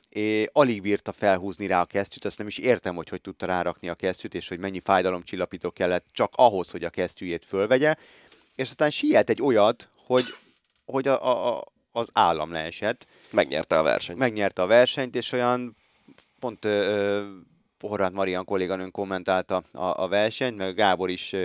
és 0.09 0.47
alig 0.53 0.82
bírta 0.82 1.12
felhúzni 1.12 1.66
rá 1.66 1.80
a 1.80 1.84
kesztyűt, 1.84 2.24
azt 2.24 2.38
nem 2.38 2.47
is 2.47 2.59
értem, 2.59 2.95
hogy 2.95 3.09
hogy 3.09 3.20
tudta 3.20 3.47
rárakni 3.47 3.88
a 3.88 3.95
kesztyűt, 3.95 4.34
és 4.34 4.49
hogy 4.49 4.59
mennyi 4.59 4.80
fájdalomcsillapító 4.84 5.70
kellett 5.70 6.05
csak 6.12 6.32
ahhoz, 6.36 6.70
hogy 6.70 6.84
a 6.84 6.91
kesztyűjét 6.91 7.45
fölvegye, 7.45 7.95
és 8.55 8.68
aztán 8.68 8.91
siet 8.91 9.30
egy 9.30 9.43
olyat, 9.43 9.88
hogy, 10.07 10.24
hogy 10.91 11.09
a, 11.09 11.26
a, 11.26 11.57
a, 11.57 11.62
az 11.93 12.09
állam 12.12 12.53
leesett, 12.53 13.07
Megnyerte 13.30 13.78
a 13.78 13.82
versenyt. 13.82 14.18
megnyerte 14.18 14.62
a 14.62 14.66
versenyt, 14.66 15.14
és 15.14 15.32
olyan 15.32 15.76
pont 16.38 16.64
ö, 16.64 17.22
Horváth 17.80 18.14
Marian 18.14 18.45
kolléganőn 18.45 18.91
kommentálta 18.91 19.62
a, 19.72 20.03
a 20.03 20.09
versenyt, 20.09 20.57
meg 20.57 20.74
Gábor 20.74 21.11
is 21.11 21.36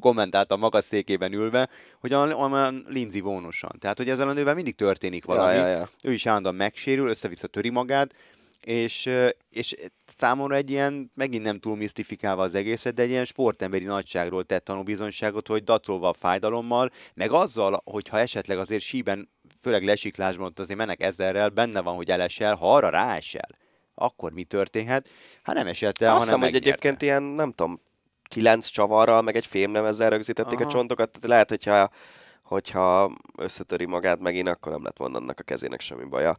kommentálta 0.00 0.56
maga 0.56 0.82
székében 0.82 1.32
ülve, 1.32 1.68
hogy 2.00 2.14
olyan, 2.14 2.84
Lindsay 2.88 3.20
vónosan. 3.20 3.76
Tehát, 3.78 3.96
hogy 3.96 4.08
ezzel 4.08 4.28
a 4.28 4.32
nővel 4.32 4.54
mindig 4.54 4.74
történik 4.74 5.24
valami. 5.24 5.54
Ja, 5.54 5.66
ja, 5.66 5.76
ja. 5.76 5.88
Ő 6.02 6.12
is 6.12 6.26
állandóan 6.26 6.54
megsérül, 6.54 7.08
össze-vissza 7.08 7.46
töri 7.46 7.70
magát, 7.70 8.14
és, 8.60 9.10
és 9.50 9.74
számomra 10.06 10.54
egy 10.54 10.70
ilyen, 10.70 11.10
megint 11.14 11.42
nem 11.42 11.58
túl 11.58 11.76
misztifikálva 11.76 12.42
az 12.42 12.54
egészet, 12.54 12.94
de 12.94 13.02
egy 13.02 13.10
ilyen 13.10 13.24
sportemberi 13.24 13.84
nagyságról 13.84 14.44
tett 14.44 14.64
tanúbizonyságot, 14.64 15.46
hogy 15.46 15.64
dacolva 15.64 16.08
a 16.08 16.12
fájdalommal, 16.12 16.90
meg 17.14 17.30
azzal, 17.30 17.82
hogyha 17.84 18.18
esetleg 18.18 18.58
azért 18.58 18.82
síben, 18.82 19.28
főleg 19.60 19.84
lesiklásban 19.84 20.46
ott 20.46 20.58
azért 20.58 20.78
mennek 20.78 21.02
ezerrel, 21.02 21.48
benne 21.48 21.80
van, 21.80 21.94
hogy 21.94 22.10
elesel, 22.10 22.54
ha 22.54 22.74
arra 22.74 22.88
ráesel, 22.88 23.48
akkor 23.94 24.32
mi 24.32 24.44
történhet? 24.44 25.10
Hát 25.42 25.54
nem 25.56 25.66
esett 25.66 26.02
el, 26.02 26.14
Azt 26.14 26.24
hanem 26.24 26.40
hiszem, 26.40 26.52
hogy 26.52 26.66
egyébként 26.66 27.02
ilyen, 27.02 27.22
nem 27.22 27.52
tudom, 27.52 27.80
kilenc 28.28 28.66
csavarral, 28.66 29.22
meg 29.22 29.36
egy 29.36 29.46
fémlemezzel 29.46 30.10
rögzítették 30.10 30.58
Aha. 30.58 30.68
a 30.68 30.72
csontokat, 30.72 31.10
tehát 31.10 31.28
lehet, 31.28 31.48
hogyha, 31.48 31.90
hogyha 32.42 33.12
összetöri 33.36 33.84
magát 33.84 34.20
megint, 34.20 34.48
akkor 34.48 34.72
nem 34.72 34.84
lett 34.84 34.96
volna 34.96 35.18
annak 35.18 35.40
a 35.40 35.42
kezének 35.42 35.80
semmi 35.80 36.04
baja. 36.04 36.36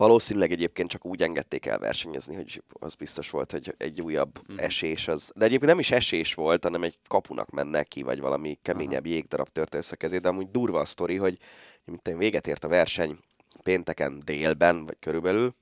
Valószínűleg 0.00 0.52
egyébként 0.52 0.90
csak 0.90 1.04
úgy 1.04 1.22
engedték 1.22 1.66
el 1.66 1.78
versenyezni, 1.78 2.34
hogy 2.34 2.62
az 2.68 2.94
biztos 2.94 3.30
volt, 3.30 3.50
hogy 3.52 3.74
egy 3.78 4.02
újabb 4.02 4.48
Mhm. 4.48 4.58
esés 4.58 5.08
az. 5.08 5.32
De 5.34 5.44
egyébként 5.44 5.70
nem 5.70 5.78
is 5.78 5.90
esés 5.90 6.34
volt, 6.34 6.62
hanem 6.62 6.82
egy 6.82 6.98
kapunak 7.08 7.50
mennek 7.50 7.88
ki, 7.88 8.02
vagy 8.02 8.20
valami 8.20 8.58
keményebb 8.62 9.06
jégdarab 9.06 9.48
törte 9.48 9.76
össze 9.76 9.96
kezét, 9.96 10.20
de 10.20 10.28
amúgy 10.28 10.50
durva 10.50 10.80
a 10.80 10.84
sztori, 10.84 11.16
hogy 11.16 11.38
mint 11.84 12.08
én 12.08 12.18
véget 12.18 12.46
ért 12.46 12.64
a 12.64 12.68
verseny 12.68 13.18
pénteken 13.62 14.22
délben, 14.24 14.86
vagy 14.86 14.96
körülbelül, 15.00 15.54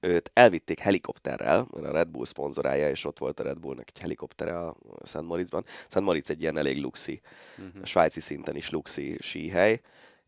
őt 0.00 0.30
elvitték 0.34 0.78
helikopterrel, 0.78 1.66
mert 1.72 1.86
a 1.86 1.92
Red 1.92 2.08
Bull 2.08 2.26
szponzorálja, 2.26 2.90
és 2.90 3.04
ott 3.04 3.18
volt 3.18 3.40
a 3.40 3.42
Red 3.42 3.58
Bullnak 3.58 3.88
egy 3.88 3.98
helikoptere 4.00 4.58
a 4.58 4.74
Szent 5.02 5.26
Moritzban. 5.26 5.64
Szent 5.88 6.04
Moritz 6.04 6.30
egy 6.30 6.40
ilyen 6.40 6.56
elég 6.56 6.80
luxi, 6.80 7.20
Mhm. 7.56 7.82
a 7.82 7.86
svájci 7.86 8.20
szinten 8.20 8.56
is 8.56 8.70
luxi 8.70 9.16
síhely, 9.20 9.80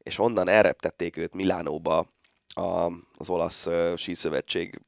és 0.02 0.18
onnan 0.18 0.48
elreptették 0.48 1.16
őt 1.16 1.34
Milánóba 1.34 2.14
a, 2.54 2.86
az 3.18 3.28
olasz 3.30 3.66
ö, 3.66 3.92
síszövetség 3.96 4.80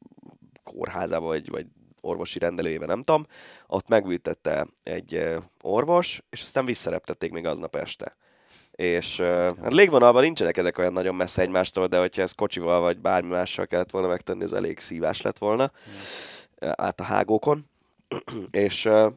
kórházába, 0.64 1.26
vagy, 1.26 1.50
vagy 1.50 1.66
orvosi 2.00 2.38
rendelőjébe, 2.38 2.86
nem 2.86 3.02
tudom. 3.02 3.26
Ott 3.66 3.88
megültette 3.88 4.66
egy 4.82 5.14
ö, 5.14 5.38
orvos, 5.62 6.22
és 6.30 6.42
aztán 6.42 6.64
visszareptették 6.64 7.32
még 7.32 7.46
aznap 7.46 7.76
este. 7.76 8.16
És 8.70 9.18
ö, 9.18 9.50
hát 9.62 9.72
légvonalban 9.72 10.22
nincsenek 10.22 10.56
ezek 10.56 10.78
olyan 10.78 10.92
nagyon 10.92 11.14
messze 11.14 11.42
egymástól, 11.42 11.86
de 11.86 11.98
hogyha 11.98 12.22
ez 12.22 12.32
kocsival 12.32 12.80
vagy 12.80 12.98
bármi 12.98 13.28
mással 13.28 13.66
kellett 13.66 13.90
volna 13.90 14.08
megtenni, 14.08 14.42
ez 14.42 14.52
elég 14.52 14.78
szívás 14.78 15.20
lett 15.20 15.38
volna 15.38 15.72
ö, 16.58 16.70
át 16.74 17.00
a 17.00 17.04
hágókon. 17.04 17.70
és, 18.50 18.84
ö, 18.84 19.08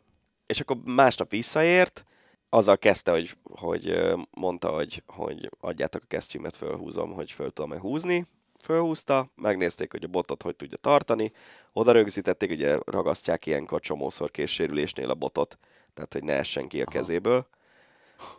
és 0.46 0.60
akkor 0.60 0.78
másnap 0.84 1.30
visszaért, 1.30 2.06
azzal 2.54 2.78
kezdte, 2.78 3.12
hogy, 3.12 3.38
hogy 3.44 4.02
mondta, 4.32 4.70
hogy, 4.70 5.04
hogy 5.08 5.50
adjátok 5.60 6.02
a 6.04 6.08
kesztyűmet, 6.08 6.56
fölhúzom, 6.56 7.14
hogy 7.14 7.32
föl 7.32 7.52
tudom-e 7.52 7.80
húzni. 7.80 8.28
Fölhúzta, 8.60 9.30
megnézték, 9.36 9.92
hogy 9.92 10.04
a 10.04 10.08
botot 10.08 10.42
hogy 10.42 10.56
tudja 10.56 10.78
tartani, 10.78 11.32
oda 11.74 11.92
rögzítették, 11.92 12.52
ugye 12.52 12.78
ragasztják 12.86 13.46
ilyenkor 13.46 13.80
csomószor 13.80 14.32
késsérülésnél 14.32 15.10
a 15.10 15.14
botot, 15.14 15.58
tehát 15.94 16.14
hogy 16.14 16.24
ne 16.24 16.34
essen 16.34 16.68
ki 16.68 16.78
a 16.78 16.82
Aha. 16.82 16.92
kezéből, 16.92 17.48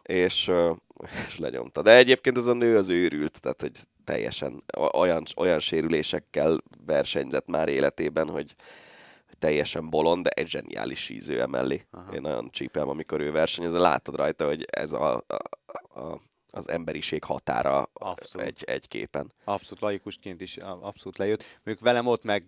és, 0.03 0.51
és 1.29 1.39
lenyomta. 1.39 1.83
De 1.83 1.97
egyébként 1.97 2.37
ez 2.37 2.47
a 2.47 2.53
nő 2.53 2.77
az 2.77 2.89
őrült, 2.89 3.41
tehát 3.41 3.61
hogy 3.61 3.73
teljesen 4.05 4.65
olyan, 4.93 5.25
olyan 5.37 5.59
sérülésekkel 5.59 6.63
versenyzett 6.87 7.47
már 7.47 7.69
életében, 7.69 8.29
hogy 8.29 8.55
teljesen 9.43 9.91
bolond, 9.91 10.23
de 10.25 10.31
egy 10.31 10.49
zseniális 10.49 10.99
síző 10.99 11.41
emellé. 11.41 11.87
Aha. 11.91 12.15
Én 12.15 12.21
nagyon 12.21 12.51
csípem, 12.51 12.89
amikor 12.89 13.21
ő 13.21 13.31
versenyez, 13.31 13.73
látod 13.73 14.17
rajta, 14.17 14.47
hogy 14.47 14.65
ez 14.71 14.93
a, 14.93 15.25
a, 15.27 16.01
a, 16.01 16.21
az 16.51 16.69
emberiség 16.69 17.25
határa 17.25 17.91
Abszolút. 17.93 18.47
egy, 18.47 18.63
egy 18.65 18.89
képen. 18.89 19.33
Abszolút 19.45 19.81
laikusként 19.81 20.41
is 20.41 20.57
abszolút 20.57 21.19
lejött. 21.19 21.45
Mondjuk 21.65 21.87
velem 21.87 22.07
ott 22.07 22.25
meg 22.25 22.45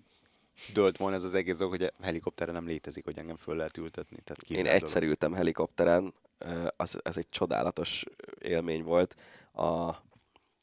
dölt 0.72 0.96
volna 0.96 1.16
ez 1.16 1.24
az 1.24 1.34
egész 1.34 1.56
dolog, 1.56 1.72
hogy 1.72 1.82
a 1.82 2.02
helikopterre 2.02 2.52
nem 2.52 2.66
létezik, 2.66 3.04
hogy 3.04 3.18
engem 3.18 3.36
föl 3.36 3.56
lehet 3.56 3.76
ültetni. 3.76 4.16
Tehát 4.24 4.42
Én 4.42 4.66
egyszer 4.66 5.02
ültem 5.02 5.32
helikopteren, 5.32 6.14
az, 6.76 7.00
ez 7.02 7.16
egy 7.16 7.28
csodálatos 7.28 8.04
élmény 8.40 8.82
volt. 8.82 9.14
A 9.54 9.94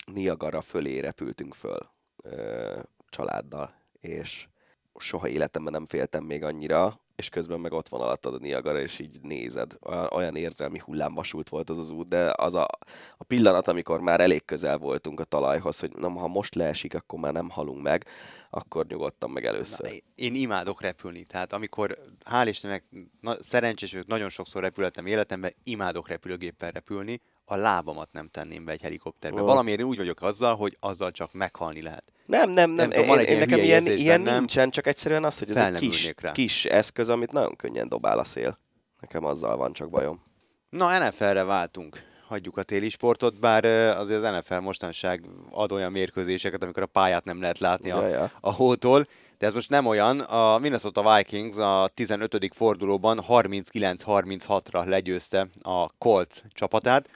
Niagara 0.06 0.62
fölé 0.62 1.00
repültünk 1.00 1.54
föl 1.54 1.90
családdal, 3.10 3.74
és 4.00 4.48
soha 4.98 5.28
életemben 5.28 5.74
nem 5.74 5.86
féltem 5.86 6.24
még 6.24 6.44
annyira, 6.44 7.00
és 7.16 7.30
közben 7.30 7.60
meg 7.60 7.72
ott 7.74 7.90
van 7.90 8.02
alattad 8.02 8.34
a 8.34 8.38
Niagara, 8.38 8.80
és 8.80 9.00
így 9.00 9.22
nézed. 9.22 9.74
Olyan, 9.82 10.08
olyan 10.12 10.36
érzelmi 10.36 10.80
hullámvasút 10.80 11.50
volt 11.50 11.70
az 11.70 11.78
az 11.78 11.90
út, 11.90 12.08
de 12.08 12.34
az 12.36 12.56
a, 12.56 12.68
a 13.18 13.24
pillanat, 13.24 13.68
amikor 13.68 14.00
már 14.00 14.20
elég 14.20 14.46
közel 14.46 14.78
voltunk 14.78 15.20
a 15.20 15.24
talajhoz, 15.24 15.80
hogy 15.80 15.92
nem, 15.96 16.16
ha 16.16 16.28
most 16.28 16.56
leesik, 16.56 16.96
akkor 16.96 17.20
már 17.20 17.34
nem 17.34 17.50
halunk 17.50 17.82
meg, 17.82 18.06
akkor 18.50 18.86
nyugodtam 18.86 19.32
meg 19.32 19.46
először. 19.46 19.90
Na, 19.90 19.96
én 20.16 20.36
imádok 20.36 20.82
repülni, 20.82 21.24
tehát 21.24 21.54
amikor, 21.54 21.98
hál' 22.26 22.46
Istennek, 22.48 22.84
na, 23.22 23.36
szerencsés 23.44 23.92
vagyok, 23.92 24.08
nagyon 24.08 24.30
sokszor 24.30 24.62
repültem 24.62 25.06
életemben, 25.06 25.54
imádok 25.64 26.08
repülőgéppel 26.08 26.72
repülni, 26.72 27.22
a 27.52 27.56
lábamat 27.56 28.12
nem 28.12 28.28
tenném 28.28 28.66
be 28.66 28.72
egy 28.72 28.82
helikopterbe. 28.82 29.42
Ó. 29.42 29.46
Valamiért 29.46 29.84
úgy 29.84 29.98
vagyok 29.98 30.22
azzal, 30.22 30.56
hogy 30.56 30.78
azzal 30.80 31.12
csak 31.12 31.34
meghalni 31.34 31.82
lehet. 31.82 32.04
Nem, 32.26 32.50
nem, 32.50 32.70
nem. 32.70 32.90
Nem 32.90 33.02
tudom, 33.02 33.20
én, 33.20 33.26
én 33.26 33.38
nekem 33.38 33.60
ilyen, 33.60 33.86
ilyen 33.86 34.24
bennem. 34.24 34.38
nincsen, 34.38 34.70
csak 34.70 34.88
egyszerűen 34.88 35.24
az, 35.24 35.40
hogy 35.40 35.50
ez 35.50 35.56
egy 35.56 35.72
nem 35.72 35.82
kis, 35.82 36.14
rá. 36.18 36.32
kis 36.32 36.66
eszköz, 36.66 37.10
amit 37.10 37.32
nagyon 37.32 37.56
könnyen 37.56 37.90
dobál 37.90 38.20
a 38.20 38.24
szél. 38.24 38.60
Nekem 39.00 39.26
azzal 39.26 39.58
van 39.58 39.74
csak 39.74 39.90
bajom. 39.90 40.24
Na, 40.70 41.08
NFL-re 41.08 41.44
váltunk. 41.44 42.10
Hagyjuk 42.28 42.58
a 42.58 42.64
téli 42.64 42.90
sportot, 42.90 43.40
bár 43.40 43.66
azért 43.98 44.24
az 44.24 44.32
NFL 44.32 44.60
mostanság 44.60 45.26
ad 45.50 45.72
olyan 45.72 45.92
mérkőzéseket, 45.92 46.64
amikor 46.64 46.84
a 46.84 46.86
pályát 46.86 47.26
nem 47.26 47.42
lehet 47.42 47.60
látni 47.60 47.92
a, 47.92 48.02
Ja, 48.02 48.08
ja. 48.08 48.32
a 48.42 48.52
hótól, 48.52 49.08
de 49.38 49.48
ez 49.48 49.54
most 49.54 49.70
nem 49.70 49.86
olyan. 49.86 50.20
A 50.20 50.58
Minnesota 50.58 51.16
Vikings 51.16 51.58
a 51.58 51.90
15. 51.94 52.48
fordulóban 52.56 53.24
39-36-ra 53.28 54.88
legyőzte 54.88 55.48
a 55.62 55.90
Colts 55.98 56.42
csapatát. 56.54 57.10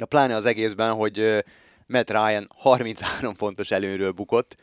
A 0.00 0.04
pláne 0.04 0.34
az 0.34 0.46
egészben, 0.46 0.92
hogy 0.92 1.44
Matt 1.86 2.10
Ryan 2.10 2.46
33 2.56 3.36
pontos 3.36 3.70
előnyről 3.70 4.12
bukott. 4.12 4.56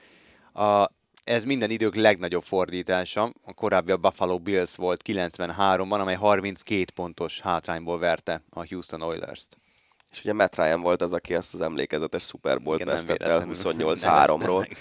A, 0.53 0.87
ez 1.23 1.43
minden 1.43 1.69
idők 1.69 1.95
legnagyobb 1.95 2.43
fordítása. 2.43 3.31
A 3.45 3.53
korábbi 3.53 3.91
a 3.91 3.97
Buffalo 3.97 4.39
Bills 4.39 4.75
volt 4.75 5.01
93-ban, 5.05 5.99
amely 5.99 6.15
32 6.15 6.85
pontos 6.95 7.39
hátrányból 7.39 7.99
verte 7.99 8.43
a 8.49 8.67
Houston 8.67 9.01
Oilers-t. 9.01 9.57
És 10.11 10.19
ugye 10.19 10.33
Matt 10.33 10.55
Ryan 10.55 10.81
volt 10.81 11.01
az, 11.01 11.13
aki 11.13 11.33
ezt 11.33 11.53
az 11.53 11.61
emlékezetes 11.61 12.23
Super 12.23 12.61
Bowl-t 12.61 12.83
vesztett 12.83 13.21
el 13.21 13.39
véletlenül 13.39 13.75
neveztem 13.77 14.37
28-3-ról 14.39 14.59
meg. 14.59 14.77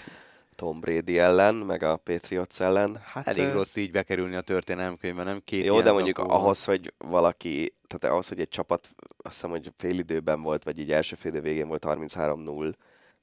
Tom 0.61 0.81
Brady 0.81 1.19
ellen, 1.19 1.55
meg 1.55 1.83
a 1.83 1.97
Patriots 1.97 2.61
ellen. 2.61 3.01
Hát, 3.05 3.27
Elég 3.27 3.45
ö, 3.45 3.53
rossz 3.53 3.77
így 3.77 3.91
bekerülni 3.91 4.35
a 4.35 4.41
történelemkönyvben, 4.41 5.25
nem? 5.25 5.41
Két 5.45 5.65
Jó, 5.65 5.81
de 5.81 5.93
mondjuk 5.93 6.17
van. 6.17 6.31
ahhoz, 6.31 6.65
hogy 6.65 6.95
valaki, 6.99 7.75
tehát 7.87 8.15
ahhoz, 8.15 8.29
hogy 8.29 8.41
egy 8.41 8.49
csapat, 8.49 8.91
azt 9.17 9.35
hiszem, 9.35 9.51
hogy 9.51 9.73
fél 9.77 9.99
időben 9.99 10.43
volt, 10.43 10.65
vagy 10.65 10.79
így 10.79 10.93
első 10.93 11.17
fél 11.17 11.31
idő 11.31 11.41
végén 11.41 11.69
volt 11.69 11.85
33-0, 11.87 12.73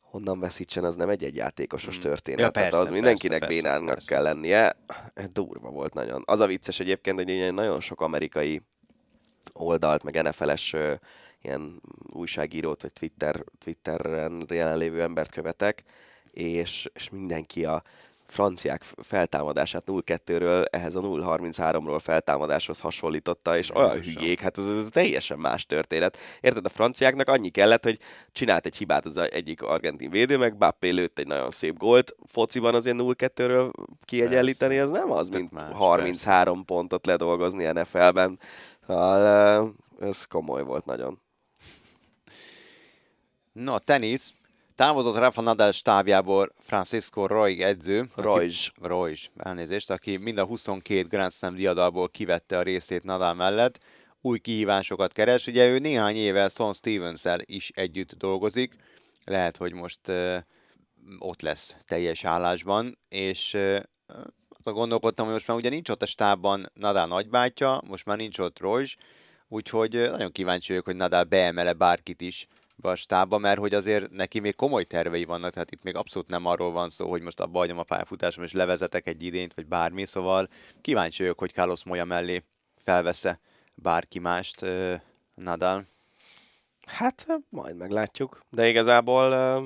honnan 0.02 0.40
veszítsen, 0.40 0.84
az 0.84 0.96
nem 0.96 1.10
egy-egy 1.10 1.36
játékosos 1.36 1.98
Mm. 1.98 2.02
történet. 2.02 2.40
Ja, 2.40 2.50
tehát 2.50 2.70
persze, 2.70 2.86
az 2.86 2.92
mindenkinek 2.92 3.40
persze, 3.40 3.54
persze, 3.56 3.70
bénának 3.70 3.94
persze. 3.94 4.14
kell 4.14 4.24
lennie. 4.24 4.76
Durva 5.32 5.70
volt 5.70 5.94
nagyon. 5.94 6.24
Az 6.26 6.40
a 6.40 6.48
vicces 6.48 6.80
egyébként, 6.80 7.18
hogy 7.18 7.54
nagyon 7.54 7.80
sok 7.80 8.02
amerikai 8.02 8.62
oldalt, 9.54 10.04
meg 10.04 10.22
NFL-es 10.24 10.76
ilyen 11.42 11.82
újságírót, 12.14 12.82
vagy 12.82 12.94
Twitter, 12.94 13.44
Twitteren 13.64 14.46
jelenlévő 14.50 15.02
embert 15.02 15.32
követek, 15.32 15.84
és, 16.32 16.90
és 16.94 17.10
mindenki 17.10 17.66
a 17.66 17.84
franciák 18.28 18.84
feltámadását 18.98 19.84
0-2-ről 19.88 20.66
ehhez 20.70 20.96
a 20.96 21.02
0-33-ról 21.02 22.00
feltámadáshoz 22.02 22.80
hasonlította, 22.80 23.58
és 23.58 23.76
olyan 23.76 24.02
hülyék, 24.02 24.40
hát 24.40 24.58
ez, 24.58 24.68
ez 24.68 24.86
teljesen 24.92 25.40
más 25.40 25.66
történet. 25.66 26.18
Érted, 26.42 26.66
a 26.66 26.70
franciáknak 26.70 27.30
annyi 27.30 27.50
kellett, 27.50 27.84
hogy 27.84 28.00
csinált 28.32 28.66
egy 28.66 28.78
hibát 28.78 29.06
az 29.06 29.18
egyik 29.18 29.62
argentin 29.62 30.10
védő, 30.10 30.38
meg 30.38 30.58
Bappé 30.58 30.90
lőtt 30.90 31.20
egy 31.20 31.28
nagyon 31.28 31.52
szép 31.52 31.78
gólt. 31.78 32.16
Fociban 32.26 32.76
azért 32.76 32.96
0-2-ről 33.00 33.72
kiegyenlíteni, 34.06 34.78
az 34.78 34.90
nem 34.90 35.12
az, 35.12 35.30
mint 35.30 35.52
más, 35.52 35.74
33 35.74 36.66
pontot 36.66 37.06
ledolgozni 37.06 37.72
NFL-ben. 37.72 38.40
Szóval 38.88 39.76
ez 40.00 40.26
komoly 40.26 40.64
volt 40.64 40.86
nagyon. 40.86 41.22
Na, 43.52 43.80
tenisz. 43.80 44.34
Távozott 44.78 45.18
Rafa 45.18 45.42
Nadal 45.42 45.72
stábjából 45.72 46.50
Francisco 46.62 47.26
Roig 47.26 47.62
edző. 47.62 48.06
Rajzs. 48.16 48.72
Roig, 48.82 49.18
elnézést, 49.38 49.90
aki 49.90 50.18
mind 50.18 50.38
a 50.38 50.46
22 50.46 51.08
Grand 51.08 51.32
Slam 51.32 51.56
diadalból 51.56 52.10
kivette 52.10 52.58
a 52.58 52.62
részét 52.62 53.04
Nadal 53.04 53.34
mellett. 53.34 53.80
Új 54.22 54.40
kihívásokat 54.40 55.12
keres. 55.12 55.48
Ugye 55.48 55.68
ő 55.68 55.80
néhány 55.80 56.16
éve 56.16 56.50
Son 56.50 56.74
stevens 56.74 57.22
is 57.46 57.70
együtt 57.70 58.14
dolgozik. 58.14 58.76
Lehet, 59.24 59.58
hogy 59.58 59.74
most 59.74 60.08
uh, 60.08 60.38
ott 61.20 61.42
lesz 61.42 61.76
teljes 61.88 62.24
állásban, 62.24 62.98
és 63.10 63.54
uh, 63.54 63.80
azon 64.60 64.74
gondolkodtam, 64.74 65.26
hogy 65.26 65.34
most 65.34 65.48
már 65.48 65.58
ugye 65.58 65.70
nincs 65.70 65.90
ott 65.90 66.02
a 66.02 66.06
stábban 66.06 66.72
Nadal 66.74 67.08
nagybátyja, 67.08 67.82
most 67.88 68.06
már 68.06 68.18
nincs 68.18 68.40
ott 68.40 68.60
Roig, 68.60 68.88
úgyhogy 69.48 69.96
ö, 69.96 70.10
nagyon 70.10 70.32
kíváncsi 70.32 70.68
vagyok, 70.68 70.86
hogy 70.86 70.96
Nadal 70.96 71.24
beemele 71.24 71.74
bárkit 71.74 72.22
is 72.22 72.48
be 72.82 72.90
a 72.90 72.96
stábba, 72.96 73.38
mert 73.38 73.60
hogy 73.60 73.74
azért 73.74 74.12
neki 74.12 74.40
még 74.40 74.56
komoly 74.56 74.84
tervei 74.84 75.26
vannak, 75.26 75.54
tehát 75.54 75.72
itt 75.72 75.84
még 75.84 75.96
abszolút 75.96 76.28
nem 76.28 76.46
arról 76.46 76.72
van 76.72 76.90
szó, 76.90 77.10
hogy 77.10 77.22
most 77.22 77.40
abba 77.40 77.58
hagyom 77.58 77.78
a 77.78 77.84
pályafutásom 77.84 78.44
és 78.44 78.52
levezetek 78.52 79.08
egy 79.08 79.24
idényt, 79.24 79.54
vagy 79.54 79.66
bármi, 79.68 80.06
szóval 80.06 80.50
kíváncsi 80.82 81.22
vagyok, 81.22 81.40
hogy 81.40 81.52
Carlos 81.52 81.84
Moya 81.84 82.06
mellé 82.06 82.44
felvesz-e 82.76 83.40
bárki 83.76 84.20
mást 84.20 84.62
ö, 84.62 84.96
Nadal. 85.36 85.86
Hát 86.86 87.28
majd 87.50 87.76
meglátjuk. 87.76 88.42
De 88.50 88.68
igazából 88.68 89.32
ö, 89.32 89.66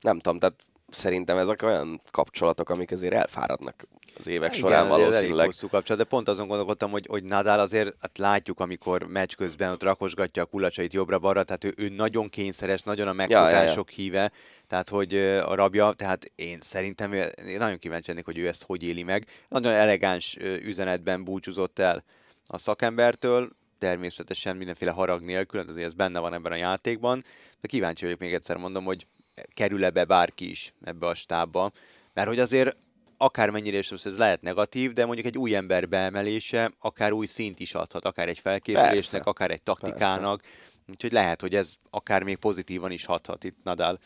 nem 0.00 0.18
tudom, 0.18 0.38
tehát 0.38 0.66
szerintem 0.94 1.36
ezek 1.36 1.62
olyan 1.62 2.00
kapcsolatok, 2.10 2.70
amik 2.70 2.90
azért 2.90 3.14
elfáradnak 3.14 3.86
az 4.18 4.26
évek 4.26 4.52
során 4.52 4.84
Igen, 4.84 4.92
elég 4.92 5.06
valószínűleg. 5.06 5.46
hosszú 5.46 5.68
kapcsolat, 5.68 6.02
de 6.02 6.08
pont 6.08 6.28
azon 6.28 6.46
gondolkodtam, 6.46 6.90
hogy, 6.90 7.06
hogy 7.06 7.24
Nadal 7.24 7.60
azért, 7.60 7.96
hát 8.00 8.18
látjuk, 8.18 8.60
amikor 8.60 9.02
meccs 9.02 9.34
közben 9.34 9.70
ott 9.70 9.82
rakosgatja 9.82 10.42
a 10.42 10.46
kulacsait 10.46 10.92
jobbra-balra, 10.92 11.42
tehát 11.42 11.64
ő, 11.64 11.74
ő 11.76 11.88
nagyon 11.88 12.28
kényszeres, 12.28 12.82
nagyon 12.82 13.08
a 13.08 13.12
megszokások 13.12 13.90
híve, 13.90 14.32
tehát 14.66 14.88
hogy 14.88 15.14
a 15.18 15.54
rabja, 15.54 15.92
tehát 15.92 16.32
én 16.34 16.58
szerintem, 16.60 17.12
én 17.12 17.58
nagyon 17.58 17.78
kíváncsi 17.78 18.08
lennék, 18.08 18.24
hogy 18.24 18.38
ő 18.38 18.46
ezt 18.46 18.64
hogy 18.66 18.82
éli 18.82 19.02
meg. 19.02 19.26
Nagyon 19.48 19.72
elegáns 19.72 20.36
üzenetben 20.62 21.24
búcsúzott 21.24 21.78
el 21.78 22.04
a 22.46 22.58
szakembertől, 22.58 23.50
természetesen 23.78 24.56
mindenféle 24.56 24.90
harag 24.90 25.22
nélkül, 25.22 25.60
hát 25.60 25.68
azért 25.68 25.86
ez 25.86 25.92
benne 25.92 26.18
van 26.18 26.34
ebben 26.34 26.52
a 26.52 26.56
játékban, 26.56 27.24
de 27.60 27.68
kíváncsi 27.68 28.04
vagyok 28.04 28.18
még 28.18 28.34
egyszer 28.34 28.56
mondom, 28.56 28.84
hogy 28.84 29.06
kerül-e 29.54 29.90
be 29.90 30.04
bárki 30.04 30.50
is 30.50 30.72
ebbe 30.84 31.06
a 31.06 31.14
stábba, 31.14 31.72
mert 32.12 32.28
hogy 32.28 32.38
azért 32.38 32.76
akármennyire 33.16 33.78
is 33.78 33.90
most 33.90 34.06
ez 34.06 34.16
lehet 34.16 34.42
negatív, 34.42 34.92
de 34.92 35.04
mondjuk 35.04 35.26
egy 35.26 35.38
új 35.38 35.54
ember 35.54 35.88
beemelése 35.88 36.72
akár 36.78 37.12
új 37.12 37.26
szint 37.26 37.60
is 37.60 37.74
adhat, 37.74 38.04
akár 38.04 38.28
egy 38.28 38.38
felkészülésnek, 38.38 39.22
Persze. 39.22 39.30
akár 39.30 39.50
egy 39.50 39.62
taktikának, 39.62 40.42
úgyhogy 40.88 41.12
lehet, 41.12 41.40
hogy 41.40 41.54
ez 41.54 41.74
akár 41.90 42.22
még 42.22 42.36
pozitívan 42.36 42.90
is 42.90 43.04
hathat 43.04 43.44
itt 43.44 43.56
Nadal 43.62 43.98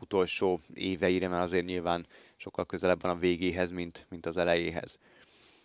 utolsó 0.00 0.60
éveire, 0.74 1.28
mert 1.28 1.42
azért 1.42 1.64
nyilván 1.64 2.06
sokkal 2.36 2.66
közelebb 2.66 3.02
van 3.02 3.16
a 3.16 3.18
végéhez, 3.18 3.70
mint, 3.70 4.06
mint 4.08 4.26
az 4.26 4.36
elejéhez. 4.36 4.98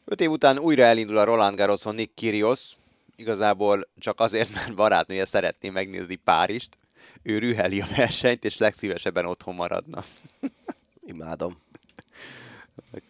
Öt 0.06 0.22
év 0.22 0.32
után 0.32 0.60
újra 0.60 0.84
elindul 0.84 1.18
a 1.18 1.24
Roland 1.24 1.56
Garroson 1.56 1.96
Nick 1.96 2.16
Kyrgios, 2.16 2.76
igazából 3.16 3.88
csak 4.00 4.20
azért, 4.20 4.54
mert 4.56 4.76
barátnője 4.76 5.26
szeretné 5.26 5.70
megnézni 5.70 6.16
Párizst, 6.16 6.78
ő 7.24 7.38
rüheli 7.38 7.82
a 7.82 7.88
versenyt, 7.96 8.46
és 8.46 8.58
legszívesebben 8.58 9.26
otthon 9.26 9.56
maradna. 9.56 10.04
Imádom. 11.06 11.58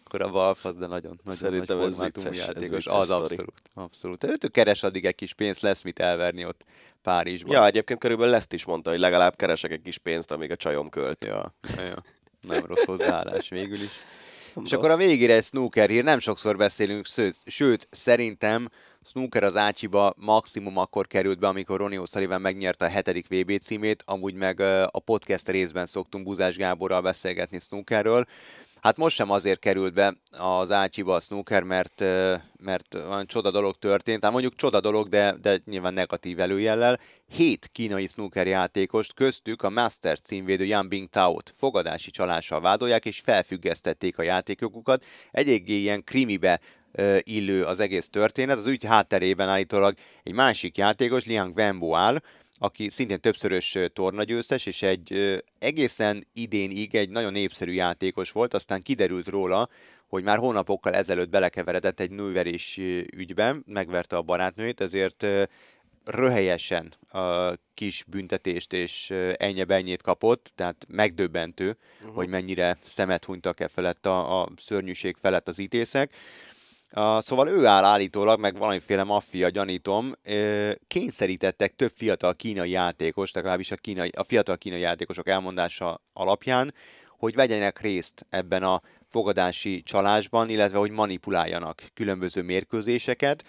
Akkor 0.04 0.22
a 0.22 0.28
Valfasz, 0.28 0.74
de 0.76 0.86
nagyon, 0.86 1.20
nagyon 1.24 1.40
Szerintem 1.40 1.76
nagy 1.78 1.86
ez 1.86 1.98
vicces, 2.00 2.24
ez 2.24 2.36
játékos. 2.38 2.68
vicces 2.68 2.92
az 2.94 3.06
sztori. 3.06 3.22
abszolút, 3.22 3.62
abszolút. 3.74 4.24
Ő 4.24 4.48
keres 4.48 4.82
addig 4.82 5.04
egy 5.04 5.14
kis 5.14 5.34
pénzt, 5.34 5.60
lesz 5.60 5.82
mit 5.82 5.98
elverni 5.98 6.44
ott 6.44 6.64
Párizsban. 7.02 7.52
Ja, 7.56 7.66
egyébként 7.66 7.98
körülbelül 8.00 8.34
ezt 8.34 8.52
is 8.52 8.64
mondta, 8.64 8.90
hogy 8.90 8.98
legalább 8.98 9.36
keresek 9.36 9.70
egy 9.70 9.82
kis 9.82 9.98
pénzt, 9.98 10.30
amíg 10.30 10.50
a 10.50 10.56
csajom 10.56 10.88
költ. 10.88 11.24
ja, 11.24 11.54
ja. 11.76 11.96
Nem 12.40 12.64
rossz 12.64 12.84
hozzáállás 12.84 13.48
végül 13.48 13.80
is. 13.80 13.90
Nem 14.54 14.64
És 14.64 14.72
akkor 14.72 14.90
a 14.90 14.96
rossz. 14.96 15.06
végére 15.06 15.34
egy 15.34 15.44
snooker 15.44 15.88
hír, 15.88 16.04
nem 16.04 16.18
sokszor 16.18 16.56
beszélünk, 16.56 17.06
sőt, 17.06 17.36
sőt 17.46 17.88
szerintem 17.90 18.68
snooker 19.08 19.42
az 19.42 19.56
Ácsiba 19.56 20.14
maximum 20.16 20.76
akkor 20.76 21.06
került 21.06 21.38
be, 21.38 21.46
amikor 21.46 21.78
Ronnie 21.78 22.00
O'Sullivan 22.02 22.40
megnyerte 22.40 22.84
a 22.84 22.88
hetedik 22.88 23.26
VB 23.28 23.58
címét, 23.60 24.02
amúgy 24.06 24.34
meg 24.34 24.60
a 24.90 25.00
podcast 25.04 25.48
részben 25.48 25.86
szoktunk 25.86 26.24
Buzás 26.24 26.56
Gáborral 26.56 27.00
beszélgetni 27.00 27.58
snookerről. 27.58 28.26
Hát 28.80 28.96
most 28.96 29.16
sem 29.16 29.30
azért 29.30 29.60
került 29.60 29.92
be 29.92 30.14
az 30.38 30.70
Ácsiba 30.70 31.14
a 31.14 31.20
snooker, 31.20 31.62
mert, 31.62 32.00
mert 32.58 32.94
olyan 32.94 33.26
csoda 33.26 33.50
dolog 33.50 33.76
történt, 33.78 34.22
hát 34.22 34.32
mondjuk 34.32 34.56
csoda 34.56 34.80
dolog, 34.80 35.08
de, 35.08 35.36
de 35.42 35.60
nyilván 35.64 35.92
negatív 35.92 36.40
előjellel. 36.40 37.00
Hét 37.28 37.68
kínai 37.72 38.06
snooker 38.06 38.46
játékost, 38.46 39.14
köztük 39.14 39.62
a 39.62 39.70
Masters 39.70 40.20
címvédő 40.20 40.64
Yan 40.64 40.88
Bingtao-t 40.88 41.54
fogadási 41.56 42.10
csalással 42.10 42.60
vádolják, 42.60 43.04
és 43.04 43.20
felfüggesztették 43.20 44.18
a 44.18 44.22
játékokukat. 44.22 45.04
Egyéggé 45.30 45.74
ilyen 45.74 46.04
krimibe 46.04 46.60
illő 47.18 47.64
az 47.64 47.80
egész 47.80 48.08
történet. 48.08 48.58
Az 48.58 48.66
ügy 48.66 48.84
hátterében 48.84 49.48
állítólag 49.48 49.94
egy 50.22 50.32
másik 50.32 50.76
játékos, 50.76 51.24
Liang 51.24 51.56
Wenbo 51.56 51.94
áll, 51.94 52.20
aki 52.54 52.88
szintén 52.88 53.20
többszörös 53.20 53.76
tornagyőztes, 53.92 54.66
és 54.66 54.82
egy 54.82 55.40
egészen 55.58 56.26
idénig 56.32 56.94
egy 56.94 57.10
nagyon 57.10 57.32
népszerű 57.32 57.72
játékos 57.72 58.30
volt, 58.30 58.54
aztán 58.54 58.82
kiderült 58.82 59.28
róla, 59.28 59.68
hogy 60.06 60.22
már 60.22 60.38
hónapokkal 60.38 60.94
ezelőtt 60.94 61.28
belekeveredett 61.28 62.00
egy 62.00 62.10
nőverés 62.10 62.76
ügyben, 63.16 63.62
megverte 63.66 64.16
a 64.16 64.22
barátnőjét, 64.22 64.80
ezért 64.80 65.26
röhelyesen 66.04 66.92
a 67.08 67.52
kis 67.74 68.04
büntetést 68.06 68.72
és 68.72 69.10
ö, 69.10 69.32
ennyi-bennyét 69.36 70.02
kapott, 70.02 70.52
tehát 70.54 70.86
megdöbbentő, 70.88 71.76
Mhm. 72.02 72.12
hogy 72.14 72.28
mennyire 72.28 72.78
szemet 72.84 73.24
hunytak 73.24 73.60
e 73.60 73.68
felett 73.68 74.06
a, 74.06 74.40
a 74.42 74.48
szörnyűség 74.56 75.16
felett 75.20 75.48
az 75.48 75.58
ítészek. 75.58 76.14
Szóval 77.18 77.48
ő 77.48 77.66
áll 77.66 77.84
állítólag, 77.84 78.40
meg 78.40 78.58
valamiféle 78.58 79.04
maffia, 79.04 79.48
gyanítom, 79.48 80.12
kényszerítettek 80.86 81.76
több 81.76 81.92
fiatal 81.94 82.34
kínai 82.34 82.70
játékos, 82.70 83.32
legalábbis 83.32 83.70
a, 83.70 83.76
kínai, 83.76 84.12
a 84.16 84.24
fiatal 84.24 84.56
kínai 84.56 84.80
játékosok 84.80 85.28
elmondása 85.28 86.00
alapján, 86.12 86.74
hogy 87.18 87.34
vegyenek 87.34 87.80
részt 87.80 88.26
ebben 88.30 88.62
a 88.62 88.82
fogadási 89.08 89.82
csalásban, 89.82 90.48
illetve 90.48 90.78
hogy 90.78 90.90
manipuláljanak 90.90 91.82
különböző 91.94 92.42
mérkőzéseket. 92.42 93.44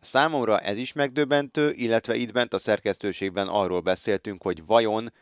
Számomra 0.00 0.58
ez 0.58 0.76
is 0.76 0.92
megdöbbentő, 0.92 1.72
illetve 1.72 2.14
itt 2.14 2.32
bent 2.32 2.54
a 2.54 2.58
szerkesztőségben 2.58 3.48
arról 3.48 3.80
beszéltünk, 3.80 4.42
hogy 4.42 4.66
vajon 4.66 5.12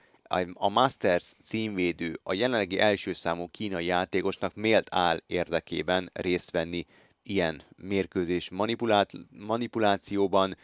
a 0.53 0.69
Masters 0.69 1.33
címvédő, 1.45 2.19
a 2.23 2.33
jelenlegi 2.33 2.79
első 2.79 3.13
számú 3.13 3.49
kínai 3.51 3.85
játékosnak 3.85 4.55
miért 4.55 4.95
áll 4.95 5.19
érdekében 5.27 6.11
részt 6.13 6.51
venni 6.51 6.87
ilyen 7.23 7.63
mérkőzés 7.77 8.51
manipulát, 8.51 9.13
manipulációban, 9.31 10.57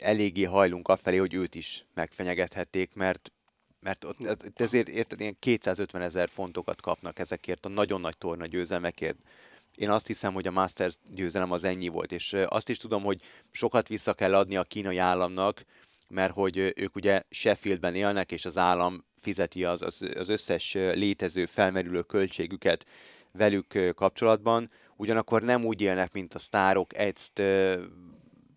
eléggé 0.00 0.44
hajlunk 0.44 0.88
afelé, 0.88 1.16
hogy 1.16 1.34
őt 1.34 1.54
is 1.54 1.84
megfenyegethették, 1.94 2.94
mert 2.94 3.32
mert 3.82 4.04
ott, 4.04 4.60
ezért 4.60 4.88
érted, 4.88 5.20
ilyen 5.20 5.36
250 5.38 6.02
ezer 6.02 6.28
fontokat 6.28 6.80
kapnak 6.80 7.18
ezekért 7.18 7.66
a 7.66 7.68
nagyon 7.68 8.00
nagy 8.00 8.18
torna 8.18 8.46
győzelmekért. 8.46 9.16
Én 9.74 9.90
azt 9.90 10.06
hiszem, 10.06 10.32
hogy 10.32 10.46
a 10.46 10.50
Masters 10.50 10.94
győzelem 11.14 11.52
az 11.52 11.64
ennyi 11.64 11.88
volt, 11.88 12.12
és 12.12 12.36
azt 12.46 12.68
is 12.68 12.76
tudom, 12.76 13.02
hogy 13.02 13.22
sokat 13.50 13.88
vissza 13.88 14.12
kell 14.14 14.34
adni 14.34 14.56
a 14.56 14.62
kínai 14.62 14.98
államnak, 14.98 15.64
mert 16.08 16.32
hogy 16.32 16.72
ők 16.76 16.96
ugye 16.96 17.22
Sheffieldben 17.30 17.94
élnek, 17.94 18.32
és 18.32 18.44
az 18.44 18.56
állam 18.56 19.04
fizeti 19.20 19.64
az, 19.64 19.82
az, 19.82 20.08
az 20.14 20.28
összes 20.28 20.72
létező, 20.74 21.46
felmerülő 21.46 22.02
költségüket 22.02 22.86
velük 23.32 23.94
kapcsolatban, 23.94 24.70
ugyanakkor 24.96 25.42
nem 25.42 25.64
úgy 25.64 25.80
élnek, 25.80 26.12
mint 26.12 26.34
a 26.34 26.38
sztárok, 26.38 26.96
ezt 26.96 27.42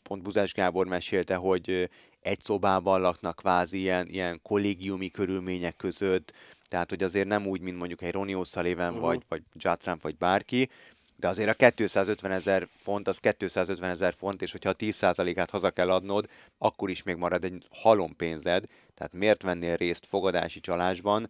pont 0.03 0.21
Buzás 0.21 0.53
Gábor 0.53 0.87
mesélte, 0.87 1.35
hogy 1.35 1.89
egy 2.21 2.39
szobában 2.43 3.01
laknak 3.01 3.35
kvázi 3.35 3.77
ilyen, 3.77 4.07
ilyen 4.07 4.39
kollégiumi 4.43 5.09
körülmények 5.09 5.75
között, 5.75 6.33
tehát 6.67 6.89
hogy 6.89 7.03
azért 7.03 7.27
nem 7.27 7.47
úgy, 7.47 7.61
mint 7.61 7.77
mondjuk 7.77 8.01
egy 8.01 8.11
Ronnie 8.11 8.37
O'Sullivan, 8.39 8.87
uh-huh. 8.87 8.99
vagy, 8.99 9.21
vagy 9.27 9.41
Jatran, 9.53 9.99
vagy 10.01 10.17
bárki, 10.17 10.69
de 11.15 11.27
azért 11.27 11.61
a 11.61 11.71
250 11.71 12.31
ezer 12.31 12.67
font, 12.77 13.07
az 13.07 13.17
250 13.37 13.89
ezer 13.89 14.13
font, 14.13 14.41
és 14.41 14.51
hogyha 14.51 14.69
a 14.69 14.75
10%-át 14.75 15.49
haza 15.49 15.69
kell 15.69 15.91
adnod, 15.91 16.29
akkor 16.57 16.89
is 16.89 17.03
még 17.03 17.15
marad 17.15 17.43
egy 17.43 17.65
halom 17.69 18.15
pénzed, 18.15 18.65
tehát 18.93 19.13
miért 19.13 19.41
vennél 19.41 19.75
részt 19.75 20.05
fogadási 20.05 20.59
csalásban? 20.59 21.29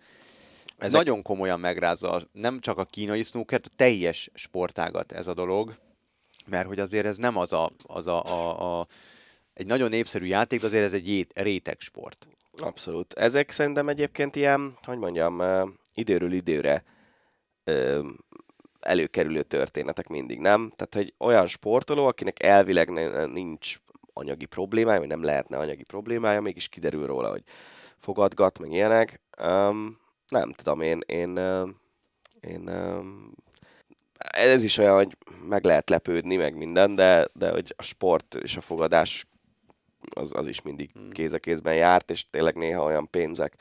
Ez 0.78 0.92
nagyon 0.92 1.22
komolyan 1.22 1.60
megrázza 1.60 2.22
nem 2.32 2.60
csak 2.60 2.78
a 2.78 2.86
kínai 2.86 3.24
snookert, 3.24 3.66
a 3.66 3.76
teljes 3.76 4.30
sportágat 4.34 5.12
ez 5.12 5.28
a 5.28 5.34
dolog, 5.34 5.78
mert 6.48 6.68
hogy 6.68 6.80
azért 6.80 7.06
ez 7.06 7.18
nem 7.18 7.38
az 7.38 7.54
a, 7.54 7.72
az 7.84 8.08
a, 8.08 8.24
a, 8.24 8.80
a 8.80 8.88
egy 9.54 9.66
nagyon 9.66 9.90
népszerű 9.90 10.26
játék, 10.26 10.60
de 10.60 10.66
azért 10.66 10.84
ez 10.84 10.94
egy 10.94 11.28
réteg 11.34 11.80
sport. 11.80 12.28
Abszolút. 12.58 13.14
Ezek 13.14 13.52
szerintem 13.52 13.90
egyébként 13.90 14.36
ilyen, 14.36 14.78
hogy 14.82 14.98
mondjam, 14.98 15.44
időről 15.94 16.32
időre 16.32 16.84
előkerülő 18.80 19.44
történetek 19.44 20.08
mindig, 20.08 20.40
nem? 20.40 20.74
Tehát, 20.76 20.94
hogy 20.94 21.14
olyan 21.18 21.48
sportoló, 21.48 22.06
akinek 22.06 22.44
elvileg 22.44 22.90
nincs 23.32 23.80
anyagi 24.14 24.46
problémája, 24.46 25.00
vagy 25.00 25.08
nem 25.08 25.24
lehetne 25.24 25.58
anyagi 25.58 25.84
problémája, 25.84 26.42
mégis 26.42 26.68
kiderül 26.68 27.06
róla, 27.06 27.30
hogy 27.30 27.44
fogadgat, 27.98 28.60
meg 28.60 28.72
ilyenek. 28.72 29.22
Um, 29.42 30.00
nem 30.28 30.52
tudom, 30.52 30.82
én, 30.82 31.00
én, 31.06 31.38
én 32.40 32.70
um, 32.70 33.34
ez 34.18 34.64
is 34.64 34.78
olyan, 34.78 34.96
hogy 34.96 35.18
meg 35.48 35.64
lehet 35.64 35.90
lepődni, 35.90 36.36
meg 36.36 36.58
minden, 36.58 36.96
de, 36.96 37.28
de 37.34 37.52
hogy 37.52 37.74
a 37.78 37.84
sport 37.84 38.36
és 38.36 38.58
a 38.58 38.62
fogadás 38.62 39.28
az, 40.10 40.32
az 40.36 40.48
is 40.48 40.62
mindig 40.62 40.92
hmm. 40.92 41.10
kéz 41.10 41.34
a 41.34 41.40
kézben 41.40 41.76
járt, 41.76 42.12
és 42.12 42.30
tényleg 42.30 42.56
néha 42.56 42.84
olyan 42.84 43.10
pénzek 43.10 43.56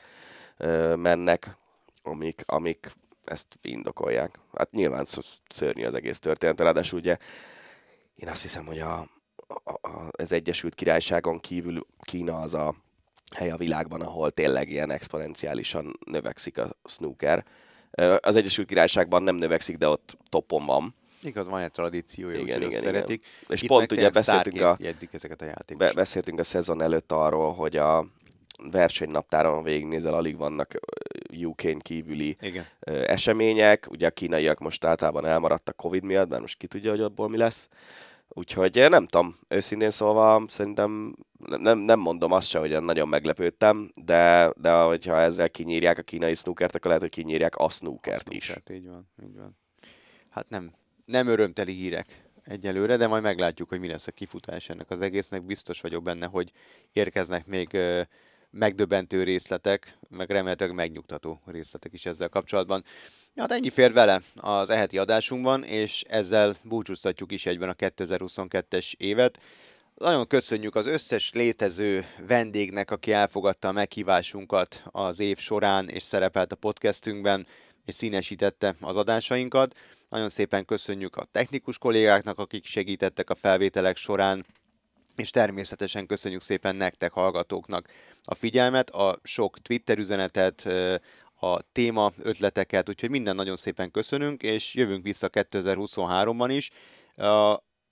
ö, 0.57 0.95
mennek, 0.95 1.57
amik, 2.03 2.43
amik 2.45 2.91
ezt 3.25 3.47
indokolják. 3.61 4.39
Hát 4.53 4.71
nyilván 4.71 5.05
szörnyű 5.49 5.83
az 5.83 5.93
egész 5.93 6.19
történet, 6.19 6.59
ráadásul 6.59 6.99
ugye 6.99 7.17
én 8.15 8.29
azt 8.29 8.41
hiszem, 8.41 8.65
hogy 8.65 8.79
a, 8.79 9.09
a, 9.47 9.71
a, 9.87 10.09
az 10.11 10.31
Egyesült 10.31 10.75
Királyságon 10.75 11.39
kívül 11.39 11.85
Kína 11.99 12.39
az 12.39 12.53
a 12.53 12.75
hely 13.35 13.51
a 13.51 13.57
világban, 13.57 14.01
ahol 14.01 14.31
tényleg 14.31 14.69
ilyen 14.69 14.91
exponenciálisan 14.91 15.99
növekszik 16.05 16.57
a 16.57 16.75
snooker. 16.83 17.45
Az 18.19 18.35
Egyesült 18.35 18.67
Királyságban 18.67 19.23
nem 19.23 19.35
növekszik, 19.35 19.77
de 19.77 19.87
ott 19.87 20.17
topon 20.29 20.65
van. 20.65 20.93
Igaz, 21.21 21.47
van 21.47 21.61
egy 21.61 21.71
tradíciója, 21.71 22.39
igen, 22.39 22.61
igen, 22.61 22.81
szeretik. 22.81 23.25
Igen. 23.25 23.55
És 23.55 23.61
Itt 23.61 23.67
pont 23.67 23.91
ugye 23.91 24.09
beszéltünk 24.09 24.61
a, 24.61 24.77
ezeket 25.11 25.41
a 25.41 25.45
játékosokat. 25.45 25.77
Be, 25.77 25.93
beszéltünk 25.93 26.39
a 26.39 26.43
szezon 26.43 26.81
előtt 26.81 27.11
arról, 27.11 27.53
hogy 27.53 27.75
a 27.75 28.07
versenynaptáron 28.71 29.63
végignézel, 29.63 30.13
alig 30.13 30.37
vannak 30.37 30.71
UK-n 31.43 31.77
kívüli 31.77 32.35
Igen. 32.41 32.65
események. 33.05 33.87
Ugye 33.89 34.07
a 34.07 34.11
kínaiak 34.11 34.59
most 34.59 34.83
általában 34.83 35.25
elmaradtak 35.25 35.75
Covid 35.75 36.03
miatt, 36.03 36.29
mert 36.29 36.41
most 36.41 36.57
ki 36.57 36.67
tudja, 36.67 36.89
hogy 36.89 37.01
abból 37.01 37.29
mi 37.29 37.37
lesz. 37.37 37.69
Úgyhogy 38.37 38.85
nem 38.89 39.05
tudom, 39.05 39.39
őszintén 39.47 39.89
szólva 39.89 40.43
szerintem 40.47 41.15
nem, 41.37 41.77
nem 41.77 41.99
mondom 41.99 42.31
azt 42.31 42.47
se, 42.47 42.59
hogy 42.59 42.81
nagyon 42.81 43.07
meglepődtem, 43.07 43.91
de, 43.95 44.51
de 44.57 44.71
hogyha 44.71 45.17
ezzel 45.17 45.49
kinyírják 45.49 45.97
a 45.97 46.01
kínai 46.01 46.33
snookert, 46.33 46.75
akkor 46.75 46.85
lehet, 46.85 47.01
hogy 47.01 47.11
kinyírják 47.11 47.55
a 47.55 47.69
snookert, 47.69 48.29
a 48.29 48.33
is. 48.33 48.53
Így 48.71 48.87
van, 48.87 49.07
így 49.23 49.35
van. 49.35 49.57
Hát 50.29 50.49
nem, 50.49 50.73
nem 51.05 51.27
örömteli 51.27 51.73
hírek 51.73 52.29
egyelőre, 52.43 52.97
de 52.97 53.07
majd 53.07 53.23
meglátjuk, 53.23 53.69
hogy 53.69 53.79
mi 53.79 53.87
lesz 53.87 54.07
a 54.07 54.11
kifutás 54.11 54.69
ennek 54.69 54.89
az 54.89 55.01
egésznek. 55.01 55.43
Biztos 55.43 55.81
vagyok 55.81 56.03
benne, 56.03 56.25
hogy 56.25 56.51
érkeznek 56.91 57.45
még 57.45 57.77
megdöbbentő 58.55 59.23
részletek, 59.23 59.97
meg 60.09 60.29
remélhetőleg 60.29 60.75
megnyugtató 60.75 61.41
részletek 61.45 61.93
is 61.93 62.05
ezzel 62.05 62.29
kapcsolatban. 62.29 62.83
Hát 63.35 63.51
ennyi 63.51 63.69
fér 63.69 63.93
vele 63.93 64.21
az 64.35 64.69
eheti 64.69 64.97
adásunkban, 64.97 65.63
és 65.63 66.03
ezzel 66.07 66.55
búcsúztatjuk 66.63 67.31
is 67.31 67.45
egyben 67.45 67.69
a 67.69 67.73
2022-es 67.73 68.93
évet. 68.97 69.39
Nagyon 69.95 70.27
köszönjük 70.27 70.75
az 70.75 70.85
összes 70.85 71.31
létező 71.33 72.05
vendégnek, 72.27 72.91
aki 72.91 73.11
elfogadta 73.11 73.67
a 73.67 73.71
meghívásunkat 73.71 74.83
az 74.85 75.19
év 75.19 75.37
során, 75.37 75.89
és 75.89 76.03
szerepelt 76.03 76.51
a 76.51 76.55
podcastünkben, 76.55 77.47
és 77.85 77.95
színesítette 77.95 78.75
az 78.81 78.95
adásainkat. 78.95 79.75
Nagyon 80.09 80.29
szépen 80.29 80.65
köszönjük 80.65 81.15
a 81.15 81.27
technikus 81.31 81.77
kollégáknak, 81.77 82.39
akik 82.39 82.65
segítettek 82.65 83.29
a 83.29 83.35
felvételek 83.35 83.97
során, 83.97 84.45
és 85.15 85.29
természetesen 85.29 86.05
köszönjük 86.05 86.41
szépen 86.41 86.75
nektek, 86.75 87.11
hallgatóknak 87.11 87.89
a 88.25 88.35
figyelmet, 88.35 88.89
a 88.89 89.19
sok 89.23 89.59
Twitter 89.59 89.97
üzenetet, 89.97 90.67
a 91.39 91.61
téma 91.71 92.11
ötleteket, 92.21 92.89
úgyhogy 92.89 93.09
minden 93.09 93.35
nagyon 93.35 93.57
szépen 93.57 93.91
köszönünk, 93.91 94.43
és 94.43 94.73
jövünk 94.73 95.03
vissza 95.03 95.29
2023-ban 95.31 96.49
is. 96.51 96.71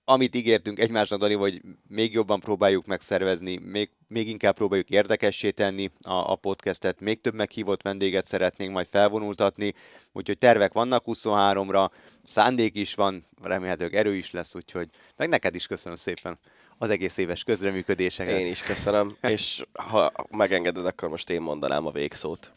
Amit 0.06 0.36
ígértünk 0.36 0.80
egymásnak, 0.80 1.20
Dani, 1.20 1.34
hogy 1.34 1.62
még 1.88 2.14
jobban 2.14 2.40
próbáljuk 2.40 2.86
megszervezni, 2.86 3.58
még, 3.58 3.90
még 4.08 4.28
inkább 4.28 4.56
próbáljuk 4.56 4.90
érdekessé 4.90 5.52
tenni 5.52 5.92
a, 6.02 6.32
a 6.32 6.36
podcastet, 6.36 7.00
még 7.00 7.22
több 7.22 7.34
meghívott 7.34 7.82
vendéget 7.82 8.28
szeretnénk 8.28 8.74
majd 8.74 8.88
felvonultatni, 8.88 9.74
úgyhogy 10.12 10.38
tervek 10.38 10.74
vannak 10.74 11.04
23-ra, 11.06 11.90
szándék 12.26 12.76
is 12.76 12.94
van, 12.94 13.26
remélhetőleg 13.42 13.96
erő 13.96 14.16
is 14.16 14.32
lesz, 14.32 14.56
úgyhogy 14.56 14.90
meg 15.16 15.30
neked 15.30 15.56
is 15.56 15.68
köszönöm 15.68 15.98
szépen 15.98 16.40
az 16.78 16.90
egész 16.90 17.18
éves 17.18 17.44
közreműködéseket. 17.44 18.40
Én 18.40 18.48
is 18.48 18.62
köszönöm, 18.62 19.18
és 19.22 19.64
ha 19.74 20.12
megengeded, 20.30 20.86
akkor 20.86 21.10
most 21.10 21.30
én 21.30 21.42
mondanám 21.42 21.86
a 21.86 21.92
végszót. 21.92 22.52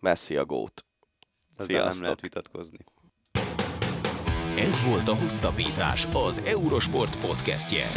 Messi 0.00 0.36
a 0.36 0.44
gót. 0.44 0.84
Ezzel 1.56 1.88
nem 1.88 2.02
lehet 2.02 2.20
vitatkozni. 2.20 2.78
Ez 4.58 4.84
volt 4.84 5.08
a 5.08 5.14
Hosszabbítás, 5.14 6.06
az 6.12 6.42
Eurosport 6.44 7.20
podcastje. 7.20 7.90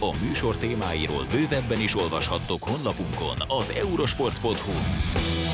A 0.00 0.16
műsor 0.22 0.56
témáiról 0.56 1.24
bővebben 1.30 1.80
is 1.80 1.96
olvashattok 1.96 2.62
honlapunkon 2.62 3.36
az 3.48 3.70
eurosport.hu. 3.70 5.47